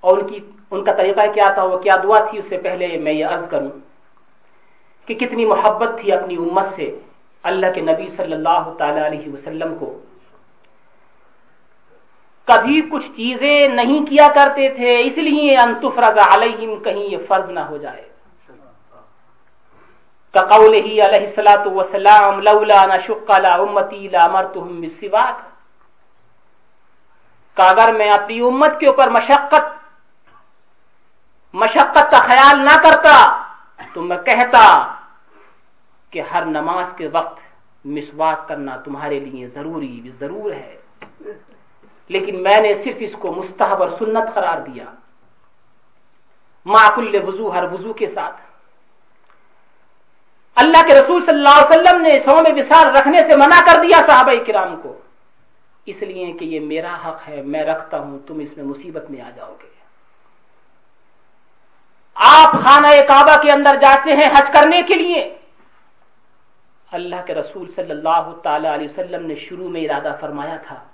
اور 0.01 0.19
ان 0.19 0.27
کی 0.27 0.41
ان 0.71 0.85
کا 0.85 0.93
طریقہ 0.93 1.21
کیا 1.35 1.49
تھا؟ 1.49 1.63
وہ 1.65 1.79
کیا 1.79 1.97
دعا 2.03 2.19
تھی 2.19 2.39
اس 2.39 2.49
سے 2.49 2.57
پہلے؟ 2.57 2.97
میں 2.97 3.13
یہ 3.13 3.27
عرض 3.27 3.49
کروں 3.49 3.71
کہ 5.07 5.15
کتنی 5.15 5.45
محبت 5.45 5.89
تھی 6.01 6.13
اپنی 6.13 6.37
امت 6.37 6.65
سے 6.65 6.99
اللہ 7.43 7.67
کے 7.75 7.81
نبی 7.81 8.09
صلی 8.09 8.33
اللہ 8.33 8.75
تعالی 8.79 9.07
علیہ 9.07 9.33
وسلم 9.33 9.75
کو۔ 9.79 9.99
کبھی 12.45 12.81
کچھ 12.91 13.07
چیزیں 13.17 13.69
نہیں 13.69 14.07
کیا 14.07 14.29
کرتے 14.35 14.69
تھے، 14.69 15.01
اس 15.01 15.19
لیے 15.19 15.57
انتفرض 15.57 16.19
علیہم، 16.19 16.77
کہیں 16.77 17.05
یہ 17.05 17.17
فرض 17.29 17.51
نہ 17.51 17.61
ہو 17.61 17.77
جائے۔ 17.77 18.09
کقول 20.35 20.75
ہی 20.75 21.01
علیہ 21.03 21.27
السلاۃ 21.27 21.67
وسلام 21.67 22.41
لولا 22.41 22.85
نشق 22.87 23.31
لا 23.41 23.55
امتی 23.55 24.09
لا 24.09 24.27
بالسواک 24.27 25.39
کہ 27.57 27.63
اگر 27.63 27.95
میں 27.95 28.09
اپنی 28.09 28.41
امت 28.41 28.81
کے 28.81 28.87
اوپر 28.87 29.11
مشقت 29.11 29.80
مشقت 31.53 32.11
کا 32.11 32.19
خیال 32.19 32.65
نہ 32.65 32.83
کرتا 32.83 33.43
تو 33.95 34.03
میں 34.03 34.17
کہتا 34.17 34.95
کہ 36.11 36.21
ہر 36.21 36.45
نماز 36.45 36.95
کے 36.97 37.09
وقت 37.13 37.41
مسواک 37.85 38.49
کرنا 38.49 38.77
تمہارے 38.77 39.21
لیے 39.21 39.49
ضروری 39.49 40.01
بھی 40.01 40.11
ضرور 40.11 40.53
ہے۔ 40.53 40.77
لیکن 42.09 42.43
میں 42.43 42.61
نے 42.61 42.75
صرف 42.75 42.97
اس 42.99 43.13
کو 43.13 43.33
مستحب 43.33 43.83
اور 43.83 43.89
سنت 43.99 44.35
قرار 44.35 44.61
دیا۔ 44.61 44.85
معقل 46.65 47.23
وضو، 47.27 47.53
ہر 47.53 47.65
وضو 47.73 47.93
کے 47.93 48.07
ساتھ۔ 48.07 48.41
اللہ 50.57 50.83
کے 50.87 50.95
رسول 50.95 51.25
صلی 51.25 51.35
اللہ 51.35 51.67
علیہ 51.67 51.81
وسلم 51.81 52.03
نے 52.03 52.21
سو 52.21 52.37
میں 52.37 52.53
وسال 52.57 52.97
رکھنے 52.97 53.19
سے 53.19 53.37
منع 53.37 53.61
کر 53.67 53.81
دیا 53.83 54.07
صحابہ 54.07 54.33
کرام 54.47 54.81
کو۔ 54.83 54.99
اس 55.87 56.03
لیے 56.03 56.33
کہ 56.33 56.45
یہ 56.45 56.61
میرا 56.61 56.97
حق 57.07 57.29
ہے، 57.29 57.43
میں 57.43 57.63
رکھتا 57.63 57.99
ہوں، 57.99 58.19
تم 58.27 58.39
اس 58.39 58.57
میں 58.57 58.65
مصیبت 58.65 59.11
میں 59.11 59.21
آ 59.21 59.31
جاؤ 59.31 59.55
گے۔ 59.63 59.80
آپ 62.23 62.53
خانہ 62.65 62.87
کعبہ 63.09 63.43
کے 63.43 63.53
اندر 63.53 63.77
جاتے 63.81 64.13
ہیں 64.13 64.31
حج 64.37 64.53
کرنے 64.53 64.83
کے 64.83 64.95
لیے۔ 64.95 65.37
اللہ 66.93 67.17
کے 67.27 67.35
رسول 67.35 67.73
صلی 67.73 67.91
اللہ 67.91 68.33
تعالی 68.43 68.69
علیہ 68.69 68.89
وسلم 68.89 69.27
نے 69.27 69.35
شروع 69.35 69.69
میں 69.69 69.81
ارادہ 69.81 70.17
فرمایا 70.21 70.57
تھا 70.57 70.85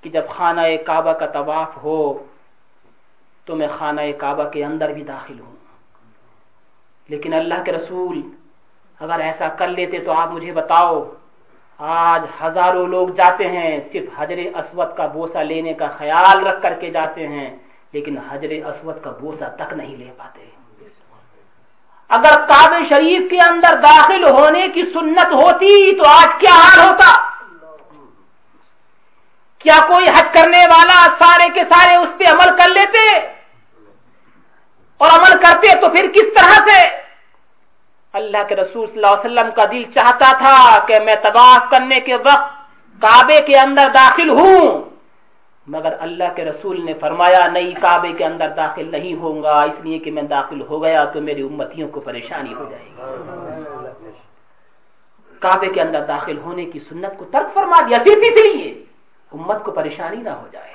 کہ 0.00 0.10
جب 0.10 0.28
خانہ 0.28 0.60
کعبہ 0.86 1.12
کا 1.12 1.26
طواف 1.26 1.76
ہو 1.82 2.26
تو 3.44 3.56
میں 3.56 3.68
خانہ 3.78 4.00
کعبہ 4.18 4.48
کے 4.48 4.64
اندر 4.64 4.92
بھی 4.92 5.02
داخل 5.02 5.40
ہوں۔ 5.40 5.56
لیکن 7.08 7.34
اللہ 7.34 7.62
کے 7.64 7.72
رسول 7.72 8.22
اگر 9.00 9.20
ایسا 9.20 9.48
کر 9.48 9.68
لیتے 9.68 9.98
تو 9.98 10.12
آپ 10.12 10.28
مجھے 10.28 10.52
بتاؤ، 10.52 11.10
آج 11.78 12.22
ہزاروں 12.42 12.86
لوگ 12.86 13.08
جاتے 13.08 13.48
ہیں، 13.48 13.80
صرف 13.92 14.20
حجر 14.20 14.36
اسود 14.36 14.96
کا 14.96 15.06
بوسا 15.06 15.42
لینے 15.42 15.74
کا 15.74 15.86
خیال 15.86 16.46
رکھ 16.46 16.62
کر 16.62 16.74
کے 16.80 16.90
جاتے 16.90 17.28
ہیں۔ 17.28 17.56
لیکن 17.92 18.18
حجر 18.18 18.66
اسود 18.66 19.04
کا 19.04 19.10
بوسا 19.10 19.48
تک 19.48 19.72
نہیں 19.72 19.96
لے 19.96 20.12
پاتے۔ 20.16 20.50
اگر 22.08 22.46
کاب 22.46 22.74
شریف 22.88 23.30
کے 23.30 23.36
اندر 23.36 23.80
داخل 23.80 24.24
ہونے 24.24 24.68
کی 24.68 24.82
سنت 24.82 25.32
ہوتی 25.32 25.96
تو 25.96 26.08
آج 26.08 26.40
کیا 26.40 26.50
حال 26.50 26.90
ہوتا؟ 26.90 27.28
کیا 29.58 29.74
کوئی 29.86 30.08
حج 30.08 30.34
کرنے 30.34 30.66
والا 30.66 31.06
سارے 31.18 31.48
کے 31.54 31.64
سارے 31.64 31.96
اس 31.96 32.08
پہ 32.18 32.24
عمل 32.24 32.56
کر 32.56 32.70
لیتے؟ 32.70 33.18
اور 34.96 35.08
عمل 35.10 35.38
کرتے 35.42 35.80
تو 35.80 35.88
پھر 35.88 36.10
کس 36.14 36.34
طرح 36.36 36.66
سے؟ 36.68 36.82
اللہ 38.12 38.42
کے 38.48 38.56
رسول 38.56 38.86
صلی 38.86 38.96
اللہ 38.96 39.06
علیہ 39.06 39.30
وسلم 39.30 39.50
کا 39.54 39.64
دل 39.64 39.82
چاہتا 39.82 40.32
تھا 40.38 40.86
کہ 40.86 40.94
میں 41.04 41.14
طواف 41.14 41.70
کرنے 41.70 42.00
کے 42.00 42.16
وقت 42.16 42.56
کعبے 43.00 43.40
کے 43.40 43.58
اندر 43.58 43.88
داخل 43.94 44.30
ہوں۔ 44.30 44.87
مگر 45.68 45.92
اللہ 46.00 46.28
کے 46.36 46.44
رسول 46.44 46.84
نے 46.84 46.94
فرمایا 47.00 47.46
نئی 47.52 47.72
کعبے 47.80 48.12
کے 48.18 48.24
اندر 48.24 48.48
داخل 48.56 48.90
نہیں 48.90 49.14
ہوں 49.14 49.42
گا، 49.42 49.62
اس 49.62 49.78
لیے 49.84 49.98
کہ 49.98 50.10
میں 50.10 50.22
داخل 50.22 50.60
ہو 50.60 50.82
گیا 50.82 51.04
تو 51.12 51.20
میری 51.20 51.42
امتیوں 51.42 51.88
کو 51.88 52.00
پریشانی 52.00 52.54
ہو 52.54 52.64
جائے 52.70 52.84
گی۔ 52.84 54.10
کعبے 55.40 55.68
کے 55.74 55.80
اندر 55.80 56.02
داخل 56.04 56.38
ہونے 56.38 56.64
کی 56.64 56.78
سنت 56.88 57.12
کو 57.18 57.24
ترک 57.32 57.48
فرما 57.54 57.78
دیا 57.88 57.98
صرف 58.04 58.22
اس 58.28 58.36
لیے 58.44 58.68
امت 59.32 59.58
کو 59.64 59.70
پریشانی 59.70 60.20
نہ 60.22 60.30
ہو 60.30 60.46
جائے۔ 60.52 60.72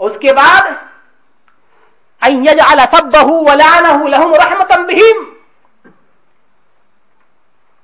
اس 0.00 0.14
کے 0.20 0.32
بعد 0.32 0.64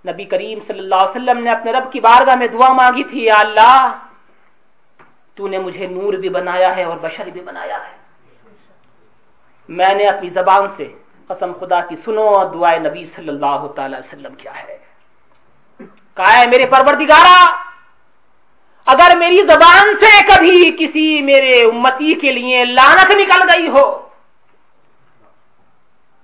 نبی 0.05 0.25
کریم 0.25 0.59
صلی 0.67 0.79
اللہ 0.79 0.95
علیہ 0.95 1.11
وسلم 1.11 1.43
نے 1.45 1.51
اپنے 1.51 1.73
رب 1.73 1.93
کی 1.93 2.01
بارگاہ 2.01 2.37
میں 2.37 2.47
دعا 2.47 2.73
مانگی 2.73 3.05
تھی، 3.05 3.25
یا 3.25 3.39
اللہ، 3.39 3.99
تو 5.35 5.49
نے 5.49 5.59
مجھے 5.59 5.87
نور 5.87 6.13
بھی 6.13 6.29
بنایا 6.29 6.77
ہے 6.77 6.85
اور 6.85 6.99
بشر 6.99 7.29
بھی 7.31 7.41
بنایا 7.41 7.77
ہے۔ 7.77 7.97
میں 9.69 9.95
نے 9.95 10.05
اپنی 10.09 10.29
زبان 10.29 10.67
سے 10.77 10.87
قسم 11.27 11.53
خدا 11.61 11.81
کی 11.81 11.97
سنو 11.97 12.27
اور 12.29 12.47
دعائے 12.47 12.79
نبی 12.79 13.05
صلی 13.05 13.29
اللہ 13.29 13.67
تعالی 13.77 13.97
وسلم 13.97 14.35
کیا 14.35 14.53
ہے۔ 14.63 14.77
کہا 16.17 16.39
ہے، 16.39 16.45
میرے 16.51 16.67
پروردگارا، 16.67 17.39
اگر 18.87 19.19
میری 19.19 19.37
زبان 19.37 19.95
سے 20.01 20.13
کبھی 20.29 20.71
کسی 20.79 21.23
میرے 21.23 21.63
امتی 21.63 22.15
کے 22.15 22.33
لیے 22.33 22.65
لانت 22.65 23.11
نکل 23.11 23.43
گئی 23.49 23.69
ہو 23.69 24.10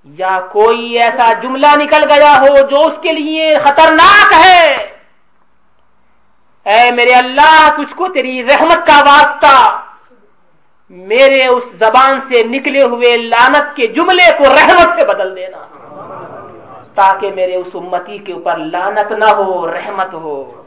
یا 0.06 0.40
کوئی 0.52 0.98
ایسا 0.98 1.32
جملہ 1.32 1.66
نکل 1.76 2.04
گیا 2.10 2.40
ہو 2.40 2.66
جو 2.70 2.80
اس 2.80 2.98
کے 3.02 3.12
لیے 3.12 3.48
خطرناک 3.64 4.32
ہے؟ 4.44 4.76
اے 6.64 6.90
میرے 6.94 7.14
اللہ 7.14 7.70
تجھ 7.76 7.94
کو 7.94 8.08
تیری 8.08 8.42
رحمت 8.42 8.86
کا 8.86 9.02
واسطہ۔ 9.06 9.80
میرے 10.90 11.46
اس 11.46 11.64
زبان 11.78 12.20
سے 12.20 12.42
نکلے 12.42 12.82
ہوئے 12.82 13.16
لانت 13.16 13.76
کے 13.76 13.86
جملے 13.86 14.32
کو 14.38 14.44
رحمت 14.44 15.00
سے 15.00 15.06
بدل 15.06 15.36
دینا۔ 15.36 15.66
تاکہ 16.94 17.30
میرے 17.32 17.56
اس 17.56 17.66
امتی 17.74 18.18
کے 18.18 18.32
اوپر 18.32 18.56
لانت 18.56 19.12
نہ 19.12 19.24
ہو، 19.24 19.72
رحمت 19.72 20.14
ہو۔ 20.14 20.62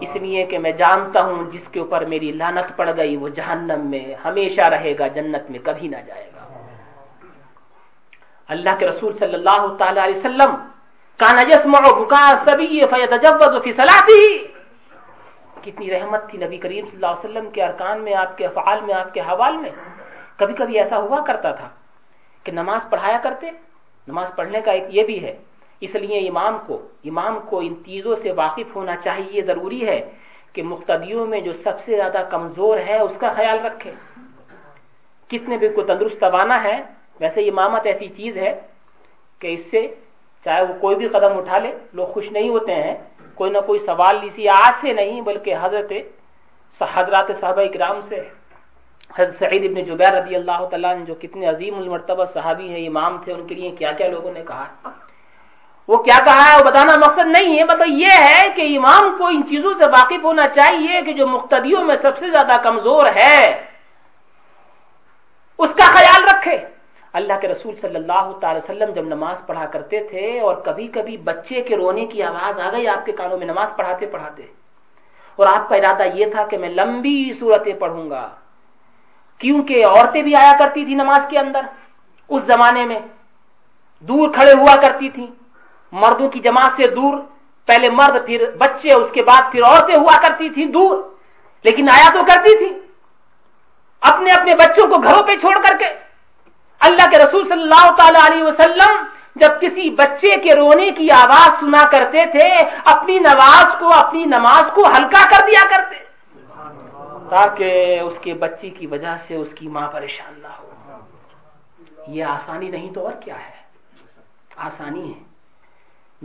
اس 0.00 0.16
لیے 0.16 0.44
کہ 0.44 0.58
میں 0.58 0.72
جانتا 0.72 1.22
ہوں، 1.22 1.50
جس 1.50 1.68
کے 1.68 1.80
اوپر 1.80 2.04
میری 2.04 2.32
لانت 2.32 2.76
پڑ 2.76 2.90
گئی، 2.96 3.16
وہ 3.16 3.28
جہنم 3.28 3.90
میں 3.90 4.14
ہمیشہ 4.24 4.60
رہے 4.60 4.94
گا، 4.98 5.06
جنت 5.06 5.50
میں 5.50 5.58
کبھی 5.64 5.88
نہ 5.88 5.96
جائے 6.06 6.30
گا۔ 6.36 6.39
اللہ 8.50 8.70
کے 8.78 8.86
رسول 8.86 9.12
صلی 9.12 9.34
اللہ 9.34 9.66
تعالی 9.78 10.00
علیہ 10.00 10.16
وسلم 10.16 10.54
کا 11.20 11.32
نجسم 11.32 11.72
کتنی 15.62 15.90
رحمت 15.90 16.30
تھی 16.30 16.38
نبی 16.38 16.56
کریم 16.56 16.86
صلی 16.86 16.96
اللہ 16.96 17.06
علیہ 17.06 17.24
وسلم 17.24 17.50
کے 17.50 17.62
ارکان 17.64 18.00
میں، 18.04 18.14
آپ 18.14 18.38
کے 18.38 18.46
افعال 18.46 18.80
میں، 18.80 18.94
آپ 18.94 19.14
کے 19.14 19.20
حوال 19.20 19.56
میں۔ 19.56 19.70
کبھی 20.36 20.54
کبھی 20.54 20.78
ایسا 20.78 20.98
ہوا 20.98 21.20
کرتا 21.26 21.50
تھا 21.52 21.68
کہ 22.44 22.52
نماز 22.52 22.90
پڑھایا 22.90 23.18
کرتے، 23.22 23.50
نماز 24.08 24.28
پڑھنے 24.36 24.60
کا 24.60 24.72
ایک 24.72 24.84
یہ 24.88 25.02
بھی 25.02 25.24
ہے، 25.24 25.34
اس 25.80 25.94
لیے 25.94 26.28
امام 26.28 26.58
کو 26.66 26.88
امام 27.04 27.38
کو 27.40 27.58
ان 27.58 27.74
چیزوں 27.86 28.14
سے 28.16 28.32
واقف 28.32 28.76
ہونا 28.76 28.96
چاہیے، 28.96 29.42
ضروری 29.42 29.88
ہے 29.88 30.00
کہ 30.52 30.62
مختدیوں 30.62 31.26
میں 31.26 31.40
جو 31.40 31.52
سب 31.52 31.76
سے 31.84 31.96
زیادہ 31.96 32.22
کمزور 32.30 32.78
ہے، 32.78 32.98
اس 32.98 33.16
کا 33.20 33.32
خیال 33.32 33.58
رکھے۔ 33.66 33.92
کتنے 35.28 35.56
بھی 35.56 35.68
کو 35.68 35.82
تندرست 35.82 36.20
توانا 36.20 36.62
ہے 36.64 36.99
ویسے 37.20 37.40
امامت 37.40 37.86
ایسی 37.86 38.08
چیز 38.08 38.36
ہے 38.36 38.60
کہ 39.38 39.46
اس 39.46 39.70
سے 39.70 39.94
چاہے 40.44 40.62
وہ 40.62 40.74
کوئی 40.80 40.96
بھی 40.96 41.08
قدم 41.08 41.38
اٹھا 41.38 41.58
لے، 41.58 41.72
لوگ 41.92 42.06
خوش 42.06 42.32
نہیں 42.32 42.48
ہوتے 42.48 42.74
ہیں۔ 42.74 42.94
کوئی 43.34 43.50
نہ 43.50 43.58
کوئی 43.66 43.78
سوال 43.78 44.18
اسی 44.22 44.48
آج 44.48 44.72
سے 44.80 44.92
نہیں، 44.92 45.20
بلکہ 45.20 45.54
حضرت 45.60 45.92
حضرات 46.80 47.28
صحابہ 47.40 47.60
اکرام 47.60 48.00
سے 48.00 48.20
حضرت 49.18 49.34
سعید 49.38 49.64
ابن 49.64 49.84
جبیر 49.84 50.12
رضی 50.12 50.36
اللہ 50.36 50.64
تعالیٰ 50.70 50.94
جو 51.04 51.14
کتنے 51.14 51.46
عظیم 51.46 51.74
المرتبہ 51.74 52.24
صحابی 52.24 52.68
ہیں، 52.68 52.86
امام 52.88 53.22
تھے، 53.24 53.32
ان 53.32 53.46
کے 53.46 53.54
لیے 53.54 53.70
کیا 53.70 53.92
کیا 53.92 54.08
لوگوں 54.08 54.32
نے 54.32 54.42
کہا؟ 54.48 54.66
وہ 55.88 55.96
کیا 55.96 56.18
کہا 56.24 56.42
ہے؟ 56.48 56.58
وہ 56.58 56.70
بتانا 56.70 56.96
مقصد 56.96 57.26
نہیں 57.26 57.58
ہے 57.58 57.64
مطلب 57.64 57.88
یہ 57.88 58.12
ہے 58.12 58.42
کہ 58.56 58.78
امام 58.78 59.16
کو 59.18 59.26
ان 59.26 59.42
چیزوں 59.48 59.74
سے 59.74 59.84
واقف 59.84 60.24
ہونا 60.24 60.48
چاہیے 60.48 61.02
کہ 61.02 61.12
جو 61.12 61.26
مقتدیوں 61.26 61.84
میں 61.84 61.96
سب 61.96 62.18
سے 62.18 62.30
زیادہ 62.30 62.56
کمزور 62.62 63.06
ہے، 63.06 63.66
اس 65.58 65.70
کا 65.70 65.86
خیال 65.94 66.22
رکھے۔ 66.24 66.79
اللہ 67.12 67.32
کے 67.40 67.48
رسول 67.48 67.76
صلی 67.76 67.96
اللہ 67.96 68.32
تعالی 68.40 68.58
وسلم 68.58 68.92
جب 68.92 69.04
نماز 69.04 69.46
پڑھا 69.46 69.66
کرتے 69.66 70.04
تھے 70.04 70.40
اور 70.40 70.56
کبھی 70.56 70.88
کبھی 70.88 71.16
بچے 71.16 71.62
کے 71.62 71.76
رونے 71.76 72.06
کی 72.06 72.22
آواز 72.22 72.60
آ 72.60 72.70
گئی 72.72 72.88
آپ 72.88 73.06
کے 73.06 73.12
کانوں 73.12 73.38
میں 73.38 73.46
نماز 73.46 73.72
پڑھاتے 73.76 74.06
پڑھاتے۔ 74.06 74.42
اور 75.36 75.46
آپ 75.46 75.68
کا 75.68 75.76
ارادہ 75.76 76.02
یہ 76.14 76.26
تھا 76.26 76.46
کہ 76.46 76.58
میں 76.58 76.68
لمبی 76.68 77.32
صورتیں 77.38 77.74
پڑھوں 77.74 78.10
گا۔ 78.10 78.28
کیونکہ 79.38 79.84
عورتیں 79.84 80.22
بھی 80.22 80.36
آیا 80.36 80.52
کرتی 80.58 80.84
تھی 80.84 80.94
نماز 80.94 81.20
کے 81.30 81.38
اندر۔ 81.38 81.60
اس 82.28 82.42
زمانے 82.42 82.84
میں 82.84 83.00
دور 84.00 84.28
کھڑے 84.28 84.52
ہوا 84.52 84.76
کرتی 84.82 85.08
تھی 85.08 85.26
مردوں 85.92 86.28
کی 86.28 86.40
جماعت 86.40 86.72
سے 86.76 86.86
دور۔ 86.86 87.18
پہلے 87.66 87.88
مرد، 87.90 88.26
پھر 88.26 88.50
بچے، 88.58 88.92
اس 88.92 89.10
کے 89.10 89.22
بعد 89.22 89.52
پھر 89.52 89.62
عورتیں 89.62 89.96
ہوا 89.96 90.28
کرتی 90.28 90.50
تھی 90.50 90.64
دور۔ 90.64 91.10
لیکن 91.64 91.86
آیا 91.90 92.10
تو 92.12 92.24
کرتی 92.24 92.58
تھی 92.58 92.80
اپنے 94.00 94.32
اپنے 94.32 94.54
بچوں 94.54 94.86
کو 94.86 95.00
گھروں 95.00 95.22
پہ 95.22 95.36
چھوڑ 95.36 95.58
کر 95.60 95.76
کے۔ 95.76 96.09
اللہ 96.80 97.10
کے 97.10 97.18
رسول 97.18 97.44
صلی 97.44 97.62
اللہ 97.62 97.94
تعالی 97.94 98.32
علیہ 98.32 98.42
وسلم 98.42 99.04
جب 99.34 99.48
کسی 99.60 99.90
بچے 99.90 100.36
کے 100.36 100.54
رونے 100.54 100.90
کی 100.90 101.10
آواز 101.10 101.60
سنا 101.60 101.88
کرتے 101.90 102.26
تھے، 102.26 102.76
اپنی 102.84 103.18
نواز 103.18 103.66
کو، 103.78 103.94
اپنی 103.94 104.24
نماز 104.24 104.70
کو 104.74 104.86
ہلکا 104.86 105.30
کر 105.30 105.46
دیا 105.46 105.66
کرتے۔ 105.70 106.04
تاکہ 107.30 108.00
اس 108.00 108.14
کے 108.22 108.34
بچے 108.34 108.70
کی 108.70 108.86
وجہ 108.86 109.16
سے 109.26 109.34
اس 109.34 109.48
کی 109.54 109.68
ماں 109.68 109.88
پریشان 109.92 110.42
نہ 110.42 110.46
ہو۔ 110.46 110.70
یہ 112.08 112.24
آسانی 112.24 112.68
نہیں 112.68 112.94
تو 112.94 113.04
اور 113.04 113.12
کیا 113.12 113.38
ہے؟ 113.38 113.60
آسانی 114.56 115.14
ہے۔ 115.14 115.20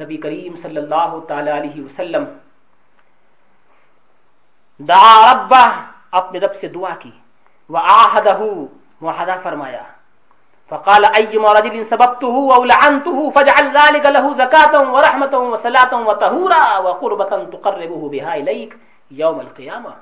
نبی 0.03 0.18
کریم 0.18 0.56
صلی 0.61 0.77
اللہ 0.77 1.19
تعالی 1.27 1.52
علیہ 1.52 1.86
وسلم 1.86 2.23
دا 4.80 5.34
ربا 5.34 5.86
اپنے 6.11 6.40
رب 6.40 6.56
سے 6.56 6.68
دعا 6.68 6.95
کی۔ 6.99 7.11
وہ 7.69 7.77
آہدہ 7.77 8.38
معاہدہ 9.02 9.36
فرمایا۔ 9.44 9.84
فقال 10.70 11.06
ايما 11.06 11.52
رجل 11.54 11.86
سببته 11.86 12.36
او 12.56 12.64
لعنته 12.64 13.30
فاجعل 13.30 13.68
ذلك 13.78 14.06
له 14.06 14.34
زكاه 14.34 14.94
ورحمه 14.94 15.34
وصلاه 15.38 15.92
وطهورا 16.08 16.78
وقربه 16.78 17.44
تقربه 17.54 18.10
بها 18.10 18.36
اليك 18.36 18.72
يوم 19.12 19.40
القيامه 19.40 19.94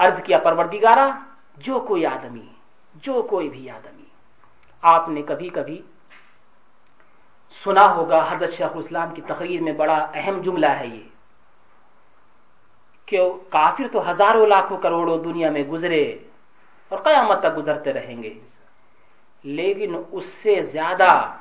عرض 0.00 0.20
کیا 0.24 0.38
پروردگارا، 0.38 1.06
جو 1.56 1.80
کوئی 1.88 2.06
آدمی، 2.06 2.46
جو 3.04 3.22
کوئی 3.30 3.48
بھی 3.48 3.70
آدمی، 3.70 4.08
آپ 4.82 5.08
نے 5.08 5.22
کبھی 5.22 5.48
کبھی 5.48 5.80
سنا 7.64 7.84
ہوگا، 7.94 8.20
حضرت 8.30 8.52
شیخ 8.56 8.72
اسلام 8.74 9.14
کی 9.14 9.22
تقریر 9.26 9.60
میں 9.62 9.72
بڑا 9.72 9.98
اہم 10.14 10.40
جملہ 10.44 10.66
ہے 10.78 10.86
یہ، 10.86 11.06
کہ 13.08 13.20
کافر 13.50 13.86
تو 13.92 13.98
ہزاروں 14.10 14.46
لاکھوں 14.46 14.76
کروڑوں 14.82 15.18
دنیا 15.24 15.50
میں 15.50 15.62
گزرے 15.72 16.02
اور 16.92 17.00
قیامت 17.00 17.40
تک 17.40 17.56
گزرتے 17.56 17.92
رہیں 17.92 18.22
گے۔ 18.22 18.40
لیکن 19.42 20.02
اس 20.12 20.24
سے 20.24 20.62
زیادہ 20.62 21.34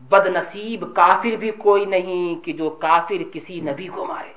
بد 0.00 0.26
نصیب 0.26 0.94
کافر 0.94 1.36
بھی 1.36 1.50
کوئی 1.50 1.84
نہیں 1.84 2.44
کہ 2.44 2.52
جو 2.52 2.70
کافر 2.70 3.22
کسی 3.32 3.60
نبی 3.60 3.88
کو 3.88 4.06
مارے۔ 4.06 4.32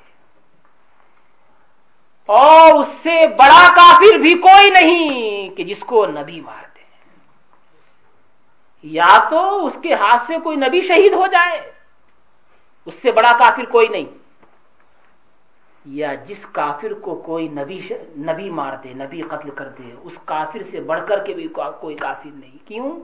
اور 2.26 2.80
اس 2.80 2.88
سے 3.02 3.28
بڑا 3.28 3.68
کافر 3.76 4.18
بھی 4.18 4.34
کوئی 4.34 4.70
نہیں 4.70 5.48
کہ 5.48 5.64
جس 5.64 5.80
کو 5.80 6.06
نبی 6.06 6.40
مار 6.40 6.64
دے 6.74 6.84
یا 8.82 9.28
تو 9.30 9.66
اس 9.66 9.78
کے 9.82 9.94
ہاتھ 9.94 10.22
سے 10.26 10.36
کوئی 10.44 10.56
نبی 10.56 10.80
شہید 10.80 11.12
ہو 11.12 11.26
جائے۔ 11.26 11.72
اس 12.86 12.94
سے 12.94 13.12
بڑا 13.12 13.32
کافر 13.38 13.64
کوئی 13.64 13.88
نہیں۔ 13.88 14.17
یا 15.84 16.14
جس 16.14 16.46
کافر 16.52 16.94
کو 16.94 17.14
کوئی 17.14 17.48
نبی 17.48 17.80
ش... 17.80 17.92
نبی 18.18 18.50
مار 18.50 18.72
دے، 18.84 18.92
نبی 18.94 19.20
قتل 19.20 19.50
کر 19.50 19.68
دے، 19.68 19.94
اس 20.02 20.18
کافر 20.24 20.62
سے 20.62 20.80
بڑھ 20.80 21.00
کر 21.08 21.24
کے 21.24 21.34
بھی 21.34 21.48
کوئی 21.80 21.96
کافر 21.96 22.30
نہیں۔ 22.34 22.68
کیوں؟ 22.68 23.00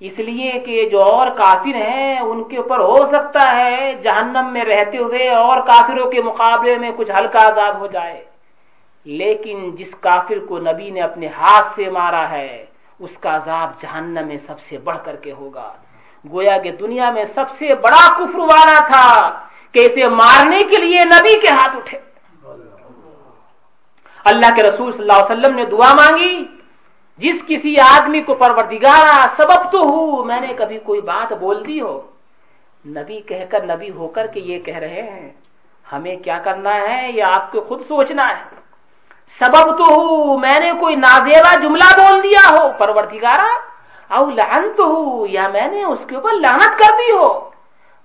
اس 0.00 0.18
لیے 0.18 0.52
کہ 0.52 0.88
جو 0.88 1.02
اور 1.02 1.26
کافر 1.26 1.74
ہیں، 1.74 2.18
ان 2.18 2.44
کے 2.44 2.56
اوپر 2.56 2.78
ہو 2.78 3.06
سکتا 3.06 3.56
ہے 3.56 3.92
جہنم 4.02 4.52
میں 4.52 4.64
رہتے 4.64 4.98
ہوئے 4.98 5.28
اور 5.28 5.60
کافروں 5.60 6.10
کے 6.10 6.22
مقابلے 6.22 6.78
میں 6.78 6.90
کچھ 6.96 7.10
ہلکا 7.10 7.48
عذاب 7.48 7.78
ہو 7.78 7.86
جائے۔ 7.86 8.24
لیکن 9.04 9.70
جس 9.74 9.94
کافر 10.00 10.38
کو 10.48 10.58
نبی 10.58 10.90
نے 10.90 11.00
اپنے 11.00 11.26
ہاتھ 11.26 11.74
سے 11.74 11.90
مارا 11.90 12.30
ہے، 12.30 12.66
اس 12.98 13.18
کا 13.18 13.36
عذاب 13.36 13.80
جہنم 13.80 14.28
میں 14.28 14.36
سب 14.36 14.60
سے 14.60 14.78
بڑھ 14.78 14.98
کر 15.04 15.16
کے 15.16 15.32
ہوگا۔ 15.32 15.72
گویا 16.30 16.58
کہ 16.58 16.72
دنیا 16.72 17.10
میں 17.10 17.24
سب 17.24 17.44
سے 17.50 17.74
بڑا 17.74 18.14
کفر 18.14 18.38
والا 18.38 18.86
تھا۔ 18.86 19.40
کہ 19.72 19.86
اسے 19.86 20.08
مارنے 20.08 20.58
کے 20.58 20.76
لیے 20.76 21.04
نبی 21.04 21.40
کے 21.40 21.48
ہاتھ 21.48 21.76
اٹھے۔ 21.76 21.98
اللہ 24.24 24.54
کے 24.56 24.62
رسول 24.62 24.92
صلی 24.92 25.00
اللہ 25.00 25.12
علیہ 25.12 25.32
وسلم 25.32 25.56
نے 25.56 25.64
دعا 25.64 25.94
مانگی، 25.94 26.44
جس 27.18 27.42
کسی 27.46 27.74
آدمی 27.80 28.20
کو 28.20 28.34
پروردگارا 28.34 29.26
سبب 29.36 29.72
تو 29.72 29.78
ہوں 29.78 30.24
میں 30.24 30.40
نے 30.40 30.54
کبھی 30.58 30.78
کوئی 30.78 31.00
بات 31.00 31.32
بول 31.32 31.66
دی 31.66 31.80
ہو۔ 31.80 32.00
نبی 32.86 33.20
کہہ 33.20 33.44
کر، 33.50 33.64
نبی 33.64 33.90
ہو 33.90 34.08
کر 34.08 34.26
کے 34.26 34.40
یہ 34.40 34.58
کہہ 34.58 34.76
رہے 34.76 35.02
ہیں، 35.02 35.30
ہمیں 35.92 36.16
کیا 36.16 36.38
کرنا 36.38 36.74
ہے؟ 36.74 37.12
یہ 37.12 37.22
آپ 37.22 37.52
کو 37.52 37.60
خود 37.60 37.80
سوچنا 37.88 38.28
ہے۔ 38.28 38.44
سبب 39.38 39.66
تو 39.78 39.84
ہوں 39.94 40.38
میں 40.38 40.58
نے 40.60 40.72
کوئی 40.80 40.96
نازیبا 40.96 41.54
جملہ 41.54 41.90
بول 41.96 42.22
دیا 42.22 42.50
ہو 42.50 42.68
پروردگارا 42.78 43.50
او 44.16 44.30
لعنت 44.30 44.76
تو 44.76 44.84
ہوں 44.84 45.28
یا 45.28 45.48
میں 45.48 45.68
نے 45.68 45.84
اس 45.84 45.98
کے 46.08 46.14
اوپر 46.16 46.32
لعنت 46.32 46.78
کر 46.78 46.92
دی 46.98 47.10
ہو۔ 47.12 47.50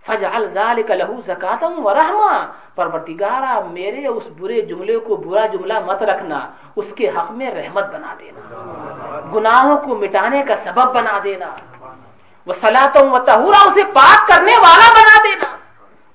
فجعل 0.06 0.44
ذلك 0.54 0.90
له 1.02 1.22
زکاتا 1.28 1.68
ورحمہ 1.86 2.34
پروردگارا، 2.76 3.54
میرے 3.78 4.06
اس 4.08 4.28
برے 4.40 4.62
جملے 4.70 4.98
کو 5.06 5.16
برا 5.26 5.46
جملہ 5.54 5.80
مت 5.86 6.02
رکھنا، 6.10 6.40
اس 6.80 6.94
کے 6.98 7.10
حق 7.16 7.32
میں 7.38 7.50
رحمت 7.52 7.86
بنا 7.94 8.14
دینا، 8.20 8.42
گناہوں 9.34 9.78
کو 9.86 9.96
مٹانے 10.02 10.42
کا 10.48 10.56
سبب 10.64 10.94
بنا 10.96 11.18
دینا 11.24 11.50
وہ 12.48 12.54
سلاطوں 12.62 13.10
و 13.10 13.20
تہورا 13.26 13.60
اسے 13.68 13.84
پاک 13.94 14.28
کرنے 14.30 14.56
والا 14.66 14.88
بنا 15.00 15.18
دینا 15.24 15.50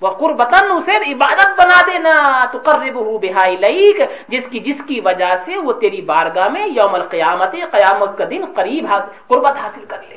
وہ 0.03 0.11
قربتن 0.21 0.71
اسے 0.73 0.97
عبادت 1.13 1.51
بنا 1.61 1.81
دینا 1.87 2.15
تو 2.53 2.59
قرب 2.67 2.97
بہائی 3.23 3.57
لئیک 3.65 3.99
جس 4.33 4.45
کی 4.51 4.59
جس 4.67 4.81
کی 4.89 5.01
وجہ 5.05 5.35
سے 5.45 5.57
وہ 5.57 5.73
تیری 5.81 6.01
بارگاہ 6.13 6.49
میں 6.55 6.67
یوم 6.79 6.95
القیامت، 6.95 7.53
قیامت 7.73 8.11
کا 8.19 8.25
دن 8.31 8.45
قریب 8.57 8.87
قربت 9.29 9.57
حاصل 9.63 9.85
کر 9.89 10.01
لے۔ 10.09 10.17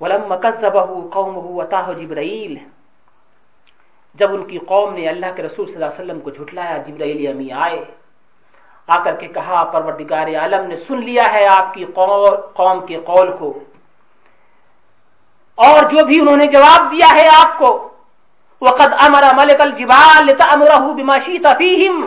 ولم 0.00 0.34
قوم 1.12 1.62
جبرائیل 1.98 2.56
جب 4.14 4.34
ان 4.34 4.46
کی 4.46 4.58
قوم 4.58 4.94
نے 4.94 5.08
اللہ 5.08 5.26
کے 5.36 5.42
رسول 5.42 5.66
صلی 5.66 5.74
اللہ 5.74 5.86
علیہ 5.86 6.04
وسلم 6.04 6.20
کو 6.20 6.30
جھٹلایا، 6.30 6.76
جبرائیل 6.76 7.26
امی 7.26 7.52
آئے۔ 7.52 7.84
آ 8.86 9.02
کر 9.02 9.16
کے 9.16 9.26
کہا، 9.26 9.64
پروردگار 9.64 10.28
عالم 10.34 10.66
نے 10.66 10.76
سن 10.76 11.00
لیا 11.00 11.32
ہے 11.32 11.46
آپ 11.46 11.74
کی 11.74 11.84
قوم 12.54 12.86
کے 12.86 13.00
قول 13.06 13.36
کو۔ 13.38 13.58
اور 15.54 15.90
جو 15.90 16.06
بھی 16.06 16.20
انہوں 16.20 16.36
نے 16.36 16.46
جواب 16.46 16.92
دیا 16.92 17.14
ہے 17.14 17.28
آپ 17.28 17.58
کو، 17.58 17.88
وقد 18.60 18.92
امر 18.98 19.22
ملک 19.38 19.60
الجبال 19.60 20.26
لتامره 20.26 20.96
بما 20.96 21.18
شئت 21.18 21.46
فيهم۔ 21.58 22.06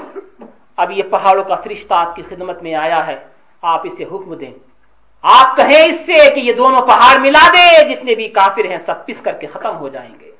اب 0.78 0.92
یہ 0.92 1.04
پہاڑوں 1.12 1.44
کا 1.44 1.56
فرشتہ 1.56 1.94
آپ 1.94 2.16
کی 2.16 2.22
خدمت 2.22 2.64
میں 2.64 2.76
آیا 2.76 3.08
ہے، 3.08 3.28
آپ 3.62 3.82
اسے 3.84 4.04
حکم 4.04 4.34
دیں۔ 4.34 4.73
آپ 5.24 5.56
کہیں 5.58 5.82
اس 5.90 6.00
سے 6.06 6.36
کہ 6.36 6.40
یہ 6.40 6.54
دونوں 6.54 6.82
پہاڑ 6.88 7.20
ملا 7.20 7.46
دے، 7.54 7.68
جتنے 7.90 8.16
بھی 8.16 8.28
کافر 8.28 8.66
ہیں 8.66 8.78
سب 8.86 9.06
پس 9.06 9.22
کر 9.22 9.34
کے 9.34 9.48
ختم 9.48 9.78
ہو 9.78 9.88
جائیں 9.90 10.14
گے۔ 10.20 10.32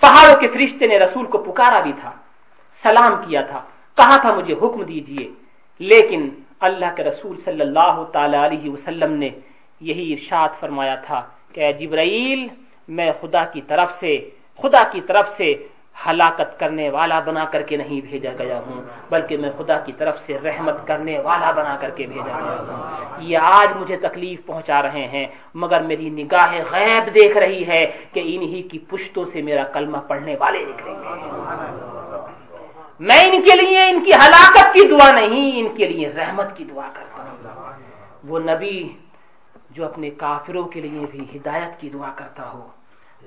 پہاڑوں 0.00 0.40
کے 0.40 0.48
فرشتے 0.48 0.86
نے 0.86 0.98
رسول 0.98 1.26
کو 1.26 1.38
پکارا 1.38 1.80
بھی 1.80 1.92
تھا، 2.00 2.12
سلام 2.82 3.12
کیا 3.24 3.40
تھا، 3.40 3.60
کہا 3.96 4.16
تھا 4.16 4.34
مجھے 4.34 4.54
حکم 4.54 4.82
دیجیے۔ 4.82 5.28
لیکن 5.78 6.28
اللہ 6.60 6.90
کے 6.96 7.04
رسول 7.04 7.40
صلی 7.40 7.60
اللہ 7.60 8.04
تعالی 8.12 8.36
علیہ 8.36 8.70
وسلم 8.70 9.12
نے 9.12 9.30
یہی 9.80 10.12
ارشاد 10.12 10.48
فرمایا 10.60 10.94
تھا 10.94 11.20
کہ 11.52 11.72
جبرائیل، 11.72 12.48
میں 12.88 13.10
خدا 13.20 13.44
کی 13.44 13.60
طرف 13.60 13.92
سے، 14.00 14.30
خدا 14.62 14.82
کی 14.92 15.00
طرف 15.00 15.36
سے 15.36 15.54
ہلاکت 15.94 16.58
کرنے 16.60 16.88
والا 16.90 17.18
بنا 17.26 17.44
کر 17.52 17.62
کے 17.68 17.76
نہیں 17.76 18.00
بھیجا 18.08 18.32
گیا 18.38 18.58
ہوں، 18.66 18.80
بلکہ 19.10 19.36
میں 19.42 19.50
خدا 19.58 19.78
کی 19.84 19.92
طرف 19.98 20.18
سے 20.26 20.38
رحمت 20.44 20.86
کرنے 20.86 21.18
والا 21.26 21.50
بنا 21.58 21.76
کر 21.80 21.90
کے 21.96 22.06
بھیجا 22.06 22.38
گیا 22.40 22.58
ہوں۔ 22.58 23.22
یہ 23.28 23.38
آج 23.58 23.76
مجھے 23.80 23.96
تکلیف 24.02 24.44
پہنچا 24.46 24.82
رہے 24.82 25.06
ہیں، 25.12 25.26
مگر 25.62 25.80
میری 25.90 26.08
نگاہ 26.10 26.52
غیب 26.72 27.14
دیکھ 27.14 27.36
رہی 27.36 27.62
ہے 27.66 27.84
کہ 28.12 28.20
انہی 28.24 28.62
کی 28.70 28.78
پشتوں 28.90 29.24
سے 29.32 29.42
میرا 29.42 29.64
کلمہ 29.74 29.98
پڑھنے 30.08 30.36
والے 30.40 30.64
نکلیں 30.64 30.94
گے 30.94 31.12
میں 33.00 33.22
ان 33.26 33.42
کے 33.42 33.54
لیے 33.60 33.78
ان 33.90 33.98
کی 34.04 34.12
ہلاکت 34.14 34.66
کی 34.74 34.82
دعا 34.88 35.10
نہیں، 35.12 35.50
ان 35.60 35.68
کے 35.76 35.84
لیے 35.88 36.08
رحمت 36.16 36.56
کی 36.56 36.64
دعا 36.64 36.88
کرتا 36.94 37.22
ہوں۔ 37.22 38.28
وہ 38.28 38.38
نبی 38.38 38.76
جو 39.70 39.84
اپنے 39.84 40.10
کافروں 40.24 40.64
کے 40.72 40.80
لیے 40.80 41.06
بھی 41.12 41.24
ہدایت 41.34 41.80
کی 41.80 41.88
دعا 41.90 42.10
کرتا 42.16 42.50
ہو، 42.52 42.66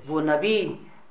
وہ 0.08 0.20
نبی 0.20 0.56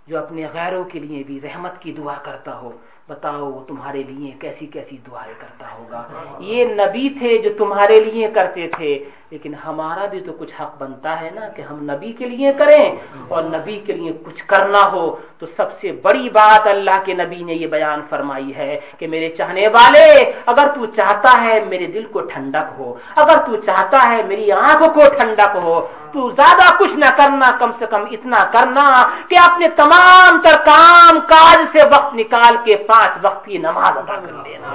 جو 0.08 0.18
اپنے 0.18 0.48
غیروں 0.54 0.84
کے 0.84 1.00
لیے 1.00 1.24
بھی 1.24 1.42
رحمت 1.42 1.82
کی 1.82 1.92
دعا 1.92 2.18
کرتا 2.24 2.58
ہو۔ 2.58 2.78
بتاؤ 3.10 3.46
وہ 3.52 3.64
تمہارے 3.68 4.04
لیے 4.04 4.32
کیسی 4.40 4.66
کیسی 4.66 4.98
دعائیں 5.08 5.34
کرتا 5.40 5.66
ہوگا۔ 5.74 6.02
یہ 6.40 6.66
نبی 6.66 7.10
تھے 7.20 7.38
جو 7.38 7.50
تمہارے 7.58 8.00
لیے 8.00 8.28
کرتے 8.28 8.68
تھے، 8.68 8.92
لیکن 9.32 9.54
ہمارا 9.66 10.06
بھی 10.06 10.20
تو 10.20 10.32
کچھ 10.40 10.54
حق 10.62 10.72
بنتا 10.82 11.12
ہے 11.22 11.30
نا 11.36 11.48
کہ 11.56 11.62
ہم 11.62 11.78
نبی 11.92 12.12
کے 12.12 12.26
لیے 12.30 12.52
کریں۔ 12.60 12.86
اور 13.28 13.44
نبی 13.44 13.80
کے 13.86 13.94
لیے 13.94 14.12
کچھ 14.26 14.44
کرنا 14.48 14.84
ہو 14.92 15.06
تو 15.40 15.46
سب 15.46 15.74
سے 15.80 15.92
بڑی 15.92 16.30
بات 16.30 16.68
اللہ 16.68 16.98
کے 17.06 17.14
نبی 17.14 17.44
نے 17.44 17.54
یہ 17.54 17.68
بیان 17.68 18.02
فرمائی 18.10 18.56
ہے 18.56 18.80
کہ 18.98 19.08
میرے 19.08 19.30
چاہنے 19.30 19.68
والے، 19.68 20.08
اگر 20.46 20.68
تو 20.76 20.86
چاہتا 20.86 21.32
ہے 21.42 21.60
میرے 21.66 21.86
دل 21.86 22.06
کو 22.12 22.20
ٹھنڈک 22.32 22.68
ہو، 22.78 22.94
اگر 23.16 23.38
تو 23.46 23.56
چاہتا 23.62 24.00
ہے 24.10 24.24
میری 24.24 24.52
آنکھ 24.52 24.84
کو 24.96 25.04
ٹھنڈک 25.18 25.56
ہو، 25.64 25.76
تو 26.14 26.30
زیادہ 26.30 26.68
کچھ 26.80 26.96
نہ 26.98 27.10
کرنا، 27.18 27.52
کم 27.60 27.72
سے 27.80 27.86
کم 27.90 28.04
اتنا 28.12 28.44
کرنا 28.54 28.86
کہ 29.30 29.36
اپنے 29.46 29.68
تمام 29.76 30.42
تر 30.42 30.56
کام 30.66 31.20
کاج 31.28 31.60
سے 31.72 31.84
وقت 31.92 32.16
نکال 32.16 32.56
کے 32.66 32.76
پانچ 32.98 33.18
وقت 33.22 33.46
کی 33.46 33.58
نماز 33.58 33.98
ادا 33.98 34.16
کر 34.16 34.34
لینا۔ 34.44 34.70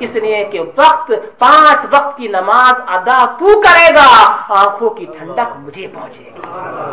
اس 0.00 0.14
لیے 0.14 0.44
کہ 0.44 0.60
وقت 0.60 1.12
پانچ 1.38 1.86
وقت 1.90 2.16
کی 2.16 2.28
نماز 2.28 2.74
ادا 2.86 3.18
تو 3.38 3.60
کرے 3.60 3.88
گا، 3.94 4.08
آنکھوں 4.48 4.90
کی 4.90 5.06
ٹھنڈک 5.18 5.56
مجھے 5.56 5.86
پہنچے 5.94 6.24
گی۔ 6.24 6.40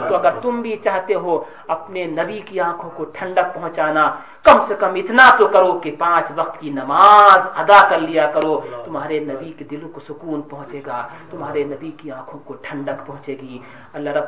تو 0.09 0.15
اگر 0.15 0.31
تم 0.41 0.61
بھی 0.61 0.75
چاہتے 0.83 1.13
ہو 1.13 1.43
اپنے 1.67 2.05
نبی 2.05 2.39
کی 2.39 2.59
آنکھوں 2.59 2.89
کو 2.89 3.05
ٹھنڈک 3.05 3.53
پہنچانا 3.53 4.03
کم 4.47 4.57
سے 4.67 4.73
کم 4.79 4.93
اتنا 4.95 5.25
تو 5.37 5.47
کرو 5.47 5.79
کہ 5.79 5.95
پانچ 5.99 6.25
وقت 6.35 6.59
کی 6.59 6.69
نماز 6.69 7.39
ادا 7.55 7.89
کر 7.89 7.99
لیا 7.99 8.25
کرو۔ 8.31 8.55
تمہارے 8.85 9.19
نبی 9.19 9.51
کے 9.57 9.63
دلوں 9.71 9.89
کو 9.89 9.99
سکون 9.99 10.41
پہنچے 10.41 10.81
گا۔ 10.85 11.07
تمہارے 11.31 11.63
نبی 11.63 11.91
کی 11.97 12.11
آنکھوں 12.11 12.39
کو 12.45 12.53
ٹھنڈک 12.61 13.07
پہنچے 13.07 13.35
گی۔ 13.41 13.59
اللہ 13.93 14.09
رب 14.09 14.27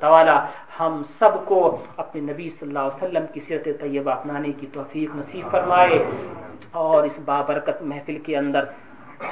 تعالی 0.00 0.36
ہم 0.80 1.02
سب 1.18 1.44
کو 1.44 1.58
اپنے 1.96 2.20
نبی 2.32 2.50
صلی 2.50 2.68
اللہ 2.68 2.78
علیہ 2.78 3.04
وسلم 3.04 3.26
کی 3.32 3.40
سیرت 3.40 3.68
طیبہ 3.80 4.10
اپنانے 4.10 4.52
کی 4.52 4.66
توفیق 4.66 5.16
نصیب 5.16 5.50
فرمائے 5.50 6.04
اور 6.72 7.04
اس 7.04 7.18
بابرکت 7.24 7.82
محفل 7.82 8.18
کے 8.18 8.36
اندر 8.36 8.64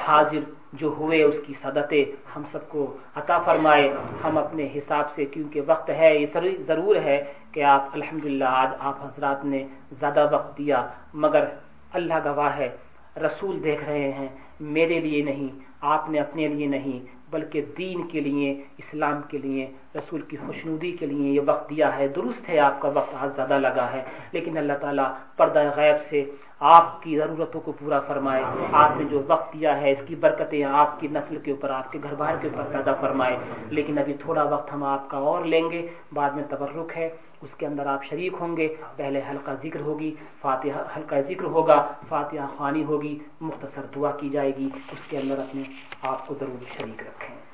حاضر 0.07 0.43
جو 0.73 0.95
ہوئے، 0.99 1.23
اس 1.23 1.37
کی 1.47 1.53
صدتیں 1.63 2.05
ہم 2.37 2.43
سب 2.53 2.69
کو 2.69 2.97
عطا 3.15 3.39
فرمائے۔ 3.39 3.93
ہم 4.25 4.39
اپنے 4.39 4.69
حساب 4.77 5.13
سے، 5.13 5.25
کیونکہ 5.25 5.61
وقت 5.67 5.91
ہے، 5.91 6.17
یہ 6.19 6.27
ضرور 6.67 6.97
ہے 6.97 7.25
کہ 7.53 7.63
آپ 7.63 7.89
الحمدللہ 7.93 8.45
آج 8.45 8.69
آپ 8.79 9.05
حضرات 9.05 9.45
نے 9.45 9.67
زیادہ 9.93 10.29
وقت 10.33 10.59
دیا، 10.59 10.87
مگر 11.15 11.45
اللہ 11.93 12.15
گواہ 12.25 12.57
ہے، 12.57 12.69
رسول 13.17 13.65
دیکھ 13.65 13.85
رہے 13.85 14.13
ہیں۔ 14.13 14.29
میرے 14.61 15.01
لیے 15.01 15.23
نہیں، 15.23 15.49
آپ 15.81 16.11
نے 16.11 16.21
اپنے 16.21 16.49
لیے 16.49 16.67
نہیں، 16.67 17.07
بلکہ 17.31 17.65
دین 17.79 18.07
کے 18.09 18.21
لیے، 18.21 18.65
اسلام 18.79 19.21
کے 19.29 19.39
لیے، 19.39 19.67
رسول 19.95 20.21
کی 20.21 20.37
خوشنودی 20.47 20.93
کے 20.93 21.07
لیے 21.07 21.33
یہ 21.33 21.41
وقت 21.47 21.71
دیا 21.71 21.99
ہے۔ 21.99 22.09
درست 22.09 22.49
ہے، 22.51 22.59
آپ 22.59 22.81
کا 22.81 22.89
وقت 22.89 23.15
آج 23.15 23.31
زیادہ 23.35 23.59
لگا 23.59 23.93
ہے، 23.93 24.03
لیکن 24.33 24.59
اللہ 24.59 24.73
تعالیٰ 24.81 25.13
پردہ 25.37 25.71
غیب 25.77 26.01
سے 26.11 26.25
آپ 26.61 27.03
کی 27.03 27.19
ضرورتوں 27.19 27.61
کو 27.61 27.73
پورا 27.73 28.01
فرمائے، 28.01 28.45
آپ 28.73 28.97
نے 28.97 29.05
جو 29.05 29.23
وقت 29.27 29.55
دیا 29.55 29.81
ہے، 29.81 29.91
اس 29.91 30.03
کی 30.07 30.15
برکتیں 30.15 30.65
آپ 30.65 31.01
کی 31.01 31.09
نسل 31.09 31.39
کے 31.39 31.51
اوپر، 31.51 31.71
آپ 31.71 31.93
کے 31.93 31.99
گھر 32.03 32.15
بار 32.15 32.35
کے 32.41 32.49
اوپر 32.49 32.73
پیدا 32.73 32.95
فرمائے۔ 32.95 33.37
لیکن 33.69 33.99
ابھی 33.99 34.15
تھوڑا 34.15 34.43
وقت 34.43 34.73
ہم 34.73 34.85
آپ 34.85 35.11
کا 35.11 35.19
اور 35.19 35.45
لیں 35.45 35.71
گے، 35.71 35.87
بعد 36.13 36.31
میں 36.31 36.45
تبرک 36.49 36.93
ہے، 36.97 37.09
اس 37.43 37.55
کے 37.55 37.67
اندر 37.67 37.87
آپ 37.87 38.05
شریک 38.05 38.33
ہوں 38.41 38.57
گے۔ 38.57 38.75
پہلے 38.97 39.21
حلقہ 39.31 39.51
ذکر 39.63 39.81
ہوگی، 39.81 40.15
فاتحہ 40.41 40.83
حلقہ 40.97 41.15
ذکر 41.29 41.45
ہوگا، 41.45 41.93
فاتحہ 42.09 42.47
خوانی 42.57 42.85
ہوگی، 42.85 43.19
مختصر 43.41 43.83
دعا 43.95 44.11
کی 44.11 44.29
جائے 44.29 44.57
گی، 44.57 44.69
اس 44.93 45.11
کے 45.11 45.19
اندر 45.19 45.39
اپنے 45.39 45.63
آپ 46.03 46.27
کو 46.27 46.35
ضرور 46.41 46.65
شریک 46.79 47.03
رکھیں۔ 47.03 47.48